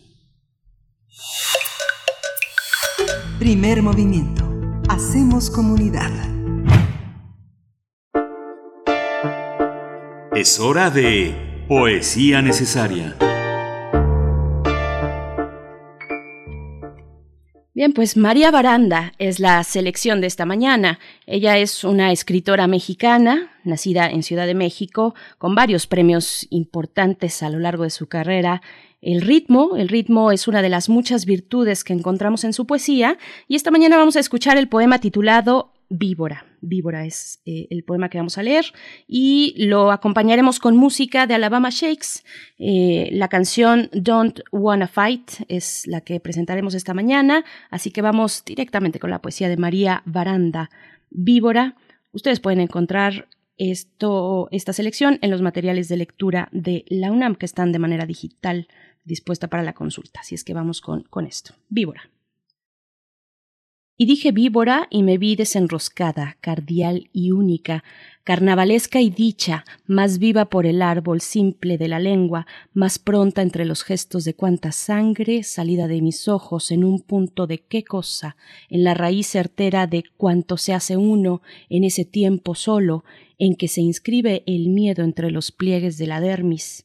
Primer 3.39 3.81
movimiento. 3.81 4.43
Hacemos 4.89 5.49
comunidad. 5.49 6.11
Es 10.33 10.59
hora 10.59 10.89
de 10.89 11.65
Poesía 11.67 12.41
Necesaria. 12.41 13.15
Bien, 17.75 17.91
pues 17.91 18.15
María 18.15 18.51
Baranda 18.51 19.11
es 19.19 19.41
la 19.41 19.61
selección 19.65 20.21
de 20.21 20.27
esta 20.27 20.45
mañana. 20.45 20.97
Ella 21.25 21.57
es 21.57 21.83
una 21.83 22.13
escritora 22.13 22.67
mexicana, 22.67 23.51
nacida 23.65 24.09
en 24.09 24.23
Ciudad 24.23 24.47
de 24.47 24.55
México, 24.55 25.13
con 25.37 25.55
varios 25.55 25.85
premios 25.85 26.47
importantes 26.51 27.43
a 27.43 27.49
lo 27.49 27.59
largo 27.59 27.83
de 27.83 27.89
su 27.89 28.07
carrera. 28.07 28.61
El 29.05 29.21
ritmo, 29.21 29.77
el 29.77 29.87
ritmo 29.87 30.31
es 30.31 30.47
una 30.47 30.63
de 30.63 30.69
las 30.69 30.89
muchas 30.89 31.27
virtudes 31.27 31.83
que 31.83 31.93
encontramos 31.93 32.43
en 32.43 32.53
su 32.53 32.65
poesía 32.65 33.19
y 33.47 33.55
esta 33.55 33.69
mañana 33.69 33.97
vamos 33.97 34.15
a 34.15 34.19
escuchar 34.19 34.57
el 34.57 34.67
poema 34.67 34.97
titulado 34.97 35.73
Víbora. 35.89 36.47
Víbora 36.59 37.05
es 37.05 37.39
eh, 37.45 37.67
el 37.69 37.83
poema 37.83 38.09
que 38.09 38.17
vamos 38.17 38.39
a 38.39 38.41
leer 38.41 38.65
y 39.07 39.53
lo 39.63 39.91
acompañaremos 39.91 40.59
con 40.59 40.75
música 40.75 41.27
de 41.27 41.35
Alabama 41.35 41.69
Shakes. 41.69 42.23
Eh, 42.57 43.09
la 43.11 43.27
canción 43.27 43.91
Don't 43.93 44.39
Wanna 44.51 44.87
Fight 44.87 45.33
es 45.49 45.85
la 45.85 46.01
que 46.01 46.19
presentaremos 46.19 46.73
esta 46.73 46.95
mañana, 46.95 47.45
así 47.69 47.91
que 47.91 48.01
vamos 48.01 48.43
directamente 48.43 48.97
con 48.97 49.11
la 49.11 49.21
poesía 49.21 49.49
de 49.49 49.57
María 49.57 50.01
Baranda. 50.05 50.71
Víbora. 51.11 51.75
Ustedes 52.11 52.39
pueden 52.39 52.59
encontrar 52.59 53.27
esto, 53.57 54.49
esta 54.51 54.73
selección 54.73 55.19
en 55.21 55.29
los 55.29 55.43
materiales 55.43 55.89
de 55.89 55.97
lectura 55.97 56.49
de 56.51 56.85
la 56.87 57.11
UNAM 57.11 57.35
que 57.35 57.45
están 57.45 57.71
de 57.71 57.77
manera 57.77 58.07
digital 58.07 58.67
dispuesta 59.05 59.47
para 59.47 59.63
la 59.63 59.73
consulta. 59.73 60.19
Así 60.19 60.35
es 60.35 60.43
que 60.43 60.53
vamos 60.53 60.81
con, 60.81 61.03
con 61.03 61.25
esto. 61.25 61.53
Víbora. 61.69 62.09
Y 63.97 64.07
dije 64.07 64.33
víbora 64.33 64.87
y 64.89 65.03
me 65.03 65.17
vi 65.17 65.37
desenroscada, 65.37 66.35
cardial 66.41 67.09
y 67.13 67.31
única, 67.31 67.85
carnavalesca 68.25 68.99
y 68.99 69.09
dicha, 69.09 69.63
más 69.85 70.19
viva 70.19 70.45
por 70.49 70.65
el 70.65 70.81
árbol 70.81 71.21
simple 71.21 71.77
de 71.77 71.87
la 71.87 71.99
lengua, 71.99 72.45
más 72.73 72.99
pronta 72.99 73.41
entre 73.41 73.63
los 73.63 73.83
gestos 73.83 74.25
de 74.25 74.33
cuanta 74.33 74.73
sangre 74.73 75.43
salida 75.43 75.87
de 75.87 76.01
mis 76.01 76.27
ojos 76.27 76.71
en 76.71 76.83
un 76.83 76.99
punto 76.99 77.47
de 77.47 77.59
qué 77.59 77.85
cosa, 77.85 78.35
en 78.69 78.83
la 78.83 78.95
raíz 78.95 79.27
certera 79.27 79.87
de 79.87 80.03
cuanto 80.17 80.57
se 80.57 80.73
hace 80.73 80.97
uno 80.97 81.41
en 81.69 81.85
ese 81.85 82.03
tiempo 82.03 82.53
solo, 82.53 83.05
en 83.37 83.55
que 83.55 83.69
se 83.69 83.79
inscribe 83.79 84.43
el 84.45 84.67
miedo 84.67 85.05
entre 85.05 85.31
los 85.31 85.53
pliegues 85.53 85.97
de 85.97 86.07
la 86.07 86.19
dermis. 86.19 86.83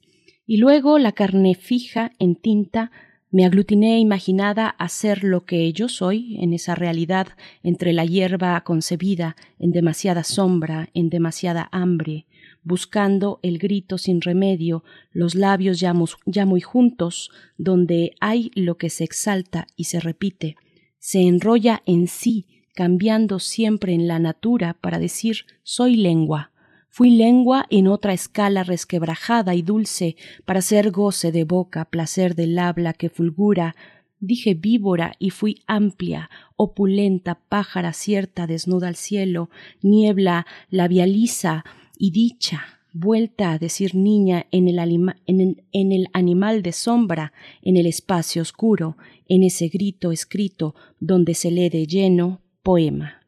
Y 0.51 0.57
luego 0.57 0.99
la 0.99 1.13
carne 1.13 1.55
fija 1.55 2.11
en 2.19 2.35
tinta 2.35 2.91
me 3.31 3.45
aglutiné 3.45 4.01
imaginada 4.01 4.67
a 4.67 4.89
ser 4.89 5.23
lo 5.23 5.45
que 5.45 5.73
yo 5.73 5.89
soy 5.89 6.39
en 6.41 6.53
esa 6.53 6.75
realidad 6.75 7.29
entre 7.63 7.93
la 7.93 8.05
hierba 8.05 8.61
concebida 8.63 9.37
en 9.61 9.71
demasiada 9.71 10.25
sombra, 10.25 10.89
en 10.93 11.09
demasiada 11.09 11.69
hambre, 11.71 12.27
buscando 12.65 13.39
el 13.45 13.59
grito 13.59 13.97
sin 13.97 14.21
remedio, 14.21 14.83
los 15.13 15.37
labios 15.37 15.79
ya, 15.79 15.95
ya 16.27 16.47
muy 16.47 16.61
juntos, 16.61 17.31
donde 17.57 18.17
hay 18.19 18.51
lo 18.57 18.77
que 18.77 18.91
se 18.91 19.05
exalta 19.05 19.69
y 19.77 19.85
se 19.85 20.01
repite, 20.01 20.57
se 20.99 21.21
enrolla 21.21 21.81
en 21.87 22.09
sí, 22.09 22.65
cambiando 22.75 23.39
siempre 23.39 23.95
en 23.95 24.09
la 24.09 24.19
natura 24.19 24.77
para 24.81 24.99
decir 24.99 25.45
soy 25.63 25.95
lengua. 25.95 26.51
Fui 26.93 27.11
lengua 27.11 27.67
en 27.71 27.87
otra 27.87 28.13
escala 28.13 28.65
resquebrajada 28.65 29.55
y 29.55 29.63
dulce, 29.63 30.17
para 30.45 30.61
ser 30.61 30.91
goce 30.91 31.31
de 31.31 31.45
boca, 31.45 31.85
placer 31.85 32.35
del 32.35 32.59
habla 32.59 32.95
que 32.95 33.09
fulgura. 33.09 33.77
Dije 34.19 34.55
víbora 34.55 35.13
y 35.21 35.31
fui 35.31 35.63
amplia, 35.69 36.29
opulenta, 36.57 37.37
pájara 37.49 37.93
cierta, 37.93 38.49
desnuda 38.49 38.89
al 38.89 38.97
cielo, 38.97 39.51
niebla 39.83 40.47
labializa 40.69 41.65
y 41.97 42.11
dicha, 42.11 42.81
vuelta 42.93 43.53
a 43.53 43.59
decir 43.59 43.95
niña 43.95 44.47
en 44.51 44.67
el, 44.67 44.79
en 45.29 45.93
el 45.93 46.09
animal 46.13 46.63
de 46.63 46.73
sombra, 46.73 47.33
en 47.63 47.77
el 47.77 47.87
espacio 47.87 48.43
oscuro, 48.43 48.97
en 49.29 49.45
ese 49.45 49.69
grito 49.69 50.11
escrito 50.11 50.75
donde 50.99 51.35
se 51.35 51.53
lee 51.53 51.69
de 51.69 51.87
lleno 51.87 52.41
poema. 52.65 53.23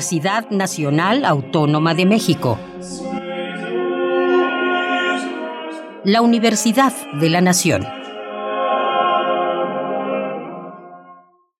Universidad 0.00 0.48
Nacional 0.48 1.26
Autónoma 1.26 1.94
de 1.94 2.06
México. 2.06 2.58
La 6.06 6.22
Universidad 6.22 6.94
de 7.20 7.28
la 7.28 7.42
Nación. 7.42 7.82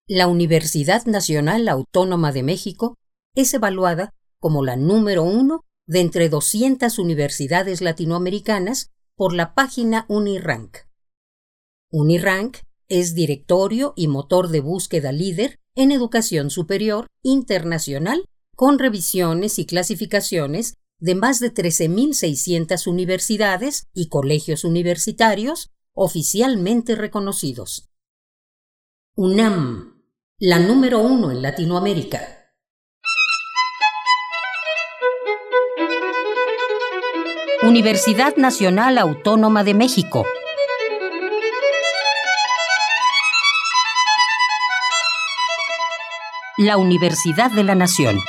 La 0.09 0.27
Universidad 0.27 1.05
Nacional 1.05 1.69
Autónoma 1.69 2.33
de 2.33 2.43
México 2.43 2.97
es 3.35 3.53
evaluada 3.53 4.15
como 4.39 4.65
la 4.65 4.77
número 4.77 5.23
uno 5.23 5.67
de 5.87 6.01
entre 6.01 6.31
200 6.31 6.99
universidades 6.99 7.83
latinoamericanas 7.83 8.91
por 9.17 9.35
la 9.35 9.53
página 9.53 10.07
Unirank. 10.09 10.79
Unirank 11.91 12.57
es 12.89 13.15
directorio 13.15 13.93
y 13.97 14.09
motor 14.09 14.49
de 14.49 14.61
búsqueda 14.61 15.13
líder 15.13 15.59
en 15.75 15.93
educación 15.93 16.49
superior 16.49 17.07
internacional 17.23 18.25
con 18.61 18.79
revisiones 18.79 19.59
y 19.59 19.65
clasificaciones 19.65 20.75
de 20.99 21.15
más 21.15 21.41
de 21.41 21.51
13.600 21.51 22.89
universidades 22.89 23.89
y 23.95 24.11
colegios 24.11 24.65
universitarios 24.65 25.71
oficialmente 25.95 26.95
reconocidos. 26.95 27.89
UNAM, 29.17 30.03
la 30.39 30.59
número 30.59 30.99
uno 30.99 31.31
en 31.31 31.41
Latinoamérica. 31.41 32.53
Universidad 37.63 38.37
Nacional 38.37 38.99
Autónoma 38.99 39.65
de 39.65 39.73
México. 39.73 40.27
La 46.59 46.77
Universidad 46.77 47.51
de 47.53 47.65
la 47.65 47.75
Nación. 47.75 48.21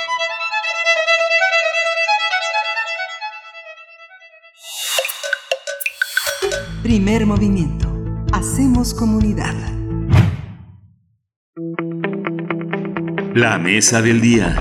Primer 6.83 7.27
movimiento. 7.27 7.93
Hacemos 8.33 8.95
comunidad. 8.95 9.53
La 13.35 13.59
mesa 13.59 14.01
del 14.01 14.19
día. 14.19 14.57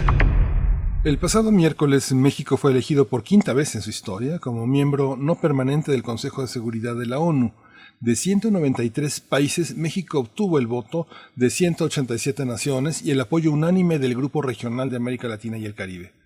El 1.03 1.17
pasado 1.17 1.51
miércoles 1.51 2.13
México 2.13 2.59
fue 2.59 2.73
elegido 2.73 3.09
por 3.09 3.23
quinta 3.23 3.55
vez 3.55 3.75
en 3.75 3.81
su 3.81 3.89
historia 3.89 4.39
como 4.39 4.67
miembro 4.67 5.17
no 5.17 5.37
permanente 5.37 5.93
del 5.93 6.03
Consejo 6.03 6.43
de 6.43 6.49
Seguridad 6.49 6.95
de 6.95 7.07
la 7.07 7.19
ONU. 7.21 7.55
De 8.01 8.15
193 8.15 9.21
países, 9.21 9.75
México 9.79 10.19
obtuvo 10.19 10.59
el 10.59 10.67
voto 10.67 11.07
de 11.37 11.49
187 11.49 12.45
naciones 12.45 13.01
y 13.01 13.13
el 13.13 13.21
apoyo 13.23 13.51
unánime 13.51 13.99
del 13.99 14.15
Grupo 14.15 14.43
Regional 14.43 14.91
de 14.91 14.97
América 14.97 15.27
Latina 15.27 15.57
y 15.57 15.65
el 15.65 15.75
Caribe. 15.75 16.20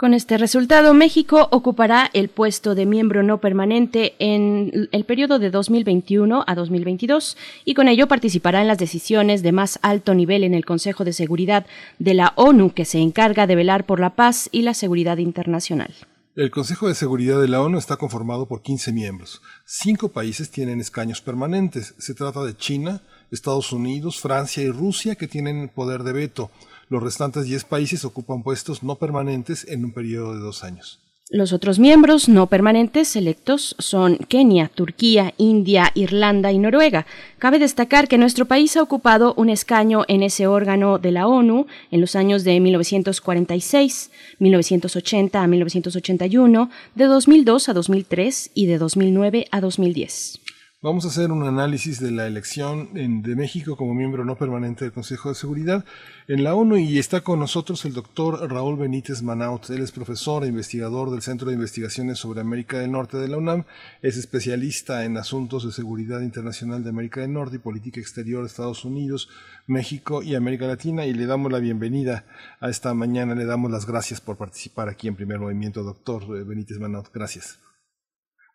Con 0.00 0.14
este 0.14 0.38
resultado, 0.38 0.94
México 0.94 1.48
ocupará 1.50 2.08
el 2.14 2.30
puesto 2.30 2.74
de 2.74 2.86
miembro 2.86 3.22
no 3.22 3.36
permanente 3.36 4.14
en 4.18 4.88
el 4.92 5.04
periodo 5.04 5.38
de 5.38 5.50
2021 5.50 6.42
a 6.46 6.54
2022 6.54 7.36
y 7.66 7.74
con 7.74 7.86
ello 7.86 8.08
participará 8.08 8.62
en 8.62 8.68
las 8.68 8.78
decisiones 8.78 9.42
de 9.42 9.52
más 9.52 9.78
alto 9.82 10.14
nivel 10.14 10.42
en 10.42 10.54
el 10.54 10.64
Consejo 10.64 11.04
de 11.04 11.12
Seguridad 11.12 11.66
de 11.98 12.14
la 12.14 12.32
ONU, 12.36 12.72
que 12.72 12.86
se 12.86 12.96
encarga 12.96 13.46
de 13.46 13.56
velar 13.56 13.84
por 13.84 14.00
la 14.00 14.16
paz 14.16 14.48
y 14.52 14.62
la 14.62 14.72
seguridad 14.72 15.18
internacional. 15.18 15.92
El 16.34 16.50
Consejo 16.50 16.88
de 16.88 16.94
Seguridad 16.94 17.38
de 17.38 17.48
la 17.48 17.60
ONU 17.60 17.76
está 17.76 17.98
conformado 17.98 18.46
por 18.46 18.62
15 18.62 18.92
miembros. 18.92 19.42
Cinco 19.66 20.08
países 20.08 20.50
tienen 20.50 20.80
escaños 20.80 21.20
permanentes. 21.20 21.94
Se 21.98 22.14
trata 22.14 22.42
de 22.42 22.56
China, 22.56 23.02
Estados 23.30 23.70
Unidos, 23.70 24.18
Francia 24.18 24.62
y 24.62 24.70
Rusia, 24.70 25.16
que 25.16 25.28
tienen 25.28 25.68
poder 25.68 26.04
de 26.04 26.14
veto. 26.14 26.50
Los 26.90 27.04
restantes 27.04 27.44
10 27.44 27.64
países 27.64 28.04
ocupan 28.04 28.42
puestos 28.42 28.82
no 28.82 28.96
permanentes 28.96 29.64
en 29.68 29.84
un 29.84 29.92
periodo 29.92 30.34
de 30.34 30.40
dos 30.40 30.64
años. 30.64 30.98
Los 31.32 31.52
otros 31.52 31.78
miembros 31.78 32.28
no 32.28 32.48
permanentes 32.48 33.14
electos 33.14 33.76
son 33.78 34.16
Kenia, 34.16 34.68
Turquía, 34.74 35.32
India, 35.38 35.92
Irlanda 35.94 36.50
y 36.50 36.58
Noruega. 36.58 37.06
Cabe 37.38 37.60
destacar 37.60 38.08
que 38.08 38.18
nuestro 38.18 38.46
país 38.46 38.76
ha 38.76 38.82
ocupado 38.82 39.34
un 39.36 39.50
escaño 39.50 40.02
en 40.08 40.24
ese 40.24 40.48
órgano 40.48 40.98
de 40.98 41.12
la 41.12 41.28
ONU 41.28 41.68
en 41.92 42.00
los 42.00 42.16
años 42.16 42.42
de 42.42 42.58
1946, 42.58 44.10
1980 44.40 45.40
a 45.40 45.46
1981, 45.46 46.70
de 46.96 47.04
2002 47.04 47.68
a 47.68 47.72
2003 47.72 48.50
y 48.52 48.66
de 48.66 48.78
2009 48.78 49.46
a 49.52 49.60
2010. 49.60 50.40
Vamos 50.82 51.04
a 51.04 51.08
hacer 51.08 51.30
un 51.30 51.42
análisis 51.46 52.00
de 52.00 52.10
la 52.10 52.26
elección 52.26 52.88
en- 52.94 53.20
de 53.20 53.36
México 53.36 53.76
como 53.76 53.92
miembro 53.92 54.24
no 54.24 54.36
permanente 54.36 54.82
del 54.86 54.94
Consejo 54.94 55.28
de 55.28 55.34
Seguridad 55.34 55.84
en 56.26 56.42
la 56.42 56.54
ONU 56.54 56.78
y 56.78 56.98
está 56.98 57.20
con 57.20 57.38
nosotros 57.38 57.84
el 57.84 57.92
doctor 57.92 58.50
Raúl 58.50 58.78
Benítez 58.78 59.20
Manaut. 59.22 59.68
Él 59.68 59.82
es 59.82 59.92
profesor 59.92 60.42
e 60.42 60.48
investigador 60.48 61.10
del 61.10 61.20
Centro 61.20 61.48
de 61.48 61.54
Investigaciones 61.54 62.18
sobre 62.18 62.40
América 62.40 62.78
del 62.78 62.92
Norte 62.92 63.18
de 63.18 63.28
la 63.28 63.36
UNAM. 63.36 63.64
Es 64.00 64.16
especialista 64.16 65.04
en 65.04 65.18
asuntos 65.18 65.66
de 65.66 65.72
seguridad 65.72 66.22
internacional 66.22 66.82
de 66.82 66.88
América 66.88 67.20
del 67.20 67.34
Norte 67.34 67.56
y 67.56 67.58
política 67.58 68.00
exterior 68.00 68.40
de 68.40 68.46
Estados 68.48 68.86
Unidos, 68.86 69.28
México 69.66 70.22
y 70.22 70.34
América 70.34 70.66
Latina 70.66 71.04
y 71.04 71.12
le 71.12 71.26
damos 71.26 71.52
la 71.52 71.58
bienvenida 71.58 72.24
a 72.58 72.70
esta 72.70 72.94
mañana. 72.94 73.34
Le 73.34 73.44
damos 73.44 73.70
las 73.70 73.84
gracias 73.84 74.22
por 74.22 74.38
participar 74.38 74.88
aquí 74.88 75.08
en 75.08 75.14
Primer 75.16 75.40
Movimiento, 75.40 75.82
doctor 75.82 76.22
eh, 76.38 76.42
Benítez 76.42 76.78
Manaut. 76.78 77.12
Gracias. 77.12 77.58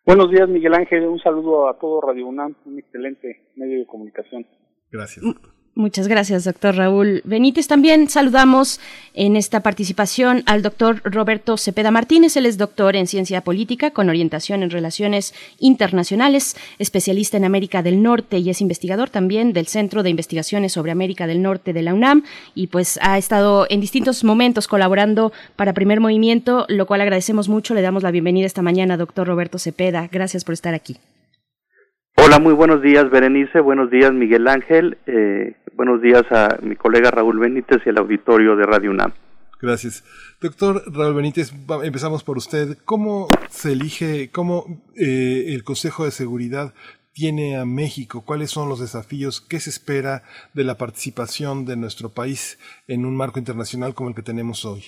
Buenos 0.06 0.30
días, 0.30 0.48
Miguel 0.48 0.72
Ángel. 0.72 1.04
Un 1.08 1.18
saludo 1.18 1.68
a 1.68 1.76
todo 1.80 2.00
Radio 2.00 2.28
UNAM, 2.28 2.54
un 2.64 2.78
excelente 2.78 3.50
medio 3.56 3.80
de 3.80 3.86
comunicación. 3.86 4.46
Gracias. 4.92 5.24
Muchas 5.78 6.08
gracias, 6.08 6.44
doctor 6.44 6.74
Raúl 6.74 7.20
Benítez. 7.26 7.68
También 7.68 8.08
saludamos 8.08 8.80
en 9.12 9.36
esta 9.36 9.60
participación 9.60 10.42
al 10.46 10.62
doctor 10.62 11.02
Roberto 11.04 11.58
Cepeda 11.58 11.90
Martínez. 11.90 12.34
Él 12.38 12.46
es 12.46 12.56
doctor 12.56 12.96
en 12.96 13.06
ciencia 13.06 13.42
política 13.42 13.90
con 13.90 14.08
orientación 14.08 14.62
en 14.62 14.70
relaciones 14.70 15.34
internacionales, 15.58 16.56
especialista 16.78 17.36
en 17.36 17.44
América 17.44 17.82
del 17.82 18.02
Norte 18.02 18.38
y 18.38 18.48
es 18.48 18.62
investigador 18.62 19.10
también 19.10 19.52
del 19.52 19.66
Centro 19.66 20.02
de 20.02 20.08
Investigaciones 20.08 20.72
sobre 20.72 20.92
América 20.92 21.26
del 21.26 21.42
Norte 21.42 21.74
de 21.74 21.82
la 21.82 21.92
UNAM 21.92 22.24
y 22.54 22.68
pues 22.68 22.98
ha 23.02 23.18
estado 23.18 23.66
en 23.68 23.82
distintos 23.82 24.24
momentos 24.24 24.68
colaborando 24.68 25.30
para 25.56 25.74
Primer 25.74 26.00
Movimiento, 26.00 26.64
lo 26.70 26.86
cual 26.86 27.02
agradecemos 27.02 27.50
mucho. 27.50 27.74
Le 27.74 27.82
damos 27.82 28.02
la 28.02 28.12
bienvenida 28.12 28.46
esta 28.46 28.62
mañana, 28.62 28.96
doctor 28.96 29.26
Roberto 29.26 29.58
Cepeda. 29.58 30.08
Gracias 30.10 30.42
por 30.42 30.54
estar 30.54 30.72
aquí. 30.72 30.96
Hola, 32.18 32.38
muy 32.40 32.54
buenos 32.54 32.82
días, 32.82 33.10
Berenice. 33.10 33.60
Buenos 33.60 33.90
días, 33.90 34.12
Miguel 34.12 34.48
Ángel. 34.48 34.98
Eh, 35.06 35.54
buenos 35.74 36.00
días 36.02 36.24
a 36.30 36.58
mi 36.62 36.74
colega 36.74 37.10
Raúl 37.10 37.38
Benítez 37.38 37.78
y 37.84 37.90
al 37.90 37.98
auditorio 37.98 38.56
de 38.56 38.64
Radio 38.66 38.90
UNAM. 38.90 39.12
Gracias. 39.60 40.04
Doctor 40.40 40.82
Raúl 40.92 41.14
Benítez, 41.14 41.52
empezamos 41.84 42.24
por 42.24 42.36
usted. 42.36 42.78
¿Cómo 42.84 43.28
se 43.48 43.72
elige, 43.72 44.30
cómo 44.30 44.64
eh, 44.96 45.54
el 45.54 45.62
Consejo 45.62 46.04
de 46.04 46.10
Seguridad 46.10 46.74
tiene 47.12 47.56
a 47.56 47.64
México? 47.64 48.24
¿Cuáles 48.26 48.50
son 48.50 48.68
los 48.68 48.80
desafíos? 48.80 49.40
¿Qué 49.40 49.60
se 49.60 49.70
espera 49.70 50.22
de 50.52 50.64
la 50.64 50.76
participación 50.76 51.64
de 51.64 51.76
nuestro 51.76 52.10
país 52.10 52.58
en 52.88 53.06
un 53.06 53.16
marco 53.16 53.38
internacional 53.38 53.94
como 53.94 54.10
el 54.10 54.14
que 54.14 54.22
tenemos 54.22 54.64
hoy? 54.64 54.82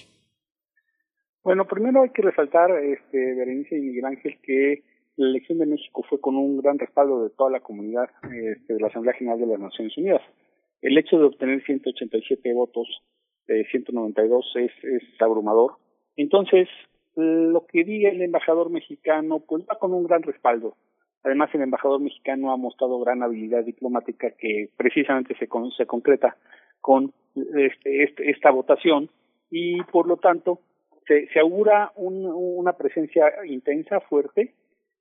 Bueno, 1.43 1.67
primero 1.67 2.03
hay 2.03 2.11
que 2.11 2.23
resaltar, 2.23 2.71
este, 2.73 3.35
Berenice 3.35 3.79
y 3.79 3.81
Miguel 3.81 4.05
Ángel, 4.05 4.39
que 4.43 4.83
la 5.19 5.31
elección 5.31 5.59
de 5.59 5.67
México 5.67 6.05
fue 6.09 6.21
con 6.21 6.37
un 6.37 6.59
gran 6.59 6.79
respaldo 6.79 7.25
de 7.25 7.31
toda 7.31 7.51
la 7.51 7.61
comunidad 7.61 8.09
este, 8.23 8.75
de 8.75 8.81
la 8.81 8.87
Asamblea 8.87 9.15
General 9.15 9.39
de 9.41 9.47
las 9.47 9.59
Naciones 9.59 9.97
Unidas. 9.99 10.23
El 10.81 10.97
hecho 10.97 11.19
de 11.19 11.25
obtener 11.25 11.63
187 11.65 12.55
votos 12.55 12.87
de 13.49 13.65
192 13.65 14.53
es, 14.55 14.71
es 14.85 15.03
abrumador. 15.21 15.73
Entonces, 16.17 16.69
lo 17.17 17.67
que 17.67 17.83
diga 17.83 18.11
el 18.11 18.23
embajador 18.23 18.71
mexicano, 18.71 19.41
pues 19.41 19.65
va 19.69 19.77
con 19.79 19.93
un 19.93 20.05
gran 20.05 20.23
respaldo. 20.23 20.77
Además, 21.25 21.51
el 21.53 21.63
embajador 21.63 22.01
mexicano 22.01 22.53
ha 22.53 22.57
mostrado 22.57 23.01
gran 23.01 23.25
habilidad 23.25 23.65
diplomática 23.65 24.31
que 24.31 24.71
precisamente 24.77 25.37
se, 25.37 25.49
con, 25.49 25.73
se 25.73 25.87
concreta 25.87 26.37
con 26.81 27.13
este, 27.35 28.05
este, 28.05 28.31
esta 28.31 28.53
votación 28.53 29.11
y, 29.51 29.83
por 29.83 30.07
lo 30.07 30.19
tanto, 30.19 30.61
se, 31.09 31.27
se 31.33 31.41
augura 31.41 31.91
un, 31.97 32.25
una 32.25 32.75
presencia 32.75 33.45
intensa, 33.47 33.99
fuerte, 34.01 34.55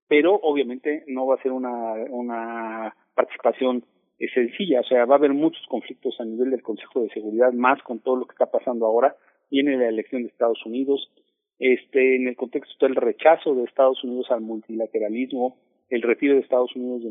pero 0.07 0.35
obviamente 0.35 1.03
no 1.07 1.25
va 1.27 1.35
a 1.35 1.41
ser 1.41 1.51
una, 1.51 1.93
una 2.09 2.95
participación 3.13 3.83
eh, 4.19 4.27
sencilla, 4.33 4.81
o 4.81 4.83
sea, 4.83 5.05
va 5.05 5.15
a 5.15 5.17
haber 5.17 5.33
muchos 5.33 5.65
conflictos 5.67 6.19
a 6.19 6.25
nivel 6.25 6.51
del 6.51 6.63
Consejo 6.63 7.01
de 7.01 7.09
Seguridad, 7.09 7.51
más 7.53 7.81
con 7.83 7.99
todo 7.99 8.15
lo 8.15 8.25
que 8.25 8.33
está 8.33 8.49
pasando 8.49 8.85
ahora, 8.85 9.15
viene 9.51 9.77
la 9.77 9.89
elección 9.89 10.23
de 10.23 10.29
Estados 10.29 10.65
Unidos, 10.65 11.11
este, 11.59 12.15
en 12.15 12.27
el 12.27 12.35
contexto 12.35 12.85
del 12.85 12.95
rechazo 12.95 13.55
de 13.55 13.63
Estados 13.63 14.03
Unidos 14.03 14.27
al 14.29 14.41
multilateralismo, 14.41 15.57
el 15.89 16.01
retiro 16.01 16.35
de 16.35 16.41
Estados 16.41 16.75
Unidos 16.75 17.03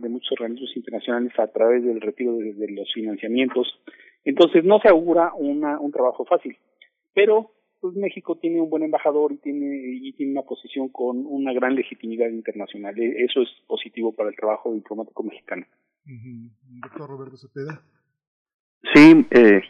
de, 0.00 0.08
muchos 0.08 0.32
organismos 0.32 0.74
internacionales 0.76 1.32
a 1.38 1.48
través 1.48 1.84
del 1.84 2.00
retiro 2.00 2.34
de, 2.36 2.54
de, 2.54 2.70
los 2.72 2.90
financiamientos. 2.92 3.78
Entonces 4.24 4.64
no 4.64 4.80
se 4.80 4.88
augura 4.88 5.32
una, 5.34 5.78
un 5.78 5.92
trabajo 5.92 6.24
fácil, 6.24 6.56
pero 7.12 7.50
pues 7.82 7.96
México 7.96 8.38
tiene 8.38 8.60
un 8.60 8.70
buen 8.70 8.84
embajador 8.84 9.32
y 9.32 9.38
tiene 9.38 9.98
y 10.00 10.12
tiene 10.12 10.32
una 10.32 10.42
posición 10.42 10.88
con 10.88 11.26
una 11.26 11.52
gran 11.52 11.74
legitimidad 11.74 12.28
internacional. 12.28 12.96
E, 12.96 13.24
eso 13.24 13.42
es 13.42 13.48
positivo 13.66 14.14
para 14.14 14.30
el 14.30 14.36
trabajo 14.36 14.72
diplomático 14.72 15.24
mexicano. 15.24 15.66
Doctor 16.04 17.10
Roberto 17.10 17.36
Cepeda. 17.36 17.82
Sí, 18.94 19.26
eh, 19.32 19.62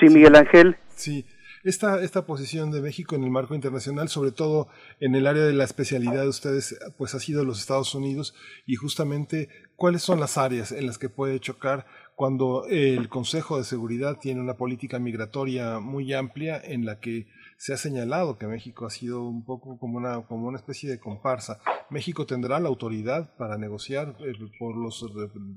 sí, 0.00 0.06
Miguel 0.12 0.34
Ángel. 0.34 0.76
Sí, 0.88 1.24
esta, 1.62 2.02
esta 2.02 2.26
posición 2.26 2.72
de 2.72 2.82
México 2.82 3.14
en 3.14 3.22
el 3.22 3.30
marco 3.30 3.54
internacional, 3.54 4.08
sobre 4.08 4.32
todo 4.32 4.66
en 4.98 5.14
el 5.14 5.28
área 5.28 5.44
de 5.44 5.52
la 5.52 5.62
especialidad 5.62 6.22
de 6.22 6.28
ustedes, 6.28 6.76
pues 6.98 7.14
ha 7.14 7.20
sido 7.20 7.44
los 7.44 7.60
Estados 7.60 7.94
Unidos 7.94 8.34
y 8.66 8.74
justamente 8.74 9.48
cuáles 9.76 10.02
son 10.02 10.18
las 10.18 10.36
áreas 10.36 10.72
en 10.72 10.86
las 10.86 10.98
que 10.98 11.08
puede 11.08 11.38
chocar 11.38 11.86
cuando 12.22 12.66
el 12.70 13.08
Consejo 13.08 13.58
de 13.58 13.64
Seguridad 13.64 14.16
tiene 14.20 14.40
una 14.40 14.54
política 14.54 15.00
migratoria 15.00 15.80
muy 15.80 16.12
amplia 16.12 16.60
en 16.62 16.86
la 16.86 17.00
que 17.00 17.26
se 17.56 17.72
ha 17.72 17.76
señalado 17.76 18.38
que 18.38 18.46
México 18.46 18.86
ha 18.86 18.90
sido 18.90 19.24
un 19.24 19.44
poco 19.44 19.76
como 19.76 19.98
una, 19.98 20.24
como 20.28 20.46
una 20.46 20.56
especie 20.56 20.88
de 20.88 21.00
comparsa. 21.00 21.58
México 21.90 22.24
tendrá 22.24 22.60
la 22.60 22.68
autoridad 22.68 23.36
para 23.36 23.58
negociar 23.58 24.14
eh, 24.20 24.34
por 24.56 24.76
los 24.76 25.04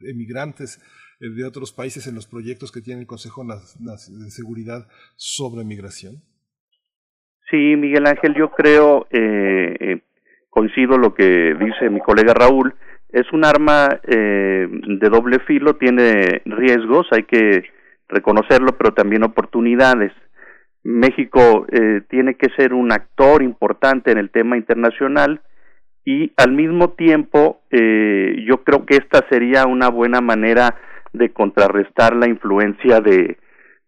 emigrantes 0.08 0.82
eh, 1.20 1.30
de 1.30 1.46
otros 1.46 1.72
países 1.72 2.08
en 2.08 2.16
los 2.16 2.26
proyectos 2.26 2.72
que 2.72 2.82
tiene 2.82 3.02
el 3.02 3.06
Consejo 3.06 3.44
de 3.46 4.32
Seguridad 4.32 4.88
sobre 5.18 5.66
migración. 5.66 6.24
Sí, 7.52 7.76
Miguel 7.76 8.08
Ángel, 8.08 8.34
yo 8.34 8.50
creo, 8.50 9.06
eh, 9.12 10.02
coincido 10.50 10.98
lo 10.98 11.14
que 11.14 11.54
dice 11.60 11.92
mi 11.92 12.00
colega 12.00 12.34
Raúl, 12.34 12.74
es 13.16 13.32
un 13.32 13.46
arma 13.46 14.02
eh, 14.04 14.68
de 14.70 15.10
doble 15.10 15.40
filo, 15.40 15.78
tiene 15.78 16.42
riesgos, 16.44 17.08
hay 17.12 17.24
que 17.24 17.64
reconocerlo, 18.10 18.78
pero 18.78 18.94
también 18.94 19.24
oportunidades. 19.24 20.12
México 20.84 21.66
eh, 21.72 22.02
tiene 22.10 22.36
que 22.36 22.50
ser 22.58 22.74
un 22.74 22.92
actor 22.92 23.42
importante 23.42 24.12
en 24.12 24.18
el 24.18 24.32
tema 24.32 24.58
internacional 24.58 25.40
y 26.04 26.34
al 26.36 26.52
mismo 26.52 26.90
tiempo 26.90 27.62
eh, 27.72 28.44
yo 28.46 28.66
creo 28.66 28.86
que 28.86 28.98
esta 28.98 29.26
sería 29.30 29.66
una 29.66 29.88
buena 29.88 30.20
manera 30.20 30.76
de 31.14 31.32
contrarrestar 31.32 32.18
la 32.18 32.28
influencia 32.28 33.00
de, 33.00 33.38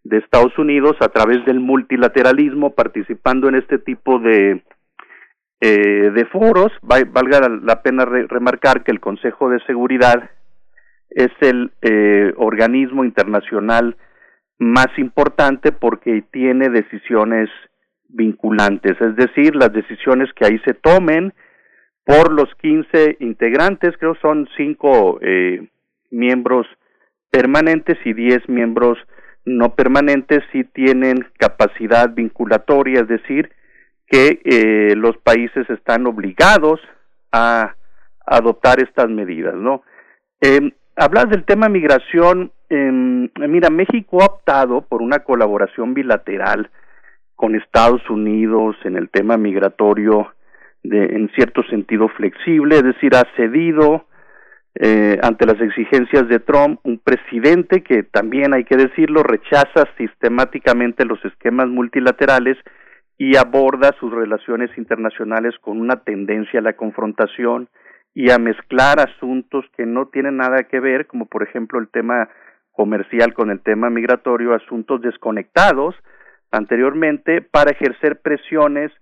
de 0.04 0.16
Estados 0.16 0.58
Unidos 0.58 0.96
a 1.00 1.08
través 1.08 1.44
del 1.44 1.60
multilateralismo, 1.60 2.74
participando 2.74 3.50
en 3.50 3.56
este 3.56 3.78
tipo 3.78 4.20
de 4.20 4.62
eh, 5.60 6.10
de 6.14 6.24
foros, 6.26 6.72
valga 6.82 7.48
la 7.62 7.82
pena 7.82 8.04
remarcar 8.04 8.84
que 8.84 8.92
el 8.92 9.00
Consejo 9.00 9.50
de 9.50 9.58
Seguridad 9.66 10.30
es 11.10 11.30
el 11.40 11.72
eh, 11.82 12.32
organismo 12.36 13.04
internacional 13.04 13.96
más 14.58 14.86
importante 14.98 15.72
porque 15.72 16.22
tiene 16.30 16.68
decisiones 16.68 17.48
vinculantes, 18.08 19.00
es 19.00 19.16
decir, 19.16 19.54
las 19.54 19.72
decisiones 19.72 20.32
que 20.34 20.46
ahí 20.46 20.58
se 20.64 20.74
tomen 20.74 21.34
por 22.04 22.32
los 22.32 22.48
15 22.62 23.18
integrantes, 23.20 23.96
creo 23.98 24.14
son 24.22 24.48
cinco 24.56 25.18
eh, 25.20 25.68
miembros 26.10 26.66
permanentes 27.30 27.98
y 28.04 28.14
10 28.14 28.48
miembros 28.48 28.98
no 29.44 29.74
permanentes, 29.74 30.40
sí 30.52 30.64
tienen 30.64 31.26
capacidad 31.38 32.14
vinculatoria, 32.14 33.00
es 33.00 33.08
decir, 33.08 33.50
que 34.10 34.40
eh, 34.44 34.94
los 34.96 35.16
países 35.18 35.68
están 35.70 36.06
obligados 36.06 36.80
a 37.32 37.74
adoptar 38.26 38.80
estas 38.80 39.08
medidas, 39.08 39.54
¿no? 39.54 39.82
Eh, 40.40 40.72
del 41.28 41.44
tema 41.44 41.68
migración, 41.68 42.52
eh, 42.70 42.90
mira, 42.92 43.70
México 43.70 44.22
ha 44.22 44.26
optado 44.26 44.82
por 44.82 45.02
una 45.02 45.20
colaboración 45.20 45.94
bilateral 45.94 46.70
con 47.36 47.54
Estados 47.54 48.02
Unidos 48.10 48.76
en 48.84 48.96
el 48.96 49.08
tema 49.10 49.36
migratorio 49.36 50.34
de, 50.82 51.04
en 51.04 51.30
cierto 51.34 51.62
sentido 51.64 52.08
flexible, 52.08 52.76
es 52.76 52.82
decir, 52.82 53.14
ha 53.14 53.24
cedido 53.36 54.06
eh, 54.74 55.18
ante 55.22 55.46
las 55.46 55.60
exigencias 55.60 56.28
de 56.28 56.40
Trump, 56.40 56.80
un 56.84 56.98
presidente 56.98 57.82
que 57.82 58.02
también 58.02 58.54
hay 58.54 58.64
que 58.64 58.76
decirlo 58.76 59.22
rechaza 59.22 59.86
sistemáticamente 59.96 61.04
los 61.04 61.24
esquemas 61.24 61.68
multilaterales 61.68 62.56
y 63.18 63.36
aborda 63.36 63.90
sus 63.98 64.12
relaciones 64.12 64.70
internacionales 64.78 65.54
con 65.60 65.80
una 65.80 65.96
tendencia 66.04 66.60
a 66.60 66.62
la 66.62 66.74
confrontación 66.74 67.68
y 68.14 68.30
a 68.30 68.38
mezclar 68.38 69.00
asuntos 69.00 69.64
que 69.76 69.84
no 69.84 70.06
tienen 70.06 70.36
nada 70.36 70.62
que 70.64 70.78
ver, 70.78 71.06
como 71.06 71.26
por 71.26 71.42
ejemplo 71.42 71.80
el 71.80 71.88
tema 71.88 72.28
comercial 72.70 73.34
con 73.34 73.50
el 73.50 73.60
tema 73.60 73.90
migratorio, 73.90 74.54
asuntos 74.54 75.02
desconectados 75.02 75.96
anteriormente 76.52 77.42
para 77.42 77.72
ejercer 77.72 78.20
presiones 78.20 78.92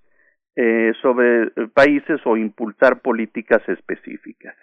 eh, 0.56 0.92
sobre 1.02 1.50
países 1.74 2.18
o 2.24 2.38
impulsar 2.38 3.00
políticas 3.00 3.60
específicas. 3.68 4.56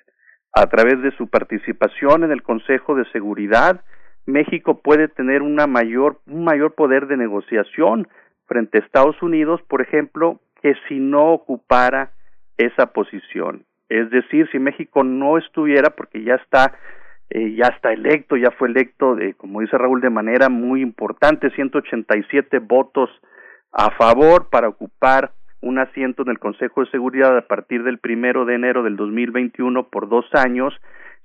A 0.51 0.65
través 0.65 1.01
de 1.03 1.11
su 1.11 1.29
participación 1.29 2.23
en 2.23 2.31
el 2.31 2.41
Consejo 2.41 2.95
de 2.95 3.05
Seguridad, 3.11 3.81
México 4.25 4.81
puede 4.81 5.07
tener 5.07 5.43
una 5.43 5.67
mayor, 5.67 6.19
un 6.25 6.43
mayor 6.43 6.73
poder 6.73 7.07
de 7.07 7.17
negociación 7.17 8.07
frente 8.45 8.77
a 8.77 8.81
Estados 8.81 9.21
Unidos, 9.21 9.61
por 9.67 9.81
ejemplo, 9.81 10.39
que 10.61 10.75
si 10.87 10.99
no 10.99 11.33
ocupara 11.33 12.11
esa 12.57 12.93
posición. 12.93 13.65
Es 13.89 14.09
decir, 14.09 14.49
si 14.51 14.59
México 14.59 15.03
no 15.03 15.37
estuviera, 15.37 15.91
porque 15.91 16.23
ya 16.23 16.35
está, 16.35 16.73
eh, 17.29 17.53
ya 17.55 17.67
está 17.67 17.93
electo, 17.93 18.37
ya 18.37 18.51
fue 18.51 18.69
electo, 18.69 19.15
de, 19.15 19.33
como 19.33 19.61
dice 19.61 19.77
Raúl, 19.77 20.01
de 20.01 20.09
manera 20.09 20.49
muy 20.49 20.81
importante, 20.81 21.49
187 21.51 22.59
votos 22.59 23.09
a 23.71 23.91
favor 23.91 24.49
para 24.49 24.69
ocupar 24.69 25.31
un 25.61 25.79
asiento 25.79 26.23
en 26.23 26.29
el 26.29 26.39
Consejo 26.39 26.83
de 26.83 26.91
Seguridad 26.91 27.37
a 27.37 27.47
partir 27.47 27.83
del 27.83 27.97
primero 27.97 28.45
de 28.45 28.55
enero 28.55 28.83
del 28.83 28.97
2021 28.97 29.89
por 29.89 30.09
dos 30.09 30.25
años. 30.33 30.73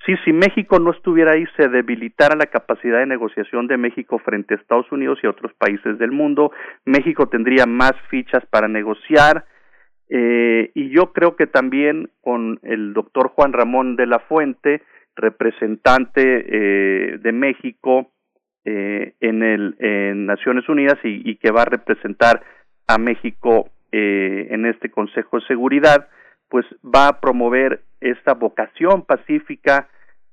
Sí, 0.05 0.15
si 0.25 0.33
México 0.33 0.79
no 0.79 0.91
estuviera 0.91 1.33
ahí, 1.33 1.45
se 1.57 1.69
debilitara 1.69 2.37
la 2.37 2.47
capacidad 2.47 2.99
de 2.99 3.07
negociación 3.07 3.67
de 3.67 3.77
México 3.77 4.19
frente 4.19 4.55
a 4.55 4.57
Estados 4.57 4.91
Unidos 4.93 5.19
y 5.23 5.27
otros 5.27 5.53
países 5.55 5.99
del 5.99 6.13
mundo. 6.13 6.53
México 6.85 7.29
tendría 7.29 7.67
más 7.67 7.93
fichas 8.11 8.45
para 8.47 8.69
negociar. 8.69 9.45
Eh, 10.11 10.71
y 10.75 10.89
yo 10.91 11.13
creo 11.13 11.37
que 11.37 11.47
también 11.47 12.11
con 12.23 12.59
el 12.63 12.95
doctor 12.95 13.29
Juan 13.29 13.53
Ramón 13.53 13.97
de 13.97 14.07
la 14.07 14.21
Fuente, 14.21 14.83
representante 15.19 16.23
eh, 16.23 17.19
de 17.19 17.33
México 17.33 18.11
eh, 18.65 19.15
en, 19.21 19.43
el, 19.43 19.77
en 19.79 20.27
Naciones 20.27 20.69
Unidas 20.69 20.99
y, 21.03 21.29
y, 21.29 21.37
que 21.37 21.51
va 21.51 21.63
a 21.63 21.67
representar 21.67 22.43
a 22.87 22.99
México 22.99 23.71
eh, 23.93 24.49
en 24.51 24.67
este 24.67 24.91
Consejo 24.91 25.41
de 25.41 25.47
Seguridad, 25.47 26.09
pues 26.49 26.67
va 26.85 27.09
a 27.09 27.21
promover 27.21 27.83
esta 28.01 28.35
vocación 28.35 29.03
pacífica, 29.03 29.89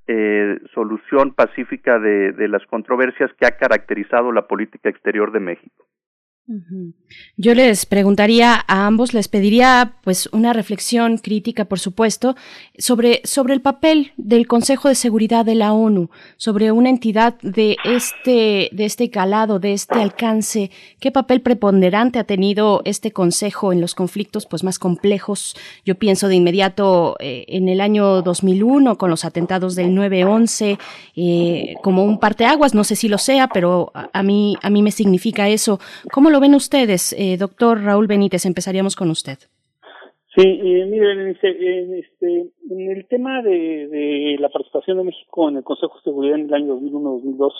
eh, 0.07 0.59
solución 0.73 1.33
pacífica 1.33 1.99
de, 1.99 2.31
de 2.31 2.47
las 2.47 2.65
controversias 2.67 3.31
que 3.39 3.47
ha 3.47 3.57
caracterizado 3.57 4.31
la 4.31 4.47
política 4.47 4.89
exterior 4.89 5.31
de 5.31 5.39
México. 5.39 5.85
Yo 7.37 7.55
les 7.55 7.87
preguntaría 7.87 8.63
a 8.67 8.85
ambos, 8.85 9.15
les 9.15 9.27
pediría 9.27 9.95
pues 10.03 10.29
una 10.31 10.53
reflexión 10.53 11.17
crítica, 11.17 11.65
por 11.65 11.79
supuesto, 11.79 12.35
sobre, 12.77 13.21
sobre 13.23 13.55
el 13.55 13.61
papel 13.61 14.11
del 14.17 14.45
Consejo 14.45 14.87
de 14.87 14.93
Seguridad 14.93 15.43
de 15.43 15.55
la 15.55 15.73
ONU, 15.73 16.11
sobre 16.37 16.71
una 16.71 16.89
entidad 16.89 17.35
de 17.41 17.77
este, 17.83 18.69
de 18.71 18.85
este 18.85 19.09
calado, 19.09 19.57
de 19.57 19.73
este 19.73 19.99
alcance, 19.99 20.69
qué 20.99 21.11
papel 21.11 21.41
preponderante 21.41 22.19
ha 22.19 22.25
tenido 22.25 22.83
este 22.85 23.11
Consejo 23.11 23.73
en 23.73 23.81
los 23.81 23.95
conflictos 23.95 24.45
pues 24.45 24.63
más 24.63 24.77
complejos. 24.77 25.55
Yo 25.83 25.95
pienso 25.95 26.27
de 26.27 26.35
inmediato 26.35 27.15
eh, 27.19 27.45
en 27.47 27.69
el 27.69 27.81
año 27.81 28.21
2001 28.21 28.99
con 28.99 29.09
los 29.09 29.25
atentados 29.25 29.75
del 29.75 29.95
9/11 29.95 30.77
eh, 31.15 31.73
como 31.81 32.03
un 32.03 32.19
parteaguas, 32.19 32.75
no 32.75 32.83
sé 32.83 32.95
si 32.95 33.07
lo 33.07 33.17
sea, 33.17 33.47
pero 33.47 33.91
a, 33.95 34.21
mí 34.21 34.57
a 34.61 34.69
mí 34.69 34.83
me 34.83 34.91
significa 34.91 35.49
eso. 35.49 35.79
¿Cómo 36.11 36.34
lo 36.35 36.41
ven 36.41 36.53
ustedes, 36.53 37.13
eh, 37.17 37.37
doctor 37.37 37.81
Raúl 37.81 38.07
Benítez? 38.07 38.45
Empezaríamos 38.45 38.97
con 38.97 39.09
usted. 39.09 39.37
Sí, 40.35 40.43
eh, 40.43 40.85
miren, 40.85 41.19
en, 41.21 41.93
este, 41.93 42.51
en 42.69 42.91
el 42.91 43.07
tema 43.07 43.41
de, 43.41 43.87
de, 43.87 44.35
la 44.41 44.49
participación 44.49 44.97
de 44.97 45.05
México 45.05 45.47
en 45.47 45.55
el 45.55 45.63
Consejo 45.63 45.95
de 45.95 46.03
Seguridad 46.03 46.37
en 46.37 46.47
el 46.47 46.53
año 46.53 46.75
2001-2002, 46.75 47.53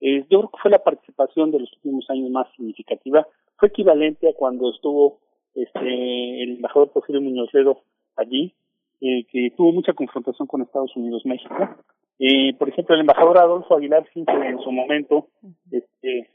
eh, 0.00 0.24
yo 0.30 0.38
creo 0.38 0.50
que 0.50 0.58
fue 0.62 0.70
la 0.70 0.82
participación 0.82 1.50
de 1.50 1.60
los 1.60 1.70
últimos 1.74 2.08
años 2.08 2.30
más 2.30 2.46
significativa. 2.56 3.26
Fue 3.58 3.68
equivalente 3.68 4.30
a 4.30 4.32
cuando 4.32 4.70
estuvo 4.70 5.18
este, 5.54 6.42
el 6.42 6.56
embajador 6.56 6.92
Porfirio 6.92 7.20
Muñoz 7.20 7.52
Ledo 7.52 7.82
allí, 8.16 8.54
eh, 9.02 9.26
que 9.30 9.52
tuvo 9.58 9.72
mucha 9.72 9.92
confrontación 9.92 10.48
con 10.48 10.62
Estados 10.62 10.96
Unidos-México. 10.96 11.54
Eh, 12.18 12.54
por 12.54 12.70
ejemplo, 12.70 12.94
el 12.94 13.02
embajador 13.02 13.36
Adolfo 13.36 13.76
Aguilar 13.76 14.08
en 14.14 14.58
su 14.58 14.72
momento 14.72 15.28
este, 15.70 16.30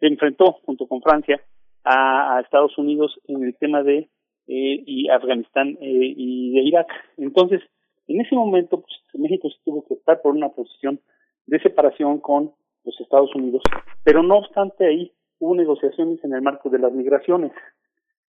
se 0.00 0.06
enfrentó 0.06 0.52
junto 0.64 0.86
con 0.86 1.02
Francia 1.02 1.40
a, 1.84 2.40
Estados 2.40 2.76
Unidos 2.78 3.18
en 3.26 3.44
el 3.44 3.56
tema 3.56 3.82
de 3.82 4.08
eh, 4.48 4.82
y 4.86 5.08
Afganistán 5.08 5.76
eh, 5.80 6.14
y 6.16 6.52
de 6.52 6.60
Irak. 6.60 6.88
Entonces, 7.16 7.62
en 8.08 8.20
ese 8.20 8.34
momento, 8.34 8.80
pues, 8.80 8.92
México 9.14 9.48
se 9.50 9.56
tuvo 9.64 9.84
que 9.86 9.94
optar 9.94 10.20
por 10.22 10.34
una 10.34 10.50
posición 10.50 11.00
de 11.46 11.60
separación 11.60 12.20
con 12.20 12.52
los 12.84 13.00
Estados 13.00 13.34
Unidos, 13.34 13.62
pero 14.04 14.22
no 14.22 14.36
obstante 14.38 14.86
ahí 14.86 15.12
hubo 15.38 15.54
negociaciones 15.54 16.22
en 16.24 16.34
el 16.34 16.42
marco 16.42 16.70
de 16.70 16.78
las 16.78 16.92
migraciones. 16.92 17.52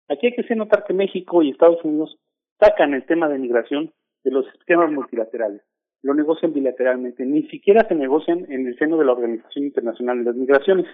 Aquí 0.10 0.28
hay 0.28 0.34
que 0.34 0.42
hacer 0.42 0.58
notar 0.58 0.86
que 0.86 0.94
México 0.94 1.44
y 1.44 1.52
Estados 1.52 1.84
Unidos 1.84 2.18
sacan 2.60 2.94
el 2.94 3.06
tema 3.06 3.28
de 3.28 3.38
migración 3.38 3.92
de 4.24 4.32
los 4.32 4.48
esquemas 4.56 4.92
multilaterales, 4.92 5.62
lo 6.02 6.14
negocian 6.14 6.54
bilateralmente, 6.54 7.26
ni 7.26 7.44
siquiera 7.50 7.88
se 7.88 7.96
negocian 7.96 8.46
en 8.50 8.68
el 8.68 8.78
seno 8.78 8.98
de 8.98 9.06
la 9.06 9.14
Organización 9.14 9.66
Internacional 9.66 10.20
de 10.20 10.26
las 10.26 10.36
Migraciones. 10.36 10.86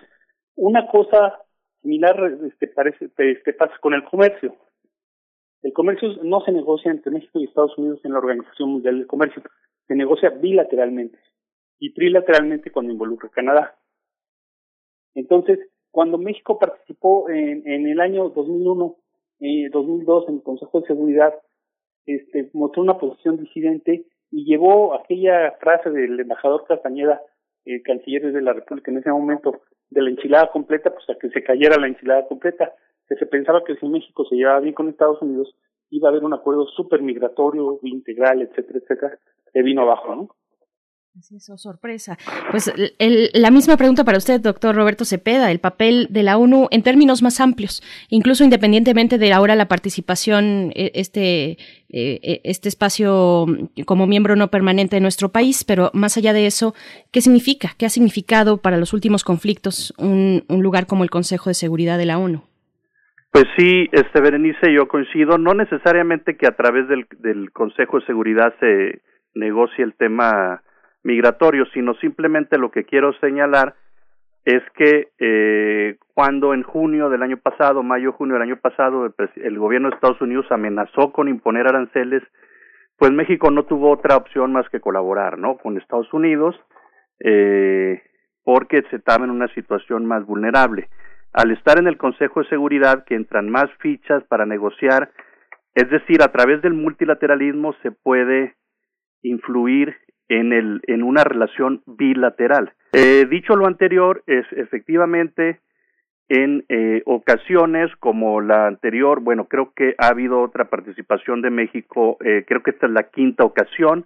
Una 0.56 0.88
cosa 0.88 1.40
similar 1.82 2.40
este, 2.48 2.67
parece, 2.67 3.09
este, 3.17 3.53
pasa 3.53 3.73
con 3.82 3.93
el 3.93 4.03
comercio. 4.03 4.56
El 5.61 5.73
comercio 5.73 6.09
no 6.23 6.41
se 6.41 6.51
negocia 6.51 6.91
entre 6.91 7.11
México 7.11 7.40
y 7.40 7.45
Estados 7.45 7.77
Unidos 7.77 7.99
en 8.03 8.14
la 8.14 8.19
Organización 8.19 8.69
Mundial 8.69 8.98
del 8.98 9.07
Comercio, 9.07 9.41
se 9.88 9.95
negocia 9.95 10.30
bilateralmente 10.30 11.17
y 11.80 11.93
trilateralmente 11.93 12.72
cuando 12.72 12.91
involucra 12.91 13.30
Canadá. 13.30 13.77
Entonces, 15.15 15.59
cuando 15.91 16.17
México 16.17 16.59
participó 16.59 17.30
en, 17.30 17.67
en 17.67 17.88
el 17.88 18.01
año 18.01 18.30
2001, 18.30 18.95
eh, 19.40 19.69
2002 19.72 20.30
en 20.30 20.35
el 20.35 20.43
Consejo 20.43 20.82
de 20.82 20.88
Seguridad, 20.88 21.33
este, 22.06 22.49
mostró 22.53 22.82
una 22.82 22.98
posición 22.98 23.38
disidente 23.38 24.06
y 24.32 24.45
llevó 24.45 24.93
aquella 24.93 25.51
frase 25.59 25.90
del 25.90 26.19
embajador 26.19 26.65
Castañeda, 26.67 27.22
el 27.65 27.82
canciller 27.83 28.33
de 28.33 28.41
la 28.41 28.53
República 28.53 28.91
en 28.91 28.98
ese 28.98 29.11
momento, 29.11 29.61
de 29.94 30.02
la 30.02 30.10
enchilada 30.10 30.52
completa, 30.52 30.92
pues 30.94 31.10
a 31.10 31.16
que 31.20 31.30
se 31.30 31.44
cayera 31.44 31.80
la 31.80 31.88
enchilada 31.88 32.28
completa, 32.28 32.74
que 33.08 33.16
se 33.16 33.26
pensaba 33.26 33.64
que 33.64 33.76
si 33.76 33.88
México 33.88 34.26
se 34.26 34.36
llevaba 34.36 34.60
bien 34.60 34.74
con 34.74 34.90
Estados 34.90 35.22
Unidos, 35.22 35.56
iba 35.90 36.10
a 36.10 36.12
haber 36.12 36.24
un 36.24 36.34
acuerdo 36.34 36.66
súper 36.68 37.02
migratorio, 37.02 37.80
integral, 37.84 38.42
etcétera, 38.42 38.80
etcétera, 38.80 39.20
que 39.54 39.62
vino 39.62 39.84
abajo, 39.84 40.16
¿no? 40.16 40.30
Así 41.19 41.38
oh, 41.51 41.58
sorpresa. 41.58 42.17
Pues 42.50 42.74
la 42.98 43.51
misma 43.51 43.77
pregunta 43.77 44.03
para 44.03 44.17
usted, 44.17 44.42
doctor 44.42 44.75
Roberto 44.75 45.06
Cepeda, 45.06 45.51
el 45.51 45.59
papel 45.59 46.08
de 46.09 46.24
la 46.24 46.40
ONU 46.40 46.67
en 46.72 46.82
términos 46.82 47.22
más 47.22 47.40
amplios, 47.40 47.83
incluso 48.09 48.43
independientemente 48.43 49.19
de 49.19 49.32
ahora 49.32 49.56
la 49.56 49.67
participación, 49.67 50.72
este, 50.74 51.58
este 51.90 52.67
espacio 52.67 53.45
como 53.85 54.08
miembro 54.08 54.35
no 54.35 54.48
permanente 54.48 54.95
de 54.95 55.01
nuestro 55.01 55.30
país, 55.30 55.64
pero 55.64 55.92
más 55.93 56.17
allá 56.17 56.33
de 56.33 56.48
eso, 56.48 56.74
¿qué 57.11 57.22
significa? 57.22 57.69
¿Qué 57.77 57.85
ha 57.85 57.90
significado 57.90 58.58
para 58.58 58.77
los 58.77 58.92
últimos 58.92 59.24
conflictos 59.24 59.93
un, 60.00 60.43
un 60.50 60.64
lugar 60.64 60.88
como 60.88 61.03
el 61.03 61.11
Consejo 61.11 61.51
de 61.51 61.53
Seguridad 61.53 62.00
de 62.00 62.08
la 62.08 62.17
ONU? 62.17 62.42
Pues 63.30 63.45
sí, 63.56 63.88
este 63.92 64.19
Berenice, 64.19 64.74
yo 64.74 64.88
coincido, 64.88 65.38
no 65.38 65.53
necesariamente 65.53 66.38
que 66.38 66.48
a 66.48 66.56
través 66.56 66.88
del, 66.88 67.06
del 67.19 67.51
Consejo 67.51 68.00
de 68.00 68.06
Seguridad 68.08 68.56
se 68.59 69.01
negocie 69.35 69.83
el 69.83 69.93
tema 69.93 70.64
migratorio, 71.03 71.65
sino 71.73 71.93
simplemente 71.95 72.57
lo 72.57 72.72
que 72.72 72.85
quiero 72.85 73.14
señalar 73.19 73.75
es 74.45 74.61
que 74.75 75.09
eh, 75.19 75.98
cuando 76.14 76.53
en 76.53 76.64
junio 76.64 77.09
del 77.09 77.23
año 77.23 77.38
pasado, 77.38 77.82
mayo, 77.82 78.11
junio 78.11 78.33
del 78.33 78.43
año 78.43 78.57
pasado, 78.57 79.06
el, 79.06 79.14
el, 79.35 79.57
gobierno 79.57 79.90
de 79.90 79.95
Estados 79.95 80.22
Unidos 80.22 80.45
amenazó 80.49 81.14
con 81.14 81.30
imponer 81.30 81.67
aranceles, 81.67 82.23
pues 82.98 83.11
México 83.11 83.51
no 83.51 83.64
tuvo 83.64 83.91
otra 83.91 84.17
opción 84.17 84.51
más 84.51 84.67
que 84.69 84.82
colaborar, 84.82 85.38
¿no? 85.38 85.57
Con 85.57 85.77
Estados 85.77 86.11
Unidos, 86.14 86.56
eh, 87.19 88.01
porque 88.43 88.83
se 88.90 88.98
estaba 88.98 89.23
en 89.23 89.32
una 89.32 89.48
situación 89.49 90.06
más 90.06 90.25
vulnerable. 90.25 90.90
Al 91.32 91.51
estar 91.51 91.80
en 91.80 91.88
el 91.88 91.98
Consejo 91.98 92.41
de 92.41 92.49
Seguridad, 92.49 93.06
que 93.06 93.15
entran 93.15 93.49
más 93.49 93.72
fichas 93.80 94.23
para 94.25 94.45
negociar, 94.45 95.09
es 95.73 95.90
decir, 95.90 96.22
a 96.22 96.32
través 96.32 96.61
del 96.61 96.73
multilateralismo 96.73 97.73
se 97.82 97.91
puede 97.91 98.56
influir 99.23 99.95
en, 100.30 100.53
el, 100.53 100.82
en 100.88 101.03
una 101.03 101.24
relación 101.24 101.82
bilateral. 101.85 102.74
Eh, 102.93 103.26
dicho 103.30 103.56
lo 103.56 103.68
anterior, 103.68 104.24
es 104.27 104.45
efectivamente 104.52 105.60
en 106.30 106.66
eh, 106.69 107.02
ocasiones 107.06 107.92
como 108.00 108.42
la 108.42 108.68
anterior, 108.68 109.19
bueno, 109.19 109.45
creo 109.45 109.74
que 109.76 109.95
ha 109.98 110.08
habido 110.08 110.42
otra 110.42 110.69
participación 110.69 111.42
de 111.42 111.50
México, 111.50 112.18
eh, 112.24 112.45
creo 112.48 112.64
que 112.64 112.72
esta 112.72 112.88
es 112.88 112.93
la 112.93 113.03
quinta 113.03 113.43
ocasión, 113.43 114.06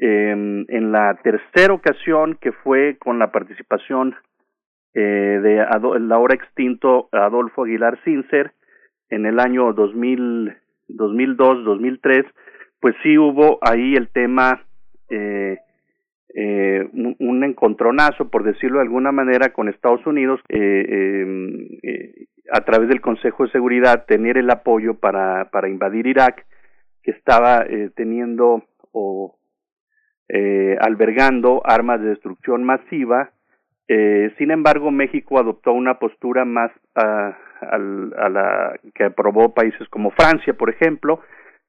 eh, 0.00 0.30
en 0.32 0.92
la 0.92 1.18
tercera 1.22 1.74
ocasión 1.74 2.38
que 2.40 2.52
fue 2.52 2.96
con 2.98 3.18
la 3.18 3.30
participación 3.30 4.16
eh, 4.94 5.00
de 5.00 5.58
el 5.58 6.12
ahora 6.12 6.34
extinto 6.34 7.08
Adolfo 7.12 7.64
Aguilar 7.64 7.98
Cincer 8.02 8.52
en 9.08 9.26
el 9.26 9.38
año 9.38 9.72
2000, 9.72 10.56
2002, 10.88 11.64
2003, 11.64 12.24
pues 12.80 12.94
sí 13.02 13.18
hubo 13.18 13.58
ahí 13.60 13.94
el 13.94 14.08
tema 14.08 14.62
eh, 15.10 15.58
eh, 16.34 16.88
un, 16.92 17.42
encontronazo, 17.42 18.28
por 18.28 18.44
decirlo 18.44 18.78
de 18.78 18.84
alguna 18.84 19.10
manera, 19.10 19.52
con 19.52 19.68
Estados 19.68 20.06
Unidos 20.06 20.40
eh, 20.48 21.22
em, 21.22 21.68
eh, 21.82 22.26
a 22.52 22.60
través 22.60 22.88
del 22.88 23.00
Consejo 23.00 23.44
de 23.44 23.52
Seguridad, 23.52 24.04
tener 24.06 24.38
el 24.38 24.50
apoyo 24.50 24.94
para, 24.94 25.50
para 25.50 25.68
invadir 25.68 26.06
Irak, 26.06 26.46
que 27.02 27.10
estaba 27.12 27.64
eh, 27.68 27.90
teniendo 27.94 28.64
o 28.92 29.36
albergando 30.80 31.60
armas 31.64 32.00
de 32.00 32.10
destrucción 32.10 32.62
masiva. 32.62 33.32
sin 33.88 34.52
embargo, 34.52 34.92
México 34.92 35.40
adoptó 35.40 35.72
una 35.72 35.98
postura 35.98 36.44
más 36.44 36.70
a, 36.94 37.36
a, 37.62 37.74
a 37.74 38.28
la 38.28 38.78
que 38.94 39.04
aprobó 39.04 39.52
países 39.52 39.88
como 39.88 40.12
Francia, 40.12 40.54
por 40.54 40.70
ejemplo, 40.70 41.20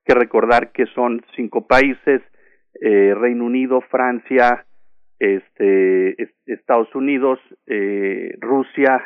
que 0.06 0.14
recordar 0.14 0.72
que 0.74 0.86
son 0.94 1.24
cinco 1.36 1.66
países 1.66 2.22
eh, 2.80 3.14
Reino 3.16 3.46
Unido, 3.46 3.82
Francia, 3.82 4.66
este, 5.20 6.16
Estados 6.46 6.94
Unidos, 6.96 7.40
eh, 7.68 8.36
Rusia 8.40 9.04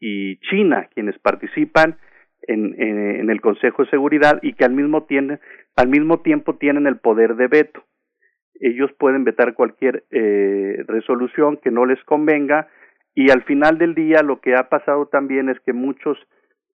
y 0.00 0.38
China, 0.40 0.88
quienes 0.94 1.18
participan 1.18 1.96
en, 2.48 3.30
el 3.30 3.40
Consejo 3.40 3.84
de 3.84 3.90
Seguridad 3.90 4.40
y 4.42 4.54
que 4.54 4.64
al 4.64 4.72
mismo, 4.72 5.04
tiene, 5.04 5.38
al 5.76 5.88
mismo 5.88 6.20
tiempo 6.20 6.56
tienen 6.56 6.86
el 6.86 6.96
poder 6.96 7.36
de 7.36 7.46
veto. 7.46 7.84
ellos 8.60 8.90
pueden 8.98 9.24
vetar 9.24 9.54
cualquier 9.54 10.04
eh, 10.10 10.82
resolución 10.88 11.58
que 11.58 11.70
no 11.70 11.86
les 11.86 12.02
convenga 12.04 12.68
y 13.14 13.30
al 13.30 13.42
final 13.44 13.78
del 13.78 13.94
día 13.94 14.22
lo 14.22 14.40
que 14.40 14.56
ha 14.56 14.68
pasado 14.68 15.06
también 15.06 15.48
es 15.48 15.60
que 15.60 15.72
muchos 15.72 16.18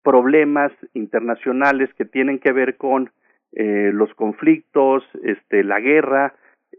problemas 0.03 0.71
internacionales 0.93 1.89
que 1.97 2.05
tienen 2.05 2.39
que 2.39 2.53
ver 2.53 2.77
con 2.77 3.11
eh, 3.53 3.91
los 3.93 4.13
conflictos, 4.15 5.03
este, 5.23 5.63
la 5.63 5.79
guerra, 5.79 6.33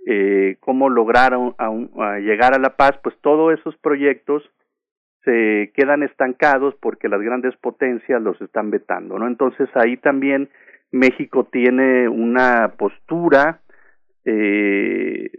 eh, 0.07 0.57
cómo 0.61 0.89
lograr 0.89 1.35
a, 1.35 2.19
llegar 2.19 2.55
a 2.55 2.59
la 2.59 2.77
paz, 2.77 2.93
pues 3.03 3.17
todos 3.21 3.59
esos 3.59 3.77
proyectos 3.79 4.43
se 5.25 5.73
quedan 5.75 6.03
estancados 6.03 6.75
porque 6.81 7.09
las 7.09 7.21
grandes 7.21 7.57
potencias 7.57 8.23
los 8.23 8.41
están 8.41 8.71
vetando, 8.71 9.19
¿no? 9.19 9.27
Entonces 9.27 9.69
ahí 9.75 9.97
también 9.97 10.49
México 10.91 11.45
tiene 11.51 12.09
una 12.09 12.75
postura, 12.79 13.61
eh, 14.25 15.31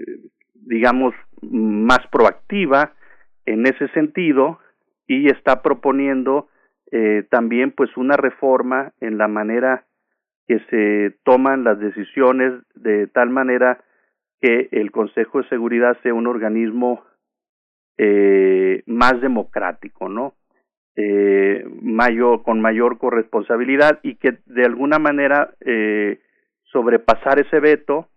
digamos, 0.54 1.16
más 1.42 2.06
proactiva 2.12 2.94
en 3.46 3.66
ese 3.66 3.88
sentido 3.90 4.60
y 5.08 5.28
está 5.30 5.62
proponiendo 5.62 6.50
eh, 6.92 7.24
también 7.30 7.72
pues 7.72 7.96
una 7.98 8.16
reforma 8.18 8.94
en 9.00 9.18
la 9.18 9.28
manera 9.28 9.86
que 10.50 10.60
se 10.72 11.16
toman 11.24 11.64
las 11.64 11.80
decisiones 11.80 12.54
de 12.74 13.06
tal 13.06 13.30
manera 13.30 13.84
que 14.42 14.68
el 14.72 14.90
Consejo 14.90 15.44
de 15.44 15.48
Seguridad 15.48 15.96
sea 16.02 16.16
un 16.16 16.26
organismo 16.26 17.04
eh, 18.00 18.82
más 18.88 19.22
democrático, 19.22 20.10
¿no? 20.10 20.34
Eh, 20.96 21.64
mayor, 21.84 22.42
con 22.42 22.62
mayor 22.62 22.98
corresponsabilidad 22.98 24.00
y 24.02 24.16
que 24.16 24.40
de 24.48 24.66
alguna 24.66 24.98
manera 24.98 25.54
eh, 25.62 26.20
sobrepasar 26.64 27.40
ese 27.40 27.60
veto, 27.60 28.10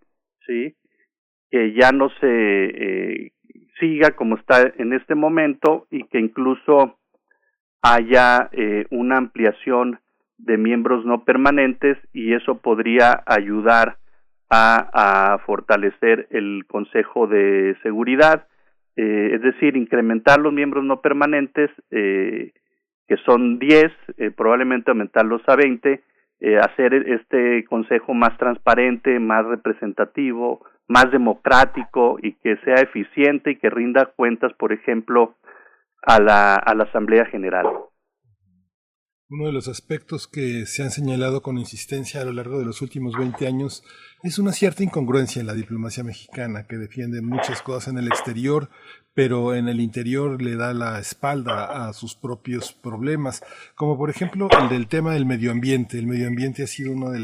sí, 0.47 0.75
que 1.51 1.75
ya 1.75 1.93
no 1.93 2.09
se 2.19 2.29
eh, 2.31 3.33
siga 3.79 4.13
como 4.13 4.37
está 4.37 4.73
en 4.79 4.95
este 4.95 5.15
momento 5.15 5.87
y 5.91 6.05
que 6.05 6.19
incluso 6.19 6.99
haya 7.83 8.49
eh, 8.53 8.87
una 8.91 9.19
ampliación 9.19 10.01
de 10.43 10.59
miembros 10.59 11.05
no 11.05 11.25
permanentes 11.25 11.99
y 12.13 12.35
eso 12.35 12.59
podría 12.59 13.23
ayudar 13.27 13.97
a, 14.55 15.39
fortalecer 15.47 16.27
el 16.31 16.67
Consejo 16.67 17.27
de 17.27 17.75
Seguridad, 17.83 18.47
eh, 18.97 19.31
es 19.35 19.41
decir, 19.41 19.79
incrementar 19.79 20.39
los 20.41 20.53
miembros 20.53 20.85
no 20.85 21.01
permanentes, 21.01 21.71
eh, 21.91 22.53
que 23.09 23.17
son 23.25 23.59
10, 23.59 23.91
eh, 24.19 24.31
probablemente 24.31 24.91
aumentarlos 24.91 25.41
a 25.47 25.57
20, 25.57 26.03
eh, 26.41 26.59
hacer 26.59 26.93
este 27.09 27.65
Consejo 27.65 28.15
más 28.15 28.37
transparente, 28.37 29.19
más 29.21 29.47
representativo, 29.47 30.67
más 30.89 31.11
democrático 31.11 32.19
y 32.21 32.33
que 32.35 32.57
sea 32.65 32.75
eficiente 32.77 33.53
y 33.53 33.57
que 33.57 33.71
rinda 33.71 34.13
cuentas, 34.17 34.53
por 34.55 34.73
ejemplo, 34.73 35.35
a 36.03 36.21
la, 36.21 36.57
a 36.57 36.75
la 36.75 36.85
Asamblea 36.85 37.27
General. 37.27 37.67
Uno 39.33 39.47
de 39.47 39.53
los 39.53 39.67
aspectos 39.67 40.29
que 40.29 40.67
se 40.67 40.83
han 40.83 40.91
señalado 40.91 41.41
con 41.41 41.57
insistencia 41.57 42.21
a 42.21 42.25
lo 42.27 42.35
largo 42.35 42.59
de 42.59 42.67
los 42.67 42.83
últimos 42.83 43.17
20 43.17 43.47
años 43.47 43.83
es 44.23 44.39
una 44.39 44.53
cierta 44.53 44.83
incongruencia 44.83 45.41
en 45.41 45.47
la 45.47 45.55
diplomacia 45.55 46.05
mexicana, 46.05 46.67
que 46.67 46.77
defiende 46.77 47.23
muchas 47.23 47.63
cosas 47.63 47.89
en 47.89 47.99
el 47.99 48.09
exterior, 48.09 48.69
pero 49.15 49.55
en 49.55 49.69
el 49.69 49.81
interior 49.81 50.43
le 50.43 50.57
da 50.57 50.75
la 50.75 50.99
espalda 50.99 51.89
a 51.89 51.95
sus 51.95 52.15
propios 52.15 52.73
problemas, 52.75 53.43
como 53.75 53.97
por 53.97 54.11
ejemplo 54.11 54.49
el 54.61 54.69
del 54.69 54.87
tema 54.87 55.15
del 55.15 55.25
medio 55.25 55.51
ambiente. 55.51 55.99
El 55.99 56.09
medio 56.09 56.29
ambiente 56.29 56.63
ha 56.63 56.67
sido 56.67 56.93
uno 56.93 57.11
de, 57.11 57.19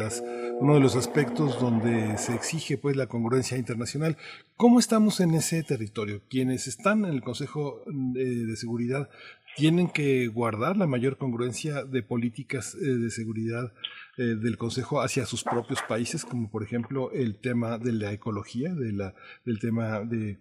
uno 0.60 0.74
de 0.74 0.80
los 0.80 0.96
aspectos 0.96 1.60
donde 1.60 2.16
se 2.16 2.34
exige 2.34 2.78
pues 2.78 2.96
la 2.96 3.06
congruencia 3.06 3.58
internacional. 3.58 4.16
¿Cómo 4.56 4.78
estamos 4.78 5.20
en 5.20 5.34
ese 5.34 5.62
territorio? 5.62 6.22
Quienes 6.30 6.68
están 6.68 7.04
en 7.04 7.12
el 7.12 7.22
Consejo 7.22 7.82
eh, 8.16 8.24
de 8.24 8.56
Seguridad 8.56 9.10
tienen 9.56 9.88
que 9.88 10.28
guardar 10.28 10.76
la 10.76 10.86
mayor 10.86 11.16
congruencia 11.16 11.84
de 11.84 12.02
políticas 12.02 12.74
eh, 12.74 12.86
de 12.86 13.10
seguridad 13.10 13.72
eh, 14.16 14.22
del 14.22 14.56
Consejo 14.56 15.00
hacia 15.00 15.26
sus 15.26 15.44
propios 15.44 15.80
países, 15.82 16.24
como 16.24 16.50
por 16.50 16.62
ejemplo 16.62 17.10
el 17.12 17.40
tema 17.40 17.78
de 17.78 17.92
la 17.92 18.12
ecología, 18.12 18.72
de 18.72 18.92
la, 18.92 19.14
del 19.44 19.58
tema 19.58 20.00
de 20.00 20.38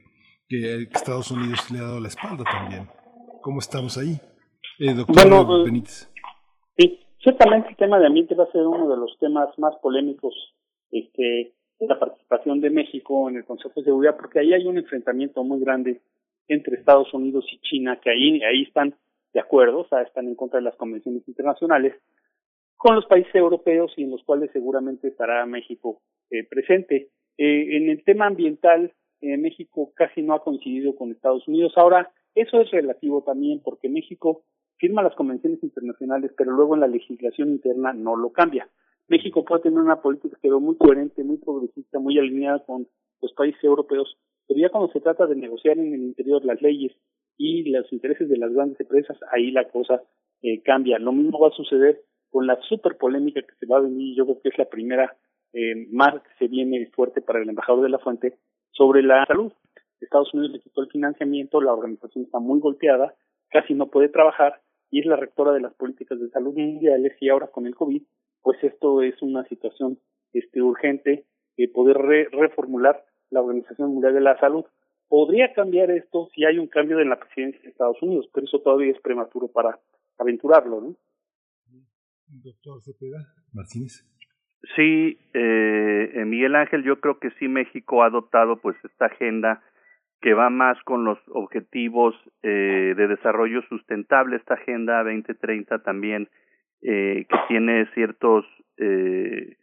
que 0.48 0.84
Estados 0.84 1.32
Unidos 1.32 1.70
le 1.72 1.80
ha 1.80 1.84
dado 1.84 2.00
la 2.00 2.08
espalda 2.08 2.44
también. 2.44 2.88
¿Cómo 3.42 3.60
estamos 3.60 3.98
ahí? 3.98 4.20
Eh, 4.80 4.94
doctor 4.94 5.16
bueno, 5.16 5.64
Benítez. 5.64 6.10
Sí, 6.78 7.00
ciertamente 7.20 7.70
el 7.70 7.76
tema 7.76 8.00
de 8.00 8.08
ambiente 8.08 8.36
va 8.36 8.44
a 8.44 8.52
ser 8.52 8.62
uno 8.62 8.90
de 8.90 8.98
los 8.98 9.18
temas 9.20 9.50
más 9.58 9.76
polémicos 9.82 10.34
este, 10.92 11.54
la 11.80 12.00
participación 12.00 12.62
de 12.62 12.70
México 12.70 13.30
en 13.30 13.38
el 13.38 13.46
Consejo 13.46 13.74
de 13.76 13.86
Seguridad, 13.86 14.16
porque 14.18 14.40
ahí 14.40 14.54
hay 14.54 14.66
un 14.66 14.78
enfrentamiento 14.78 15.44
muy 15.44 15.60
grande 15.60 16.02
entre 16.48 16.76
Estados 16.76 17.14
Unidos 17.14 17.46
y 17.52 17.60
China, 17.60 18.00
que 18.02 18.10
ahí, 18.10 18.42
ahí 18.44 18.64
están 18.64 18.96
de 19.34 19.40
acuerdo, 19.40 19.80
o 19.80 19.88
sea, 19.88 20.02
están 20.02 20.28
en 20.28 20.36
contra 20.36 20.60
de 20.60 20.66
las 20.66 20.76
convenciones 20.76 21.28
internacionales, 21.28 21.94
con 22.76 22.96
los 22.96 23.06
países 23.06 23.34
europeos 23.36 23.92
y 23.98 24.04
en 24.04 24.12
los 24.12 24.24
cuales 24.24 24.52
seguramente 24.52 25.08
estará 25.08 25.46
México 25.46 26.02
eh, 26.30 26.44
presente. 26.48 27.10
Eh, 27.38 27.78
en 27.78 27.90
el 27.90 28.04
tema 28.04 28.28
ambiental, 28.28 28.94
eh, 29.22 29.38
México 29.38 29.92
casi 29.96 30.22
no 30.22 30.34
ha 30.34 30.44
coincidido 30.44 30.96
con 30.96 31.12
Estados 31.12 31.48
Unidos. 31.48 31.74
Ahora, 31.76 32.12
eso 32.36 32.62
es 32.62 32.70
relativo 32.72 33.24
también 33.24 33.62
porque 33.64 33.90
México 33.90 34.44
firma 34.78 35.02
las 35.02 35.16
convenciones 35.16 35.62
internacionales, 35.64 36.32
pero 36.38 36.52
luego 36.52 36.76
en 36.76 36.82
la 36.82 36.88
legislación 36.88 37.50
interna 37.50 37.94
no 37.94 38.16
lo 38.16 38.32
cambia. 38.32 38.70
México 39.08 39.44
puede 39.44 39.64
tener 39.64 39.80
una 39.80 40.02
política 40.02 40.38
que 40.42 40.50
muy 40.50 40.78
coherente, 40.78 41.24
muy 41.24 41.38
progresista, 41.38 41.98
muy 41.98 42.20
alineada 42.20 42.64
con 42.66 42.88
los 43.22 43.34
países 43.34 43.64
europeos, 43.64 44.18
pero 44.48 44.60
ya 44.60 44.70
cuando 44.70 44.92
se 44.92 45.02
trata 45.02 45.26
de 45.26 45.36
negociar 45.36 45.78
en 45.78 45.94
el 45.94 46.02
interior 46.02 46.44
las 46.46 46.62
leyes 46.62 46.94
y 47.38 47.70
los 47.70 47.92
intereses 47.92 48.30
de 48.30 48.38
las 48.38 48.52
grandes 48.54 48.80
empresas, 48.80 49.18
ahí 49.32 49.52
la 49.52 49.68
cosa 49.70 50.02
eh, 50.42 50.62
cambia. 50.64 50.98
Lo 51.00 51.12
mismo 51.12 51.40
va 51.40 51.50
a 51.50 51.52
suceder 51.56 52.02
con 52.30 52.48
la 52.48 52.60
super 52.62 52.98
polémica 52.98 53.42
que 53.42 53.56
se 53.60 53.66
va 53.66 53.78
a 53.78 53.82
venir, 53.82 54.16
yo 54.16 54.26
creo 54.26 54.42
que 54.42 54.50
es 54.50 54.58
la 54.58 54.70
primera 54.70 55.16
eh, 55.54 55.88
más 55.92 56.22
que 56.22 56.30
se 56.40 56.48
viene 56.48 56.90
fuerte 56.94 57.22
para 57.22 57.42
el 57.42 57.50
embajador 57.50 57.84
de 57.84 57.90
la 57.90 58.00
fuente, 58.00 58.38
sobre 58.72 59.02
la 59.04 59.26
salud. 59.26 59.52
Estados 60.00 60.34
Unidos 60.34 60.52
le 60.52 60.60
quitó 60.60 60.82
el 60.82 60.90
financiamiento, 60.90 61.62
la 61.62 61.74
organización 61.74 62.26
está 62.26 62.40
muy 62.40 62.60
golpeada, 62.60 63.16
casi 63.50 63.74
no 63.74 63.88
puede 63.88 64.10
trabajar 64.10 64.62
y 64.92 65.00
es 65.00 65.06
la 65.06 65.16
rectora 65.16 65.52
de 65.54 65.62
las 65.62 65.74
políticas 65.74 66.20
de 66.20 66.30
salud 66.30 66.54
mundiales 66.54 67.14
y 67.20 67.30
ahora 67.30 67.48
con 67.48 67.66
el 67.66 67.76
COVID, 67.76 68.04
pues 68.42 68.64
esto 68.64 69.02
es 69.02 69.20
una 69.22 69.44
situación 69.46 70.00
este, 70.34 70.62
urgente 70.62 71.26
de 71.58 71.68
poder 71.70 71.98
reformular 72.32 73.04
la 73.30 73.42
Organización 73.42 73.94
Mundial 73.94 74.14
de 74.14 74.22
la 74.22 74.40
Salud. 74.40 74.66
Podría 75.08 75.54
cambiar 75.54 75.90
esto 75.92 76.30
si 76.34 76.46
hay 76.46 76.60
un 76.60 76.68
cambio 76.68 77.00
en 77.00 77.10
la 77.10 77.20
presidencia 77.20 77.62
de 77.62 77.70
Estados 77.70 78.02
Unidos, 78.02 78.30
pero 78.34 78.46
eso 78.46 78.60
todavía 78.60 78.92
es 78.92 79.00
prematuro 79.02 79.48
para 79.48 79.80
aventurarlo, 80.18 80.82
¿no? 80.82 80.96
Doctor 82.28 82.82
Cepeda 82.82 83.34
Martínez. 83.54 84.06
Sí, 84.76 85.18
eh, 85.34 86.24
Miguel 86.26 86.56
Ángel, 86.56 86.84
yo 86.84 87.00
creo 87.00 87.20
que 87.20 87.32
sí 87.40 87.48
México 87.48 88.04
ha 88.04 88.08
adoptado 88.08 88.58
pues 88.58 88.76
esta 88.84 89.06
agenda 89.06 89.64
que 90.22 90.34
va 90.34 90.50
más 90.50 90.78
con 90.84 91.06
los 91.06 91.20
objetivos 91.28 92.16
eh, 92.42 92.94
de 92.98 93.08
desarrollo 93.08 93.62
sustentable, 93.70 94.38
esta 94.38 94.56
agenda 94.56 95.04
2030 95.04 95.84
también 95.84 96.30
eh, 96.82 97.26
que 97.30 97.38
tiene 97.48 97.88
ciertos 97.94 98.46
eh, 98.78 99.58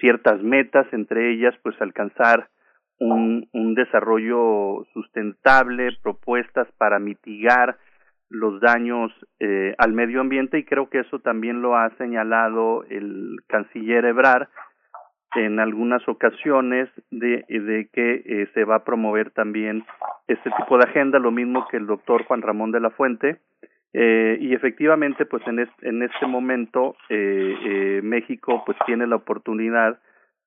ciertas 0.00 0.42
metas, 0.42 0.86
entre 0.92 1.32
ellas 1.32 1.54
pues 1.62 1.80
alcanzar 1.80 2.48
un, 3.02 3.48
un 3.52 3.74
desarrollo 3.74 4.84
sustentable, 4.92 5.96
propuestas 6.02 6.68
para 6.78 6.98
mitigar 6.98 7.76
los 8.30 8.60
daños 8.60 9.12
eh, 9.40 9.74
al 9.78 9.92
medio 9.92 10.20
ambiente 10.20 10.58
y 10.58 10.64
creo 10.64 10.88
que 10.88 11.00
eso 11.00 11.18
también 11.18 11.60
lo 11.60 11.76
ha 11.76 11.90
señalado 11.96 12.84
el 12.88 13.36
canciller 13.48 14.04
Ebrard 14.04 14.48
en 15.34 15.58
algunas 15.58 16.06
ocasiones 16.08 16.88
de, 17.10 17.44
de 17.48 17.88
que 17.92 18.22
eh, 18.24 18.48
se 18.54 18.64
va 18.64 18.76
a 18.76 18.84
promover 18.84 19.30
también 19.30 19.84
este 20.28 20.50
tipo 20.50 20.78
de 20.78 20.84
agenda, 20.84 21.18
lo 21.18 21.30
mismo 21.30 21.66
que 21.70 21.78
el 21.78 21.86
doctor 21.86 22.24
Juan 22.24 22.42
Ramón 22.42 22.70
de 22.70 22.80
la 22.80 22.90
Fuente, 22.90 23.40
eh, 23.94 24.38
y 24.40 24.54
efectivamente, 24.54 25.26
pues 25.26 25.46
en, 25.46 25.58
en 25.82 26.02
este 26.02 26.26
momento 26.26 26.96
eh, 27.10 28.00
México 28.02 28.62
pues 28.64 28.78
tiene 28.86 29.06
la 29.06 29.16
oportunidad 29.16 29.98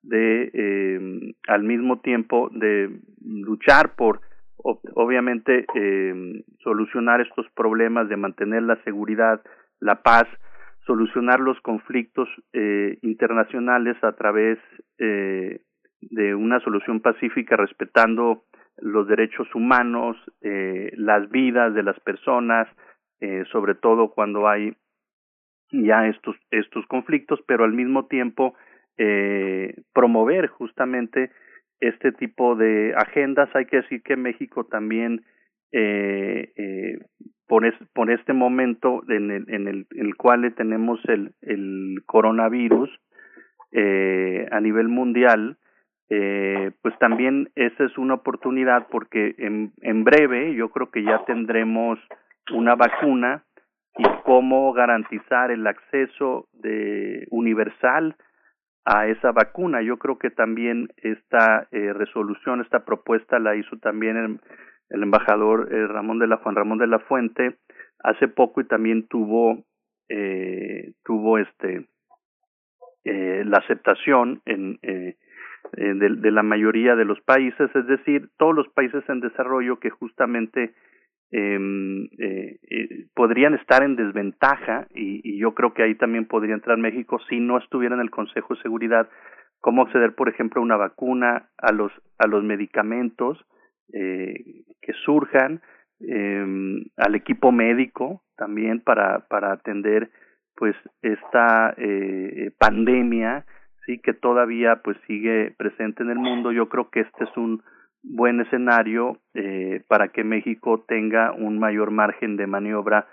de 0.06 0.52
eh, 0.54 1.34
al 1.48 1.64
mismo 1.64 2.00
tiempo 2.00 2.50
de 2.54 2.90
luchar 3.24 3.96
por 3.96 4.22
obviamente 4.58 5.66
eh, 5.76 6.44
solucionar 6.64 7.22
estos 7.22 7.46
problemas 7.56 8.10
de 8.10 8.18
mantener 8.18 8.64
la 8.64 8.82
seguridad, 8.84 9.42
la 9.80 10.02
paz, 10.02 10.28
solucionar 10.88 11.40
los 11.40 11.60
conflictos 11.62 12.28
eh, 12.54 12.98
internacionales 13.02 13.96
a 14.04 14.14
través 14.14 14.58
de 14.98 16.36
una 16.36 16.60
solución 16.62 17.02
pacífica 17.02 17.58
respetando 17.58 18.46
los 18.78 19.08
derechos 19.08 19.54
humanos, 19.54 20.16
las 20.42 21.30
vidas 21.30 21.74
de 21.74 21.84
las 21.84 22.00
personas, 22.00 22.68
sobre 23.52 23.76
todo 23.76 24.12
cuando 24.12 24.48
hay 24.48 24.74
ya 25.72 26.08
estos 26.08 26.36
estos 26.50 26.86
conflictos, 26.88 27.40
pero 27.46 27.66
al 27.66 27.74
mismo 27.74 28.06
tiempo 28.06 28.56
eh, 28.98 29.76
promover 29.94 30.48
justamente 30.48 31.32
este 31.80 32.12
tipo 32.12 32.56
de 32.56 32.94
agendas. 32.96 33.50
Hay 33.56 33.66
que 33.66 33.78
decir 33.78 34.02
que 34.04 34.16
México 34.16 34.66
también 34.66 35.26
eh, 35.72 36.52
eh, 36.56 37.00
por, 37.48 37.66
es, 37.66 37.76
por 37.94 38.10
este 38.12 38.34
momento 38.34 39.04
en 39.10 39.32
el, 39.32 39.46
en 39.50 39.68
el, 39.68 39.88
el 39.92 40.16
cual 40.16 40.54
tenemos 40.56 41.00
el, 41.08 41.34
el 41.42 42.02
coronavirus 42.06 42.90
eh, 43.72 44.48
a 44.52 44.60
nivel 44.62 44.88
mundial, 44.88 45.58
eh, 46.10 46.72
pues 46.82 46.98
también 47.00 47.50
esa 47.56 47.84
es 47.84 47.98
una 47.98 48.14
oportunidad 48.14 48.88
porque 48.90 49.36
en, 49.38 49.74
en 49.82 50.04
breve 50.04 50.56
yo 50.56 50.70
creo 50.70 50.92
que 50.92 51.04
ya 51.04 51.26
tendremos 51.26 52.00
una 52.54 52.76
vacuna 52.76 53.44
y 53.98 54.04
cómo 54.24 54.72
garantizar 54.74 55.52
el 55.52 55.66
acceso 55.66 56.48
de 56.54 57.28
universal 57.32 58.16
a 58.86 59.08
esa 59.08 59.32
vacuna. 59.32 59.82
Yo 59.82 59.98
creo 59.98 60.18
que 60.18 60.30
también 60.30 60.90
esta 60.98 61.68
eh, 61.72 61.94
resolución, 61.94 62.62
esta 62.62 62.86
propuesta 62.86 63.40
la 63.40 63.56
hizo 63.56 63.78
también 63.78 64.18
el, 64.18 64.40
el 64.90 65.04
embajador 65.04 65.74
eh, 65.74 65.88
Ramón 65.88 66.20
de 66.20 66.28
la 66.28 66.38
Juan 66.38 66.56
Ramón 66.56 66.78
de 66.78 66.88
la 66.88 67.00
Fuente 67.00 67.58
hace 68.00 68.28
poco 68.28 68.62
y 68.62 68.68
también 68.68 69.08
tuvo 69.08 69.64
eh, 70.10 70.94
tuvo 71.04 71.40
este 71.40 71.88
eh, 73.04 73.44
la 73.46 73.58
aceptación 73.58 74.42
en 74.46 74.80
eh, 75.78 75.94
de, 75.94 76.32
la 76.32 76.44
mayoría 76.44 76.96
de 76.96 77.06
los 77.06 77.20
países, 77.22 77.76
es 77.76 77.88
decir, 77.88 78.30
todos 78.38 78.56
los 78.56 78.68
países 78.70 79.04
en 79.10 79.20
desarrollo 79.20 79.80
que 79.80 79.90
justamente 79.90 80.76
em, 81.32 82.06
eh, 82.20 82.60
eh, 82.70 83.08
podrían 83.14 83.56
estar 83.56 83.84
en 83.84 83.96
desventaja 83.96 84.88
y, 84.94 85.38
yo 85.40 85.54
creo 85.54 85.74
que 85.74 85.84
ahí 85.84 85.96
también 85.96 86.26
podría 86.26 86.56
entrar 86.56 86.78
México 86.78 87.20
si 87.30 87.40
no 87.40 87.58
estuviera 87.58 87.96
en 87.96 88.02
el 88.02 88.10
Consejo 88.10 88.56
de 88.56 88.62
Seguridad, 88.62 89.10
cómo 89.60 89.84
acceder, 89.84 90.16
por 90.16 90.30
ejemplo, 90.30 90.62
a 90.62 90.64
una 90.64 90.78
vacuna, 90.78 91.50
a 91.58 91.72
los 91.72 91.92
a 92.18 92.28
los 92.28 92.44
medicamentos 92.44 93.44
eh, 93.94 94.64
que 94.82 94.94
surjan, 95.04 95.62
eh, 96.00 96.46
al 96.98 97.16
equipo 97.16 97.52
médico 97.52 98.24
también 98.38 98.82
para 98.82 99.28
para 99.28 99.52
atender 99.52 100.10
pues 100.56 100.76
esta 101.02 101.74
eh, 101.78 102.52
pandemia 102.58 103.46
sí 103.86 104.00
que 104.00 104.14
todavía 104.14 104.82
pues 104.84 104.98
sigue 105.08 105.54
presente 105.58 106.04
en 106.04 106.10
el 106.10 106.20
mundo. 106.20 106.52
Yo 106.52 106.70
creo 106.70 106.90
que 106.90 107.02
este 107.02 107.24
es 107.24 107.38
un 107.38 107.62
buen 108.08 108.42
escenario 108.42 109.18
eh, 109.34 109.84
para 109.88 110.10
que 110.10 110.24
México 110.24 110.84
tenga 110.88 111.32
un 111.32 111.60
mayor 111.60 111.92
margen 111.92 112.38
de 112.38 112.48
maniobra 112.48 113.08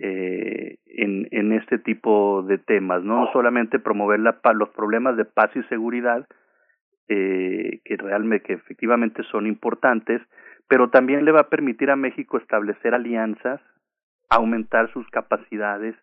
eh, 0.00 0.78
en, 0.86 1.52
este 1.52 1.78
tipo 1.78 2.42
de 2.42 2.58
temas 2.58 3.02
no, 3.02 3.24
no 3.24 3.32
solamente 3.32 3.78
promover 3.80 4.20
la, 4.20 4.38
los 4.54 4.68
problemas 4.70 5.16
de 5.16 5.24
paz 5.24 5.50
y 5.56 5.62
seguridad 5.64 6.26
eh, 7.08 7.80
que 7.84 7.96
realmente 7.96 8.46
que 8.46 8.52
efectivamente 8.52 9.22
son 9.24 9.46
importantes 9.46 10.22
pero 10.68 10.90
también 10.90 11.24
le 11.24 11.32
va 11.32 11.40
a 11.40 11.48
permitir 11.48 11.90
a 11.90 11.96
México 11.96 12.38
establecer 12.38 12.94
alianzas 12.94 13.60
aumentar 14.30 14.92
sus 14.92 15.08
capacidades 15.08 15.96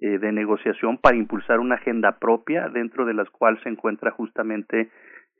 eh, 0.00 0.18
de 0.18 0.32
negociación 0.32 0.98
para 0.98 1.16
impulsar 1.16 1.60
una 1.60 1.76
agenda 1.76 2.18
propia 2.18 2.68
dentro 2.68 3.04
de 3.04 3.14
las 3.14 3.28
cuales 3.30 3.62
se 3.62 3.68
encuentra 3.68 4.10
justamente, 4.10 4.90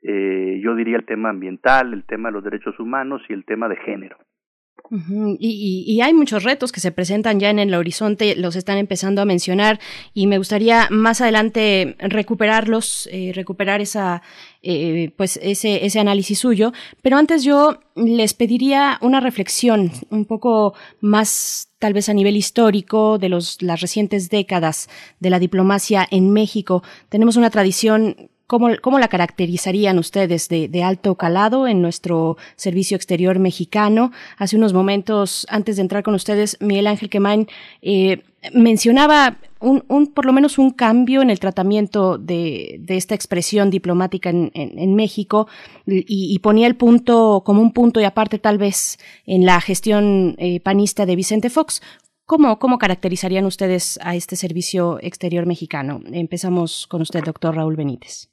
eh, 0.03 0.59
yo 0.63 0.75
diría, 0.75 0.97
el 0.97 1.05
tema 1.05 1.29
ambiental, 1.29 1.93
el 1.93 2.03
tema 2.03 2.29
de 2.29 2.33
los 2.33 2.43
derechos 2.43 2.79
humanos 2.79 3.21
y 3.29 3.33
el 3.33 3.45
tema 3.45 3.67
de 3.67 3.77
género. 3.77 4.17
Y, 5.39 6.01
hay 6.01 6.13
muchos 6.13 6.43
retos 6.43 6.71
que 6.71 6.79
se 6.79 6.91
presentan 6.91 7.39
ya 7.39 7.49
en 7.49 7.57
el 7.57 7.73
horizonte, 7.73 8.35
los 8.35 8.55
están 8.55 8.77
empezando 8.77 9.21
a 9.21 9.25
mencionar 9.25 9.79
y 10.13 10.27
me 10.27 10.37
gustaría 10.37 10.87
más 10.91 11.21
adelante 11.21 11.95
recuperarlos, 11.99 13.09
eh, 13.11 13.31
recuperar 13.33 13.81
esa, 13.81 14.21
eh, 14.61 15.11
pues 15.17 15.39
ese, 15.41 15.85
ese 15.85 15.99
análisis 15.99 16.37
suyo. 16.37 16.73
Pero 17.01 17.17
antes 17.17 17.43
yo 17.43 17.79
les 17.95 18.33
pediría 18.33 18.99
una 19.01 19.19
reflexión 19.19 19.91
un 20.09 20.25
poco 20.25 20.75
más 21.01 21.71
tal 21.79 21.93
vez 21.93 22.09
a 22.09 22.13
nivel 22.13 22.35
histórico 22.35 23.17
de 23.17 23.29
los, 23.29 23.61
las 23.61 23.81
recientes 23.81 24.29
décadas 24.29 24.89
de 25.19 25.29
la 25.29 25.39
diplomacia 25.39 26.05
en 26.11 26.31
México. 26.31 26.83
Tenemos 27.09 27.35
una 27.35 27.49
tradición 27.49 28.29
¿Cómo, 28.45 28.69
¿Cómo, 28.81 28.99
la 28.99 29.07
caracterizarían 29.07 29.97
ustedes 29.97 30.49
de, 30.49 30.67
de, 30.67 30.83
alto 30.83 31.15
calado 31.15 31.65
en 31.67 31.81
nuestro 31.81 32.37
servicio 32.55 32.95
exterior 32.95 33.39
mexicano? 33.39 34.11
Hace 34.37 34.57
unos 34.57 34.73
momentos, 34.73 35.47
antes 35.49 35.77
de 35.77 35.81
entrar 35.81 36.03
con 36.03 36.13
ustedes, 36.13 36.57
Miguel 36.59 36.87
Ángel 36.87 37.09
Quemain 37.09 37.47
eh, 37.81 38.21
mencionaba 38.53 39.37
un, 39.61 39.85
un, 39.87 40.07
por 40.07 40.25
lo 40.25 40.33
menos 40.33 40.57
un 40.57 40.71
cambio 40.71 41.21
en 41.21 41.29
el 41.29 41.39
tratamiento 41.39 42.17
de, 42.17 42.77
de 42.81 42.97
esta 42.97 43.15
expresión 43.15 43.69
diplomática 43.69 44.29
en, 44.29 44.51
en, 44.53 44.77
en 44.77 44.93
México 44.93 45.47
y, 45.87 46.03
y, 46.07 46.39
ponía 46.39 46.67
el 46.67 46.75
punto 46.75 47.43
como 47.45 47.61
un 47.61 47.71
punto 47.71 48.01
y 48.01 48.03
aparte 48.03 48.39
tal 48.39 48.57
vez 48.57 48.97
en 49.25 49.45
la 49.45 49.61
gestión 49.61 50.35
eh, 50.37 50.59
panista 50.59 51.05
de 51.05 51.15
Vicente 51.15 51.49
Fox. 51.49 51.81
¿Cómo, 52.25 52.59
¿Cómo 52.59 52.77
caracterizarían 52.77 53.45
ustedes 53.45 53.99
a 54.01 54.15
este 54.15 54.35
servicio 54.35 54.97
exterior 55.01 55.45
mexicano? 55.45 56.01
Empezamos 56.11 56.87
con 56.87 57.01
usted, 57.01 57.23
doctor 57.23 57.55
Raúl 57.55 57.75
Benítez. 57.75 58.32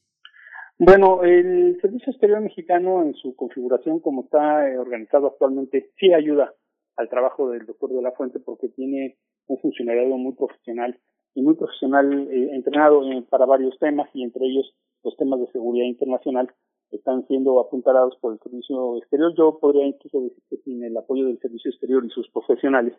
Bueno, 0.83 1.23
el 1.25 1.79
Servicio 1.83 2.11
Exterior 2.11 2.41
Mexicano 2.41 3.03
en 3.03 3.13
su 3.13 3.37
configuración 3.37 4.01
como 4.01 4.23
está 4.23 4.67
eh, 4.67 4.79
organizado 4.79 5.27
actualmente 5.27 5.91
sí 5.99 6.15
ayuda 6.15 6.55
al 6.97 7.11
trabajo 7.11 7.51
del 7.51 7.67
doctor 7.67 7.91
de 7.91 8.01
la 8.01 8.13
Fuente 8.13 8.41
porque 8.41 8.71
tiene 8.71 9.19
un 9.47 9.59
funcionariado 9.59 10.17
muy 10.17 10.33
profesional 10.33 10.99
y 11.35 11.43
muy 11.43 11.55
profesional 11.55 12.31
eh, 12.33 12.55
entrenado 12.55 13.03
eh, 13.13 13.23
para 13.29 13.45
varios 13.45 13.79
temas 13.79 14.09
y 14.15 14.23
entre 14.23 14.47
ellos 14.47 14.75
los 15.05 15.15
temas 15.19 15.41
de 15.41 15.53
seguridad 15.53 15.85
internacional 15.85 16.51
están 16.91 17.27
siendo 17.27 17.61
apuntalados 17.61 18.17
por 18.17 18.33
el 18.33 18.39
Servicio 18.39 18.97
Exterior. 18.97 19.35
Yo 19.37 19.59
podría 19.61 19.85
incluso 19.85 20.23
decir 20.23 20.43
que 20.49 20.57
sin 20.65 20.83
el 20.83 20.97
apoyo 20.97 21.27
del 21.27 21.39
Servicio 21.41 21.73
Exterior 21.73 22.03
y 22.07 22.09
sus 22.09 22.31
profesionales 22.31 22.95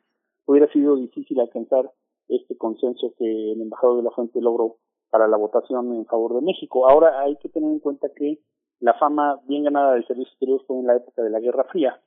hubiera 0.45 0.71
sido 0.71 0.97
difícil 0.97 1.39
alcanzar 1.39 1.89
este 2.27 2.55
consenso 2.57 3.15
que 3.17 3.53
el 3.53 3.59
embajador 3.59 3.97
de 3.97 4.03
la 4.03 4.11
Fuente 4.11 4.39
logró 4.39 4.77
para 5.11 5.27
la 5.27 5.37
votación 5.37 5.93
en 5.93 6.05
favor 6.05 6.33
de 6.35 6.41
México. 6.41 6.89
Ahora 6.89 7.21
hay 7.21 7.35
que 7.35 7.49
tener 7.49 7.69
en 7.69 7.79
cuenta 7.79 8.09
que 8.15 8.39
la 8.79 8.95
fama 8.95 9.39
bien 9.47 9.65
ganada 9.65 9.93
del 9.93 10.07
servicio 10.07 10.31
exterior 10.31 10.63
fue 10.65 10.79
en 10.79 10.87
la 10.87 10.95
época 10.95 11.21
de 11.21 11.29
la 11.29 11.39
Guerra 11.39 11.65
Fría. 11.65 12.01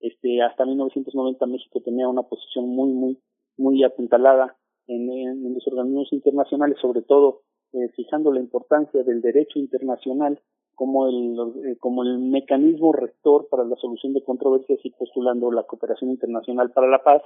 Este, 0.00 0.40
hasta 0.40 0.64
1990 0.64 1.44
México 1.44 1.82
tenía 1.84 2.08
una 2.08 2.22
posición 2.22 2.66
muy, 2.68 2.90
muy, 2.92 3.18
muy 3.58 3.84
apuntalada 3.84 4.56
en, 4.86 5.10
en, 5.10 5.44
en 5.44 5.54
los 5.54 5.66
organismos 5.66 6.10
internacionales, 6.12 6.78
sobre 6.80 7.02
todo 7.02 7.42
eh, 7.72 7.88
fijando 7.94 8.32
la 8.32 8.40
importancia 8.40 9.02
del 9.02 9.20
derecho 9.20 9.58
internacional 9.58 10.40
como 10.74 11.06
el, 11.08 11.36
eh, 11.66 11.76
como 11.78 12.02
el 12.02 12.18
mecanismo 12.18 12.92
rector 12.92 13.48
para 13.50 13.64
la 13.64 13.76
solución 13.76 14.14
de 14.14 14.24
controversias 14.24 14.80
y 14.82 14.90
postulando 14.90 15.52
la 15.52 15.64
cooperación 15.64 16.10
internacional 16.10 16.70
para 16.72 16.88
la 16.88 17.02
paz, 17.02 17.22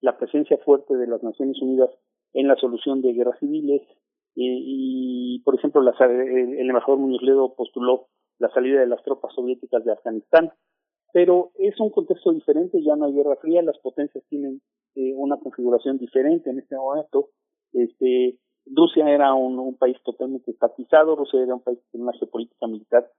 la 0.00 0.16
presencia 0.16 0.56
fuerte 0.64 0.96
de 0.96 1.06
las 1.06 1.22
Naciones 1.22 1.60
Unidas 1.60 1.90
en 2.36 2.48
la 2.48 2.56
solución 2.56 3.00
de 3.00 3.14
guerras 3.14 3.38
civiles 3.40 3.82
y, 4.34 5.36
y 5.36 5.38
por 5.40 5.54
ejemplo, 5.54 5.80
la, 5.80 5.92
el, 5.98 6.68
embajador 6.68 6.98
Muñoz 6.98 7.22
Ledo 7.22 7.54
postuló 7.54 8.08
la 8.38 8.50
salida 8.50 8.80
de 8.80 8.86
las 8.86 9.02
tropas 9.02 9.34
soviéticas 9.34 9.82
de 9.84 9.92
Afganistán, 9.92 10.52
pero 11.12 11.52
es 11.58 11.80
un 11.80 11.88
contexto 11.90 12.32
diferente, 12.32 12.82
ya 12.82 12.94
no 12.96 13.06
hay 13.06 13.14
guerra 13.14 13.36
fría, 13.36 13.62
las 13.62 13.78
potencias 13.78 14.22
tienen 14.28 14.60
eh, 14.94 15.14
una 15.16 15.38
configuración 15.38 15.96
diferente 15.96 16.50
en 16.50 16.58
este 16.58 16.76
momento. 16.76 17.30
Este, 17.72 18.38
Rusia 18.66 19.08
era 19.08 19.32
un, 19.32 19.58
un 19.58 19.78
país 19.78 19.96
totalmente 20.04 20.50
estatizado, 20.50 21.16
Rusia 21.16 21.42
era 21.42 21.54
un 21.54 21.62
país 21.62 21.78
con 21.90 22.02
una 22.02 22.12
geopolítica 22.12 22.66
militar 22.66 23.10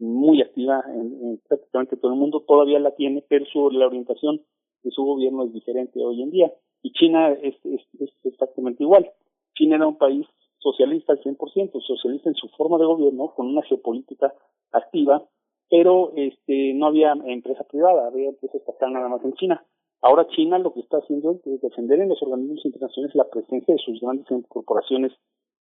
muy 0.00 0.42
activa 0.42 0.82
en, 0.88 1.20
en, 1.22 1.40
prácticamente 1.46 1.96
todo 1.96 2.12
el 2.12 2.18
mundo, 2.18 2.42
todavía 2.46 2.80
la 2.80 2.96
tiene, 2.96 3.24
pero 3.28 3.46
su, 3.46 3.70
la 3.70 3.86
orientación 3.86 4.40
de 4.82 4.90
su 4.90 5.04
gobierno 5.04 5.44
es 5.44 5.52
diferente 5.52 6.04
hoy 6.04 6.20
en 6.20 6.30
día. 6.32 6.52
Y 6.84 6.92
China 6.92 7.32
es, 7.32 7.56
es, 7.64 7.80
es 7.98 8.10
exactamente 8.24 8.82
igual. 8.82 9.10
China 9.54 9.76
era 9.76 9.86
un 9.86 9.96
país 9.96 10.26
socialista 10.58 11.14
al 11.14 11.22
100%, 11.22 11.80
socialista 11.80 12.28
en 12.28 12.34
su 12.34 12.48
forma 12.50 12.76
de 12.76 12.84
gobierno, 12.84 13.32
con 13.34 13.46
una 13.46 13.62
geopolítica 13.62 14.34
activa, 14.70 15.24
pero 15.70 16.12
este 16.14 16.74
no 16.74 16.86
había 16.86 17.12
empresa 17.24 17.64
privada, 17.64 18.06
había 18.06 18.28
empresas 18.28 18.60
estatales 18.60 18.94
nada 18.94 19.08
más 19.08 19.24
en 19.24 19.32
China. 19.32 19.64
Ahora 20.02 20.26
China 20.28 20.58
lo 20.58 20.74
que 20.74 20.80
está 20.80 20.98
haciendo 20.98 21.40
es 21.42 21.60
defender 21.62 22.00
en 22.00 22.10
los 22.10 22.22
organismos 22.22 22.64
internacionales 22.66 23.14
la 23.14 23.30
presencia 23.30 23.74
de 23.74 23.80
sus 23.80 24.00
grandes 24.00 24.26
corporaciones 24.48 25.12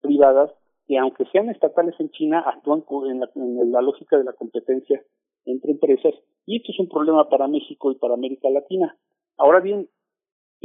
privadas 0.01 0.51
que 0.87 0.97
aunque 0.97 1.25
sean 1.31 1.49
estatales 1.49 1.95
en 1.99 2.09
China 2.09 2.43
actúan 2.45 2.83
en 3.09 3.19
la, 3.19 3.29
en 3.35 3.71
la 3.71 3.81
lógica 3.81 4.17
de 4.17 4.23
la 4.23 4.33
competencia 4.33 5.03
entre 5.45 5.71
empresas 5.71 6.13
y 6.47 6.57
esto 6.57 6.71
es 6.71 6.79
un 6.79 6.89
problema 6.89 7.29
para 7.29 7.47
México 7.47 7.91
y 7.91 7.95
para 7.95 8.15
América 8.15 8.49
Latina. 8.49 8.97
Ahora 9.37 9.59
bien, 9.59 9.89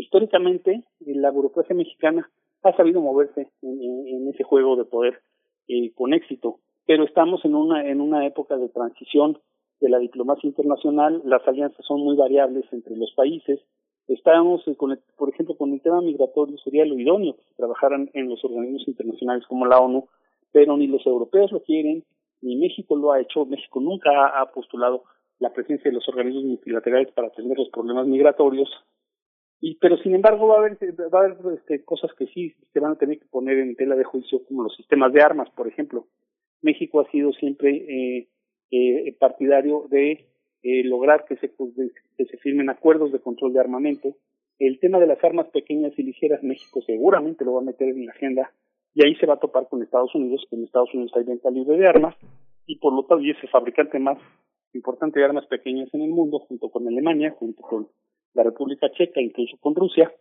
históricamente 0.01 0.85
la 1.01 1.31
burocracia 1.31 1.75
mexicana 1.75 2.31
ha 2.63 2.77
sabido 2.77 3.01
moverse 3.01 3.49
en, 3.63 4.29
ese 4.29 4.45
juego 4.45 4.77
de 4.77 4.85
poder 4.85 5.21
eh, 5.69 5.93
con 5.95 6.13
éxito, 6.13 6.61
pero 6.87 7.05
estamos 7.05 7.45
en 7.45 7.55
una 7.55 7.89
en 7.89 8.01
una 8.01 8.27
época 8.27 8.57
de 8.57 8.69
transición 8.69 9.39
de 9.81 9.89
la 9.89 9.99
diplomacia 9.99 10.47
internacional, 10.47 11.23
las 11.25 11.47
alianzas 11.49 11.85
son 11.87 12.01
muy 12.01 12.17
variables 12.17 12.65
entre 12.73 12.97
los 12.97 13.13
países. 13.15 13.61
Estamos, 14.09 14.67
eh, 14.69 14.77
con 14.77 14.93
el, 14.93 15.01
por 15.17 15.31
ejemplo, 15.31 15.57
con 15.57 15.73
el 15.73 15.81
tema 15.81 16.01
migratorio, 16.01 16.59
sería 16.59 16.85
lo 16.85 16.99
idóneo 16.99 17.37
que 17.37 17.55
trabajaran 17.57 18.11
en 18.13 18.29
los 18.29 18.45
organismos 18.45 18.87
internacionales 18.87 19.47
como 19.47 19.67
la 19.67 19.81
ONU, 19.81 20.07
pero 20.53 20.77
ni 20.77 20.87
los 20.87 21.07
europeos 21.07 21.51
lo 21.53 21.63
quieren, 21.63 22.05
ni 22.43 22.57
México 22.57 22.97
lo 22.97 23.13
ha 23.13 23.21
hecho. 23.21 23.47
México 23.47 23.81
nunca 23.81 24.11
ha, 24.39 24.51
postulado 24.53 25.05
la 25.39 25.53
presencia 25.53 25.91
de 25.91 25.95
los 25.95 26.09
organismos 26.09 26.45
multilaterales 26.45 27.13
para 27.13 27.29
atender 27.29 27.57
los 27.57 27.71
problemas 27.71 28.07
migratorios. 28.07 28.69
Y, 29.61 29.75
pero 29.77 29.99
sin 29.99 30.15
embargo 30.15 30.49
va 30.49 30.57
a 30.57 30.59
haber, 30.61 30.79
va 31.13 31.21
a 31.21 31.25
haber 31.25 31.59
este, 31.59 31.85
cosas 31.85 32.11
que 32.15 32.27
sí 32.29 32.55
se 32.73 32.81
van 32.81 32.93
a 32.93 32.99
tener 32.99 33.19
que 33.19 33.27
poner 33.27 33.59
en 33.59 33.77
tela 33.77 33.95
de 33.95 34.05
juicio, 34.05 34.43
como 34.47 34.63
los 34.63 34.75
sistemas 34.75 35.13
de 35.13 35.23
armas, 35.23 35.51
por 35.51 35.69
ejemplo. 35.69 36.07
México 36.63 37.01
ha 37.01 37.11
sido 37.11 37.33
siempre 37.33 37.71
eh, 37.71 38.29
eh, 38.71 39.17
partidario 39.19 39.87
de 39.91 40.27
eh, 40.63 40.85
lograr 40.85 41.25
que 41.27 41.37
se, 41.37 41.51
que 41.51 42.25
se 42.25 42.37
firmen 42.39 42.71
acuerdos 42.71 43.13
de 43.13 43.21
control 43.21 43.53
de 43.53 43.61
armamento. 43.61 44.17
El 44.59 44.79
tema 44.79 44.99
de 44.99 45.07
las 45.07 45.23
armas 45.25 45.49
pequeñas 45.49 45.93
y 45.99 46.03
ligeras, 46.03 46.43
México 46.43 46.81
seguramente 46.87 47.45
lo 47.45 47.55
va 47.55 47.61
a 47.61 47.65
meter 47.65 47.89
en 47.89 48.07
la 48.07 48.13
agenda 48.13 48.53
y 48.95 49.05
ahí 49.05 49.15
se 49.17 49.27
va 49.27 49.35
a 49.35 49.41
topar 49.41 49.69
con 49.69 49.83
Estados 49.83 50.15
Unidos, 50.15 50.45
que 50.49 50.57
en 50.57 50.65
Estados 50.65 50.93
Unidos 50.93 51.13
hay 51.17 51.25
venta 51.25 51.51
libre 51.51 51.77
de 51.77 51.87
armas 51.87 52.15
y 52.67 52.77
por 52.77 52.93
lo 52.93 53.05
tanto 53.05 53.25
es 53.25 53.37
el 53.43 53.49
fabricante 53.49 53.99
más 53.99 54.19
importante 54.73 55.19
de 55.19 55.25
armas 55.25 55.47
pequeñas 55.47 55.89
en 55.93 56.03
el 56.03 56.11
mundo, 56.11 56.41
junto 56.41 56.71
con 56.71 56.87
Alemania, 56.87 57.35
junto 57.39 57.63
con 57.63 57.89
la 58.35 58.43
República 58.43 58.91
Checa, 58.93 59.21
incluso 59.21 59.57
con 59.59 59.75
Rusia, 59.75 60.13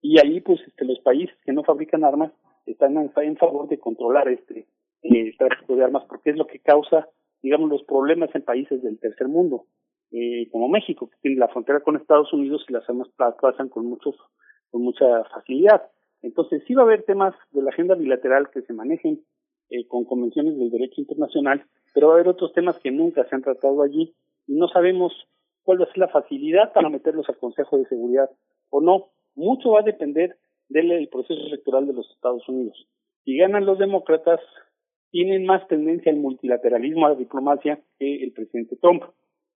y 0.00 0.18
ahí 0.18 0.40
pues 0.40 0.60
este, 0.66 0.84
los 0.84 0.98
países 1.00 1.36
que 1.44 1.52
no 1.52 1.62
fabrican 1.62 2.04
armas 2.04 2.32
están 2.66 2.96
en, 2.96 3.36
favor 3.36 3.68
de 3.68 3.78
controlar 3.78 4.28
este 4.28 4.66
eh, 5.02 5.32
tráfico 5.38 5.76
de 5.76 5.84
armas 5.84 6.04
porque 6.08 6.30
es 6.30 6.36
lo 6.36 6.46
que 6.46 6.58
causa 6.58 7.08
digamos 7.42 7.70
los 7.70 7.82
problemas 7.84 8.32
en 8.34 8.42
países 8.42 8.82
del 8.82 8.98
tercer 8.98 9.28
mundo 9.28 9.66
eh, 10.10 10.48
como 10.50 10.68
México 10.68 11.08
que 11.08 11.16
tiene 11.22 11.38
la 11.38 11.48
frontera 11.48 11.80
con 11.80 11.96
Estados 11.96 12.32
Unidos 12.32 12.64
y 12.68 12.72
las 12.72 12.88
armas 12.88 13.08
pasan 13.40 13.68
con 13.68 13.86
muchos 13.86 14.14
con 14.70 14.82
mucha 14.82 15.24
facilidad. 15.24 15.82
Entonces 16.22 16.62
sí 16.66 16.74
va 16.74 16.82
a 16.82 16.84
haber 16.86 17.02
temas 17.02 17.34
de 17.50 17.62
la 17.62 17.70
agenda 17.70 17.94
bilateral 17.94 18.48
que 18.50 18.62
se 18.62 18.72
manejen 18.72 19.24
eh, 19.70 19.86
con 19.86 20.04
convenciones 20.04 20.56
del 20.56 20.70
derecho 20.70 21.00
internacional 21.00 21.64
pero 21.94 22.08
va 22.08 22.14
a 22.14 22.16
haber 22.16 22.28
otros 22.28 22.52
temas 22.52 22.78
que 22.78 22.90
nunca 22.90 23.24
se 23.28 23.34
han 23.34 23.42
tratado 23.42 23.82
allí 23.82 24.14
y 24.46 24.54
no 24.54 24.68
sabemos 24.68 25.12
cuál 25.62 25.80
va 25.80 25.84
a 25.84 25.88
ser 25.88 25.98
la 25.98 26.08
facilidad 26.08 26.72
para 26.72 26.88
meterlos 26.88 27.28
al 27.28 27.38
Consejo 27.38 27.78
de 27.78 27.86
Seguridad 27.86 28.30
o 28.70 28.80
no. 28.80 29.10
Mucho 29.34 29.70
va 29.70 29.80
a 29.80 29.84
depender 29.84 30.36
del 30.68 31.08
proceso 31.08 31.40
electoral 31.40 31.86
de 31.86 31.92
los 31.92 32.10
Estados 32.10 32.48
Unidos. 32.48 32.86
Si 33.24 33.36
ganan 33.36 33.66
los 33.66 33.78
demócratas, 33.78 34.40
tienen 35.10 35.44
más 35.44 35.66
tendencia 35.68 36.10
al 36.10 36.18
multilateralismo, 36.18 37.06
a 37.06 37.10
la 37.10 37.14
diplomacia, 37.16 37.80
que 37.98 38.24
el 38.24 38.32
presidente 38.32 38.76
Trump. 38.76 39.04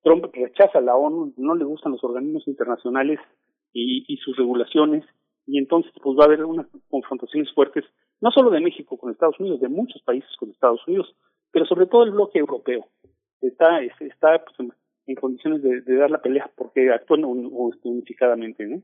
Trump 0.03 0.27
rechaza 0.33 0.81
la 0.81 0.97
ONU, 0.97 1.33
no 1.37 1.55
le 1.55 1.65
gustan 1.65 1.93
los 1.93 2.05
organismos 2.05 2.47
internacionales 2.47 3.19
y, 3.73 4.05
y 4.07 4.19
sus 4.19 4.37
regulaciones, 4.37 5.05
y 5.47 5.59
entonces 5.59 5.93
pues 6.03 6.17
va 6.17 6.25
a 6.25 6.27
haber 6.27 6.45
unas 6.45 6.67
confrontaciones 6.89 7.53
fuertes, 7.53 7.85
no 8.21 8.31
solo 8.31 8.51
de 8.51 8.61
México 8.61 8.97
con 8.97 9.11
Estados 9.11 9.39
Unidos, 9.41 9.61
de 9.61 9.69
muchos 9.69 10.03
países 10.03 10.31
con 10.39 10.51
Estados 10.51 10.87
Unidos, 10.87 11.15
pero 11.51 11.65
sobre 11.67 11.87
todo 11.87 12.05
el 12.05 12.11
bloque 12.11 12.39
europeo. 12.39 12.87
Está, 13.41 13.81
está 13.83 14.45
pues, 14.57 14.71
en 15.07 15.15
condiciones 15.15 15.63
de, 15.63 15.97
dar 15.97 16.11
la 16.11 16.23
pelea 16.23 16.51
porque 16.55 16.91
actúan 16.93 17.25
unificadamente, 17.25 18.67
¿no? 18.67 18.83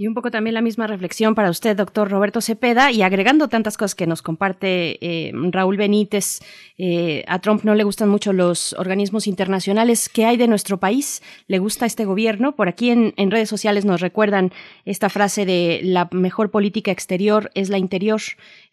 Y 0.00 0.06
un 0.06 0.14
poco 0.14 0.30
también 0.30 0.54
la 0.54 0.62
misma 0.62 0.86
reflexión 0.86 1.34
para 1.34 1.50
usted, 1.50 1.76
doctor 1.76 2.08
Roberto 2.08 2.40
Cepeda, 2.40 2.92
y 2.92 3.02
agregando 3.02 3.48
tantas 3.48 3.76
cosas 3.76 3.96
que 3.96 4.06
nos 4.06 4.22
comparte 4.22 4.96
eh, 5.04 5.32
Raúl 5.50 5.76
Benítez, 5.76 6.38
eh, 6.78 7.24
a 7.26 7.40
Trump 7.40 7.64
no 7.64 7.74
le 7.74 7.82
gustan 7.82 8.08
mucho 8.08 8.32
los 8.32 8.74
organismos 8.74 9.26
internacionales. 9.26 10.08
¿Qué 10.08 10.24
hay 10.24 10.36
de 10.36 10.46
nuestro 10.46 10.78
país? 10.78 11.20
¿Le 11.48 11.58
gusta 11.58 11.84
este 11.84 12.04
gobierno? 12.04 12.54
Por 12.54 12.68
aquí 12.68 12.90
en, 12.90 13.12
redes 13.32 13.48
sociales 13.48 13.84
nos 13.84 14.00
recuerdan 14.00 14.52
esta 14.84 15.08
frase 15.08 15.44
de 15.44 15.80
la 15.82 16.08
mejor 16.12 16.52
política 16.52 16.92
exterior 16.92 17.50
es 17.54 17.68
la 17.68 17.78
interior, 17.78 18.20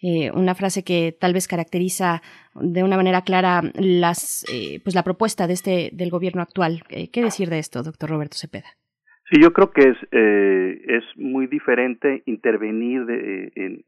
eh, 0.03 0.29
una 0.29 0.53
frase 0.53 0.83
que 0.83 1.17
tal 1.19 1.33
vez 1.33 1.47
caracteriza 1.47 2.21
de 2.53 2.83
una 2.83 2.97
manera 2.97 3.23
clara 3.23 3.63
las, 3.73 4.45
pues 4.83 4.93
la 4.93 5.03
propuesta 5.03 5.47
de 5.47 5.53
este 5.53 5.89
del 5.91 6.11
gobierno 6.11 6.43
actual. 6.43 6.83
¿Qué 6.87 7.23
decir 7.23 7.49
de 7.49 7.57
esto, 7.57 7.81
doctor 7.81 8.11
Roberto 8.11 8.37
Cepeda? 8.37 8.77
Sí, 9.29 9.41
yo 9.41 9.53
creo 9.53 9.71
que 9.71 9.81
es, 9.89 9.97
eh, 10.11 10.81
es 10.87 11.03
muy 11.15 11.47
diferente 11.47 12.21
intervenir 12.25 13.05
de, 13.05 13.51
en, 13.55 13.83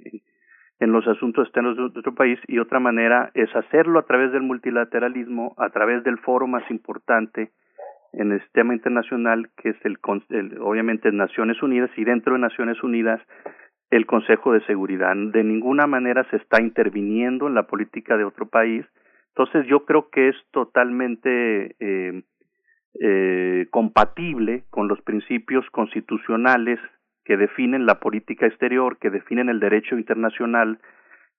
en 0.80 0.92
los 0.92 1.08
asuntos 1.08 1.46
externos 1.46 1.78
de 1.78 1.84
otro 1.84 2.16
país 2.16 2.40
y 2.48 2.60
otra 2.60 2.80
manera 2.80 3.32
es 3.34 3.56
hacerlo 3.56 4.00
a 4.00 4.06
través 4.06 4.32
del 4.32 4.44
multilateralismo, 4.44 5.54
a 5.58 5.70
través 5.70 6.04
del 6.04 6.18
foro 6.20 6.48
más 6.48 6.70
importante 6.70 7.52
en 8.14 8.32
el 8.32 8.42
sistema 8.42 8.74
internacional, 8.74 9.50
que 9.58 9.70
es 9.70 9.78
el, 9.84 9.98
el 10.30 10.60
obviamente 10.60 11.12
Naciones 11.12 11.62
Unidas 11.62 11.92
y 11.98 12.04
dentro 12.04 12.34
de 12.34 12.40
Naciones 12.40 12.82
Unidas 12.84 13.22
el 13.90 14.06
Consejo 14.06 14.54
de 14.54 14.66
Seguridad. 14.66 15.16
De 15.16 15.44
ninguna 15.44 15.88
manera 15.88 16.26
se 16.30 16.38
está 16.38 16.62
interviniendo 16.62 17.48
en 17.48 17.54
la 17.54 17.68
política 17.68 18.18
de 18.18 18.26
otro 18.26 18.48
país. 18.48 18.86
Entonces 19.30 19.66
yo 19.68 19.86
creo 19.86 20.10
que 20.10 20.30
es 20.30 20.36
totalmente 20.52 21.76
eh, 21.80 22.24
eh, 23.02 23.68
compatible 23.72 24.64
con 24.70 24.88
los 24.88 25.02
principios 25.02 25.66
constitucionales 25.72 26.80
que 27.26 27.38
definen 27.38 27.86
la 27.86 28.00
política 28.00 28.46
exterior, 28.46 28.98
que 29.00 29.10
definen 29.10 29.50
el 29.50 29.60
derecho 29.60 29.98
internacional, 29.98 30.80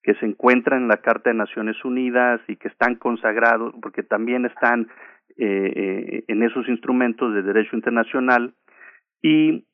que 0.02 0.14
se 0.14 0.26
encuentran 0.26 0.82
en 0.82 0.88
la 0.88 0.98
Carta 0.98 1.30
de 1.30 1.36
Naciones 1.36 1.82
Unidas 1.84 2.40
y 2.46 2.56
que 2.56 2.68
están 2.68 2.96
consagrados, 2.96 3.74
porque 3.80 4.02
también 4.02 4.44
están 4.44 4.88
eh, 5.36 5.72
eh, 5.74 6.24
en 6.28 6.42
esos 6.42 6.68
instrumentos 6.68 7.32
de 7.34 7.42
derecho 7.42 7.76
internacional 7.76 8.54
y 9.22 9.64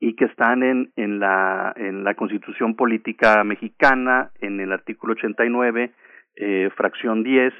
y 0.00 0.16
que 0.16 0.24
están 0.24 0.62
en, 0.62 0.92
en 0.96 1.20
la 1.20 1.72
en 1.76 2.04
la 2.04 2.14
Constitución 2.14 2.74
Política 2.74 3.44
Mexicana 3.44 4.32
en 4.40 4.60
el 4.60 4.72
artículo 4.72 5.12
89 5.12 5.92
eh, 6.36 6.70
fracción 6.76 7.22
10 7.22 7.54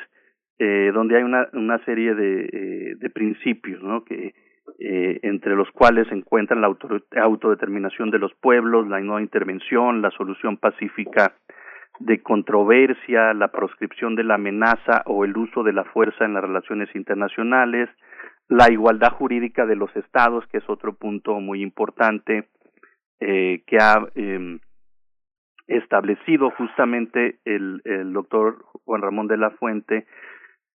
eh, 0.58 0.91
donde 0.94 1.16
hay 1.16 1.23
una, 1.23 1.49
una 1.52 1.84
serie 1.84 2.15
de, 2.15 2.44
eh, 2.44 2.94
de 2.97 3.10
principios, 3.10 3.83
¿no? 3.83 4.05
Que, 4.05 4.34
eh, 4.78 5.20
entre 5.23 5.55
los 5.55 5.70
cuales 5.70 6.08
se 6.08 6.15
encuentran 6.15 6.60
la 6.60 6.74
autodeterminación 7.23 8.10
de 8.10 8.18
los 8.18 8.34
pueblos, 8.34 8.89
la 8.89 8.99
no 9.00 9.20
intervención, 9.20 10.02
la 10.02 10.10
solución 10.10 10.57
pacífica 10.57 11.34
de 12.00 12.23
controversia, 12.23 13.34
la 13.34 13.49
proscripción 13.49 14.16
de 14.16 14.24
la 14.24 14.34
amenaza 14.34 15.02
o 15.07 15.24
el 15.24 15.36
uso 15.36 15.62
de 15.62 15.74
la 15.74 15.84
fuerza 15.84 16.24
en 16.24 16.34
las 16.34 16.42
relaciones 16.42 16.89
internacionales, 16.97 17.89
la 18.49 18.70
igualdad 18.73 19.12
jurídica 19.12 19.65
de 19.65 19.76
los 19.76 19.94
estados, 19.97 20.44
que 20.49 20.58
es 20.58 20.68
otro 20.68 20.94
punto 20.94 21.39
muy 21.41 21.62
importante 21.62 22.49
eh, 23.20 23.62
que 23.66 23.76
ha 23.78 24.08
eh, 24.16 24.58
establecido 25.68 26.50
justamente 26.50 27.39
el 27.44 27.81
doctor 28.12 28.65
Juan 28.84 29.02
Ramón 29.02 29.28
de 29.28 29.36
la 29.36 29.50
Fuente 29.50 30.07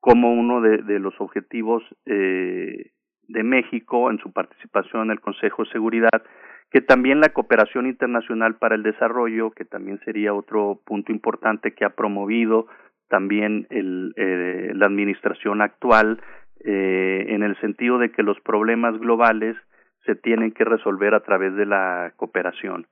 como 0.08 0.32
uno 0.32 0.62
de, 0.62 1.00
los 1.00 1.20
objetivos 1.20 1.84
eh, 2.06 2.92
de 3.28 3.44
México 3.44 4.10
en 4.10 4.20
su 4.20 4.32
participación 4.32 5.04
en 5.04 5.12
el 5.12 5.20
Consejo 5.20 5.66
de 5.66 5.72
Seguridad, 5.72 6.24
que 6.72 6.80
también 6.80 7.20
la 7.20 7.34
cooperación 7.34 7.88
internacional 7.88 8.56
para 8.56 8.76
el 8.76 8.84
desarrollo, 8.84 9.52
que 9.52 9.66
también 9.66 10.00
sería 10.06 10.34
otro 10.34 10.80
punto 10.86 11.12
importante 11.12 11.74
que 11.74 11.84
ha 11.84 11.90
promovido 11.90 12.68
también 13.10 13.68
eh, 13.70 14.72
la 14.76 14.86
administración 14.86 15.62
actual, 15.62 16.22
eh, 16.64 17.26
en 17.28 17.44
el 17.44 17.60
sentido 17.60 17.98
de 17.98 18.10
que 18.10 18.24
los 18.24 18.40
problemas 18.40 18.98
globales 19.00 19.58
se 20.06 20.16
tienen 20.16 20.54
que 20.54 20.64
resolver 20.64 21.16
a 21.16 21.20
través 21.20 21.54
de 21.56 21.66
la 21.66 22.14
cooperación 22.16 22.88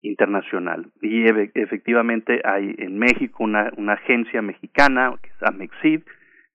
internacional. 0.00 0.86
Y 1.02 1.26
efectivamente 1.26 2.40
hay 2.42 2.74
en 2.78 2.98
México 2.98 3.44
una, 3.44 3.70
una 3.76 3.92
agencia 3.92 4.40
mexicana, 4.40 5.12
que 5.20 5.28
es 5.28 5.42
AMEXID, 5.42 6.00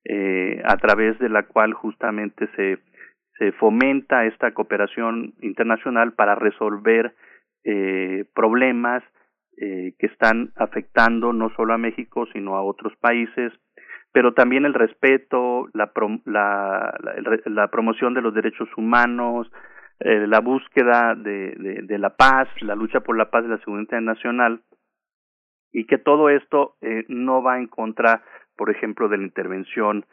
eh, 0.05 0.61
a 0.65 0.77
través 0.77 1.19
de 1.19 1.29
la 1.29 1.43
cual 1.43 1.73
justamente 1.73 2.47
se, 2.55 2.79
se 3.37 3.51
fomenta 3.53 4.25
esta 4.25 4.53
cooperación 4.53 5.33
internacional 5.41 6.13
para 6.13 6.35
resolver 6.35 7.15
eh, 7.63 8.25
problemas 8.33 9.03
eh, 9.57 9.93
que 9.99 10.07
están 10.07 10.53
afectando 10.55 11.33
no 11.33 11.49
solo 11.55 11.73
a 11.73 11.77
México, 11.77 12.25
sino 12.31 12.55
a 12.55 12.63
otros 12.63 12.95
países, 13.01 13.51
pero 14.11 14.33
también 14.33 14.65
el 14.65 14.73
respeto, 14.73 15.67
la, 15.73 15.91
la, 16.25 17.67
promoción 17.67 18.13
de 18.13 18.21
los 18.21 18.33
derechos 18.33 18.69
humanos, 18.77 19.51
eh, 19.99 20.25
la 20.27 20.39
búsqueda 20.39 21.13
de, 21.15 21.55
de, 21.57 21.81
de, 21.83 21.97
la 21.99 22.15
paz, 22.15 22.47
la 22.61 22.75
lucha 22.75 23.01
por 23.01 23.17
la 23.17 23.29
paz 23.29 23.43
y 23.45 23.49
la 23.49 23.57
seguridad 23.57 23.83
internacional, 23.83 24.61
y 25.71 25.85
que 25.85 25.97
todo 25.97 26.29
esto 26.29 26.75
eh, 26.81 27.03
no 27.09 27.43
va 27.43 27.59
en 27.59 27.67
contra 27.67 28.23
por 28.59 28.69
ejemplo, 28.69 29.07
de 29.07 29.17
la 29.17 29.23
intervención 29.23 30.05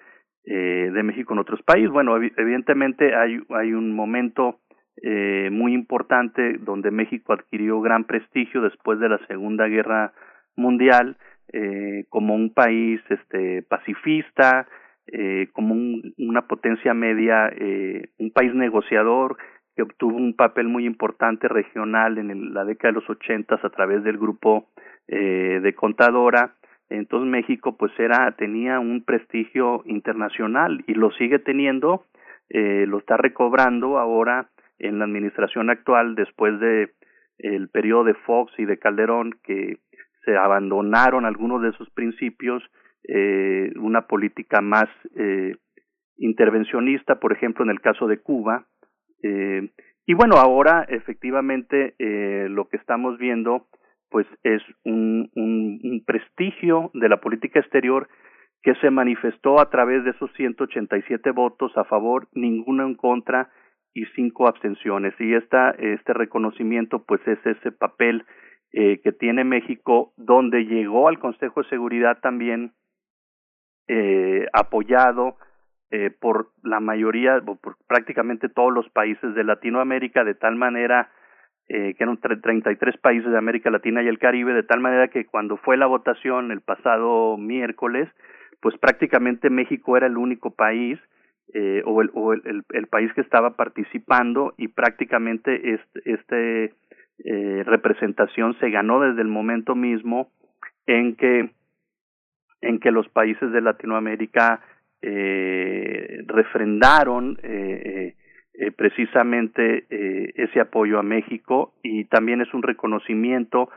eh, 0.45 0.89
de 0.95 1.03
México 1.03 1.35
en 1.35 1.41
otros 1.41 1.61
países. 1.63 1.91
Bueno, 1.91 2.17
evidentemente 2.17 3.13
hay, 3.17 3.41
hay 3.51 3.73
un 3.73 3.93
momento 3.93 4.61
eh, 5.03 5.49
muy 5.51 5.75
importante 5.75 6.59
donde 6.61 6.93
México 6.93 7.33
adquirió 7.33 7.81
gran 7.81 8.05
prestigio 8.05 8.63
después 8.63 9.01
de 9.01 9.09
la 9.09 9.19
Segunda 9.27 9.67
Guerra 9.67 10.13
Mundial 10.55 11.17
eh, 11.53 12.05
como 12.09 12.37
un 12.37 12.55
país 12.55 13.01
este, 13.11 13.63
pacifista, 13.63 14.69
eh, 15.09 15.49
como 15.53 15.75
un, 15.75 16.15
una 16.19 16.47
potencia 16.47 16.95
media, 16.95 17.49
eh, 17.49 18.11
un 18.19 18.31
país 18.31 18.55
negociador 18.55 19.37
que 19.75 19.83
obtuvo 19.83 20.17
un 20.17 20.35
papel 20.37 20.69
muy 20.69 20.87
importante 20.87 21.49
regional 21.49 22.17
en 22.19 22.55
la 22.55 22.65
década 22.65 22.93
de 22.93 23.01
los 23.01 23.11
ochentas 23.11 23.63
a 23.65 23.71
través 23.71 24.05
del 24.05 24.19
grupo 24.19 24.69
eh, 25.09 25.59
de 25.61 25.75
Contadora 25.75 26.55
entonces 26.89 27.29
México 27.31 27.77
pues 27.77 27.93
era 27.99 28.33
tenía 28.37 28.79
un 28.81 29.05
prestigio 29.05 29.83
internacional 29.87 30.85
y 30.87 30.95
lo 30.95 31.11
sigue 31.13 31.39
teniendo, 31.39 32.05
eh, 32.49 32.85
lo 32.87 32.99
está 32.99 33.17
recobrando 33.17 33.99
ahora 33.99 34.51
en 34.79 34.99
la 34.99 35.05
administración 35.05 35.71
actual 35.71 36.15
después 36.15 36.59
de 36.61 36.93
el 37.39 37.69
periodo 37.69 38.05
de 38.05 38.15
Fox 38.15 38.53
y 38.59 38.65
de 38.65 38.79
Calderón 38.79 39.33
que 39.43 39.79
se 40.25 40.37
abandonaron 40.37 41.25
algunos 41.25 41.63
de 41.63 41.71
esos 41.71 41.89
principios, 41.91 42.63
eh, 43.09 43.73
una 43.77 44.07
política 44.07 44.61
más 44.61 44.89
eh, 45.15 45.57
intervencionista, 46.19 47.21
por 47.21 47.33
ejemplo, 47.33 47.65
en 47.65 47.71
el 47.71 47.81
caso 47.81 48.07
de 48.07 48.19
Cuba. 48.19 48.67
Eh, 49.23 49.71
y 50.07 50.15
bueno, 50.15 50.37
ahora 50.37 50.87
efectivamente 50.89 51.95
eh, 51.99 52.49
lo 52.49 52.69
que 52.69 52.77
estamos 52.77 53.19
viendo 53.19 53.67
pues 54.11 54.27
es 54.43 54.63
un, 54.85 55.31
un, 55.35 56.03
prestigio 56.05 56.91
de 56.95 57.09
la 57.09 57.21
política 57.21 57.61
exterior 57.61 58.09
que 58.63 58.75
se 58.77 58.91
manifestó 58.91 59.61
a 59.61 59.71
través 59.71 60.05
de 60.05 60.11
esos 60.11 60.33
187 60.35 61.31
votos 61.31 61.77
a 61.77 61.85
favor, 61.85 62.29
ninguno 62.33 62.87
en 62.87 62.95
contra 62.95 63.51
y 63.95 64.05
cinco 64.15 64.49
abstenciones. 64.49 65.15
Y 65.19 65.35
esta, 65.35 65.71
este 65.71 66.13
reconocimiento 66.13 67.05
pues 67.05 67.21
es 67.27 67.39
ese 67.45 67.73
papel 67.73 68.25
eh, 68.73 69.01
que 69.03 69.13
tiene 69.13 69.45
México, 69.45 70.13
donde 70.17 70.65
llegó 70.65 71.09
al 71.09 71.19
Consejo 71.19 71.63
de 71.63 71.69
Seguridad 71.69 72.19
también 72.21 72.73
eh, 73.89 74.47
apoyado 74.53 75.37
eh, 75.91 76.11
por 76.11 76.51
la 76.65 76.81
mayoría, 76.81 77.41
por 77.41 77.77
prácticamente 77.87 78.49
todos 78.49 78.73
los 78.73 78.89
países 78.91 79.35
de 79.35 79.45
Latinoamérica, 79.45 80.25
de 80.25 80.35
tal 80.35 80.57
manera 80.57 81.11
eh, 81.69 81.95
que 81.95 82.05
eran 82.05 82.19
33 82.19 82.97
países 82.99 83.31
de 83.31 83.39
América 83.39 83.71
Latina 83.71 84.03
y 84.03 84.09
el 84.09 84.19
Caribe, 84.19 84.53
de 84.53 84.63
tal 84.63 84.81
manera 84.81 85.09
que 85.09 85.27
cuando 85.27 85.57
fue 85.57 85.77
la 85.77 85.87
votación 85.87 86.53
el 86.53 86.61
pasado 86.61 87.37
miércoles, 87.37 88.09
pues 88.61 88.77
prácticamente 88.79 89.51
México 89.51 89.97
era 89.97 90.07
el 90.07 90.17
único 90.17 90.51
país 90.51 90.99
eh, 91.55 91.83
o, 91.85 92.03
el, 92.03 92.11
o 92.15 92.33
el, 92.33 92.65
el, 92.71 92.87
país 92.89 93.13
que 93.15 93.21
estaba 93.21 93.57
participando 93.57 94.55
y 94.57 94.69
prácticamente 94.69 95.75
este, 95.75 96.13
este 96.13 96.75
eh, 97.25 97.63
representación 97.65 98.59
se 98.59 98.71
ganó 98.71 99.01
desde 99.01 99.23
el 99.23 99.29
momento 99.29 99.75
mismo 99.75 100.29
en 100.87 101.17
que 101.17 101.51
en 102.63 102.79
que 102.81 102.91
los 102.91 103.09
países 103.09 103.53
de 103.53 103.61
Latinoamérica 103.61 104.61
eh, 105.03 106.25
refrendaron 106.27 107.39
eh, 107.43 108.15
eh, 108.59 108.71
precisamente 108.71 109.85
eh, 109.91 110.33
ese 110.35 110.61
apoyo 110.61 110.99
a 110.99 111.03
México 111.03 111.75
y 111.83 112.07
también 112.07 112.41
es 112.41 112.55
un 112.55 112.63
reconocimiento 112.63 113.69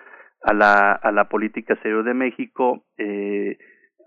a 0.41 0.53
la, 0.53 0.93
a 0.93 1.11
la 1.11 1.27
política 1.27 1.73
exterior 1.73 2.05
de 2.05 2.13
México. 2.13 2.85
Eh, 2.97 3.57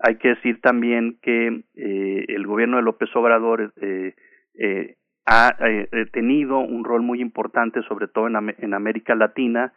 hay 0.01 0.17
que 0.17 0.29
decir 0.29 0.63
también 0.63 1.19
que 1.21 1.65
el 1.75 2.47
gobierno 2.47 2.79
de 2.79 2.85
López 2.85 3.15
Obrador 3.15 3.73
ha 5.27 5.57
tenido 6.11 6.59
un 6.59 6.85
rol 6.85 7.03
muy 7.03 7.21
importante, 7.21 7.83
sobre 7.83 8.09
todo 8.09 8.27
en, 8.27 8.55
en 8.59 8.75
América 8.75 9.15
Latina, 9.15 9.73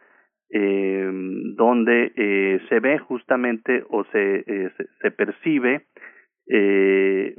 donde 0.50 2.60
se 2.68 2.80
ve 2.80 2.98
justamente 2.98 3.84
o 3.88 4.02
se, 4.06 4.72
se, 5.00 5.10
percibe 5.12 5.86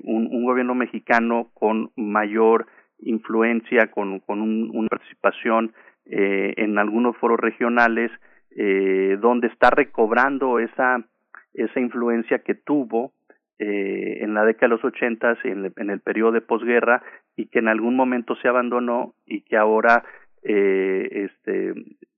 un, 0.04 0.46
gobierno 0.46 0.76
mexicano 0.76 1.50
con 1.54 1.90
mayor 1.98 2.68
influencia, 3.00 3.92
con, 3.92 4.20
con 4.20 4.42
un, 4.42 4.72
una 4.74 4.90
participación 4.90 5.74
eh, 6.06 6.54
en 6.58 6.78
algunos 6.78 7.16
foros 7.18 7.40
regionales, 7.40 8.12
eh, 8.56 9.18
donde 9.20 9.48
está 9.48 9.70
recobrando 9.70 10.60
esa, 10.60 11.06
esa 11.54 11.80
influencia 11.80 12.40
que 12.40 12.56
tuvo 12.56 13.14
eh, 13.60 14.20
en 14.22 14.34
la 14.34 14.46
década 14.46 14.68
de 14.68 14.76
los 14.76 14.86
ochentas, 14.86 15.38
en, 15.44 15.74
en 15.76 15.90
el 15.90 16.00
periodo 16.00 16.32
de 16.32 16.42
posguerra, 16.42 17.02
y 17.36 17.48
que 17.48 17.60
en 17.60 17.68
algún 17.68 17.96
momento 17.96 18.36
se 18.36 18.48
abandonó 18.48 19.14
y 19.26 19.42
que 19.42 19.58
ahora 19.58 20.04
eh, 20.44 21.30
este 21.30 21.74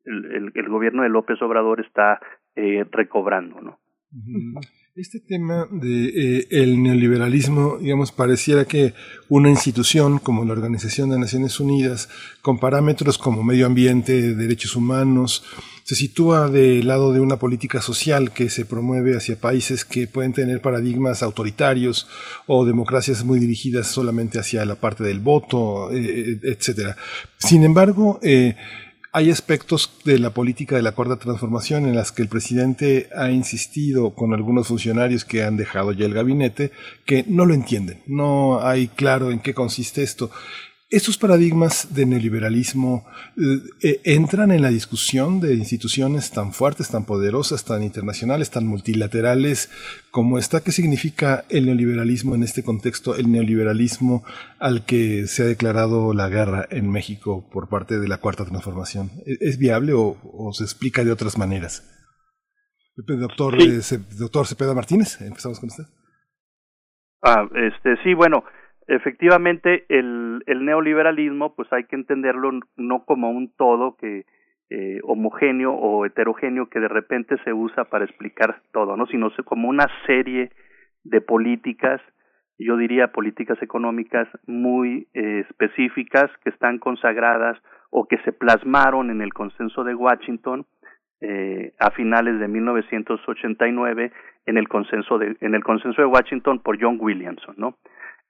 el, 0.06 0.70
gobierno 0.70 1.04
de 1.04 1.10
López 1.10 1.42
Obrador 1.42 1.82
está 1.82 2.20
eh, 2.56 2.86
recobrando, 2.92 3.62
¿no? 3.62 3.80
Este 5.00 5.22
tema 5.22 5.66
de 5.72 6.46
eh, 6.52 6.68
neoliberalismo, 6.68 7.78
digamos, 7.78 8.12
pareciera 8.12 8.66
que 8.66 8.94
una 9.30 9.50
institución 9.50 10.20
como 10.20 10.44
la 10.44 10.52
Organización 10.52 11.10
de 11.10 11.18
Naciones 11.18 11.62
Unidas, 11.62 12.10
con 12.42 12.60
parámetros 12.60 13.18
como 13.18 13.42
medio 13.42 13.66
ambiente, 13.66 14.36
derechos 14.36 14.76
humanos, 14.76 15.46
se 15.86 15.96
sitúa 15.96 16.50
del 16.50 16.86
lado 16.86 17.14
de 17.14 17.22
una 17.22 17.38
política 17.38 17.82
social 17.82 18.34
que 18.34 18.50
se 18.50 18.66
promueve 18.66 19.16
hacia 19.16 19.40
países 19.40 19.86
que 19.86 20.06
pueden 20.06 20.34
tener 20.34 20.60
paradigmas 20.60 21.24
autoritarios 21.24 22.10
o 22.46 22.66
democracias 22.66 23.24
muy 23.24 23.40
dirigidas 23.40 23.88
solamente 23.88 24.38
hacia 24.38 24.66
la 24.66 24.76
parte 24.76 25.06
del 25.06 25.22
voto, 25.22 25.94
eh, 25.94 26.42
etcétera. 26.44 26.98
Sin 27.38 27.64
embargo, 27.64 28.20
eh, 28.22 28.58
hay 29.12 29.32
aspectos 29.32 29.92
de 30.06 30.20
la 30.20 30.30
política 30.32 30.76
de 30.76 30.84
la 30.84 30.92
cuarta 30.92 31.18
transformación 31.18 31.86
en 31.86 31.96
las 31.96 32.12
que 32.12 32.22
el 32.22 32.28
presidente 32.28 33.10
ha 33.16 33.32
insistido 33.32 34.14
con 34.14 34.34
algunos 34.34 34.68
funcionarios 34.68 35.26
que 35.26 35.44
han 35.44 35.58
dejado 35.58 35.92
ya 35.94 36.06
el 36.06 36.14
gabinete 36.14 36.72
que 37.06 37.26
no 37.28 37.46
lo 37.46 37.56
entienden. 37.56 38.04
No 38.06 38.62
hay 38.62 38.88
claro 38.88 39.32
en 39.32 39.40
qué 39.40 39.54
consiste 39.54 40.04
esto. 40.04 40.30
¿Estos 40.92 41.20
paradigmas 41.20 41.94
de 41.94 42.08
neoliberalismo 42.08 43.06
eh, 43.38 44.02
entran 44.06 44.50
en 44.50 44.64
la 44.64 44.70
discusión 44.70 45.40
de 45.40 45.54
instituciones 45.54 46.32
tan 46.32 46.52
fuertes, 46.52 46.90
tan 46.90 47.06
poderosas, 47.06 47.64
tan 47.64 47.84
internacionales, 47.84 48.50
tan 48.50 48.66
multilaterales 48.66 49.70
como 50.10 50.40
esta? 50.40 50.62
¿Qué 50.64 50.72
significa 50.72 51.46
el 51.50 51.68
neoliberalismo 51.68 52.34
en 52.34 52.42
este 52.42 52.64
contexto, 52.64 53.16
el 53.16 53.32
neoliberalismo 53.32 54.24
al 54.58 54.84
que 54.84 55.28
se 55.28 55.44
ha 55.44 55.46
declarado 55.46 56.16
la 56.16 56.28
guerra 56.28 56.68
en 56.72 56.90
México 56.90 57.48
por 57.52 57.70
parte 57.70 58.00
de 58.00 58.08
la 58.08 58.18
Cuarta 58.18 58.46
Transformación? 58.46 59.12
¿Es 59.28 59.60
viable 59.60 59.94
o, 59.94 60.18
o 60.24 60.54
se 60.54 60.64
explica 60.64 61.04
de 61.04 61.12
otras 61.12 61.38
maneras? 61.38 61.84
Doctor, 62.96 63.62
sí. 63.62 63.96
eh, 63.96 64.00
doctor 64.18 64.48
Cepeda 64.48 64.74
Martínez, 64.74 65.22
empezamos 65.22 65.60
con 65.60 65.70
usted. 65.70 65.86
Ah, 67.22 67.48
este, 67.54 67.96
sí, 68.04 68.16
bueno, 68.16 68.44
efectivamente 68.90 69.86
el, 69.90 70.44
el 70.48 70.66
neoliberalismo 70.66 71.56
pues 71.56 71.72
hay 71.72 71.84
que 71.86 71.96
entenderlo 71.96 72.52
no 72.76 73.06
como 73.06 73.30
un 73.30 73.52
todo 73.56 73.96
que 73.98 74.26
eh, 74.72 75.00
homogéneo 75.04 75.74
o 75.74 76.06
heterogéneo 76.06 76.70
que 76.70 76.80
de 76.80 76.88
repente 76.88 77.38
se 77.44 77.54
usa 77.54 77.86
para 77.86 78.06
explicar 78.06 78.62
todo, 78.72 78.98
¿no? 78.98 79.06
sino 79.08 79.32
como 79.46 79.70
una 79.70 79.88
serie 80.06 80.52
de 81.04 81.22
políticas, 81.22 82.02
yo 82.58 82.78
diría 82.78 83.12
políticas 83.12 83.62
económicas 83.62 84.28
muy 84.46 85.08
eh, 85.14 85.46
específicas 85.50 86.30
que 86.44 86.50
están 86.50 86.78
consagradas 86.78 87.58
o 87.90 88.06
que 88.06 88.18
se 88.20 88.32
plasmaron 88.32 89.10
en 89.10 89.22
el 89.22 89.34
consenso 89.34 89.84
de 89.84 89.96
Washington 89.96 90.66
eh, 91.22 91.74
a 91.80 91.92
finales 91.92 92.40
de 92.40 92.48
1989 92.48 94.12
en 94.46 94.58
el 94.58 94.68
consenso 94.68 95.18
de 95.18 95.36
en 95.42 95.56
el 95.56 95.64
consenso 95.64 96.02
de 96.02 96.08
Washington 96.08 96.60
por 96.60 96.80
John 96.80 96.98
Williamson, 97.00 97.56
¿no? 97.58 97.76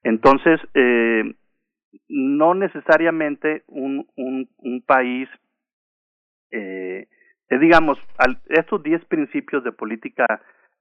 Entonces, 0.03 0.59
eh, 0.73 1.23
no 2.07 2.53
necesariamente 2.53 3.63
un, 3.67 4.07
un, 4.15 4.81
país, 4.85 5.27
eh, 6.51 7.07
eh, 7.49 7.59
digamos, 7.59 7.97
al, 8.17 8.39
estos 8.49 8.81
diez 8.83 9.03
principios 9.05 9.63
de 9.63 9.71
política 9.71 10.25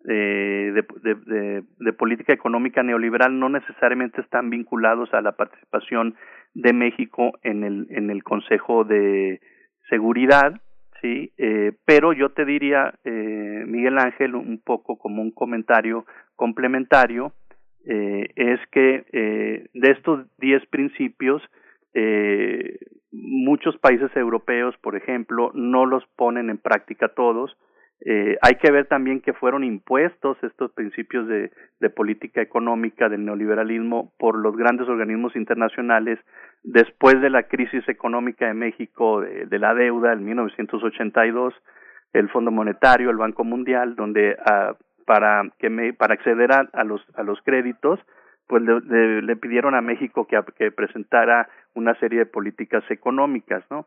eh, 0.08 0.72
de, 0.74 0.86
de, 1.02 1.14
de, 1.14 1.64
de, 1.78 1.92
política 1.92 2.32
económica 2.32 2.82
neoliberal 2.84 3.38
no 3.38 3.48
necesariamente 3.48 4.20
están 4.20 4.48
vinculados 4.48 5.12
a 5.12 5.20
la 5.20 5.32
participación 5.32 6.14
de 6.54 6.72
México 6.72 7.32
en 7.42 7.64
el 7.64 7.88
en 7.90 8.10
el 8.10 8.22
Consejo 8.22 8.84
de 8.84 9.40
Seguridad, 9.88 10.54
sí, 11.00 11.32
eh, 11.38 11.72
pero 11.84 12.12
yo 12.12 12.30
te 12.30 12.44
diría, 12.44 12.94
eh, 13.04 13.64
Miguel 13.66 13.98
Ángel, 13.98 14.34
un 14.34 14.60
poco 14.64 14.98
como 14.98 15.22
un 15.22 15.30
comentario 15.30 16.04
complementario, 16.36 17.32
eh, 17.86 18.28
es 18.36 18.60
que 18.70 19.04
eh, 19.12 19.66
de 19.72 19.90
estos 19.90 20.26
diez 20.38 20.64
principios, 20.66 21.42
eh, 21.94 22.78
muchos 23.12 23.76
países 23.78 24.14
europeos, 24.16 24.76
por 24.82 24.96
ejemplo, 24.96 25.50
no 25.54 25.86
los 25.86 26.04
ponen 26.16 26.50
en 26.50 26.58
práctica 26.58 27.08
todos. 27.08 27.56
Eh, 28.04 28.36
hay 28.42 28.54
que 28.56 28.70
ver 28.70 28.86
también 28.86 29.20
que 29.20 29.32
fueron 29.32 29.64
impuestos 29.64 30.36
estos 30.42 30.70
principios 30.72 31.26
de, 31.26 31.50
política 31.96 32.40
económica 32.40 33.08
del 33.08 33.24
neoliberalismo 33.24 34.12
por 34.18 34.38
los 34.38 34.56
grandes 34.56 34.88
organismos 34.88 35.34
internacionales 35.34 36.20
después 36.62 37.20
de 37.20 37.30
la 37.30 37.44
crisis 37.44 37.88
económica 37.88 38.46
de 38.46 38.54
México, 38.54 39.20
de, 39.20 39.58
la 39.58 39.74
deuda 39.74 40.12
en 40.12 40.24
1982, 40.24 41.54
el 42.12 42.28
Fondo 42.28 42.50
Monetario, 42.52 43.10
el 43.10 43.16
Banco 43.16 43.42
Mundial, 43.42 43.96
donde 43.96 44.36
uh, 44.38 44.74
para 45.08 45.42
que 45.58 45.70
me, 45.70 45.94
para 45.94 46.14
acceder 46.14 46.52
a, 46.52 46.84
los 46.84 47.00
a 47.16 47.22
los 47.22 47.40
créditos 47.42 47.98
pues 48.46 48.62
le 48.62 49.36
pidieron 49.36 49.74
a 49.74 49.82
México 49.82 50.26
que, 50.26 50.38
que, 50.56 50.70
presentara 50.70 51.48
una 51.74 51.94
serie 52.00 52.20
de 52.20 52.26
políticas 52.26 52.84
económicas 52.90 53.64
no 53.70 53.86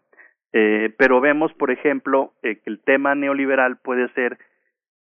eh, 0.53 0.93
pero 0.97 1.21
vemos 1.21 1.53
por 1.53 1.69
ejemplo 1.69 2.33
eh, 2.41 2.57
que 2.57 2.71
el 2.71 2.79
tema 2.83 3.13
neoliberal 3.13 3.77
puede 3.77 4.09
ser 4.13 4.39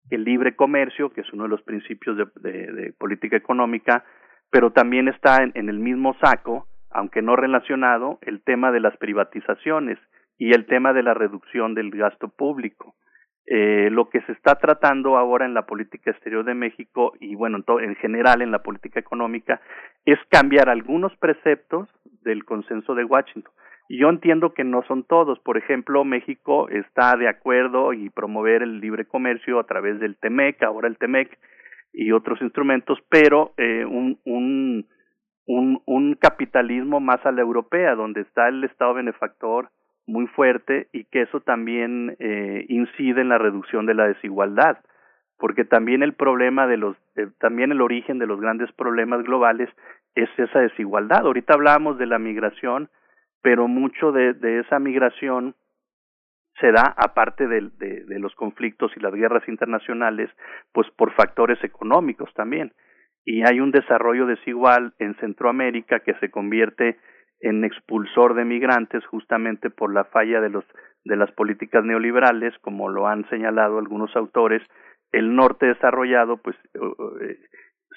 el 0.10 0.24
libre 0.24 0.56
comercio, 0.56 1.12
que 1.12 1.22
es 1.22 1.34
uno 1.34 1.44
de 1.44 1.50
los 1.50 1.62
principios 1.62 2.18
de, 2.18 2.94
política 2.98 3.38
económica, 3.38 4.04
pero 4.50 4.72
también 4.72 5.08
está 5.08 5.44
en, 5.44 5.70
el 5.70 5.80
mismo 5.80 6.16
saco, 6.22 6.68
aunque 6.90 7.22
no 7.22 7.36
relacionado, 7.36 8.20
el 8.22 8.42
tema 8.44 8.72
de 8.72 8.80
las 8.80 8.96
privatizaciones 8.98 9.98
y 10.38 10.54
el 10.54 10.66
tema 10.66 10.94
de 10.94 11.04
la 11.04 11.14
reducción 11.14 11.74
del 11.74 11.90
gasto 11.92 12.28
público. 12.28 12.96
Eh, 13.46 13.90
lo 13.92 14.10
que 14.10 14.22
se 14.22 14.32
está 14.32 14.56
tratando 14.56 15.18
ahora 15.18 15.46
en 15.46 15.54
la 15.54 15.66
política 15.66 16.12
exterior 16.12 16.46
de 16.46 16.54
México 16.54 17.14
y 17.20 17.36
bueno, 17.36 17.58
en, 17.58 17.84
en 17.84 17.96
general 17.96 18.42
en 18.42 18.52
la 18.52 18.64
política 18.64 19.02
económica 19.02 19.60
es 20.06 20.18
cambiar 20.30 20.70
algunos 20.70 21.14
preceptos 21.18 21.90
del 22.22 22.46
consenso 22.46 22.96
de 22.96 23.04
Washington. 23.04 23.52
Y 23.90 24.00
yo 24.00 24.10
entiendo 24.10 24.54
que 24.54 24.64
no 24.64 24.84
son 24.88 25.04
todos. 25.04 25.40
Por 25.40 25.58
ejemplo, 25.58 26.06
México 26.06 26.70
está 26.70 27.18
de 27.18 27.28
acuerdo 27.28 27.94
y 27.94 28.10
promover 28.10 28.64
el 28.64 28.80
libre 28.80 29.06
comercio 29.06 29.60
a 29.60 29.66
través 29.66 30.00
del 30.00 30.16
TEMEC, 30.18 30.64
ahora 30.64 30.88
el 30.88 30.98
TEMEC 30.98 31.38
y 31.92 32.12
otros 32.12 32.42
instrumentos, 32.42 32.98
pero 33.10 33.54
eh, 33.58 33.86
un, 33.86 34.20
un, 34.26 34.88
capitalismo 36.20 37.00
más 37.00 37.24
a 37.26 37.32
la 37.32 37.42
europea, 37.42 37.96
donde 37.96 38.22
está 38.22 38.48
el 38.48 38.64
Estado 38.64 38.94
benefactor 38.94 39.70
muy 40.06 40.28
fuerte 40.28 40.88
y 40.92 41.06
que 41.06 41.22
eso 41.22 41.40
también 41.42 42.16
eh, 42.20 42.66
incide 42.70 43.22
en 43.22 43.30
la 43.30 43.38
reducción 43.38 43.86
de 43.86 43.94
la 43.94 44.08
desigualdad 44.08 44.78
porque 45.38 45.66
también 45.66 46.04
el 46.04 46.14
problema 46.14 46.68
de 46.68 46.78
los 46.78 46.96
eh, 47.16 47.28
también 47.40 47.72
el 47.72 47.82
origen 47.82 48.20
de 48.20 48.28
los 48.28 48.40
grandes 48.40 48.72
problemas 48.74 49.24
globales 49.24 49.70
es 50.16 50.30
esa 50.38 50.60
desigualdad 50.60 51.26
ahorita 51.26 51.54
hablábamos 51.54 51.98
de 51.98 52.06
la 52.06 52.20
migración 52.20 52.90
pero 53.44 53.68
mucho 53.68 54.12
de, 54.12 54.60
esa 54.62 54.80
migración 54.80 55.54
se 56.60 56.72
da 56.72 56.94
aparte 56.98 57.48
de, 57.48 57.70
de, 57.78 58.06
de, 58.06 58.20
los 58.20 58.34
conflictos 58.36 58.92
y 58.96 59.02
las 59.02 59.14
guerras 59.14 59.48
internacionales, 59.50 60.30
pues 60.72 60.90
por 60.92 61.12
factores 61.14 61.62
económicos 61.64 62.34
también. 62.36 62.72
Y 63.26 63.42
hay 63.44 63.60
un 63.60 63.72
desarrollo 63.72 64.26
desigual 64.28 64.94
en 64.98 65.16
Centroamérica 65.16 66.00
que 66.00 66.14
se 66.16 66.32
convierte 66.32 66.98
en 67.44 67.66
expulsor 67.66 68.36
de 68.36 68.46
migrantes 68.46 69.06
justamente 69.06 69.70
por 69.70 69.94
la 69.94 70.06
falla 70.06 70.40
de 70.40 70.50
los 70.50 70.64
de 71.06 71.18
las 71.18 71.30
políticas 71.34 71.84
neoliberales, 71.84 72.58
como 72.62 72.88
lo 72.88 73.08
han 73.08 73.28
señalado 73.30 73.78
algunos 73.78 74.16
autores, 74.16 74.62
el 75.12 75.36
norte 75.36 75.66
desarrollado 75.66 76.38
pues 76.38 76.56
eh, 76.74 77.38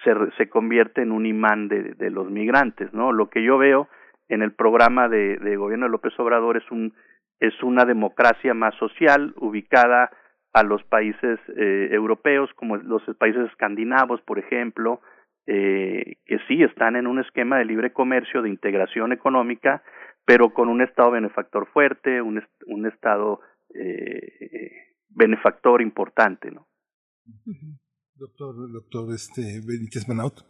se, 0.02 0.12
se 0.36 0.48
convierte 0.48 1.02
en 1.02 1.12
un 1.12 1.24
imán 1.26 1.68
de, 1.68 1.94
de 1.94 2.10
los 2.10 2.28
migrantes, 2.28 2.92
¿no? 2.92 3.12
Lo 3.12 3.30
que 3.30 3.44
yo 3.44 3.56
veo 3.56 3.88
en 4.28 4.42
el 4.42 4.52
programa 4.52 5.08
de, 5.08 5.36
de 5.36 5.56
gobierno 5.56 5.86
de 5.86 5.92
López 5.92 6.12
Obrador 6.18 6.56
es 6.56 6.68
un 6.70 6.92
es 7.38 7.62
una 7.62 7.84
democracia 7.84 8.54
más 8.54 8.74
social 8.76 9.34
ubicada 9.36 10.10
a 10.54 10.62
los 10.62 10.82
países 10.84 11.38
eh, 11.56 11.88
europeos 11.92 12.50
como 12.54 12.78
los 12.78 13.02
países 13.18 13.48
escandinavos 13.50 14.20
por 14.22 14.40
ejemplo 14.40 15.00
eh, 15.46 16.16
que 16.24 16.38
sí 16.48 16.62
están 16.62 16.96
en 16.96 17.06
un 17.06 17.20
esquema 17.20 17.58
de 17.58 17.64
libre 17.64 17.92
comercio 17.92 18.42
de 18.42 18.48
integración 18.48 19.12
económica 19.12 19.82
pero 20.24 20.52
con 20.52 20.68
un 20.68 20.82
estado 20.82 21.12
benefactor 21.12 21.66
fuerte 21.72 22.20
un, 22.20 22.42
un 22.66 22.86
estado 22.86 23.40
eh, 23.74 24.72
benefactor 25.08 25.82
importante 25.82 26.50
no 26.50 26.66
doctor 28.14 28.54
doctor 28.72 29.14
este 29.14 29.60
Benítez 29.66 30.08
Manaut 30.08 30.40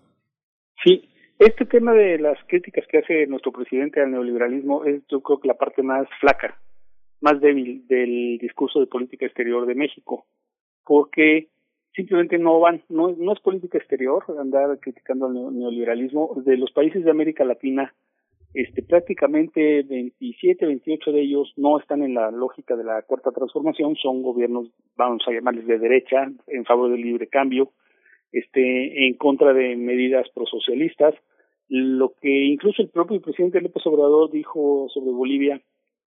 sí 0.82 1.12
este 1.38 1.66
tema 1.66 1.92
de 1.92 2.18
las 2.18 2.38
críticas 2.46 2.86
que 2.90 2.98
hace 2.98 3.26
nuestro 3.26 3.52
presidente 3.52 4.00
al 4.00 4.10
neoliberalismo 4.10 4.84
es 4.84 5.02
yo 5.08 5.20
creo 5.20 5.38
que 5.38 5.48
la 5.48 5.58
parte 5.58 5.82
más 5.82 6.08
flaca, 6.18 6.58
más 7.20 7.40
débil 7.40 7.86
del 7.88 8.38
discurso 8.38 8.80
de 8.80 8.86
política 8.86 9.26
exterior 9.26 9.66
de 9.66 9.74
México, 9.74 10.24
porque 10.82 11.50
simplemente 11.96 12.38
no 12.38 12.60
van, 12.60 12.82
no, 12.88 13.16
no 13.16 13.32
es 13.32 13.40
política 13.40 13.78
exterior 13.78 14.22
andar 14.38 14.78
criticando 14.78 15.26
al 15.26 15.34
neoliberalismo. 15.58 16.34
De 16.44 16.56
los 16.58 16.70
países 16.70 17.02
de 17.02 17.10
América 17.10 17.44
Latina, 17.44 17.92
este, 18.54 18.82
prácticamente 18.82 19.82
27, 19.82 20.66
28 20.66 21.12
de 21.12 21.20
ellos 21.22 21.52
no 21.56 21.80
están 21.80 22.02
en 22.02 22.14
la 22.14 22.30
lógica 22.30 22.76
de 22.76 22.84
la 22.84 23.02
cuarta 23.02 23.32
transformación, 23.32 23.96
son 23.96 24.22
gobiernos, 24.22 24.68
vamos 24.96 25.24
a 25.26 25.32
llamarles 25.32 25.66
de 25.66 25.78
derecha, 25.78 26.30
en 26.46 26.64
favor 26.64 26.90
del 26.90 27.00
libre 27.00 27.26
cambio, 27.28 27.72
este, 28.30 29.06
en 29.06 29.14
contra 29.14 29.54
de 29.54 29.76
medidas 29.76 30.28
prosocialistas, 30.34 31.14
lo 31.68 32.14
que 32.20 32.44
incluso 32.44 32.82
el 32.82 32.90
propio 32.90 33.20
presidente 33.20 33.60
López 33.60 33.84
Obrador 33.86 34.30
dijo 34.30 34.88
sobre 34.92 35.10
Bolivia 35.10 35.60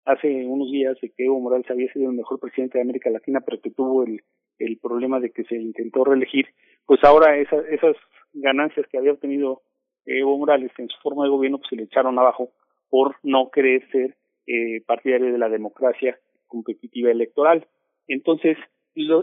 hace 0.08 0.46
unos 0.46 0.72
días 0.72 0.98
de 1.02 1.10
que 1.10 1.26
Evo 1.26 1.40
Morales 1.40 1.70
había 1.70 1.92
sido 1.94 2.10
el 2.10 2.16
mejor 2.16 2.40
presidente 2.40 2.78
de 2.78 2.84
América 2.84 3.10
Latina, 3.10 3.42
pero 3.46 3.62
que 3.62 3.72
tuvo 3.72 4.04
el, 4.04 4.22
el 4.58 4.78
problema 4.80 5.20
de 5.20 5.32
que 5.32 5.44
se 5.44 5.56
intentó 5.56 6.04
reelegir, 6.04 6.48
pues 6.86 7.04
ahora 7.04 7.38
esas, 7.38 7.66
esas 7.66 7.96
ganancias 8.34 8.88
que 8.88 8.98
había 8.98 9.12
obtenido 9.12 9.62
Evo 10.06 10.38
Morales 10.38 10.72
en 10.78 10.88
su 10.88 10.98
forma 11.02 11.24
de 11.24 11.30
gobierno 11.30 11.58
pues 11.58 11.70
se 11.70 11.76
le 11.76 11.84
echaron 11.84 12.18
abajo 12.18 12.52
por 12.90 13.16
no 13.24 13.50
querer 13.52 13.88
ser 13.92 14.16
eh, 14.48 14.82
partidario 14.86 15.32
de 15.32 15.38
la 15.38 15.50
democracia 15.50 16.18
competitiva 16.48 17.12
electoral. 17.12 17.68
Entonces, 18.08 18.58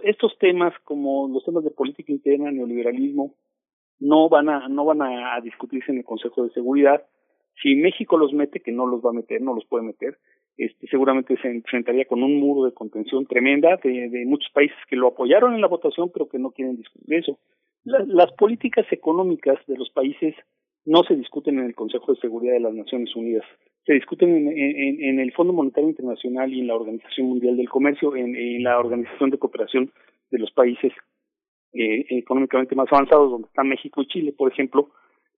estos 0.02 0.38
temas 0.38 0.74
como 0.84 1.28
los 1.28 1.44
temas 1.44 1.64
de 1.64 1.70
política 1.70 2.12
interna, 2.12 2.50
neoliberalismo, 2.50 3.34
no 3.98 4.28
van 4.28 4.48
a 4.48 4.68
no 4.68 4.84
van 4.84 5.02
a, 5.02 5.40
discutirse 5.40 5.90
en 5.90 5.98
el 5.98 6.04
Consejo 6.04 6.44
de 6.44 6.50
Seguridad. 6.50 7.06
Si 7.62 7.74
México 7.74 8.18
los 8.18 8.32
mete, 8.32 8.60
que 8.60 8.72
no 8.72 8.86
los 8.86 9.00
va 9.00 9.10
a 9.10 9.14
meter, 9.14 9.40
no 9.40 9.54
los 9.54 9.64
puede 9.64 9.84
meter, 9.84 10.18
este, 10.56 10.86
seguramente 10.88 11.36
se 11.40 11.48
enfrentaría 11.48 12.04
con 12.04 12.22
un 12.22 12.38
muro 12.38 12.64
de 12.64 12.74
contención 12.74 13.26
tremenda 13.26 13.78
de, 13.82 14.24
muchos 14.26 14.50
países 14.52 14.76
que 14.88 14.96
lo 14.96 15.08
apoyaron 15.08 15.54
en 15.54 15.60
la 15.60 15.66
votación, 15.66 16.10
pero 16.12 16.28
que 16.28 16.38
no 16.38 16.50
quieren 16.52 16.76
discutir 16.76 17.14
eso. 17.14 17.38
las 17.84 18.32
políticas 18.32 18.86
económicas 18.90 19.58
de 19.66 19.76
los 19.76 19.90
países 19.90 20.34
no 20.84 21.02
se 21.02 21.16
discuten 21.16 21.58
en 21.58 21.66
el 21.66 21.74
Consejo 21.74 22.12
de 22.12 22.20
Seguridad 22.20 22.52
de 22.52 22.60
las 22.60 22.74
Naciones 22.74 23.14
Unidas, 23.16 23.44
se 23.86 23.92
discuten 23.92 24.48
en, 24.48 25.20
el 25.20 25.32
Fondo 25.32 25.52
Monetario 25.52 25.90
Internacional 25.90 26.52
y 26.52 26.60
en 26.60 26.68
la 26.68 26.74
Organización 26.74 27.26
Mundial 27.28 27.56
del 27.56 27.68
Comercio, 27.68 28.16
en, 28.16 28.34
en 28.34 28.62
la 28.62 28.78
Organización 28.78 29.30
de 29.30 29.38
Cooperación 29.38 29.92
de 30.30 30.38
los 30.38 30.50
Países 30.52 30.92
eh, 31.74 32.06
económicamente 32.10 32.74
más 32.74 32.86
avanzados, 32.90 33.30
donde 33.30 33.48
están 33.48 33.68
México 33.68 34.00
y 34.00 34.06
Chile, 34.06 34.32
por 34.32 34.50
ejemplo, 34.50 34.90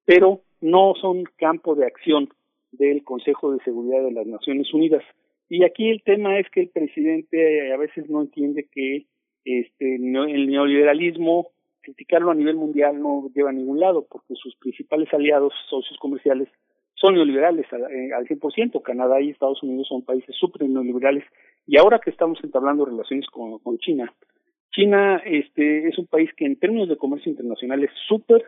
pero 0.04 0.42
no 0.60 0.94
son 1.00 1.24
campo 1.36 1.74
de 1.74 1.86
acción 1.86 2.28
del 2.72 3.04
Consejo 3.04 3.52
de 3.52 3.62
Seguridad 3.64 4.02
de 4.02 4.12
las 4.12 4.26
Naciones 4.26 4.72
Unidas. 4.72 5.02
Y 5.48 5.64
aquí 5.64 5.90
el 5.90 6.02
tema 6.02 6.38
es 6.38 6.48
que 6.50 6.62
el 6.62 6.68
presidente 6.68 7.72
a 7.72 7.76
veces 7.76 8.08
no 8.10 8.22
entiende 8.22 8.68
que 8.70 9.06
este 9.44 9.94
el 9.96 10.48
neoliberalismo 10.48 11.50
criticarlo 11.86 12.32
a 12.32 12.34
nivel 12.34 12.56
mundial 12.56 13.00
no 13.00 13.30
lleva 13.32 13.50
a 13.50 13.52
ningún 13.52 13.78
lado, 13.78 14.06
porque 14.10 14.34
sus 14.34 14.56
principales 14.56 15.12
aliados, 15.14 15.52
socios 15.70 15.96
comerciales, 16.00 16.48
son 16.94 17.14
neoliberales 17.14 17.66
eh, 17.72 18.12
al 18.12 18.26
100%. 18.26 18.82
Canadá 18.82 19.20
y 19.20 19.30
Estados 19.30 19.62
Unidos 19.62 19.86
son 19.88 20.02
países 20.02 20.34
súper 20.34 20.68
neoliberales. 20.68 21.24
Y 21.66 21.78
ahora 21.78 22.00
que 22.00 22.10
estamos 22.10 22.38
entablando 22.42 22.84
relaciones 22.84 23.26
con, 23.28 23.58
con 23.60 23.78
China, 23.78 24.12
China 24.72 25.22
este, 25.24 25.88
es 25.88 25.98
un 25.98 26.06
país 26.06 26.30
que 26.36 26.44
en 26.44 26.58
términos 26.58 26.88
de 26.88 26.96
comercio 26.96 27.30
internacional 27.30 27.82
es 27.84 27.90
súper 28.08 28.44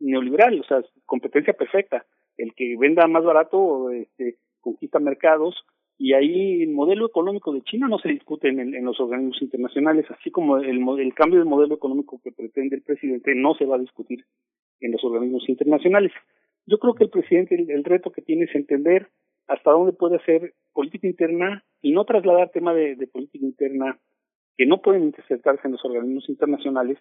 neoliberal, 0.00 0.60
o 0.60 0.64
sea, 0.64 0.82
competencia 1.06 1.52
perfecta. 1.52 2.04
El 2.38 2.54
que 2.54 2.76
venda 2.78 3.06
más 3.06 3.24
barato 3.24 3.90
este, 3.90 4.36
conquista 4.60 4.98
mercados 4.98 5.54
y 5.98 6.12
ahí 6.12 6.62
el 6.62 6.70
modelo 6.70 7.06
económico 7.06 7.52
de 7.52 7.62
China 7.62 7.88
no 7.88 7.98
se 7.98 8.08
discute 8.08 8.48
en, 8.48 8.60
en 8.60 8.84
los 8.84 9.00
organismos 9.00 9.42
internacionales, 9.42 10.06
así 10.10 10.30
como 10.30 10.56
el, 10.58 10.80
el 11.00 11.14
cambio 11.14 11.40
de 11.40 11.44
modelo 11.44 11.74
económico 11.74 12.20
que 12.22 12.30
pretende 12.30 12.76
el 12.76 12.82
presidente 12.82 13.34
no 13.34 13.54
se 13.54 13.66
va 13.66 13.76
a 13.76 13.80
discutir 13.80 14.24
en 14.80 14.92
los 14.92 15.02
organismos 15.02 15.48
internacionales. 15.48 16.12
Yo 16.66 16.78
creo 16.78 16.94
que 16.94 17.04
el 17.04 17.10
presidente, 17.10 17.56
el, 17.56 17.82
reto 17.82 18.12
que 18.12 18.22
tiene 18.22 18.44
es 18.44 18.54
entender 18.54 19.08
hasta 19.48 19.72
dónde 19.72 19.92
puede 19.92 20.16
hacer 20.16 20.54
política 20.72 21.08
interna 21.08 21.64
y 21.82 21.90
no 21.90 22.04
trasladar 22.04 22.50
tema 22.50 22.72
de, 22.74 22.94
de 22.94 23.06
política 23.08 23.44
interna 23.44 23.98
que 24.56 24.66
no 24.66 24.80
pueden 24.80 25.04
interceptarse 25.04 25.66
en 25.66 25.72
los 25.72 25.84
organismos 25.84 26.28
internacionales, 26.28 26.98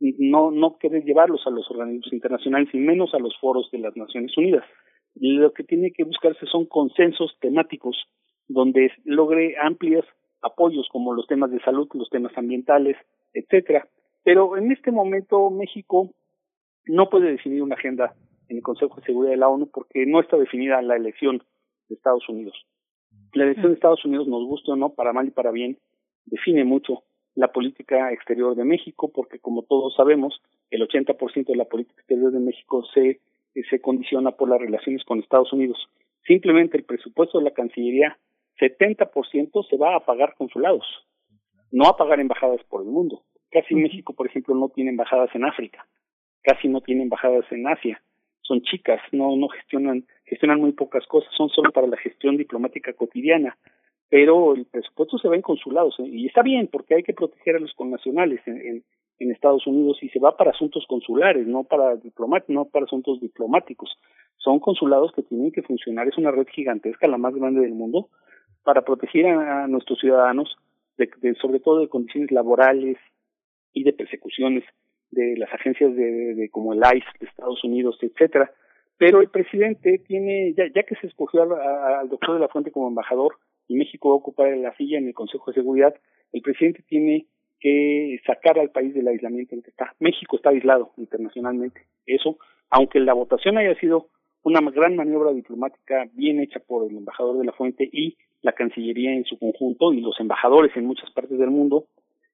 no, 0.00 0.50
no 0.50 0.78
querer 0.78 1.04
llevarlos 1.04 1.46
a 1.46 1.50
los 1.50 1.70
organismos 1.70 2.12
internacionales 2.12 2.68
y 2.72 2.78
menos 2.78 3.14
a 3.14 3.18
los 3.18 3.36
foros 3.38 3.70
de 3.70 3.78
las 3.78 3.96
Naciones 3.96 4.36
Unidas. 4.36 4.64
Lo 5.14 5.52
que 5.52 5.64
tiene 5.64 5.92
que 5.92 6.04
buscarse 6.04 6.46
son 6.46 6.66
consensos 6.66 7.36
temáticos 7.40 7.96
donde 8.48 8.90
logre 9.04 9.56
amplios 9.60 10.04
apoyos 10.42 10.88
como 10.90 11.14
los 11.14 11.26
temas 11.26 11.50
de 11.50 11.60
salud, 11.60 11.88
los 11.94 12.10
temas 12.10 12.36
ambientales, 12.36 12.96
etcétera. 13.32 13.88
Pero 14.22 14.56
en 14.56 14.72
este 14.72 14.90
momento 14.90 15.50
México 15.50 16.10
no 16.86 17.08
puede 17.08 17.32
definir 17.32 17.62
una 17.62 17.76
agenda 17.76 18.14
en 18.48 18.58
el 18.58 18.62
Consejo 18.62 18.96
de 18.96 19.06
Seguridad 19.06 19.32
de 19.32 19.38
la 19.38 19.48
ONU 19.48 19.70
porque 19.72 20.04
no 20.06 20.20
está 20.20 20.36
definida 20.36 20.82
la 20.82 20.96
elección 20.96 21.42
de 21.88 21.94
Estados 21.94 22.28
Unidos. 22.28 22.54
La 23.32 23.44
elección 23.44 23.68
de 23.68 23.74
Estados 23.74 24.04
Unidos, 24.04 24.28
nos 24.28 24.44
guste 24.44 24.72
o 24.72 24.76
no, 24.76 24.90
para 24.90 25.12
mal 25.12 25.26
y 25.26 25.30
para 25.30 25.50
bien, 25.50 25.78
define 26.26 26.64
mucho 26.64 27.02
la 27.34 27.48
política 27.48 28.12
exterior 28.12 28.54
de 28.54 28.64
México 28.64 29.10
porque 29.12 29.38
como 29.38 29.62
todos 29.62 29.94
sabemos, 29.94 30.40
el 30.70 30.86
80% 30.86 31.46
de 31.46 31.56
la 31.56 31.64
política 31.64 32.00
exterior 32.00 32.32
de 32.32 32.40
México 32.40 32.84
se, 32.94 33.20
se 33.68 33.80
condiciona 33.80 34.32
por 34.32 34.48
las 34.48 34.60
relaciones 34.60 35.04
con 35.04 35.18
Estados 35.18 35.52
Unidos. 35.52 35.78
Simplemente 36.26 36.76
el 36.76 36.84
presupuesto 36.84 37.38
de 37.38 37.44
la 37.44 37.50
Cancillería 37.50 38.18
70% 38.60 39.68
se 39.68 39.76
va 39.76 39.96
a 39.96 40.04
pagar 40.04 40.34
consulados, 40.36 40.84
no 41.72 41.86
a 41.88 41.96
pagar 41.96 42.20
embajadas 42.20 42.62
por 42.64 42.82
el 42.82 42.88
mundo. 42.88 43.22
Casi 43.50 43.74
México, 43.74 44.14
por 44.14 44.26
ejemplo, 44.26 44.54
no 44.54 44.68
tiene 44.68 44.90
embajadas 44.90 45.30
en 45.34 45.44
África, 45.44 45.86
casi 46.42 46.68
no 46.68 46.80
tiene 46.80 47.02
embajadas 47.02 47.44
en 47.50 47.66
Asia. 47.66 48.00
Son 48.42 48.62
chicas, 48.62 49.00
no 49.12 49.36
no 49.36 49.48
gestionan 49.48 50.06
gestionan 50.24 50.60
muy 50.60 50.72
pocas 50.72 51.06
cosas, 51.06 51.32
son 51.36 51.48
solo 51.48 51.70
para 51.72 51.86
la 51.86 51.96
gestión 51.96 52.36
diplomática 52.36 52.92
cotidiana. 52.92 53.56
Pero 54.14 54.54
el 54.54 54.66
presupuesto 54.66 55.18
se 55.18 55.26
va 55.26 55.34
en 55.34 55.42
consulados 55.42 55.98
¿eh? 55.98 56.06
y 56.06 56.26
está 56.26 56.42
bien 56.42 56.68
porque 56.70 56.94
hay 56.94 57.02
que 57.02 57.14
proteger 57.14 57.56
a 57.56 57.58
los 57.58 57.74
connacionales 57.74 58.40
en, 58.46 58.84
en, 59.18 59.30
Estados 59.32 59.66
Unidos 59.66 59.98
y 60.02 60.08
se 60.10 60.20
va 60.20 60.36
para 60.36 60.52
asuntos 60.52 60.84
consulares, 60.86 61.48
no 61.48 61.64
para 61.64 61.96
diplomat 61.96 62.44
no 62.46 62.66
para 62.66 62.84
asuntos 62.84 63.20
diplomáticos. 63.20 63.90
Son 64.36 64.60
consulados 64.60 65.10
que 65.16 65.24
tienen 65.24 65.50
que 65.50 65.62
funcionar, 65.62 66.06
es 66.06 66.16
una 66.16 66.30
red 66.30 66.46
gigantesca, 66.46 67.08
la 67.08 67.18
más 67.18 67.34
grande 67.34 67.62
del 67.62 67.74
mundo, 67.74 68.08
para 68.62 68.82
proteger 68.82 69.26
a, 69.26 69.66
nuestros 69.66 69.98
ciudadanos, 69.98 70.58
de, 70.96 71.10
de, 71.20 71.34
sobre 71.34 71.58
todo 71.58 71.80
de 71.80 71.88
condiciones 71.88 72.30
laborales 72.30 72.96
y 73.72 73.82
de 73.82 73.94
persecuciones 73.94 74.62
de 75.10 75.36
las 75.38 75.52
agencias 75.52 75.92
de, 75.96 76.36
de, 76.36 76.50
como 76.50 76.72
el 76.72 76.78
ICE 76.78 77.18
de 77.18 77.26
Estados 77.26 77.64
Unidos, 77.64 77.98
etcétera. 78.00 78.52
Pero 78.96 79.20
el 79.22 79.28
presidente 79.30 79.98
tiene, 80.06 80.54
ya, 80.56 80.66
ya 80.72 80.84
que 80.84 80.94
se 81.00 81.08
escogió 81.08 81.42
al 81.42 82.08
doctor 82.08 82.34
de 82.34 82.40
la 82.40 82.48
Fuente 82.48 82.70
como 82.70 82.86
embajador 82.86 83.34
y 83.68 83.76
México 83.76 84.10
va 84.10 84.14
a 84.14 84.18
ocupar 84.18 84.56
la 84.56 84.76
silla 84.76 84.98
en 84.98 85.08
el 85.08 85.14
Consejo 85.14 85.50
de 85.50 85.54
Seguridad, 85.54 85.94
el 86.32 86.42
presidente 86.42 86.82
tiene 86.86 87.26
que 87.60 88.20
sacar 88.26 88.58
al 88.58 88.70
país 88.70 88.92
del 88.94 89.08
aislamiento 89.08 89.54
en 89.54 89.62
que 89.62 89.70
está. 89.70 89.94
México 89.98 90.36
está 90.36 90.50
aislado 90.50 90.92
internacionalmente. 90.98 91.86
Eso, 92.04 92.36
aunque 92.70 93.00
la 93.00 93.14
votación 93.14 93.56
haya 93.56 93.74
sido 93.80 94.08
una 94.42 94.60
gran 94.70 94.96
maniobra 94.96 95.32
diplomática 95.32 96.06
bien 96.12 96.40
hecha 96.40 96.60
por 96.60 96.90
el 96.90 96.96
embajador 96.96 97.38
de 97.38 97.46
la 97.46 97.52
Fuente 97.52 97.88
y 97.90 98.16
la 98.42 98.52
Cancillería 98.52 99.14
en 99.14 99.24
su 99.24 99.38
conjunto 99.38 99.92
y 99.92 100.02
los 100.02 100.20
embajadores 100.20 100.76
en 100.76 100.84
muchas 100.84 101.10
partes 101.12 101.38
del 101.38 101.50
mundo, 101.50 101.86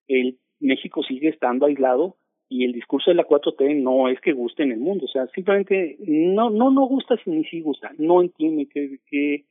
el 0.09 0.39
México 0.59 1.02
sigue 1.05 1.28
estando 1.28 1.67
aislado 1.67 2.17
y 2.49 2.65
el 2.65 2.73
discurso 2.73 3.12
de 3.12 3.15
la 3.15 3.26
4T 3.26 3.81
no 3.81 4.09
es 4.09 4.20
que 4.20 4.33
guste 4.33 4.65
en 4.65 4.73
el 4.73 4.81
mundo, 4.81 5.05
o 5.05 5.09
sea, 5.09 5.28
simplemente 5.28 5.97
no 6.00 6.50
no 6.50 6.73
no 6.73 6.86
gusta 6.86 7.15
ni 7.26 7.44
si 7.44 7.60
gusta, 7.60 7.92
no 7.97 8.20
entiende 8.20 8.67
qué 8.67 8.99
qué 9.09 9.44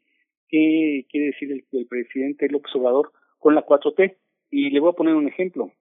qué 0.49 1.05
quiere 1.09 1.27
decir 1.27 1.51
el, 1.51 1.87
presidente 1.87 2.49
López 2.49 2.75
Obrador 2.75 3.11
con 3.37 3.55
la 3.55 3.65
4T 3.65 4.15
y 4.51 4.69
le 4.69 4.79
voy 4.79 4.89
a 4.89 4.95
poner 4.95 5.15
un 5.15 5.27
ejemplo. 5.27 5.71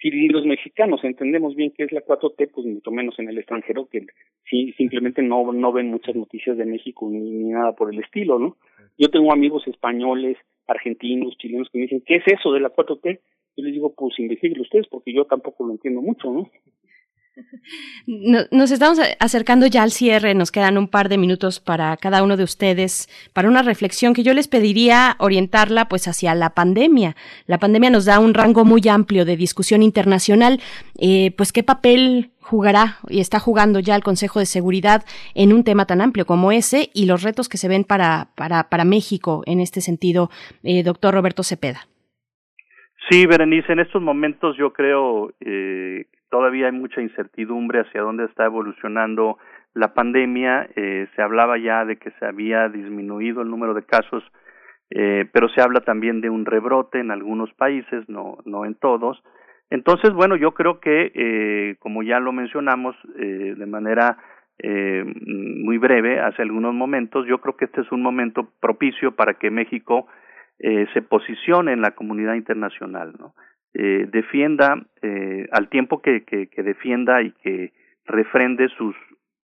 Si 0.00 0.10
los 0.28 0.46
mexicanos 0.46 1.02
entendemos 1.02 1.56
bien 1.56 1.72
qué 1.76 1.84
es 1.84 1.92
la 1.92 2.04
4T, 2.04 2.50
pues 2.52 2.66
mucho 2.66 2.90
menos 2.92 3.18
en 3.18 3.28
el 3.28 3.38
extranjero, 3.38 3.88
que 3.88 4.06
si 4.48 4.72
simplemente 4.74 5.22
no, 5.22 5.52
no 5.52 5.72
ven 5.72 5.88
muchas 5.88 6.14
noticias 6.14 6.56
de 6.56 6.64
México 6.64 7.08
ni, 7.10 7.50
nada 7.50 7.74
por 7.74 7.92
el 7.92 7.98
estilo, 8.00 8.38
¿no? 8.38 8.56
Yo 8.96 9.10
tengo 9.10 9.32
amigos 9.32 9.66
españoles, 9.66 10.36
argentinos, 10.68 11.36
chilenos 11.38 11.68
que 11.70 11.78
me 11.78 11.82
dicen, 11.82 12.02
¿qué 12.06 12.14
es 12.14 12.24
eso 12.26 12.52
de 12.52 12.60
la 12.60 12.70
4T? 12.70 13.20
Yo 13.56 13.64
les 13.64 13.72
digo, 13.72 13.92
pues 13.96 14.16
investiguen 14.20 14.60
ustedes, 14.60 14.86
porque 14.86 15.12
yo 15.12 15.24
tampoco 15.24 15.66
lo 15.66 15.72
entiendo 15.72 16.00
mucho, 16.00 16.32
¿no? 16.32 16.48
Nos 18.06 18.70
estamos 18.70 18.98
acercando 19.20 19.66
ya 19.66 19.82
al 19.82 19.90
cierre, 19.90 20.34
nos 20.34 20.50
quedan 20.50 20.78
un 20.78 20.88
par 20.88 21.08
de 21.08 21.18
minutos 21.18 21.60
para 21.60 21.96
cada 21.96 22.22
uno 22.22 22.36
de 22.36 22.44
ustedes, 22.44 23.08
para 23.32 23.48
una 23.48 23.62
reflexión 23.62 24.14
que 24.14 24.22
yo 24.22 24.34
les 24.34 24.48
pediría 24.48 25.16
orientarla 25.18 25.88
pues 25.88 26.08
hacia 26.08 26.34
la 26.34 26.50
pandemia. 26.50 27.16
La 27.46 27.58
pandemia 27.58 27.90
nos 27.90 28.06
da 28.06 28.18
un 28.18 28.34
rango 28.34 28.64
muy 28.64 28.82
amplio 28.88 29.24
de 29.24 29.36
discusión 29.36 29.82
internacional, 29.82 30.60
eh, 30.98 31.32
pues 31.36 31.52
qué 31.52 31.62
papel 31.62 32.30
jugará 32.40 32.96
y 33.08 33.20
está 33.20 33.38
jugando 33.38 33.78
ya 33.78 33.94
el 33.94 34.02
Consejo 34.02 34.38
de 34.38 34.46
Seguridad 34.46 35.04
en 35.34 35.52
un 35.52 35.64
tema 35.64 35.84
tan 35.84 36.00
amplio 36.00 36.24
como 36.24 36.50
ese 36.50 36.88
y 36.94 37.04
los 37.04 37.22
retos 37.22 37.48
que 37.48 37.58
se 37.58 37.68
ven 37.68 37.84
para, 37.84 38.28
para, 38.36 38.70
para 38.70 38.84
México 38.84 39.42
en 39.46 39.60
este 39.60 39.82
sentido, 39.82 40.30
eh, 40.62 40.82
doctor 40.82 41.12
Roberto 41.12 41.42
Cepeda. 41.42 41.86
Sí, 43.10 43.26
Berenice, 43.26 43.72
en 43.72 43.80
estos 43.80 44.02
momentos 44.02 44.56
yo 44.58 44.72
creo 44.72 45.32
eh, 45.40 46.06
todavía 46.30 46.66
hay 46.66 46.72
mucha 46.72 47.00
incertidumbre 47.00 47.80
hacia 47.80 48.02
dónde 48.02 48.24
está 48.24 48.44
evolucionando 48.44 49.38
la 49.74 49.94
pandemia. 49.94 50.68
Eh, 50.76 51.08
se 51.14 51.22
hablaba 51.22 51.58
ya 51.58 51.84
de 51.84 51.96
que 51.96 52.10
se 52.12 52.26
había 52.26 52.68
disminuido 52.68 53.42
el 53.42 53.50
número 53.50 53.74
de 53.74 53.84
casos, 53.84 54.24
eh, 54.90 55.28
pero 55.32 55.48
se 55.48 55.60
habla 55.60 55.80
también 55.80 56.20
de 56.20 56.30
un 56.30 56.44
rebrote 56.44 57.00
en 57.00 57.10
algunos 57.10 57.52
países, 57.54 58.08
no, 58.08 58.38
no 58.44 58.64
en 58.64 58.74
todos. 58.74 59.22
Entonces, 59.70 60.12
bueno, 60.12 60.36
yo 60.36 60.52
creo 60.52 60.80
que, 60.80 61.12
eh, 61.14 61.76
como 61.78 62.02
ya 62.02 62.20
lo 62.20 62.32
mencionamos 62.32 62.96
eh, 63.18 63.54
de 63.56 63.66
manera 63.66 64.16
eh, 64.58 65.04
muy 65.26 65.78
breve 65.78 66.20
hace 66.20 66.42
algunos 66.42 66.74
momentos, 66.74 67.26
yo 67.26 67.38
creo 67.38 67.56
que 67.56 67.66
este 67.66 67.82
es 67.82 67.92
un 67.92 68.02
momento 68.02 68.48
propicio 68.60 69.14
para 69.14 69.34
que 69.34 69.50
México 69.50 70.06
se 70.60 71.02
posicione 71.02 71.72
en 71.72 71.80
la 71.80 71.92
comunidad 71.92 72.34
internacional, 72.34 73.14
¿no? 73.16 73.32
Eh, 73.74 74.06
defienda 74.10 74.86
eh, 75.02 75.46
al 75.52 75.68
tiempo 75.68 76.00
que, 76.00 76.24
que, 76.24 76.48
que, 76.48 76.62
defienda 76.62 77.22
y 77.22 77.32
que 77.32 77.72
refrende 78.06 78.68
sus 78.70 78.96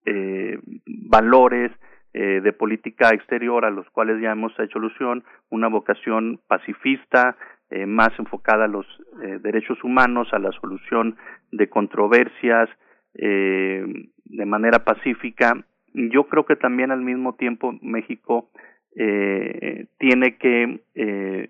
eh, 0.07 0.59
valores 0.87 1.70
eh, 2.15 2.41
de 2.41 2.53
política 2.55 3.11
exterior 3.11 3.67
a 3.67 3.70
los 3.70 3.89
cuales 3.91 4.20
ya 4.23 4.33
hemos 4.33 4.59
hecho 4.59 4.78
alusión, 4.78 5.25
una 5.51 5.69
vocación 5.69 6.41
pacifista, 6.49 7.37
eh, 7.70 7.85
más 7.85 8.11
enfocada 8.19 8.65
a 8.65 8.69
los 8.69 8.87
eh, 9.23 9.39
derechos 9.43 9.85
humanos, 9.85 10.27
a 10.33 10.39
la 10.39 10.51
solución 10.53 11.17
de 11.53 11.69
controversias 11.69 12.69
de 13.15 14.47
manera 14.47 14.85
pacífica. 14.85 15.65
Yo 15.93 16.28
creo 16.28 16.47
que 16.47 16.55
también 16.55 16.93
al 16.93 17.01
mismo 17.01 17.35
tiempo 17.35 17.77
México 17.83 18.51
tiene 18.95 20.37
que 20.39 20.81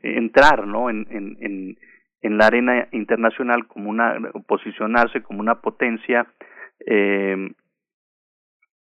entrar 0.03 0.67
¿no? 0.67 0.89
en, 0.89 1.07
en, 1.11 1.37
en 1.41 1.77
en 2.23 2.39
la 2.39 2.47
arena 2.47 2.89
internacional 2.93 3.67
como 3.67 3.91
una 3.91 4.17
posicionarse 4.47 5.23
como 5.23 5.41
una 5.41 5.61
potencia 5.61 6.27
eh, 6.87 7.53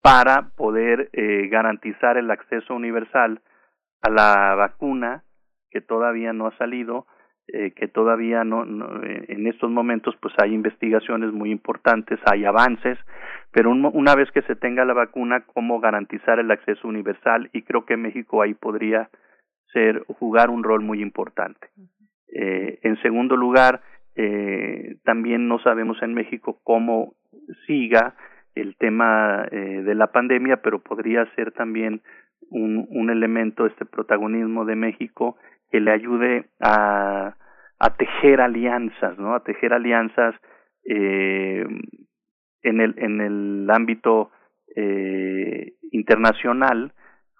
para 0.02 0.50
poder 0.56 1.10
eh, 1.12 1.48
garantizar 1.48 2.16
el 2.16 2.30
acceso 2.30 2.74
universal 2.74 3.40
a 4.02 4.10
la 4.10 4.54
vacuna 4.54 5.24
que 5.70 5.80
todavía 5.80 6.32
no 6.32 6.46
ha 6.46 6.56
salido 6.56 7.06
eh, 7.48 7.72
que 7.72 7.86
todavía 7.86 8.42
no, 8.42 8.64
en 8.64 9.46
estos 9.46 9.70
momentos 9.70 10.16
pues 10.20 10.34
hay 10.38 10.52
investigaciones 10.52 11.32
muy 11.32 11.50
importantes 11.50 12.18
hay 12.24 12.44
avances 12.44 12.98
pero 13.52 13.70
un, 13.70 13.88
una 13.92 14.14
vez 14.14 14.30
que 14.32 14.42
se 14.42 14.56
tenga 14.56 14.84
la 14.84 14.94
vacuna 14.94 15.44
cómo 15.52 15.78
garantizar 15.78 16.38
el 16.38 16.50
acceso 16.50 16.88
universal 16.88 17.50
y 17.52 17.62
creo 17.62 17.84
que 17.84 17.96
México 17.96 18.42
ahí 18.42 18.54
podría 18.54 19.10
ser 19.72 20.04
jugar 20.18 20.50
un 20.50 20.64
rol 20.64 20.82
muy 20.82 21.02
importante 21.02 21.68
eh, 22.28 22.78
en 22.82 23.00
segundo 23.02 23.36
lugar, 23.36 23.82
eh, 24.14 24.96
también 25.04 25.48
no 25.48 25.58
sabemos 25.60 26.02
en 26.02 26.14
México 26.14 26.60
cómo 26.64 27.14
siga 27.66 28.14
el 28.54 28.76
tema 28.76 29.46
eh, 29.50 29.82
de 29.82 29.94
la 29.94 30.08
pandemia, 30.08 30.62
pero 30.62 30.78
podría 30.80 31.26
ser 31.34 31.52
también 31.52 32.00
un, 32.50 33.10
elemento, 33.10 33.66
este 33.66 33.84
protagonismo 33.84 34.64
de 34.64 34.76
México, 34.76 35.36
que 35.70 35.80
le 35.80 35.90
ayude 35.92 36.46
a, 36.60 37.36
a 37.78 37.96
tejer 37.96 38.40
alianzas, 38.40 39.18
¿no? 39.18 39.34
A 39.34 39.42
tejer 39.42 39.72
alianzas 39.72 40.34
eh, 40.84 41.66
en 42.62 42.80
el 42.80 42.94
en 42.98 43.20
el 43.20 43.68
ámbito 43.70 44.30
eh, 44.74 45.74
internacional, 45.92 46.92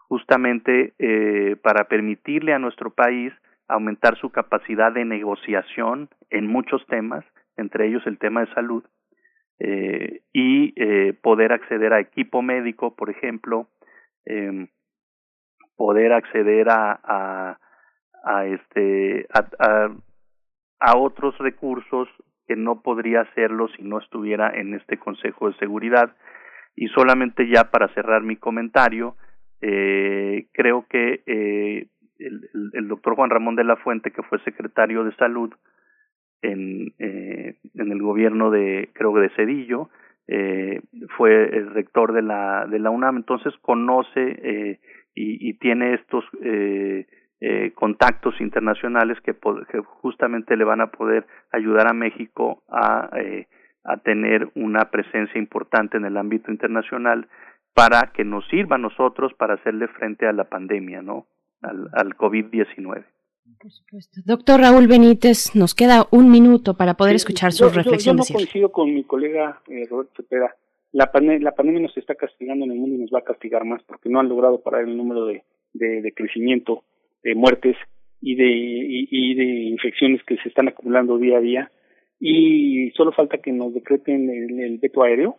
justamente 0.08 0.94
eh, 0.98 1.56
para 1.62 1.84
permitirle 1.84 2.52
a 2.52 2.58
nuestro 2.58 2.90
país 2.90 3.32
aumentar 3.68 4.16
su 4.18 4.30
capacidad 4.30 4.92
de 4.92 5.04
negociación 5.04 6.08
en 6.30 6.46
muchos 6.46 6.84
temas, 6.86 7.24
entre 7.56 7.88
ellos 7.88 8.06
el 8.06 8.18
tema 8.18 8.40
de 8.40 8.54
salud, 8.54 8.84
eh, 9.58 10.20
y 10.32 10.74
eh, 10.76 11.14
poder 11.14 11.52
acceder 11.52 11.92
a 11.92 12.00
equipo 12.00 12.42
médico, 12.42 12.94
por 12.94 13.10
ejemplo, 13.10 13.68
eh, 14.26 14.68
poder 15.76 16.12
acceder 16.12 16.68
a, 16.68 17.00
a, 17.02 17.58
a 18.24 18.46
este 18.46 19.26
a, 19.32 19.88
a, 20.80 20.98
otros 20.98 21.36
recursos 21.38 22.08
que 22.46 22.56
no 22.56 22.82
podría 22.82 23.22
hacerlo 23.22 23.68
si 23.68 23.82
no 23.82 23.98
estuviera 23.98 24.50
en 24.50 24.74
este 24.74 24.98
Consejo 24.98 25.48
de 25.48 25.56
Seguridad. 25.56 26.14
Y 26.74 26.88
solamente 26.88 27.48
ya 27.48 27.70
para 27.70 27.88
cerrar 27.94 28.22
mi 28.22 28.36
comentario, 28.36 29.16
eh, 29.62 30.48
creo 30.52 30.86
que 30.86 31.88
el, 32.18 32.88
doctor 32.88 33.14
Juan 33.14 33.30
Ramón 33.30 33.56
de 33.56 33.64
la 33.64 33.76
Fuente, 33.76 34.10
que 34.10 34.22
fue 34.22 34.38
secretario 34.40 35.04
de 35.04 35.14
salud 35.16 35.52
en, 36.42 36.92
eh, 36.98 37.56
en 37.74 37.92
el 37.92 38.02
gobierno 38.02 38.50
de, 38.50 38.90
creo 38.94 39.14
que 39.14 39.20
de 39.20 39.30
Cedillo, 39.30 39.88
eh, 40.28 40.80
fue 41.16 41.44
el 41.56 41.70
rector 41.70 42.12
de 42.12 42.22
la, 42.22 42.66
de 42.66 42.78
la 42.78 42.90
UNAM, 42.90 43.18
entonces 43.18 43.54
conoce 43.62 44.20
eh, 44.42 44.80
y, 45.14 45.50
y 45.50 45.54
tiene 45.54 45.94
estos 45.94 46.24
eh, 46.42 47.06
eh, 47.40 47.72
contactos 47.74 48.40
internacionales 48.40 49.18
que, 49.20 49.34
que 49.34 49.80
justamente 50.00 50.56
le 50.56 50.64
van 50.64 50.80
a 50.80 50.86
poder 50.86 51.26
ayudar 51.52 51.86
a 51.86 51.92
México 51.92 52.62
a, 52.68 53.10
eh, 53.18 53.46
a 53.84 53.98
tener 53.98 54.48
una 54.54 54.90
presencia 54.90 55.38
importante 55.38 55.98
en 55.98 56.06
el 56.06 56.16
ámbito 56.16 56.50
internacional 56.50 57.28
para 57.74 58.10
que 58.14 58.24
nos 58.24 58.46
sirva 58.48 58.76
a 58.76 58.78
nosotros 58.78 59.34
para 59.34 59.54
hacerle 59.54 59.86
frente 59.88 60.26
a 60.26 60.32
la 60.32 60.44
pandemia, 60.44 61.02
¿no? 61.02 61.26
Al, 61.66 61.88
al 61.92 62.16
COVID-19. 62.16 63.04
Por 63.60 63.70
supuesto. 63.70 64.20
Doctor 64.24 64.60
Raúl 64.60 64.86
Benítez, 64.86 65.54
nos 65.54 65.74
queda 65.74 66.06
un 66.10 66.30
minuto 66.30 66.76
para 66.76 66.94
poder 66.94 67.14
escuchar 67.16 67.52
sus 67.52 67.74
reflexiones. 67.74 68.28
Yo, 68.28 68.34
no 68.34 68.38
coincido 68.38 68.72
con 68.72 68.92
mi 68.92 69.04
colega 69.04 69.60
eh, 69.68 69.86
Roberto 69.88 70.22
Cepeda. 70.22 70.54
La, 70.92 71.10
la 71.40 71.52
pandemia 71.54 71.82
nos 71.82 71.96
está 71.96 72.14
castigando 72.14 72.64
en 72.64 72.72
el 72.72 72.78
mundo 72.78 72.96
y 72.96 73.00
nos 73.00 73.10
va 73.10 73.20
a 73.20 73.24
castigar 73.24 73.64
más 73.64 73.82
porque 73.84 74.08
no 74.08 74.20
han 74.20 74.28
logrado 74.28 74.62
parar 74.62 74.82
el 74.82 74.96
número 74.96 75.26
de, 75.26 75.42
de, 75.74 76.12
crecimiento, 76.12 76.84
de 77.22 77.34
muertes 77.34 77.76
y 78.20 78.34
de, 78.34 78.46
y, 78.48 79.34
de 79.34 79.44
infecciones 79.44 80.22
que 80.24 80.36
se 80.38 80.48
están 80.48 80.68
acumulando 80.68 81.18
día 81.18 81.38
a 81.38 81.40
día. 81.40 81.70
Y 82.18 82.90
solo 82.92 83.12
falta 83.12 83.38
que 83.38 83.52
nos 83.52 83.74
decreten 83.74 84.30
el, 84.30 84.78
veto 84.78 85.02
aéreo 85.02 85.36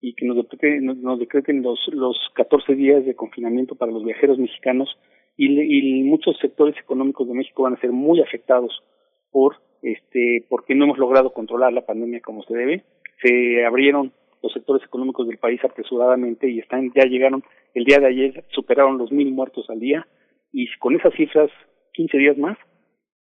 y 0.00 0.14
que 0.14 0.26
nos 0.26 0.36
decreten, 0.36 0.86
nos, 0.86 1.18
decreten 1.18 1.62
los, 1.62 1.78
los 1.92 2.16
14 2.34 2.74
días 2.74 3.04
de 3.04 3.14
confinamiento 3.14 3.76
para 3.76 3.92
los 3.92 4.04
viajeros 4.04 4.38
mexicanos 4.38 4.88
y, 5.36 6.02
muchos 6.04 6.36
sectores 6.38 6.76
económicos 6.78 7.26
de 7.26 7.34
México 7.34 7.62
van 7.62 7.74
a 7.74 7.80
ser 7.80 7.92
muy 7.92 8.20
afectados 8.20 8.82
por 9.30 9.56
este 9.82 10.44
porque 10.48 10.74
no 10.74 10.84
hemos 10.84 10.98
logrado 10.98 11.32
controlar 11.32 11.72
la 11.72 11.86
pandemia 11.86 12.20
como 12.20 12.42
se 12.42 12.54
debe. 12.54 12.84
Se 13.22 13.64
abrieron 13.64 14.12
los 14.42 14.52
sectores 14.52 14.84
económicos 14.84 15.26
del 15.28 15.38
país 15.38 15.62
apresuradamente 15.64 16.48
y 16.48 16.58
están 16.58 16.92
ya 16.94 17.04
llegaron 17.04 17.42
el 17.74 17.84
día 17.84 17.98
de 17.98 18.06
ayer 18.06 18.44
superaron 18.48 18.98
los 18.98 19.12
mil 19.12 19.32
muertos 19.32 19.68
al 19.70 19.80
día 19.80 20.06
y 20.52 20.66
con 20.78 20.96
esas 20.96 21.14
cifras 21.14 21.50
15 21.92 22.18
días 22.18 22.38
más 22.38 22.58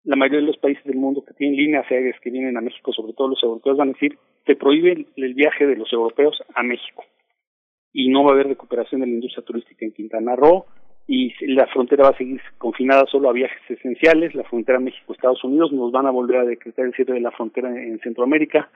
la 0.03 0.15
mayoría 0.15 0.41
de 0.41 0.47
los 0.47 0.57
países 0.57 0.83
del 0.83 0.97
mundo 0.97 1.23
que 1.25 1.33
tienen 1.33 1.57
líneas 1.57 1.89
aéreas 1.89 2.19
que 2.21 2.29
vienen 2.29 2.55
a 2.57 2.61
México, 2.61 2.93
sobre 2.93 3.13
todo 3.13 3.29
los 3.29 3.41
europeos, 3.43 3.77
van 3.77 3.89
a 3.89 3.93
decir 3.93 4.17
se 4.45 4.55
prohíbe 4.55 5.07
el 5.15 5.33
viaje 5.33 5.65
de 5.65 5.75
los 5.75 5.91
europeos 5.91 6.37
a 6.53 6.61
México 6.61 7.03
y 7.97 8.09
no 8.09 8.25
va 8.25 8.31
a 8.31 8.33
haber 8.33 8.47
recuperación 8.47 9.01
de 9.01 9.07
la 9.07 9.13
industria 9.13 9.45
turística 9.45 9.85
en 9.85 9.93
Quintana 9.93 10.35
Roo, 10.35 10.65
y 11.07 11.33
la 11.53 11.67
frontera 11.67 12.03
va 12.03 12.09
a 12.09 12.17
seguir 12.17 12.41
confinada 12.57 13.05
solo 13.05 13.29
a 13.29 13.33
viajes 13.33 13.61
esenciales, 13.69 14.33
la 14.33 14.43
frontera 14.43 14.79
México-Estados 14.79 15.43
Unidos, 15.43 15.71
nos 15.71 15.91
van 15.91 16.07
a 16.07 16.11
volver 16.11 16.37
a 16.37 16.45
decretar 16.45 16.85
el 16.85 16.93
cierre 16.93 17.13
de 17.13 17.19
la 17.19 17.31
frontera 17.31 17.69
en 17.69 17.99
Centroamérica, 17.99 18.69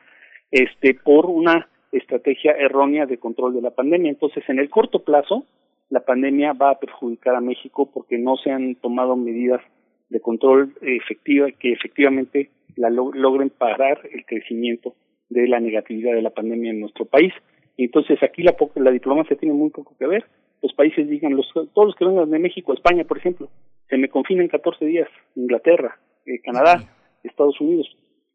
este, 0.52 0.94
por 0.94 1.26
una 1.26 1.68
estrategia 1.92 2.52
errónea 2.52 3.08
de 3.08 3.18
control 3.18 3.56
de 3.56 3.62
la 3.62 3.72
pandemia. 3.72 4.12
Entonces, 4.12 4.44
en 4.48 4.60
el 4.60 4.70
corto 4.70 5.04
plazo, 5.04 5.46
la 5.90 6.02
pandemia 6.02 6.54
va 6.54 6.72
a 6.72 6.80
perjudicar 6.80 7.36
a 7.36 7.42
México 7.42 7.90
porque 7.92 8.20
no 8.20 8.38
se 8.38 8.52
han 8.52 8.76
tomado 8.76 9.16
medidas 9.16 9.62
de 10.10 10.20
control 10.20 10.74
efectiva 10.82 11.48
que 11.52 11.72
efectivamente 11.72 12.50
la 12.76 12.90
logren 12.90 13.50
parar 13.50 14.02
el 14.12 14.26
crecimiento 14.26 14.94
de 15.30 15.48
la 15.48 15.60
negatividad 15.60 16.14
de 16.14 16.22
la 16.22 16.30
pandemia 16.30 16.72
en 16.72 16.80
nuestro 16.80 17.06
país. 17.06 17.34
Entonces 17.78 18.22
aquí 18.22 18.44
la, 18.44 18.56
la 18.76 18.92
diplomacia 18.92 19.36
tiene 19.36 19.54
muy 19.54 19.70
poco 19.72 19.96
que 19.98 20.08
ver 20.08 20.26
los 20.62 20.74
países 20.74 21.10
digan, 21.10 21.36
los, 21.36 21.48
todos 21.54 21.88
los 21.88 21.96
que 21.96 22.06
vengan 22.06 22.30
de 22.30 22.40
México, 22.40 22.74
España, 22.74 23.04
por 23.04 23.18
ejemplo, 23.18 23.50
se 23.90 23.98
me 23.98 24.10
confinan 24.10 24.48
14 24.48 24.86
días, 24.86 25.10
Inglaterra, 25.36 26.00
eh, 26.26 26.40
Canadá, 26.42 26.84
Estados 27.24 27.60
Unidos, 27.60 27.88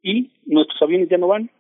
y 0.02 0.32
nuestros 0.46 0.80
aviones 0.82 1.08
ya 1.08 1.18
no 1.18 1.28
van. 1.28 1.50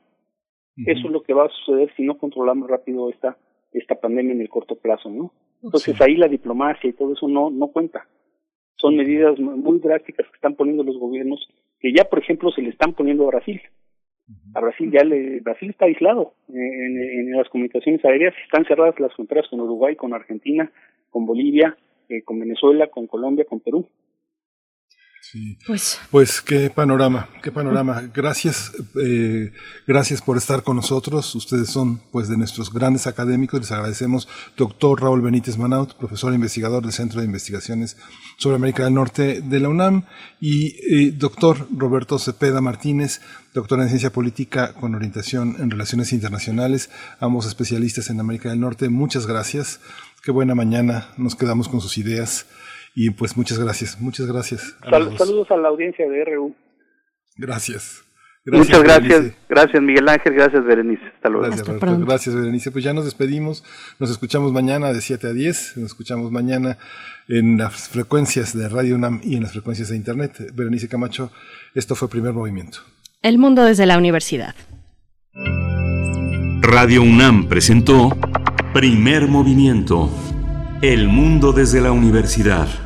Eso 0.76 1.06
es 1.06 1.12
lo 1.12 1.22
que 1.22 1.34
va 1.34 1.44
a 1.44 1.50
suceder 1.50 1.94
si 1.96 2.02
no 2.02 2.18
controlamos 2.18 2.68
rápido 2.68 3.08
esta, 3.08 3.38
esta 3.72 3.94
pandemia 3.94 4.32
en 4.32 4.40
el 4.40 4.48
corto 4.48 4.74
plazo, 4.74 5.08
¿no? 5.08 5.32
Entonces 5.62 6.00
ahí 6.00 6.16
la 6.16 6.26
diplomacia 6.26 6.90
y 6.90 6.92
todo 6.94 7.12
eso 7.12 7.28
no, 7.28 7.48
no 7.48 7.68
cuenta. 7.68 8.08
Son 8.76 8.96
medidas 8.96 9.38
muy 9.38 9.78
drásticas 9.78 10.26
que 10.26 10.34
están 10.34 10.56
poniendo 10.56 10.82
los 10.82 10.98
gobiernos, 10.98 11.48
que 11.78 11.92
ya, 11.92 12.04
por 12.04 12.18
ejemplo, 12.18 12.50
se 12.50 12.60
le 12.60 12.70
están 12.70 12.92
poniendo 12.92 13.24
a 13.24 13.28
Brasil. 13.28 13.60
A 14.54 14.60
Brasil 14.60 14.90
ya 14.90 15.04
le, 15.04 15.40
Brasil 15.40 15.70
está 15.70 15.84
aislado 15.84 16.34
en, 16.48 17.32
las 17.32 17.48
comunicaciones 17.48 18.04
aéreas, 18.04 18.34
están 18.44 18.64
cerradas 18.64 18.98
las 18.98 19.14
fronteras 19.14 19.46
con 19.48 19.60
Uruguay, 19.60 19.96
con 19.96 20.14
Argentina, 20.14 20.70
con 21.10 21.26
Bolivia, 21.26 21.76
eh, 22.08 22.22
con 22.22 22.38
Venezuela, 22.38 22.86
con 22.88 23.06
Colombia, 23.06 23.44
con 23.44 23.60
Perú. 23.60 23.86
Pues, 25.66 25.98
pues 26.10 26.40
qué 26.40 26.70
panorama, 26.70 27.28
qué 27.42 27.50
panorama. 27.50 28.02
Gracias, 28.14 28.72
eh, 29.02 29.52
gracias 29.86 30.22
por 30.22 30.36
estar 30.36 30.62
con 30.62 30.76
nosotros. 30.76 31.34
Ustedes 31.34 31.70
son 31.70 32.00
pues 32.12 32.28
de 32.28 32.36
nuestros 32.36 32.72
grandes 32.72 33.08
académicos. 33.08 33.60
Les 33.60 33.72
agradecemos, 33.72 34.28
doctor 34.56 35.02
Raúl 35.02 35.22
Benítez 35.22 35.58
Manaut, 35.58 35.94
profesor 35.94 36.32
e 36.32 36.36
investigador 36.36 36.82
del 36.84 36.92
Centro 36.92 37.20
de 37.20 37.26
Investigaciones 37.26 37.96
sobre 38.36 38.56
América 38.56 38.84
del 38.84 38.94
Norte 38.94 39.40
de 39.40 39.60
la 39.60 39.68
UNAM, 39.68 40.04
y 40.40 40.76
eh, 40.94 41.12
doctor 41.12 41.66
Roberto 41.76 42.18
Cepeda 42.18 42.60
Martínez, 42.60 43.20
doctor 43.54 43.80
en 43.80 43.88
ciencia 43.88 44.12
política 44.12 44.74
con 44.74 44.94
orientación 44.94 45.56
en 45.58 45.70
relaciones 45.70 46.12
internacionales, 46.12 46.90
ambos 47.18 47.46
especialistas 47.46 48.08
en 48.10 48.20
América 48.20 48.50
del 48.50 48.60
Norte. 48.60 48.88
Muchas 48.88 49.26
gracias. 49.26 49.80
Qué 50.22 50.30
buena 50.30 50.54
mañana. 50.54 51.08
Nos 51.16 51.34
quedamos 51.34 51.68
con 51.68 51.80
sus 51.80 51.98
ideas. 51.98 52.46
Y 52.94 53.10
pues 53.10 53.36
muchas 53.36 53.58
gracias, 53.58 54.00
muchas 54.00 54.26
gracias. 54.26 54.76
saludos 55.18 55.50
a 55.50 55.56
la 55.56 55.68
audiencia 55.68 56.08
de 56.08 56.24
RU. 56.24 56.54
Gracias. 57.36 58.04
Muchas 58.46 58.82
gracias, 58.82 59.32
gracias 59.48 59.82
Miguel 59.82 60.06
Ángel, 60.06 60.34
gracias 60.34 60.62
Berenice. 60.64 61.02
Hasta 61.16 61.30
luego. 61.30 61.46
Gracias, 61.46 61.80
gracias 62.06 62.34
Berenice. 62.34 62.70
Pues 62.70 62.84
ya 62.84 62.92
nos 62.92 63.06
despedimos, 63.06 63.64
nos 63.98 64.10
escuchamos 64.10 64.52
mañana 64.52 64.92
de 64.92 65.00
7 65.00 65.28
a 65.28 65.32
10, 65.32 65.78
nos 65.78 65.86
escuchamos 65.86 66.30
mañana 66.30 66.76
en 67.26 67.56
las 67.56 67.88
frecuencias 67.88 68.56
de 68.56 68.68
Radio 68.68 68.96
UNAM 68.96 69.22
y 69.24 69.36
en 69.36 69.42
las 69.42 69.52
frecuencias 69.52 69.88
de 69.88 69.96
Internet. 69.96 70.52
Berenice 70.52 70.88
Camacho, 70.88 71.32
esto 71.74 71.94
fue 71.94 72.10
Primer 72.10 72.34
Movimiento. 72.34 72.80
El 73.22 73.38
mundo 73.38 73.64
desde 73.64 73.86
la 73.86 73.96
universidad. 73.96 74.54
Radio 76.60 77.02
UNAM 77.02 77.48
presentó 77.48 78.10
Primer 78.74 79.26
Movimiento. 79.26 80.10
El 80.82 81.08
mundo 81.08 81.52
desde 81.52 81.80
la 81.80 81.92
universidad. 81.92 82.83